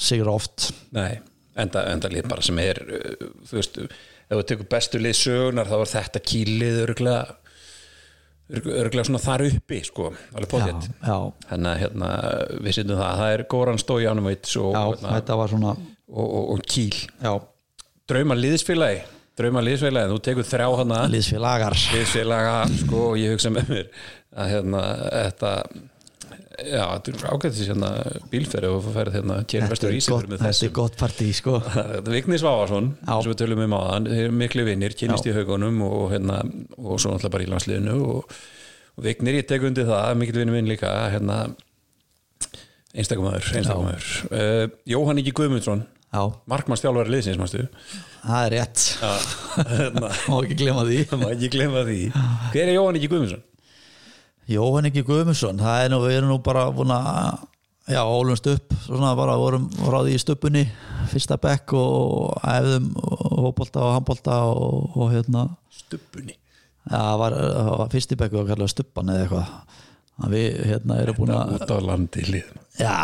sigur 0.01 0.31
oft. 0.33 0.71
Nei, 0.95 1.19
enda, 1.59 1.85
enda 1.91 2.09
lið 2.09 2.27
bara 2.31 2.45
sem 2.45 2.59
er 2.63 2.81
uh, 2.81 3.29
þú 3.45 3.59
veist, 3.59 3.79
ef 3.83 4.33
þú 4.33 4.43
tekur 4.49 4.69
bestu 4.71 5.01
lið 5.01 5.17
sögunar 5.19 5.69
þá 5.69 5.77
var 5.77 5.91
þetta 5.93 6.23
Kílið 6.31 6.83
örgulega 6.87 7.39
örgulega 8.53 9.07
svona 9.07 9.21
þar 9.23 9.45
uppi 9.47 9.79
sko, 9.87 10.09
alveg 10.35 10.87
já, 10.99 11.15
þannig 11.47 11.69
að 11.69 11.79
hérna, 11.79 12.09
við 12.65 12.75
sýndum 12.77 12.99
það 12.99 13.21
það 13.21 13.35
er 13.35 13.43
Goran 13.53 13.79
Stojanovic 13.81 14.49
og, 14.59 14.73
já, 14.75 14.81
hérna, 14.81 15.13
þetta 15.15 15.37
var 15.39 15.53
svona 15.53 15.71
og, 15.73 16.25
og, 16.25 16.49
og 16.53 16.65
Kíl 16.69 16.97
já, 17.23 17.31
drauma 18.11 18.37
liðsfélagi 18.37 18.99
drauma 19.39 19.63
liðsfélagi, 19.65 20.11
þú 20.13 20.19
tekur 20.27 20.45
þrjá 20.49 20.67
hana. 20.81 20.99
Liðsfélagar. 21.13 21.77
Liðsfélaga 21.95 22.57
sko 22.83 23.01
og 23.13 23.17
ég 23.21 23.33
hugsa 23.33 23.51
með 23.53 23.71
mér 23.73 23.89
að 24.33 24.51
hérna 24.53 24.83
þetta 25.13 25.51
já, 26.63 26.83
þetta 26.85 27.11
er 27.13 27.23
ágættis 27.33 27.69
hérna 27.69 27.89
bílferði 28.31 28.69
og 28.69 28.83
þú 28.85 28.93
færið 28.95 29.15
hérna 29.17 29.37
Kjell 29.49 29.61
þetta 29.63 29.73
Vestur 29.73 29.89
er 29.89 29.97
Ísifjörð 29.97 30.21
gott, 30.21 30.29
með 30.29 30.37
þetta 30.43 30.49
er 30.49 30.53
þessum. 30.57 30.73
gott 30.77 30.97
partí 31.01 31.29
sko. 31.37 31.55
Vigni 32.13 32.39
Svávarsson, 32.41 32.89
Já. 33.01 33.13
og 33.17 33.29
við 33.31 33.37
tölum 33.41 33.63
um 33.65 33.75
áðan. 33.79 34.09
Þeir 34.11 34.23
eru 34.27 34.37
miklu 34.43 34.65
vinnir, 34.69 34.95
kynist 34.99 35.29
í 35.29 35.35
haugunum 35.35 35.81
og, 35.87 36.03
hérna, 36.13 36.39
og 36.77 37.01
svo 37.01 37.13
náttúrulega 37.13 37.33
bara 37.37 37.47
í 37.47 37.51
landsliðinu. 37.53 37.97
Og, 38.13 38.37
og 38.93 39.07
Vignir, 39.07 39.39
ég 39.41 39.49
tek 39.49 39.65
undir 39.65 39.89
það 39.89 40.13
mikil 40.21 40.37
vinnu 40.43 40.53
minn 40.55 40.69
líka 40.69 40.93
hérna, 41.13 41.39
einstakumæður. 42.93 44.07
Uh, 44.29 44.65
Jóhann 44.89 45.21
Ingi 45.21 45.33
Guðmundsson 45.33 45.81
já, 45.81 45.89
markmannstjálfari 46.49 47.13
liðsins, 47.13 47.39
mástu 47.41 47.63
það 48.23 48.45
er 48.45 48.53
rétt. 48.53 48.83
Hérna, 49.71 50.11
má 50.29 50.35
ekki 50.39 50.59
glemma 50.59 50.83
því. 50.87 50.99
Má 51.17 51.25
ekki 51.31 51.49
glemma 51.55 51.81
því. 51.87 51.97
Hver 52.53 52.67
er 52.67 52.75
Jóhann 52.77 52.99
Ingi 52.99 53.09
Guðmundsson? 53.11 53.41
Jóhann 54.53 54.89
ekki 54.89 55.03
Guðmundsson 55.07 55.63
það 55.63 55.85
er 55.85 55.91
nú, 55.93 55.99
við 56.03 56.19
erum 56.19 56.31
nú 56.33 56.37
bara 56.45 56.67
búin 56.75 56.93
að 56.93 57.41
já, 57.89 57.99
ólumst 58.03 58.47
upp, 58.51 58.75
svona 58.85 59.13
bara 59.19 59.35
vorum 59.39 59.67
ráði 59.91 60.15
í 60.15 60.21
stöpunni, 60.21 60.63
fyrsta 61.11 61.39
bekk 61.41 61.75
og 61.79 62.37
æfðum 62.47 62.93
hópolta 63.43 63.83
og 63.83 63.97
handbolta 63.97 64.39
og, 64.53 64.95
og 64.95 65.11
hérna. 65.15 65.47
Stubbunni 65.73 66.35
já, 66.35 66.99
það 66.99 67.17
var, 67.23 67.37
var 67.81 67.93
fyrsti 67.93 68.19
bekk 68.19 68.37
og 68.39 68.51
kallaði 68.51 68.75
stuppan 68.75 69.11
eða 69.13 69.25
eitthvað 69.25 69.81
að 70.21 70.35
við 70.35 70.59
hérna 70.69 70.99
erum 71.01 71.17
búin 71.17 71.33
að 71.33 71.55
út 71.57 71.73
á 71.73 71.77
landi 71.81 72.25
hlið 72.27 72.51
já, 72.77 72.97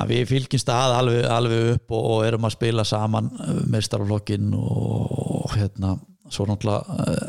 að 0.00 0.12
við 0.12 0.24
fylgjumst 0.30 0.72
að 0.72 0.96
alveg, 0.98 1.26
alveg 1.28 1.70
upp 1.74 1.94
og, 1.96 2.08
og 2.14 2.26
erum 2.26 2.48
að 2.48 2.56
spila 2.56 2.84
saman 2.88 3.30
meistaraflokkin 3.72 4.52
og, 4.56 5.16
og 5.42 5.56
hérna 5.58 5.96
svo 6.32 6.48
náttúrulega 6.48 6.96
uh, 6.96 7.26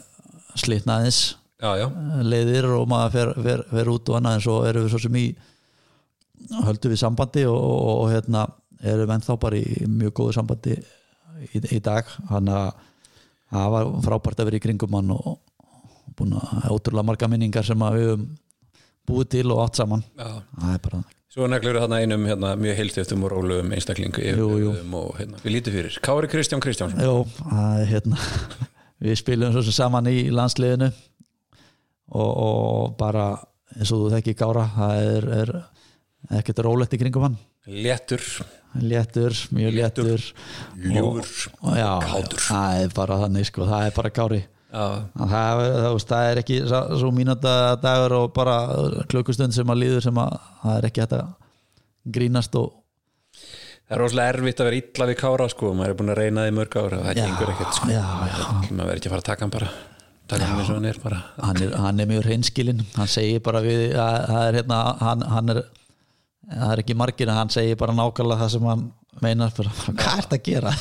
slitnaðins 0.60 1.22
já, 1.60 1.72
já, 1.82 1.88
leiðir 2.24 2.70
og 2.78 2.88
maður 2.92 3.16
fer, 3.18 3.34
fer, 3.48 3.66
fer 3.72 3.92
út 3.92 4.12
og 4.12 4.20
annað 4.20 4.38
en 4.38 4.46
svo 4.48 4.60
erum 4.70 4.88
við 4.88 4.96
svo 4.96 5.04
sem 5.04 5.20
í 5.20 5.28
höldum 6.64 6.94
við 6.94 7.02
sambandi 7.02 7.46
og, 7.50 7.62
og, 7.64 8.04
hérna 8.12 8.46
erum 8.84 9.08
við 9.08 9.16
ennþá 9.18 9.38
bara 9.40 9.60
í 9.60 9.88
mjög 9.88 10.16
góðu 10.20 10.36
sambandi 10.38 10.76
í, 10.76 11.62
í 11.62 11.80
dag. 11.84 12.08
Þannig 12.30 12.56
að 12.60 12.72
það 13.54 13.74
var 13.76 13.92
frábært 14.08 14.42
að 14.42 14.50
vera 14.50 14.60
í 14.60 14.64
kringum 14.64 14.98
hann 14.98 15.14
og 15.16 15.38
búin 16.18 16.36
að 16.38 16.72
ótrúlega 16.74 17.08
marga 17.08 17.30
minningar 17.32 17.66
sem 17.66 17.86
við 17.96 18.10
höfum 18.10 18.26
búið 19.10 19.30
til 19.38 19.46
og 19.54 19.64
átt 19.66 19.82
saman. 19.82 20.04
Það 20.18 20.72
er 20.74 20.82
bara 20.88 21.04
Svo 21.34 21.48
neglur 21.50 21.80
þarna 21.82 21.98
einum 22.04 22.28
hérna, 22.30 22.52
mjög 22.62 22.76
heilstiftum 22.78 23.24
og 23.26 23.32
rólegum 23.34 23.72
einstaklingu 23.74 24.22
Jú, 24.22 24.50
jú. 24.62 24.74
og 25.00 25.16
hérna, 25.18 25.40
við 25.42 25.56
lítum 25.56 25.74
fyrir. 25.74 25.96
Kári 26.06 26.28
Kristján 26.30 26.62
Kristjánsson? 26.62 27.02
Jó, 27.02 27.24
það 27.40 27.80
er 27.80 27.88
hérna 27.90 28.20
við 29.08 29.18
spilum 29.18 29.56
svo 29.56 29.64
sem 29.66 29.74
saman 29.80 30.12
í 30.12 30.28
landsliðinu 30.30 30.92
og, 32.14 32.30
og 32.30 32.94
bara 33.00 33.32
eins 33.74 33.90
og 33.96 34.04
þú 34.04 34.12
þekki 34.14 34.36
Gára 34.44 34.68
það 34.76 35.02
er, 35.08 35.28
er 35.40 35.54
ekkert 36.38 36.62
rólegt 36.68 36.94
í 36.94 37.02
kringum 37.02 37.26
hann. 37.26 37.40
Léttur, 37.66 38.22
léttur, 38.78 39.34
mjög 39.58 39.74
léttur 39.80 40.22
já, 40.84 41.90
kátur. 42.04 42.46
það 42.46 42.82
er 42.84 42.94
bara 42.94 43.18
þannig 43.26 43.50
sko, 43.50 43.66
það 43.74 43.88
er 43.88 43.98
bara 43.98 44.14
kári 44.14 44.42
það, 44.74 44.94
það, 45.32 45.98
það 46.10 46.28
er 46.32 46.42
ekki 46.44 46.60
svo, 46.68 47.12
mínúta 47.16 47.54
dagur 47.84 48.16
og 48.22 48.32
bara 48.36 48.58
klukkustund 49.12 49.56
sem 49.56 49.70
að 49.74 49.82
líður 49.84 50.06
sem 50.08 50.22
að 50.24 50.38
það 50.64 50.78
er 50.80 50.88
ekki 50.90 51.04
hægt 51.06 51.16
að 51.20 51.28
grínast 52.18 52.58
og 52.60 52.72
það 53.38 53.96
er 53.98 54.02
rosalega 54.04 54.34
erfitt 54.34 54.62
að 54.64 54.70
vera 54.70 54.82
illa 54.82 55.10
við 55.12 55.18
Kára 55.22 55.48
sko, 55.54 55.74
maður 55.78 55.94
er 55.94 55.98
búin 56.02 56.14
að 56.14 56.22
reyna 56.22 56.46
því 56.48 56.56
mörg 56.60 56.78
ára 56.82 57.02
það 57.04 57.20
Já, 57.20 57.24
gengur 57.24 57.54
ekkert 57.54 57.78
sko, 57.80 57.92
já, 57.94 58.04
já. 58.04 58.44
maður 58.72 58.90
verður 58.90 59.02
ekki 59.02 59.10
að 59.12 59.16
fara 59.16 59.24
að 59.24 59.30
taka 59.30 59.46
hann 59.46 59.54
bara. 59.58 59.70
Taka 60.34 60.48
hann 60.48 60.60
eins 60.64 60.70
og 60.72 60.78
hann 60.80 60.90
er 60.90 61.00
bara. 61.04 61.22
Hann 61.44 61.62
er, 61.62 61.74
hann 61.84 62.00
er 62.00 62.10
mjög 62.10 62.28
reynskilinn 62.30 62.84
hann 62.96 63.12
segir 63.12 63.44
bara 63.44 63.62
við 63.66 63.82
að, 64.00 64.20
það 64.32 64.48
er 64.48 64.58
hérna, 64.60 64.82
hann, 65.04 65.26
hann 65.36 65.54
er 65.54 65.62
það 66.54 66.74
er 66.74 66.84
ekki 66.84 66.98
margir 67.00 67.32
hann 67.34 67.52
segir 67.54 67.80
bara 67.80 67.96
nákvæmlega 67.98 68.44
það 68.46 68.54
sem 68.56 68.68
hann 68.72 68.86
meinar 69.24 69.56
bara, 69.58 69.74
hvað 70.02 70.22
ert 70.24 70.36
að 70.38 70.44
gera? 70.50 70.76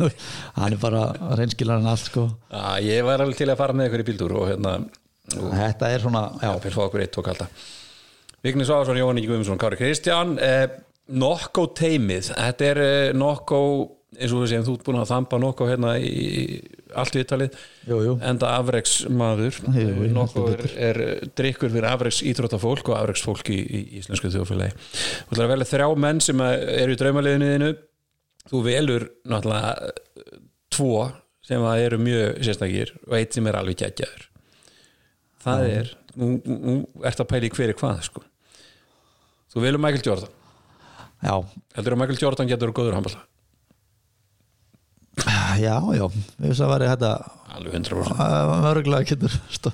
Hann 0.58 0.76
er 0.76 0.78
bara 0.82 1.02
reynskilinn 1.40 1.82
en 1.82 1.90
allt 1.92 2.06
sko. 2.10 2.28
Já, 2.52 2.68
ég 2.84 3.02
var 3.08 3.24
alveg 3.24 3.40
til 3.40 3.50
að 3.50 3.60
fara 3.60 3.76
með 3.76 3.90
ykkur 3.90 4.04
í 4.04 4.08
bíldúr 4.10 4.36
og 4.42 4.48
hérna 4.52 4.78
og 5.34 5.50
þetta 5.50 5.90
er 5.90 6.04
svona, 6.04 6.22
já, 6.38 6.46
Já, 6.52 6.60
fyrir 6.62 6.76
fá 6.76 6.82
okkur 6.86 7.02
eitt 7.02 7.18
og 7.18 7.26
kalda 7.26 7.48
Vigni 8.46 8.66
Sváðarsson, 8.68 8.98
Jóhann 9.00 9.18
Guðmundsson, 9.24 9.58
Kári 9.58 9.78
Kristján 9.80 10.36
eh, 10.38 10.66
Nokko 11.18 11.64
teimið 11.74 12.30
Þetta 12.30 12.68
er 12.68 12.80
eh, 12.84 13.08
Nokko 13.16 13.60
eins 14.14 14.32
og 14.32 14.42
við 14.42 14.52
segjum, 14.52 14.64
þú 14.66 14.74
ert 14.76 14.84
búin 14.86 14.98
að 15.00 15.10
þampa 15.10 15.38
Nokko 15.42 15.66
hérna 15.68 15.92
í 15.98 16.60
allt 16.96 17.16
viðtalið 17.18 17.56
jú, 17.88 17.98
jú. 18.04 18.14
Enda 18.24 18.52
afreks 18.60 18.94
maður 19.10 19.58
jú, 19.74 20.06
Nokko 20.14 20.46
er, 20.54 21.00
drikkur 21.36 21.72
fyrir 21.72 21.88
afreks 21.90 22.22
íþróttafólk 22.30 22.92
og 22.92 22.96
afreks 23.00 23.24
fólk 23.26 23.50
í, 23.52 23.58
í 23.58 23.82
íslensku 24.00 24.30
þjóðfélagi. 24.32 24.76
Þú 25.26 25.36
ætlar 25.36 25.48
að 25.48 25.52
velja 25.54 25.68
þrjá 25.72 25.88
menn 26.06 26.22
sem 26.24 26.44
eru 26.46 26.94
í 26.94 27.00
draumaliðinu 27.02 27.50
þínu. 27.52 27.72
Þú 28.46 28.62
velur 28.62 29.08
náttúrulega 29.26 29.90
eh, 29.90 30.40
tvo 30.76 30.94
sem 31.46 31.68
eru 31.74 32.00
mjög 32.02 32.40
sérstakir 32.46 32.96
og 33.08 33.18
eitt 33.18 33.36
sem 33.36 33.50
er 33.50 33.58
alveg 33.58 33.82
geggjaður. 33.82 34.26
Það 35.46 35.70
er 35.74 35.94
nú, 36.14 36.32
nú 36.46 36.80
ert 37.06 37.22
að 37.22 37.32
pæla 37.34 37.50
í 37.50 37.54
hverju 37.54 37.78
hvað 37.82 38.02
sko. 38.06 38.26
þú 39.50 39.66
velur 39.66 39.82
Michael 39.82 40.06
Jordan. 40.06 40.34
Já, 41.26 41.34
heldur 41.74 41.96
að 41.96 42.04
Michael 42.04 42.22
Jordan 42.22 42.48
getur 42.50 42.74
góður 42.76 42.98
handballa 42.98 43.26
já, 45.62 45.76
já 45.96 46.04
við 46.10 46.50
veist 46.50 46.64
að 46.64 46.72
væri 46.74 46.90
þetta. 46.92 47.12
Alveg 47.56 47.78
100% 47.78 48.60
mörgulega 48.66 49.08
getur 49.08 49.36
stó, 49.54 49.72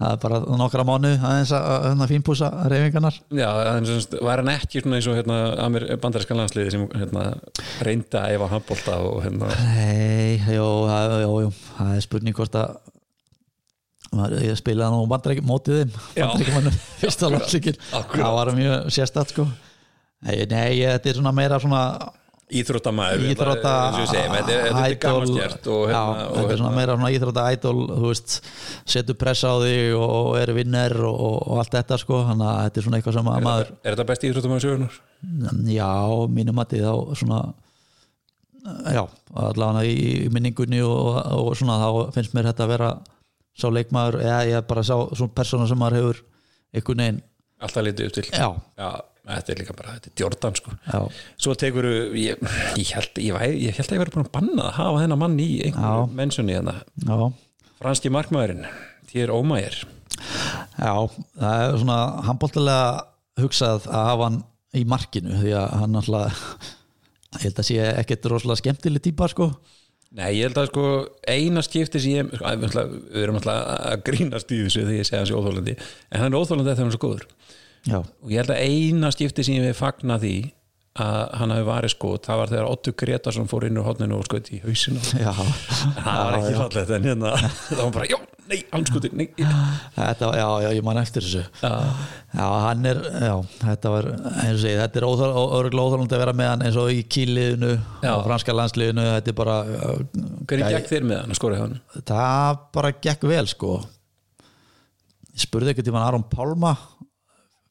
það 0.00 0.12
er 0.14 0.20
bara 0.22 0.38
nokkra 0.60 0.84
mánu 0.86 1.10
aðeins 1.16 1.50
að 1.56 1.88
hérna 1.88 2.06
fínpúsa 2.10 2.50
reyfingarnar 2.70 3.16
já, 3.34 3.48
sagt, 3.88 4.14
var 4.24 4.42
hann 4.44 4.52
ekki 4.54 4.84
svona 4.84 5.00
eins 5.00 5.08
og 5.10 5.18
hérna, 5.18 5.40
bandarískan 6.04 6.38
landsliði 6.40 6.76
sem 6.76 6.86
hérna, 6.94 7.24
reynda 7.84 8.22
að 8.22 8.36
efa 8.36 8.48
handbolta 8.54 9.00
og 9.08 9.18
hérna? 9.26 9.50
Nei, 9.74 10.38
jú, 10.54 10.68
það, 10.92 11.16
jú, 11.24 11.34
jú, 11.46 11.52
það 11.74 11.92
er 11.96 12.06
spurning 12.06 12.38
hvort 12.38 12.60
að 12.62 12.78
ég 14.42 14.56
spilaði 14.58 14.94
nú 14.96 15.10
bandarækjum 15.10 15.46
mótið 15.50 15.82
þeim 15.82 15.92
Já. 16.16 16.24
bandarækjumannum 16.30 16.78
fyrsta 17.02 17.28
Akkúrat. 17.30 18.22
það 18.22 18.38
var 18.38 18.54
mjög 18.56 18.88
sérstætt 18.94 19.34
sko. 19.34 19.46
Nei, 20.20 20.34
nei, 20.50 20.80
þetta 20.82 21.08
er 21.10 21.16
svona 21.16 21.32
meira 21.32 21.60
svona 21.62 21.82
íþróttamæður 22.50 23.24
íþrótta 23.30 23.72
þetta 23.94 24.54
er- 24.54 24.64
þetta 24.66 24.84
er 24.86 24.96
gaman 25.04 25.32
já, 25.90 26.00
hérna, 26.10 26.26
þetta 26.34 26.52
er 26.54 26.60
svona 26.60 26.70
hérna 26.70 26.76
meira 26.76 26.96
svona 26.96 27.12
íþrótta 27.16 27.44
veist, 28.06 28.36
setur 28.94 29.18
press 29.20 29.44
á 29.46 29.52
þig 29.62 29.94
og 30.00 30.36
er 30.40 30.52
vinner 30.56 30.96
og, 31.06 31.36
og 31.46 31.60
allt 31.62 31.76
þetta 31.78 31.98
sko, 32.02 32.20
þannig 32.30 32.48
að 32.50 32.60
þetta 32.66 32.80
er 32.82 32.86
svona 32.88 33.00
eitthvað 33.00 33.18
sem 33.20 33.30
að 33.34 33.46
maður 33.48 33.72
er 33.84 33.94
þetta 33.94 34.08
besti 34.10 34.30
íþróttamæður 34.32 34.66
sögunar? 34.66 35.00
já, 35.70 35.90
mínum 36.38 36.58
mati 36.58 36.82
þá 36.82 36.92
svona 37.22 37.40
já, 38.92 39.04
allavega 39.34 39.86
í, 39.88 40.28
minningunni 40.32 40.82
og, 40.84 41.16
og 41.38 41.54
svona 41.58 41.78
þá 41.80 42.12
finnst 42.16 42.34
mér 42.36 42.50
þetta 42.50 42.66
að 42.66 42.72
vera 42.74 42.90
sá 43.60 43.66
leikmaður, 43.72 44.20
eða 44.24 44.42
ég 44.48 44.66
bara 44.68 44.82
sá 44.86 44.94
svona 45.16 45.34
persóna 45.36 45.66
sem 45.68 45.80
maður 45.80 45.98
hefur 46.00 46.20
einhvern 46.74 47.02
veginn 47.04 47.22
alltaf 47.60 47.84
litið 47.84 48.06
upp 48.08 48.14
til. 48.16 48.22
Já, 48.32 48.46
Já, 48.80 48.90
þetta 49.26 49.52
er 49.54 49.60
líka 49.60 49.74
bara, 49.76 49.94
þetta 49.98 50.10
er 50.10 50.20
Jordan 50.22 50.54
sko. 50.58 50.72
Já, 50.86 51.00
Svo 51.36 51.54
tekur 51.60 51.86
ég, 52.16 52.40
ég 52.80 52.92
held 52.96 53.20
ég, 53.20 53.34
væri- 53.36 53.60
ég 53.66 53.76
held 53.76 53.88
að 53.90 53.96
ég 53.98 54.02
væri 54.04 54.14
búin 54.16 54.26
að 54.26 54.32
banna 54.38 54.66
að 54.70 54.76
hafa 54.80 55.02
þennan 55.04 55.18
mann 55.22 55.38
í 55.40 55.48
einhverju 55.66 56.04
Já. 56.06 56.14
mensjunni 56.20 56.56
hérna. 56.56 56.76
Franski 57.80 58.10
markmaðurinn, 58.12 58.66
þér 59.12 59.32
ómægir 59.36 59.80
Já, 60.80 60.92
það 61.40 61.64
er 61.64 61.78
svona 61.80 61.98
handbóltilega 62.26 63.04
hugsað 63.40 63.86
að 63.88 64.06
hafa 64.10 64.24
hann 64.28 64.40
í 64.76 64.84
markinu 64.86 65.38
því 65.40 65.52
að 65.56 65.68
hann 65.80 65.96
alltaf 66.00 66.40
ég 67.40 67.44
held 67.46 67.60
að 67.62 67.68
sé 67.70 67.76
ekkert 68.02 68.26
rosalega 68.30 68.60
skemmtileg 68.60 69.02
típa 69.04 69.28
sko. 69.30 69.46
Nei, 70.18 70.32
ég 70.40 70.48
held 70.48 70.58
að 70.58 70.68
sko 70.72 70.84
eina 71.30 71.62
skipti 71.62 72.00
sem 72.02 72.16
ég, 72.18 72.32
sko, 72.34 72.44
að- 72.44 72.64
við 72.64 72.74
við 73.14 73.22
erum 73.22 73.36
alltaf 73.38 73.58
að 73.94 74.02
grínast 74.08 74.50
í 74.50 74.58
þessu 74.64 74.82
þegar 74.82 74.98
ég 74.98 75.06
segja 75.06 75.20
hans 75.22 75.30
í 75.30 75.36
óþólandi 75.38 75.76
en 75.78 76.20
hann 76.24 76.32
er 76.34 76.38
óþólandi 76.40 76.72
þegar 76.72 76.82
hann 76.82 76.90
er 76.90 76.96
svo 76.96 77.04
góður 77.06 77.26
Já, 77.88 78.00
og 78.02 78.28
ég 78.32 78.42
held 78.42 78.52
að 78.52 78.64
eina 78.66 79.12
skipti 79.14 79.44
sem 79.46 79.60
ég 79.60 79.76
fagna 79.78 80.18
því 80.20 80.34
að 81.00 81.20
hann 81.38 81.52
hafi 81.54 81.64
varið 81.68 81.92
skot 81.92 82.26
það 82.26 82.40
var 82.40 82.50
þegar 82.50 82.66
Otto 82.66 82.92
Gretarsson 82.98 83.46
fór 83.48 83.68
inn 83.68 83.78
úr 83.78 83.86
hodninu 83.86 84.16
og 84.18 84.26
skot 84.26 84.48
í 84.50 84.58
hausinu 84.64 84.98
já, 85.14 85.30
það 85.30 86.18
var 86.18 86.36
ekki 86.40 86.56
fallegt 86.58 86.90
en 86.96 87.06
hérna 87.06 87.30
það 87.68 87.82
var 87.84 87.92
bara, 87.94 88.08
já, 88.10 88.18
nei, 88.50 88.58
hann 88.72 88.86
skoti 88.88 89.10
nei, 89.14 89.28
þetta, 89.38 90.32
já, 90.40 90.46
já, 90.64 90.68
ég 90.74 90.84
man 90.88 90.98
eftir 91.00 91.24
þessu. 91.24 91.44
Já, 91.62 91.70
Já, 92.30 92.44
hann 92.66 92.90
er, 92.90 93.00
já, 93.22 93.32
þetta 93.62 93.94
var 93.94 94.10
eins 94.10 94.56
og 94.56 94.60
segi, 94.64 94.74
þetta 94.82 95.00
er 95.00 95.06
örgulega 95.06 95.86
óþálandi 95.86 96.18
að 96.18 96.24
vera 96.24 96.36
með 96.42 96.50
hann 96.52 96.66
eins 96.66 96.80
og 96.82 96.90
í 96.94 97.00
kíliðinu 97.10 97.72
og 98.10 98.26
franska 98.26 98.54
landsliðinu, 98.58 99.06
þetta 99.16 99.32
er 99.32 99.38
bara 99.40 99.56
hvernig 99.70 100.76
gekk 100.76 100.90
þér 100.90 101.08
með 101.08 101.22
hann 101.22 101.34
að 101.34 101.40
skora 101.40 101.62
hann 101.62 101.78
það 102.10 102.60
bara 102.74 102.92
gekk 102.98 103.26
vel 103.30 103.44
sko. 103.50 103.76
Ég 105.30 105.46
spurði 105.46 105.72
ekkert 105.72 105.86
tímann 105.86 106.06
Aron 106.06 106.26
Pálma 106.26 106.74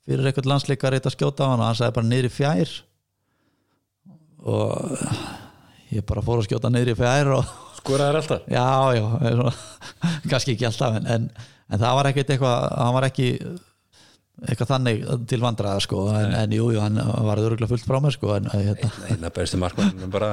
fyrir 0.09 0.29
eitthvað 0.29 0.49
landsleikar 0.49 0.97
eitt 0.97 1.07
að 1.07 1.15
skjóta 1.15 1.45
á 1.45 1.49
hann 1.53 1.61
og 1.61 1.67
hann 1.69 1.79
sagði 1.79 1.97
bara 1.99 2.09
niður 2.09 2.29
í 2.29 2.33
fjær. 2.33 2.75
Og 4.49 5.07
ég 5.93 6.05
bara 6.09 6.25
fór 6.25 6.41
að 6.41 6.49
skjóta 6.49 6.71
niður 6.73 6.93
í 6.95 6.99
fjær 6.99 7.33
og 7.37 7.55
skoraði 7.79 8.21
alltaf? 8.21 8.45
Já, 8.51 8.67
já, 8.97 9.03
svona, 9.23 9.55
kannski 10.29 10.55
ekki 10.55 10.67
alltaf 10.69 10.99
en, 10.99 11.09
en, 11.15 11.27
en 11.69 11.81
það 11.81 11.97
var 11.99 12.09
ekkert 12.11 12.33
eitthvað 12.35 12.69
hann 12.75 12.95
var 12.97 13.07
ekki 13.09 13.27
eitthvað 14.39 14.71
þannig 14.71 15.05
til 15.29 15.41
vandraða 15.43 15.83
sko 15.83 16.05
en, 16.15 16.33
en 16.41 16.55
jú, 16.55 16.69
jú, 16.75 16.81
hann 16.83 16.99
var 17.27 17.41
örgulega 17.43 17.71
fullt 17.71 17.87
frá 17.87 17.99
mér 18.03 18.15
sko 18.15 18.33
en 18.37 18.49
hérna, 18.53 18.91
eina 19.11 19.31
besti 19.35 19.59
markmann 19.59 20.11
bara, 20.13 20.31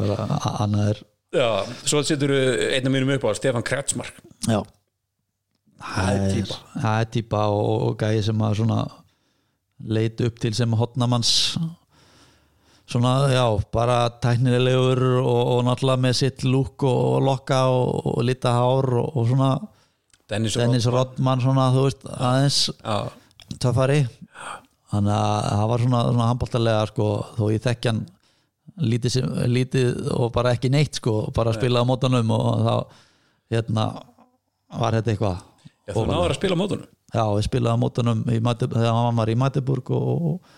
bara 0.00 0.28
annað 0.64 0.94
er 0.94 1.02
já, 1.38 1.48
svo 1.86 2.02
setur 2.06 2.34
einn 2.34 2.88
af 2.88 2.94
mínum 2.94 3.14
upp 3.16 3.28
á 3.30 3.38
Stefan 3.38 3.66
Kretsmark 3.66 4.18
Já 4.48 4.60
Það 5.82 6.98
er 7.02 7.12
týpa. 7.16 7.44
Og, 7.52 7.94
gæði 8.00 8.24
sem 8.28 8.42
að 8.46 8.58
svona 8.62 8.80
leit 9.92 10.20
upp 10.22 10.40
til 10.42 10.54
sem 10.56 10.76
hotnamanns. 10.78 11.32
Svona, 12.92 13.12
já, 13.32 13.44
bara 13.72 13.98
tæknilegur 14.22 15.00
og, 15.22 15.42
og 15.56 15.60
náttúrulega 15.66 16.04
með 16.04 16.16
sitt 16.18 16.42
lúk 16.44 16.84
og, 16.84 16.98
og 17.16 17.20
lokka 17.28 17.62
og, 17.72 18.10
og 18.12 18.24
lita 18.26 18.52
hár 18.56 18.90
og, 19.00 19.14
og 19.16 19.28
svona 19.30 19.52
Dennis, 20.30 20.56
Dennis 20.58 20.88
Rodman. 20.92 21.42
Svona, 21.44 21.70
þú 21.74 21.86
veist, 21.86 22.08
aðeins 22.12 22.58
töffari. 23.62 24.02
Þannig 24.92 25.14
að 25.16 25.46
það 25.48 25.70
var 25.70 25.86
svona, 25.86 26.02
svona 26.10 26.26
handbóltalega 26.30 26.90
sko, 26.90 27.06
þó 27.38 27.46
ég 27.54 27.64
þekki 27.64 27.90
hann 27.90 28.02
lítið, 28.82 29.16
lítið 29.48 30.10
og 30.16 30.32
bara 30.34 30.52
ekki 30.56 30.70
neitt 30.72 30.98
sko, 31.00 31.30
bara 31.34 31.54
spila 31.56 31.80
á 31.80 31.88
mótanum 31.88 32.30
og 32.34 32.66
þá 32.66 32.74
hérna 33.52 33.86
var 34.80 34.96
þetta 34.98 35.12
eitthvað 35.12 35.40
já 35.86 35.94
þú 35.96 36.04
náður 36.08 36.34
að 36.34 36.38
spila 36.40 36.58
mótunum 36.58 36.90
Já, 37.12 37.24
við 37.28 37.44
spilaði 37.44 37.80
mótunum 37.82 38.20
þegar 38.26 38.94
hann 38.96 39.16
var 39.18 39.28
í 39.28 39.34
Matiburg 39.36 39.90
og, 39.92 40.52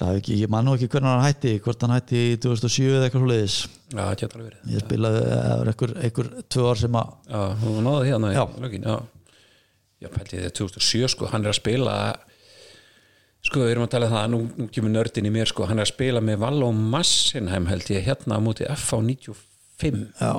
ekki, 0.00 0.38
ég 0.40 0.50
man 0.50 0.64
nú 0.64 0.76
ekki 0.78 0.88
hvernig 0.94 1.12
hann 1.12 1.26
hætti 1.26 1.52
hvort 1.64 1.84
hann 1.84 1.92
hætti 1.92 2.22
í 2.32 2.38
2007 2.40 2.86
eða 2.88 3.08
eitthvað 3.08 3.24
svo 3.24 3.28
leiðis 3.30 3.56
já, 3.64 3.98
það 3.98 4.14
geta 4.22 4.38
alveg 4.38 4.46
verið. 4.48 4.70
Ég 4.72 4.86
spilaði 4.86 5.20
eða 5.26 5.58
einhver, 5.74 5.92
einhver 6.06 6.30
tvö 6.54 6.64
ár 6.70 6.80
sem 6.80 6.96
að 7.02 7.12
já, 7.28 7.42
þú 7.60 7.74
náður 7.84 8.08
hérna 8.08 8.32
í 8.32 8.46
lögin, 8.64 8.88
já, 8.88 8.96
já 10.06 10.10
pælti 10.16 10.40
þið 10.40 10.56
2007 10.62 11.12
sko, 11.14 11.28
hann 11.34 11.44
er 11.44 11.52
að 11.52 11.60
spila 11.60 11.98
sko, 13.44 13.60
við 13.60 13.74
erum 13.74 13.84
að 13.84 13.92
tala 13.92 14.08
um 14.08 14.16
það 14.16 14.26
nú, 14.32 14.42
nú 14.56 14.68
kemur 14.72 14.94
nördin 14.96 15.28
í 15.28 15.34
mér 15.36 15.52
sko, 15.52 15.68
hann 15.68 15.82
er 15.82 15.84
að 15.84 15.92
spila 15.92 16.24
með 16.24 16.40
Valló 16.46 16.72
Massenheim 16.72 17.68
held 17.68 17.92
ég 17.92 18.08
hérna 18.08 18.40
á 18.40 18.44
móti 18.44 18.64
FH 18.72 19.04
95 19.04 20.06
já, 20.16 20.32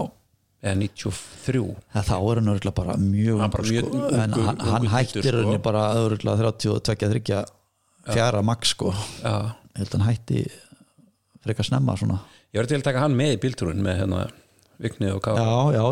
eða 0.65 0.75
93 0.81 1.61
það, 1.93 2.07
þá 2.09 2.15
er 2.17 2.39
hann 2.41 2.51
örgulega 2.55 2.77
bara 2.79 2.95
mjög 3.01 3.41
Hann 3.43 3.53
bara 3.53 3.67
mjög 3.69 3.89
sko, 3.89 4.05
en 4.17 4.37
hann, 4.39 4.63
hann 4.65 4.87
hættir 4.95 5.27
sko. 5.29 5.57
bara 5.67 5.83
örgulega 6.01 6.49
32, 6.49 6.79
30 6.89 7.11
fjara 8.15 8.41
sko. 8.65 8.93
Já, 9.21 9.35
ég 9.75 9.81
held 9.81 9.91
að 9.91 9.99
hann 9.99 10.07
hætti 10.09 10.45
frekar 11.45 11.67
snemma 11.67 11.95
svona. 11.99 12.19
Ég 12.53 12.61
var 12.61 12.69
til 12.69 12.79
að 12.79 12.87
taka 12.87 13.03
hann 13.05 13.17
með 13.17 13.35
í 13.35 13.39
bíltúrun 13.43 13.81
með 13.85 14.01
hérna 14.01 14.25
Vigni 14.81 15.11
og 15.13 15.21
Ká 15.23 15.35
já, 15.35 15.51
já, 15.75 15.83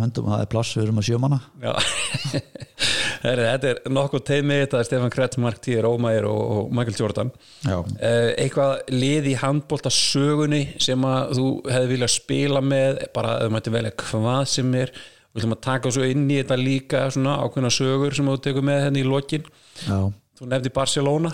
höndum 0.00 0.28
að 0.28 0.34
það 0.34 0.42
er 0.44 0.50
pláss 0.52 0.76
við 0.76 0.86
erum 0.86 1.00
að 1.00 1.08
sjömanna 1.08 1.40
þetta 3.20 3.70
er 3.70 3.80
nokkuð 3.92 4.22
teimi 4.24 4.58
þetta 4.62 4.80
er 4.80 4.88
Stefan 4.88 5.12
Kretsmark, 5.12 5.60
Tíður 5.64 5.88
Ómægir 5.90 6.26
og, 6.30 6.70
Michael 6.72 6.96
Jordan. 6.96 7.32
Eh, 7.66 8.30
eitthvað 8.40 8.92
lið 8.94 9.30
í 9.32 9.36
handbólta 9.40 9.92
sögunni 9.92 10.62
sem 10.80 11.04
að 11.06 11.34
þú 11.38 11.46
hefði 11.68 11.90
viljað 11.94 12.12
spila 12.14 12.62
með 12.64 13.02
bara 13.16 13.36
ef 13.38 13.48
þú 13.48 13.54
mætti 13.56 13.74
velja 13.76 13.94
hvað 14.04 14.42
sem 14.54 14.74
er 14.80 14.94
við 14.94 15.42
ætlum 15.42 15.54
að 15.54 15.62
taka 15.66 15.92
svo 15.94 16.08
inn 16.08 16.24
í 16.26 16.40
þetta 16.40 16.58
líka 16.58 17.04
svona 17.14 17.36
ákveðna 17.44 17.70
sögur 17.74 18.16
sem 18.16 18.30
þú 18.32 18.40
tekur 18.46 18.66
með 18.66 18.82
henni 18.88 19.04
í 19.04 19.06
lokin. 19.06 19.46
Já, 19.84 19.98
þú 20.40 20.50
nefndi 20.50 20.74
Barcelona. 20.74 21.32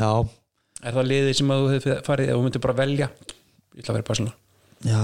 Já. 0.00 0.12
Er 0.84 0.96
það 0.96 1.10
liðið 1.10 1.38
sem 1.40 1.52
að 1.52 1.62
þú 1.62 1.74
hefði 1.74 1.98
farið 2.06 2.30
ef 2.30 2.38
þú 2.38 2.46
myndir 2.46 2.64
bara 2.64 2.78
velja? 2.80 3.10
Ég 3.74 3.82
ætla 3.82 3.92
að 3.92 3.98
vera 3.98 4.08
Barcelona. 4.08 4.38
Já, 4.84 5.02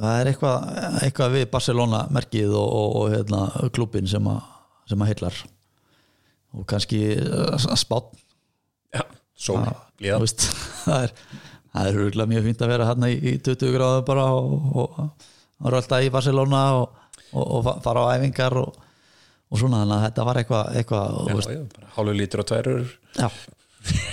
það 0.00 0.20
er 0.20 0.30
eitthvað, 0.32 0.70
eitthvað 1.04 1.36
við 1.36 1.46
Barcelona 1.52 2.00
merkið 2.16 2.56
og, 2.56 2.72
og, 2.80 2.96
og 3.00 3.14
hérna, 3.14 3.44
klubin 3.76 4.08
sem, 4.10 4.26
a, 4.30 4.38
sem 4.90 5.04
að 5.04 5.12
heillar. 5.12 5.38
Og 6.56 6.66
kannski 6.70 7.04
uh, 7.22 7.70
spátt 7.78 8.16
líða 10.00 10.18
veist, 10.20 10.48
það 10.86 11.06
er 11.06 11.14
það 11.70 11.88
er 11.88 11.98
örgulega 12.04 12.30
mjög 12.30 12.48
fínt 12.48 12.64
að 12.64 12.72
vera 12.72 12.88
hérna 12.90 13.10
í, 13.12 13.18
í 13.20 13.34
20 13.46 13.74
gráðu 13.76 14.04
bara 14.08 14.26
og, 14.34 14.54
og, 14.82 15.28
rölda 15.70 16.00
í 16.02 16.10
Barcelona 16.12 16.62
og, 16.80 17.00
og, 17.30 17.44
og 17.44 17.64
fa- 17.66 17.76
fara 17.84 18.06
á 18.06 18.12
æfingar 18.16 18.56
og, 18.58 18.78
og 19.50 19.60
svona 19.60 19.82
þannig 19.84 19.96
að 19.96 20.04
þetta 20.08 20.26
var 20.28 20.40
eitthvað, 20.42 20.80
bara 21.70 21.90
hálfu 21.96 22.16
lítur 22.16 22.42
og 22.42 22.48
tværur. 22.50 22.94
Já, 23.18 23.28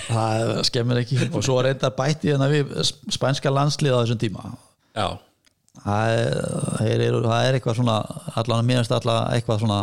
það 0.08 0.52
skemmir 0.68 1.02
ekki. 1.02 1.20
Og 1.32 1.46
svo 1.46 1.58
reyndar 1.64 1.94
bætti 1.98 2.32
hérna 2.32 2.50
við 2.52 2.74
spænska 3.14 3.52
landslið 3.52 3.96
á 3.96 4.00
þessum 4.02 4.22
tíma. 4.22 4.52
Já, 4.94 5.08
það 5.84 6.14
er, 6.84 7.02
er, 7.08 7.58
eitthvað 7.58 7.80
svona 7.80 7.98
allan 8.34 8.62
að 8.62 8.68
minnast 8.70 8.94
allan 8.94 9.32
eitthvað 9.34 9.62
svona 9.64 9.80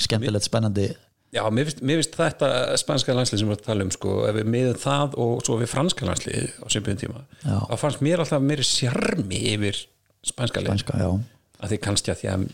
skemmtilegt, 0.00 0.46
spennandi. 0.46 0.88
Já, 1.34 1.42
mér 1.52 1.68
finnst, 1.68 1.82
mér 1.84 2.00
finnst 2.00 2.16
þetta 2.16 2.50
spænska 2.80 3.14
landslið 3.16 3.42
sem 3.42 3.48
við 3.48 3.56
erum 3.56 3.60
að 3.60 3.66
tala 3.66 3.84
um 3.84 3.90
sko, 3.92 4.12
ef 4.28 4.36
við 4.38 4.52
miðum 4.54 4.78
það 4.80 5.16
og 5.20 5.32
svo 5.44 5.56
við 5.60 5.72
franska 5.72 6.06
landslið 6.08 6.52
á 6.62 6.66
svipiðum 6.72 7.00
tíma, 7.02 7.24
Já. 7.42 7.56
þá 7.66 7.74
fannst 7.82 8.04
mér 8.06 8.22
alltaf 8.22 8.44
meiri 8.46 8.64
sjarmi 8.66 9.40
yfir 9.52 9.82
spænska 10.26 10.62
lið 10.62 10.70
spænska, 10.72 11.00
já, 11.02 11.10
að 11.60 11.74
því 11.74 11.80
kannski 11.84 12.14
að 12.14 12.22
því 12.22 12.30
að 12.32 12.46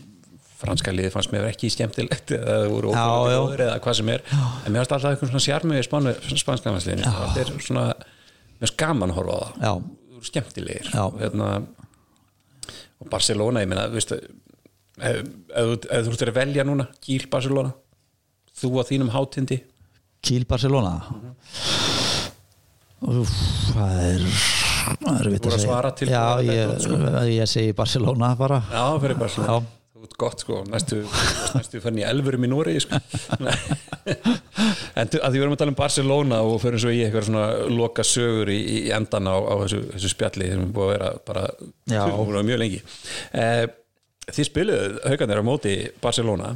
franska 0.63 0.93
lið 0.95 1.09
fannst 1.13 1.31
mér 1.33 1.47
ekki 1.49 1.69
skemmtilegt 1.73 2.33
eða 2.35 2.57
það 2.57 2.69
voru 2.71 2.93
Já, 2.93 3.03
já. 3.03 3.37
góðir 3.43 3.63
eða 3.65 3.79
hvað 3.83 3.97
sem 3.99 4.11
er. 4.13 4.25
En 4.33 4.71
mér 4.71 4.81
fannst 4.81 4.95
alltaf 4.97 5.13
eitthvað 5.13 5.31
svona 5.31 5.45
sjarmi 5.45 5.79
yfir 5.79 6.39
spænska 6.43 6.71
landsliðinu. 6.73 7.13
Þetta 7.19 7.43
er 7.43 7.51
svona, 7.67 7.85
mér 8.53 8.63
finnst 8.63 8.77
gaman 8.79 9.13
að 9.13 9.19
horfa 9.19 9.35
á 9.35 9.41
það. 9.43 9.65
Já, 9.65 10.21
skemmtilegir. 10.29 10.91
Já. 10.93 11.01
og, 11.03 11.17
hérna, 11.19 11.49
og 13.03 13.09
Barcelona, 13.11 13.61
ég 13.63 13.69
meina 13.71 13.85
veistu, 13.91 14.17
ef, 14.97 15.21
þú- 15.51 15.91
ert 16.15 16.23
að 16.33 16.37
velja 16.39 16.63
núna 16.67 16.87
Gíl 17.03 17.27
Barcelona 17.31 17.73
þú 18.61 18.73
á 18.79 18.83
þínum 18.87 19.11
hátindi 19.13 19.59
Kíl 20.23 20.45
Barcelona? 20.47 20.95
Úf, 23.03 23.31
það 23.75 23.95
er 24.07 24.21
það 25.03 25.17
er 25.19 25.29
voru 25.43 25.57
að 25.57 25.65
til 25.99 26.07
já, 26.13 26.21
ég, 26.47 26.69
sko. 26.79 26.99
ég 27.27 27.49
segi 27.51 27.73
Barcelona 27.75 28.29
bara. 28.39 28.61
Já, 28.71 28.83
fyrir 29.03 29.17
Barcelona. 29.19 29.57
Já. 29.57 29.82
Út 30.03 30.15
gott 30.19 30.41
sko, 30.43 30.63
næstu, 30.67 30.97
næstu 31.55 31.79
fann 31.83 31.99
ég 32.01 32.09
elfurum 32.09 32.43
í 32.43 32.49
Nóri 32.51 32.75
sko. 32.83 32.99
en 34.99 35.07
að 35.07 35.13
því 35.13 35.37
við 35.37 35.43
erum 35.45 35.55
að 35.55 35.61
tala 35.61 35.73
um 35.73 35.77
Barcelona 35.79 36.41
og 36.43 36.57
fyrir 36.63 36.83
svo 36.83 36.91
í 36.91 36.99
eitthvað 37.05 37.29
svona 37.29 37.45
loka 37.71 38.03
sögur 38.07 38.51
í, 38.51 38.59
í 38.59 38.81
endan 38.95 39.29
á, 39.31 39.35
á 39.39 39.53
þessu, 39.63 39.79
þessu 39.93 40.11
spjalli 40.11 40.49
sem 40.51 40.65
er 40.65 40.73
búið 40.75 40.89
að 40.89 40.93
vera 40.97 41.13
bara 41.29 41.45
vera 42.27 42.43
mjög 42.49 42.61
lengi. 42.65 42.83
Eh, 43.39 43.63
Þið 44.23 44.47
spiluðu 44.47 44.99
haugarnir 45.03 45.39
á 45.43 45.43
móti 45.43 45.73
Barcelona. 45.99 46.53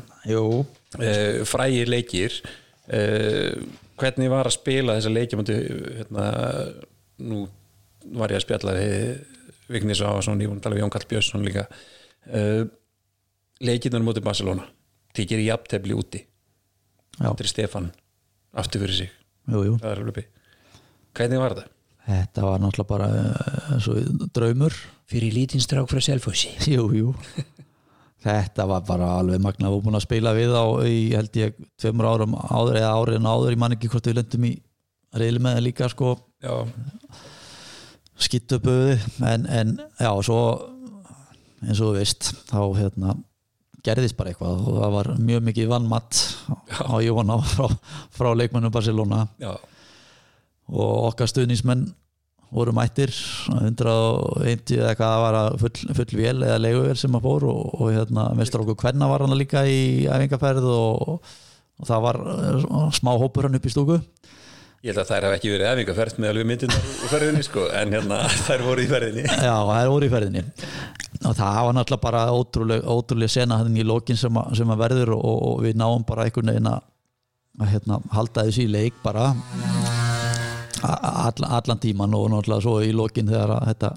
Eh, 1.04 1.42
frægir 1.44 1.90
leikir. 1.92 2.38
Eh, 2.88 3.58
hvernig 4.00 4.32
var 4.32 4.48
að 4.48 4.56
spila 4.56 4.96
þessa 4.96 5.12
múti, 5.42 5.58
hérna, 5.98 6.28
nú 7.28 7.42
var 8.16 8.32
ég 8.32 8.40
að 8.40 8.46
spjalla 8.46 8.76
við 8.78 9.26
Vignis 9.68 10.00
á 10.00 10.16
ég 10.40 10.52
að 10.62 10.64
tala 10.64 10.78
við 10.78 10.86
Jón 10.86 10.94
Kall 10.96 11.08
Björnsson 11.10 11.44
líka. 11.44 11.66
Uh, 12.28 12.68
leikirnar 13.64 14.04
múti 14.06 14.24
Barcelona. 14.24 14.68
Tíkir 15.18 15.42
í 15.42 15.48
jafntefli 15.48 15.96
úti. 15.98 16.22
Já, 17.18 17.30
Andri 17.30 17.50
Stefan 17.50 17.90
aftur 18.58 18.84
fyrir 18.84 18.98
sig. 19.00 19.14
Jú, 19.50 19.64
jú. 19.66 19.78
Það 19.82 19.94
er 19.94 20.28
hvernig 21.18 21.42
var 21.42 21.56
þetta? 21.56 21.72
Þetta 22.08 22.44
var 22.46 22.62
náttúrulega 22.64 22.90
bara 22.92 23.08
uh, 23.12 23.78
svo, 23.84 23.96
draumur. 24.36 24.76
Fyrir 25.12 25.34
lítinn 25.36 25.64
strák 25.64 25.90
frá 25.92 26.02
Selfossi. 26.04 26.54
Jú, 26.76 26.88
jú. 26.96 27.14
Þetta 28.24 28.66
var 28.68 28.86
bara 28.88 29.10
alveg 29.20 29.42
magna 29.44 29.72
og 29.72 29.84
búin 29.86 29.96
að 29.96 30.06
spila 30.08 30.34
við 30.36 30.56
á 30.56 30.66
í 30.88 30.98
held 31.14 31.38
ég 31.40 31.58
tveimur 31.80 32.08
árum 32.10 32.34
áður 32.36 32.80
eða 32.80 32.94
áriðin 32.98 33.30
áður, 33.30 33.54
ég 33.54 33.62
man 33.62 33.76
ekki 33.76 33.92
hvort 33.92 34.10
við 34.10 34.18
lendum 34.18 34.48
í 34.50 34.54
reyli 35.16 35.44
með 35.44 35.58
það 35.58 35.66
líka 35.68 35.90
sko. 35.94 36.16
Já, 36.44 36.56
skittubuði 38.28 38.98
en, 39.30 39.46
en 39.46 39.76
já, 40.02 40.10
svo 40.26 40.42
eins 41.62 41.80
og 41.80 41.92
þú 41.92 41.94
veist 41.96 42.32
þá 42.50 42.60
hérna 42.80 43.16
gerðist 43.86 44.18
bara 44.18 44.34
eitthvað 44.34 44.66
og 44.66 44.82
það 44.82 44.96
var 44.98 45.10
mjög 45.30 45.46
mikið 45.48 45.72
vannmatt 45.72 46.22
á 46.92 46.96
Jóna 47.04 47.38
frá, 47.54 47.68
frá 48.14 48.32
leikmennum 48.36 48.74
Barcelona. 48.74 49.26
Já, 49.42 49.54
og 50.68 51.12
okkar 51.12 51.32
stuðnismenn 51.32 51.88
voru 52.54 52.72
mættir 52.76 53.12
101 53.52 54.72
eða 54.78 54.94
hvað 54.96 55.18
var 55.24 55.38
að 55.42 55.58
full, 55.64 55.96
full 55.98 56.16
vél 56.16 56.46
eða 56.48 56.62
leiguvél 56.64 56.96
sem 57.00 57.18
að 57.18 57.26
fór 57.28 57.46
og, 57.50 57.74
og 57.76 57.92
hérna 57.92 58.30
mestur 58.40 58.64
okkur 58.64 58.80
hvenna 58.86 59.10
var 59.12 59.26
hann 59.26 59.36
líka 59.36 59.66
í 59.68 60.08
æfingarferð 60.08 60.68
og, 60.72 61.18
og 61.78 61.90
það 61.90 62.06
var 62.06 62.22
eh, 62.32 62.68
smá 62.96 63.12
hópur 63.20 63.50
hann 63.50 63.60
upp 63.60 63.68
í 63.68 63.74
stúku 63.74 64.00
ég 64.86 64.92
held 64.92 65.02
að 65.02 65.10
þær 65.12 65.28
hafa 65.28 65.38
ekki 65.40 65.54
verið 65.54 65.70
efingaferð 65.72 66.20
með 66.22 66.32
alveg 66.34 66.48
myndirnar 66.52 66.84
úr 66.92 67.12
ferðinni 67.12 67.46
sko, 67.48 67.66
en 67.80 67.96
hérna 67.98 68.20
þær 68.48 68.66
voru 68.68 68.84
í 68.84 68.90
ferðinni. 68.92 69.26
Já, 69.28 69.56
er 69.78 69.92
voru 69.94 70.08
í 70.08 70.12
ferðinni. 70.14 70.44
Og 71.18 71.34
það 71.38 71.62
var 71.68 71.78
náttúrulega 71.78 72.04
bara 72.04 72.24
ótrúlega, 72.34 72.94
ótrúlega 72.94 73.34
sena 73.34 73.62
hann 73.62 73.78
í 73.78 73.86
lokin 73.88 74.20
sem, 74.20 74.42
sem 74.58 74.74
að 74.76 74.84
verður 74.84 75.16
og, 75.18 75.38
og 75.50 75.62
við 75.66 75.80
náum 75.82 76.06
bara 76.08 76.28
einhvern 76.28 76.54
veginn 76.54 76.72
að 76.72 77.72
hérna, 77.72 78.02
halda 78.14 78.46
þessu 78.46 78.68
í 78.68 78.72
leik 78.72 79.00
bara 79.02 79.32
all, 80.84 81.48
allan 81.48 81.82
tíman 81.82 82.14
og 82.14 82.30
náttúrulega 82.32 82.66
svo 82.68 82.82
í 82.86 82.92
lokin 82.94 83.30
þegar 83.32 83.56
að 83.58 83.72
þetta 83.72 83.94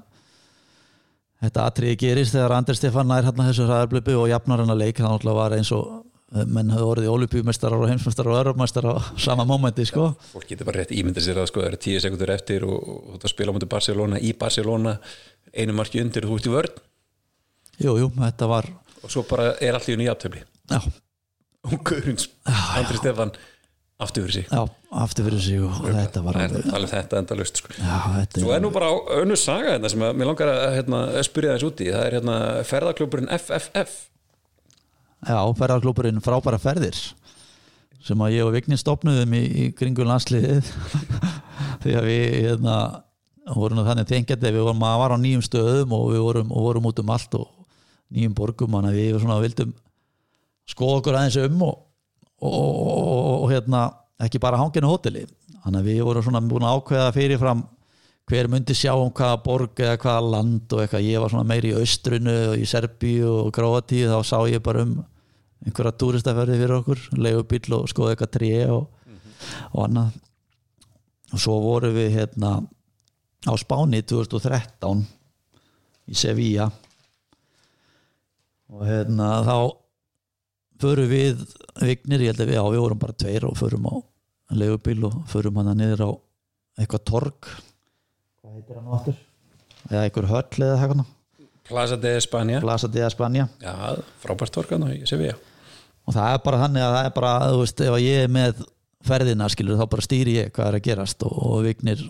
þetta 1.45 1.67
atriði 1.67 1.99
gerist 2.01 2.37
þegar 2.37 2.57
Anders 2.57 2.81
Stefán 2.81 3.09
nær 3.09 3.27
hérna 3.29 3.49
þessu 3.49 3.67
ræðarblöpu 3.69 4.17
og 4.21 4.31
jafnar 4.33 4.63
hann 4.63 4.73
að 4.75 4.83
leik 4.83 5.01
það 5.01 5.15
náttúrulega 5.15 5.41
var 5.41 5.57
eins 5.57 5.73
og 5.77 5.91
menn 6.31 6.71
hefur 6.71 6.93
orðið 6.95 7.11
olupjumestarar 7.11 7.83
og 7.83 7.91
heimsmestarar 7.91 8.35
og 8.35 8.41
örumestarar 8.45 8.99
á 8.99 9.03
sama 9.19 9.47
mómenti 9.49 9.87
sko. 9.89 10.13
Fólk 10.31 10.47
getur 10.53 10.69
bara 10.69 10.85
rétt 10.85 10.95
ímyndir 10.95 11.25
sér 11.25 11.41
að 11.43 11.51
sko, 11.51 11.65
það 11.65 11.73
eru 11.73 11.81
tíu 11.83 12.03
sekundur 12.03 12.33
eftir 12.37 12.67
og, 12.69 12.77
og 12.87 13.19
þú 13.23 13.33
spila 13.33 13.51
á 13.51 13.55
mútið 13.57 13.73
Barcelona 13.73 14.21
í 14.23 14.31
Barcelona 14.39 14.95
einu 15.51 15.75
marki 15.75 16.03
undir 16.03 16.29
og 16.29 16.31
þú 16.31 16.39
ert 16.39 16.47
í 16.47 16.55
vörn. 16.55 16.81
Jú, 17.81 17.95
jú, 17.99 18.11
þetta 18.15 18.51
var 18.51 18.71
og 19.01 19.11
svo 19.11 19.25
bara 19.27 19.55
er 19.59 19.75
allt 19.75 19.89
í 19.91 19.97
já, 19.97 20.83
og 21.67 21.81
Guðrunds, 21.85 22.29
Andri 22.47 23.01
Stefan 23.01 23.33
aftur 24.01 24.25
fyrir 24.25 24.37
sig. 24.39 24.47
Já, 24.49 24.63
aftur 25.03 25.27
fyrir 25.27 25.43
sig 25.45 25.65
og 25.65 25.81
þetta 25.83 26.23
var 26.25 26.39
Það 26.39 26.55
er 26.61 26.69
alveg 26.77 26.87
að 26.87 26.95
þetta 26.95 27.19
enda 27.21 27.37
löst 27.41 27.61
sko. 27.61 27.75
Já, 27.77 27.97
þetta 28.15 28.45
Svo 28.45 28.55
er 28.55 28.63
nú 28.63 28.71
bara 28.73 28.93
önnur 29.19 29.41
saga 29.41 29.75
hérna 29.75 29.91
sem 29.93 30.05
að 30.07 30.15
mér 30.21 30.31
langar 30.31 30.53
að 30.53 30.77
hérna, 30.79 31.03
spyrja 31.27 31.57
þess 31.57 31.69
úti 31.69 31.91
það 31.91 32.07
er 32.07 32.17
hérna 32.19 32.39
ferðaklúburinn 32.71 33.33
FFF 33.37 33.99
Já, 35.21 35.41
ferðarklúburinn 35.59 36.23
frábæra 36.25 36.61
ferðir 36.61 36.97
sem 38.01 38.23
að 38.25 38.35
ég 38.39 38.47
og 38.47 38.55
Vignin 38.55 38.81
stopnuðum 38.81 39.35
í, 39.37 39.41
í 39.45 39.65
kringum 39.77 40.09
landsliðið. 40.09 40.71
Því 41.83 41.97
að 41.99 42.07
við 42.09 42.23
hérna, 42.47 42.77
vorum 43.53 43.83
þannig 43.85 44.09
tengjandi 44.09 44.53
við 44.55 44.65
vorum 44.65 44.87
að 44.87 45.01
var 45.03 45.15
á 45.15 45.19
nýjum 45.21 45.45
stöðum 45.45 45.95
og 45.97 46.07
við 46.15 46.25
vorum, 46.25 46.55
og 46.55 46.67
vorum 46.69 46.89
út 46.91 47.03
um 47.03 47.13
allt 47.13 47.37
og 47.37 47.49
nýjum 48.15 48.37
borgum 48.37 48.77
þannig 48.77 48.95
að 48.95 49.01
við 49.01 49.19
svona 49.23 49.41
vildum 49.43 49.75
skoða 50.71 51.01
okkur 51.01 51.19
aðeins 51.19 51.39
um 51.45 51.65
og, 51.67 51.77
og, 52.47 52.81
og 53.45 53.47
hérna 53.53 53.83
ekki 54.23 54.41
bara 54.43 54.61
hanginu 54.61 54.91
hóteli 54.91 55.27
þannig 55.65 55.81
að 55.81 55.91
við 55.91 56.03
vorum 56.09 56.27
svona 56.27 56.43
búin 56.47 56.67
að 56.67 56.79
ákveða 56.79 57.15
fyrirfram 57.17 57.65
hver 58.29 58.49
myndi 58.51 58.77
sjá 58.79 58.93
um 58.95 59.11
hvaða 59.11 59.39
borg 59.43 59.81
eða 59.83 59.99
hvaða 59.99 60.27
land 60.35 60.75
og 60.75 60.83
eitthvað, 60.85 61.07
ég 61.09 61.23
var 61.23 61.33
svona 61.33 61.49
meiri 61.51 61.73
í 61.73 61.79
austrunu 61.81 62.37
og 62.53 62.61
í 62.61 62.67
Serbíu 62.69 63.31
og 63.45 63.55
Króatíu 63.55 64.11
þá 64.11 64.21
sá 64.27 64.37
ég 64.51 64.63
bara 64.63 64.85
um 64.87 64.99
einhverja 65.67 65.93
túristaferði 66.01 66.59
fyrir 66.61 66.77
okkur, 66.79 67.01
leigubíl 67.21 67.77
og 67.77 67.89
skoða 67.91 68.15
eitthvað 68.15 68.35
tré 68.37 68.53
og, 68.73 68.87
og 69.75 69.81
annað. 69.87 70.15
Og 71.31 71.43
svo 71.43 71.59
vorum 71.63 71.95
við 71.95 72.15
hérna 72.17 72.55
á 73.47 73.53
Spáni 73.61 74.01
2013 74.03 75.05
í 76.11 76.17
Sevilla. 76.19 76.71
Og 78.71 78.87
hérna 78.87 79.29
þá 79.47 79.57
förum 80.81 81.11
við 81.11 81.45
vignir, 81.83 82.25
ég 82.25 82.33
held 82.33 82.45
að 82.45 82.51
við, 82.51 82.57
já, 82.57 82.65
við 82.73 82.85
vorum 82.87 83.03
bara 83.03 83.19
tveir 83.21 83.47
og 83.49 83.59
förum 83.59 83.91
á 83.91 83.95
leigubíl 84.57 85.05
og 85.07 85.21
förum 85.31 85.61
hana 85.61 85.77
niður 85.77 86.07
á 86.07 86.11
eitthvað 86.81 87.07
torg 87.11 87.51
hvað 88.51 88.59
heitir 88.59 88.81
hann 88.81 88.91
áttur? 88.99 89.21
eða 89.91 90.03
einhver 90.03 90.31
höll 90.35 90.67
eða 90.67 90.77
eitthvað 90.77 91.17
Plaza 91.71 91.95
de 91.95 92.17
España. 92.19 92.59
Plaza 92.59 92.89
de 92.91 93.03
España. 93.07 93.45
Já, 93.63 93.95
frábært 94.19 94.51
torkan 94.51 94.83
og 94.83 94.91
ég 94.91 95.07
sé 95.07 95.15
við 95.21 95.37
og 96.11 96.17
það 96.17 96.35
er 96.35 96.45
bara 96.45 96.61
þannig 96.65 96.85
að 96.85 96.95
það 96.97 97.07
er 97.07 97.17
bara 97.17 97.33
þú 97.47 97.63
veist, 97.63 97.81
ef 97.87 97.97
ég 98.03 98.25
er 98.25 98.31
með 98.35 98.63
ferðina 99.07 99.49
skilur 99.53 99.79
þá 99.79 99.87
bara 99.93 100.05
stýri 100.05 100.37
ég 100.37 100.53
hvað 100.55 100.71
er 100.71 100.79
að 100.79 100.87
gerast 100.89 101.27
og, 101.29 101.35
og 101.47 101.65
vignir 101.69 102.03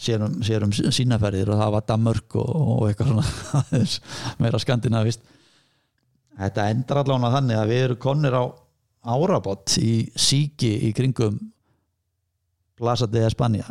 sér 0.00 0.24
um, 0.26 0.38
sér 0.44 0.66
um 0.66 0.74
sína 0.74 1.18
ferðir 1.22 1.52
og 1.54 1.60
það 1.62 1.74
var 1.76 1.86
Danmörk 1.88 2.38
og, 2.40 2.50
og 2.74 2.88
eitthvað 2.90 3.12
svona 3.14 3.84
meira 4.42 4.60
skandinavist 4.60 5.24
þetta 6.40 6.68
endar 6.74 7.02
allavega 7.02 7.32
þannig 7.38 7.60
að 7.60 7.72
við 7.72 7.84
erum 7.86 8.02
konir 8.04 8.36
á 8.36 8.44
árabott 9.00 9.78
í 9.80 9.94
síki 10.12 10.74
í 10.88 10.92
kringum 10.96 11.40
Plaza 12.80 13.08
de 13.08 13.24
España 13.26 13.66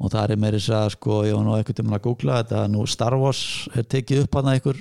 og 0.00 0.12
það 0.12 0.32
er 0.32 0.40
meiri 0.40 0.60
að 0.72 0.88
sko, 0.96 1.20
ég 1.28 1.36
var 1.36 1.44
nú 1.44 1.56
eitthvað 1.56 1.80
til 1.80 1.86
að 1.90 2.04
googla 2.06 2.40
þetta 2.40 2.64
nú 2.72 2.86
Star 2.88 3.16
Wars 3.20 3.42
er 3.76 3.84
tekið 3.84 4.24
upp 4.24 4.38
hana 4.40 4.56
einhver 4.56 4.80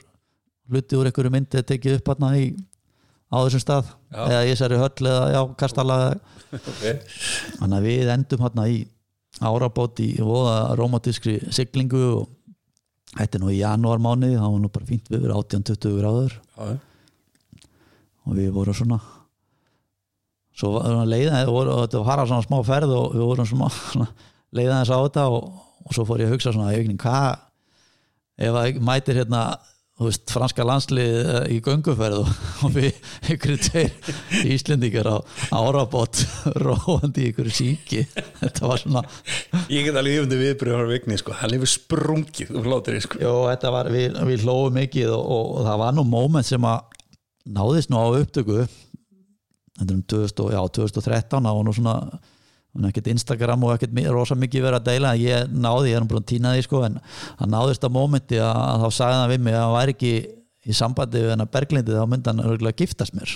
hluti 0.69 0.99
úr 0.99 1.09
einhverju 1.09 1.33
myndi 1.33 1.59
er 1.59 1.67
tekið 1.67 1.99
upp 1.99 2.13
hana 2.13 2.31
í 2.39 2.45
á 3.29 3.37
þessum 3.43 3.63
stað 3.63 3.91
Já. 4.09 4.21
eða 4.23 4.45
ég 4.47 4.57
særi 4.57 4.79
höll 4.79 5.09
eða 5.11 5.25
já, 5.35 5.41
kastala 5.59 5.97
okay. 6.49 6.95
þannig 7.59 7.77
að 7.77 7.87
við 7.89 8.13
endum 8.15 8.43
hérna 8.45 8.67
í 8.71 8.79
árabót 9.39 10.01
í 10.03 10.09
voða 10.23 10.75
romantískri 10.79 11.37
siglingu 11.53 12.01
og 12.15 12.25
þetta 13.13 13.37
er 13.37 13.43
nú 13.43 13.51
í 13.53 13.59
janúar 13.59 14.01
mánuði, 14.01 14.39
það 14.39 14.55
var 14.55 14.63
nú 14.63 14.71
bara 14.73 14.89
fínt 14.89 15.11
við 15.11 15.25
verið 15.25 15.37
18-20 15.43 15.99
gráður 15.99 16.35
Já, 16.39 16.79
og 18.25 18.37
við 18.37 18.51
vorum 18.55 18.77
svona 18.77 18.99
svo 20.59 20.73
var 20.75 20.89
svona 20.89 21.07
leiða 21.07 21.45
og 21.51 21.69
þetta 21.85 22.03
var 22.07 22.25
svona 22.25 22.45
smá 22.45 22.59
ferð 22.67 22.95
og 22.97 23.15
við 23.15 23.25
vorum 23.29 23.47
svona, 23.47 23.69
svona 23.93 24.09
leiða 24.55 24.81
þess 24.81 24.93
á 24.95 24.99
þetta 24.99 25.26
og, 25.34 25.49
og 25.85 25.95
svo 25.95 26.07
fór 26.09 26.23
ég 26.23 26.30
að 26.30 26.38
hugsa 26.38 26.53
svona 26.55 26.73
í 26.73 26.80
aukning, 26.80 27.01
hvað 27.01 27.45
ef 28.39 28.55
að 28.55 28.80
mætir 28.88 29.19
hérna 29.19 29.43
veist, 29.99 30.30
franska 30.31 30.63
landslið 30.67 31.15
eh, 31.19 31.45
í 31.55 31.59
gönguferð 31.63 32.21
og, 32.21 32.30
og 32.65 32.76
við 32.76 33.34
ykkur 33.34 33.55
tveir 33.65 34.47
íslendingar 34.47 35.09
á 35.11 35.17
árabót 35.55 36.21
róandi 36.63 37.27
í 37.27 37.31
ykkur 37.34 37.51
síki 37.53 38.05
þetta 38.41 38.71
var 38.71 38.84
svona 38.84 39.03
Ég 39.71 39.88
get 39.88 39.99
alveg 39.99 40.21
yfandi 40.21 40.39
viðbröð 40.39 40.85
á 40.85 40.91
vigni 40.93 41.19
sko. 41.19 41.35
hann 41.39 41.55
hefur 41.55 41.73
sprungið 41.73 42.53
úr 42.57 42.69
hlátri 42.69 43.01
sko. 43.03 43.19
Jó, 43.21 43.34
var, 43.45 43.91
við, 43.93 44.17
við 44.30 44.45
hlófum 44.45 44.80
mikið 44.80 45.13
og, 45.17 45.26
og, 45.35 45.61
það 45.67 45.84
var 45.84 45.97
nú 45.97 46.05
moment 46.07 46.47
sem 46.47 46.69
að 46.69 46.97
náðist 47.49 47.91
nú 47.91 47.99
á 47.99 48.07
upptöku 48.21 48.59
þetta 48.63 49.88
er 49.89 49.95
um 49.97 50.03
2000, 50.03 50.43
og- 50.45 50.53
já, 50.55 50.61
2013 50.80 51.47
það 51.49 51.59
var 51.59 51.67
nú 51.67 51.76
svona 51.76 51.95
hún 52.73 52.85
er 52.85 52.91
ekkert 52.93 53.11
Instagram 53.13 53.63
og 53.65 53.75
ekkert 53.75 54.01
rosa 54.13 54.37
mikið 54.37 54.65
verið 54.67 54.79
að 54.79 54.89
deila. 54.89 55.13
Ég 55.19 55.53
náði, 55.53 55.93
ég 55.93 56.01
er 56.01 56.27
týna 56.29 56.55
því 56.55 56.65
sko, 56.67 56.83
en 56.87 56.99
það 57.39 57.53
náðist 57.55 57.87
á 57.87 57.89
momenti 57.89 58.41
að, 58.43 58.59
þá 58.83 58.99
sagði 58.99 59.19
hann 59.19 59.31
við 59.33 59.41
mig 59.47 59.57
að 59.57 59.65
hann 59.65 59.77
væri 59.77 59.95
ekki 59.97 60.13
í 60.69 60.75
sambandi 60.75 61.23
við 61.23 61.33
hennar 61.33 61.49
Berglindi 61.53 61.95
þá 61.95 62.05
myndi 62.09 62.31
hann 62.31 62.45
örgulega 62.45 62.81
giftast 62.83 63.15
mér 63.15 63.31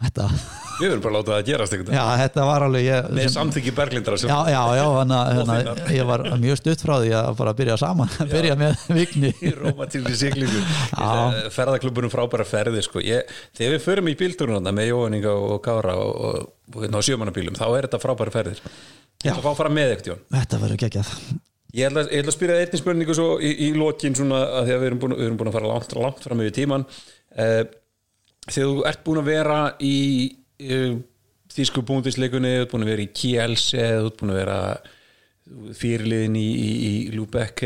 þetta, 0.00 0.26
Við 0.80 0.88
verðum 0.88 1.02
bara 1.04 1.12
að 1.12 1.16
láta 1.18 1.30
það 1.30 1.38
að 1.38 1.48
gerast 1.50 1.74
einhvern 1.76 1.96
já, 1.96 2.04
þetta 2.20 2.44
var 2.48 2.64
alveg 2.66 2.86
ég, 2.86 3.08
Með 3.16 3.28
samþykki 3.34 3.74
Berglindra 3.76 4.18
sem 4.20 4.30
já, 4.30 4.38
já, 4.54 4.60
já, 4.78 4.84
hana, 4.96 5.18
hana, 5.38 5.74
ég 5.94 6.08
var 6.08 6.24
mjög 6.40 6.60
stutt 6.60 6.84
frá 6.84 6.94
því 6.96 7.12
að 7.20 7.28
bara 7.40 7.54
byrja 7.60 7.76
saman 7.80 8.14
byrja 8.34 8.56
með 8.60 8.86
vikni 9.00 9.32
romantísku 9.60 10.16
siglingu. 10.22 10.62
Já. 10.94 11.50
ferðaklubunum 11.56 12.12
frábæra 12.12 12.48
ferði 12.48 12.86
sko. 12.86 13.04
ég, 13.04 13.28
þegar 13.56 13.76
við 13.76 13.84
förum 13.86 14.10
í 14.10 14.16
bíltúrun 14.20 14.72
með 14.72 14.90
Jóhanninga 14.90 15.36
og 15.36 15.60
Kára 15.64 15.98
og, 16.00 16.16
og, 16.16 16.50
og, 16.74 16.88
og 16.88 17.06
sjömanabílum 17.06 17.58
þá 17.58 17.66
er 17.68 17.88
þetta 17.88 18.02
frábæra 18.02 18.34
ferðir. 18.40 18.64
Að 19.20 19.44
fá 19.44 19.52
að 19.52 19.60
fara 19.60 19.72
með 19.74 19.96
Jón 20.08 20.26
þetta 20.32 20.64
verður 20.64 20.84
geggjað. 20.86 21.14
Ég 21.76 21.86
ætla, 21.86 22.02
ég 22.10 22.24
ætla 22.24 22.32
að 22.32 22.34
spyrja 22.34 22.62
einnig 22.64 22.80
spurningu 22.80 23.14
svo 23.14 23.26
í, 23.38 23.50
í 23.66 23.70
lokin 23.78 24.16
svona 24.18 24.40
að 24.58 24.66
því 24.66 24.74
að 24.74 24.80
við 24.80 24.88
erum 24.88 25.02
búin, 25.02 25.14
við 25.18 25.26
erum 25.28 25.36
búin 25.38 25.50
að 25.50 25.56
fara 25.58 25.70
langt, 25.70 25.92
langt 25.94 26.24
fram 26.24 26.42
yfir 26.42 26.56
tíman 26.56 26.86
uh, 26.88 27.62
þegar 28.48 28.72
þú 28.72 28.84
ert 28.90 29.04
búin 29.06 29.20
að 29.20 29.30
vera 29.30 29.58
í 29.86 29.96
þýsku 31.50 31.84
búndisleikunni 31.86 32.54
þú 32.56 32.64
ert 32.64 32.72
búin 32.72 32.86
að 32.86 32.92
vera 32.92 33.04
í 33.04 33.12
Kielse 33.20 33.86
þú 33.86 34.10
ert 34.10 34.18
búin 34.20 34.34
að 34.34 34.40
vera 34.40 34.58
fyrirliðin 35.80 36.36
í, 36.38 36.48
í, 36.48 36.72
í 36.90 36.92
Lúbeck 37.16 37.64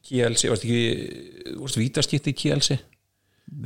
Kielse, 0.00 0.50
varst 0.50 0.64
ekki 0.66 1.58
varst 1.60 1.78
vítaskipti 1.78 2.34
í 2.34 2.38
Kielse 2.44 2.78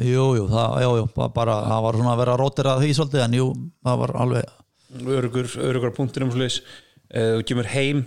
jú, 0.01 0.27
jú, 0.39 0.49
það, 0.51 0.81
já, 0.83 0.89
jú, 1.01 1.07
bara, 1.37 1.61
það 1.69 1.87
var 1.87 2.01
svona 2.01 2.13
að 2.17 2.21
vera 2.25 2.37
rótir 2.41 2.71
að 2.73 2.83
því 2.85 2.91
svolítið 2.99 3.25
en 3.25 3.39
jú, 3.39 3.47
það 3.85 4.03
var 4.03 4.15
alveg 4.25 4.61
örugur, 5.15 5.49
örugur 5.71 5.97
punktur 5.97 6.27
um 6.27 6.35
slis 6.35 6.61
þú 7.15 7.47
kemur 7.49 7.71
heim 7.73 8.05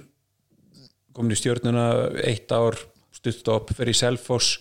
komin 1.18 1.34
í 1.34 1.40
stjórnuna 1.40 1.88
eitt 2.28 2.52
ár 2.54 2.78
stutt 3.18 3.50
upp, 3.50 3.74
fer 3.74 3.90
í 3.90 3.96
Selfoss. 3.98 4.60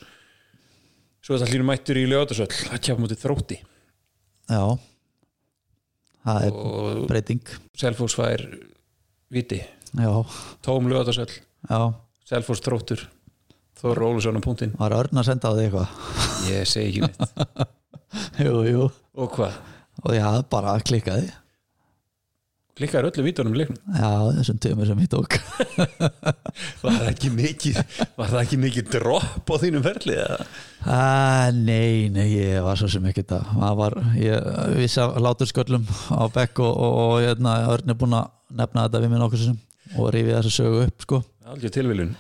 Svo 1.20 1.36
þetta 1.36 1.50
hlýnum 1.50 1.72
mættur 1.72 1.98
í 2.00 2.06
lögatarsöll 2.08 2.48
það 2.54 2.84
kemur 2.86 3.04
mútið 3.04 3.24
þrótti. 3.24 3.58
Já 4.46 4.62
það 6.26 6.46
er 6.48 7.02
breyting. 7.08 7.52
Selfoss 7.78 8.16
fær 8.18 8.42
viti, 9.32 9.60
já, 9.96 10.10
tóm 10.66 10.90
lögatarsöll 10.90 11.30
já, 11.32 11.78
Selfoss 12.26 12.64
þróttur 12.66 13.06
Þór 13.76 13.98
Ólusson 14.06 14.38
á 14.38 14.40
punktinn. 14.40 14.70
Var 14.78 14.94
örn 14.96 15.18
að 15.20 15.26
senda 15.28 15.50
á 15.52 15.56
því 15.56 15.64
eitthvað? 15.66 15.96
Ég 16.48 16.68
segi 16.70 16.86
ekki 16.94 17.02
neitt. 17.04 17.74
Jú, 18.46 18.62
jú, 18.64 18.86
og 19.20 19.34
hvað, 19.34 19.58
og 20.00 20.14
já, 20.16 20.28
bara 20.48 20.78
klikkaði 20.80 21.26
klikkaður 22.76 23.10
öllum 23.10 23.26
vítunum 23.26 23.56
í 23.56 23.60
leiknum. 23.62 23.78
Já, 23.96 24.10
þessum 24.38 24.60
tömur 24.62 24.88
sem 24.90 25.02
ég 25.04 25.10
tók. 25.12 25.36
Var 26.82 26.96
það 26.98 27.10
ekki 27.10 27.30
mikið 27.34 27.78
var 28.16 28.32
það 28.32 28.40
ekki 28.42 28.58
mikið 28.62 28.90
dropp 28.94 29.52
á 29.52 29.56
þínum? 29.62 29.86
Ah, 30.86 31.48
nei, 31.52 32.08
nei, 32.12 32.26
ég 32.36 32.64
var 32.64 32.78
svo 32.78 32.88
sem 32.92 33.04
ekki 33.10 33.24
það 33.28 33.96
ég 34.20 34.50
vissi 34.76 35.00
að 35.02 35.18
látur 35.24 35.50
sköllum 35.50 35.86
á 36.12 36.24
bekk 36.32 36.62
og, 36.64 36.72
og, 36.72 36.98
og 37.02 37.14
hérna, 37.24 37.58
Örn 37.72 37.92
er 37.92 37.98
búin 37.98 38.16
að 38.16 38.30
nefna 38.56 38.86
þetta 38.86 39.02
við 39.02 39.12
minn 39.12 39.26
okkur 39.26 39.42
sem 39.42 39.56
og 39.94 40.10
rífið 40.14 40.38
þessu 40.38 40.52
sögu 40.54 40.84
upp 40.86 41.04
sko. 41.04 41.22
algjör 41.46 41.74
tilviljun. 41.76 42.14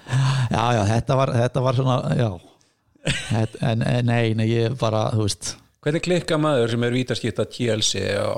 Já, 0.50 0.62
já, 0.76 0.82
þetta 0.92 1.16
var, 1.18 1.32
þetta 1.34 1.62
var 1.64 1.78
svona 1.78 1.96
já. 2.16 2.30
En, 3.34 3.82
en 3.82 4.06
nei, 4.06 4.34
nei, 4.38 4.46
ég 4.50 4.76
bara, 4.80 5.08
þú 5.14 5.26
veist. 5.26 5.52
Hvernig 5.86 6.02
klikka 6.02 6.38
maður 6.42 6.72
sem 6.72 6.86
er 6.86 6.94
vítaskipta 6.94 7.46
TLC 7.46 8.02
á, 8.18 8.34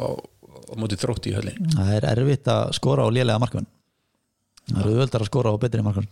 á 0.69 0.75
móti 0.81 0.99
þrótti 1.01 1.33
í 1.33 1.37
höllin 1.37 1.71
það 1.77 1.93
er 1.99 2.09
erfitt 2.15 2.51
að 2.53 2.73
skora 2.79 3.07
á 3.07 3.09
lélega 3.13 3.43
markmann. 3.43 3.69
Það 4.69 4.83
eru 4.83 4.93
auðvöldar 4.97 5.25
að 5.25 5.31
skora 5.31 5.55
á 5.55 5.57
betri 5.63 5.85
markmann. 5.87 6.11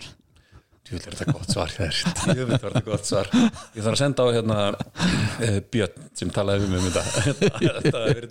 Tjóðlega 0.87 1.11
er 1.11 1.17
þetta 1.19 1.33
gott 1.35 1.51
svar 1.51 1.73
Tjóðlega 2.21 2.57
er 2.57 2.61
þetta 2.63 2.83
gott 2.87 3.09
svar. 3.09 3.31
Ég 3.75 3.81
þarf 3.83 3.93
að 3.93 4.01
senda 4.01 4.27
á 4.27 4.29
hérna 4.37 4.59
uh, 4.77 5.57
Björn 5.75 6.05
sem 6.15 6.31
talaði 6.35 6.69
um 6.69 6.77
um 6.79 6.85
þetta. 6.87 7.03
Þetta 7.87 8.03
er 8.13 8.29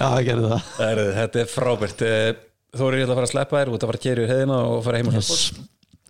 já, 0.00 0.06
ég 0.24 0.40
það. 0.46 0.70
Er- 0.86 1.02
Þetta 1.18 1.42
er 1.42 1.50
frábært. 1.52 2.06
Eh, 2.08 2.30
Þóri, 2.70 3.02
ég 3.02 3.04
ætla 3.04 3.16
að 3.16 3.20
fara 3.20 3.28
að 3.28 3.34
sleppa 3.34 3.60
þér. 3.60 3.72
Út 3.74 3.84
að 3.84 3.90
fara 3.90 4.00
að 4.00 4.06
keri 4.06 4.24
úr 4.24 4.32
heiðina 4.32 4.58
og 4.70 4.80
fara 4.86 5.00
heim 5.02 5.10
á 5.10 5.14
yes. 5.18 5.30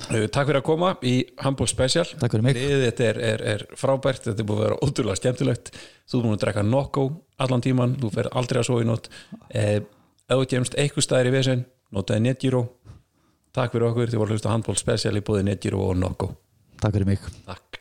Yes. 0.08 0.30
Takk 0.32 0.48
fyrir 0.48 0.60
að 0.60 0.66
koma 0.66 0.94
í 1.06 1.14
Humble 1.44 1.68
Special. 1.70 2.06
Takk 2.20 2.36
fyrir 2.36 2.46
mig. 2.46 2.58
Þetta 2.58 3.08
er, 3.12 3.22
er, 3.30 3.46
er 3.54 3.64
frábært, 3.78 4.24
þetta 4.26 4.44
er 4.44 4.48
búið 4.48 4.62
að 4.62 4.66
vera 4.68 4.80
ótrúlega 4.86 5.20
skemmtilegt. 5.20 5.72
Þú 6.10 6.18
er 6.20 6.26
búin 6.26 6.38
að 6.38 6.44
drekka 6.46 6.66
nokko 6.66 7.06
allan 7.40 7.64
tíman, 7.64 7.96
þú 8.00 8.12
fer 8.14 8.30
aldrei 8.36 8.62
að 8.62 8.68
svo 8.70 8.80
í 8.82 8.88
nótt. 8.88 9.10
Eh, 9.48 9.80
Ef 10.30 10.38
þú 10.38 10.46
kemst 10.46 10.76
eitthvað 10.78 11.02
staðir 11.02 11.28
í 11.32 11.34
vesen 11.34 11.62
notaði 11.90 12.22
Netgyro 12.28 12.60
Takk 13.56 13.74
fyrir 13.74 13.88
okkur, 13.88 14.12
þið 14.12 14.20
voru 14.22 14.30
að 14.30 14.36
hlusta 14.38 14.52
Humble 14.54 14.78
Special 14.78 15.18
í 15.18 15.24
búið 15.26 15.48
Netgyro 15.48 15.82
og 15.88 15.98
nokko. 15.98 16.30
Takk 16.78 16.94
fyrir 16.94 17.10
mig. 17.10 17.30
Takk 17.48 17.79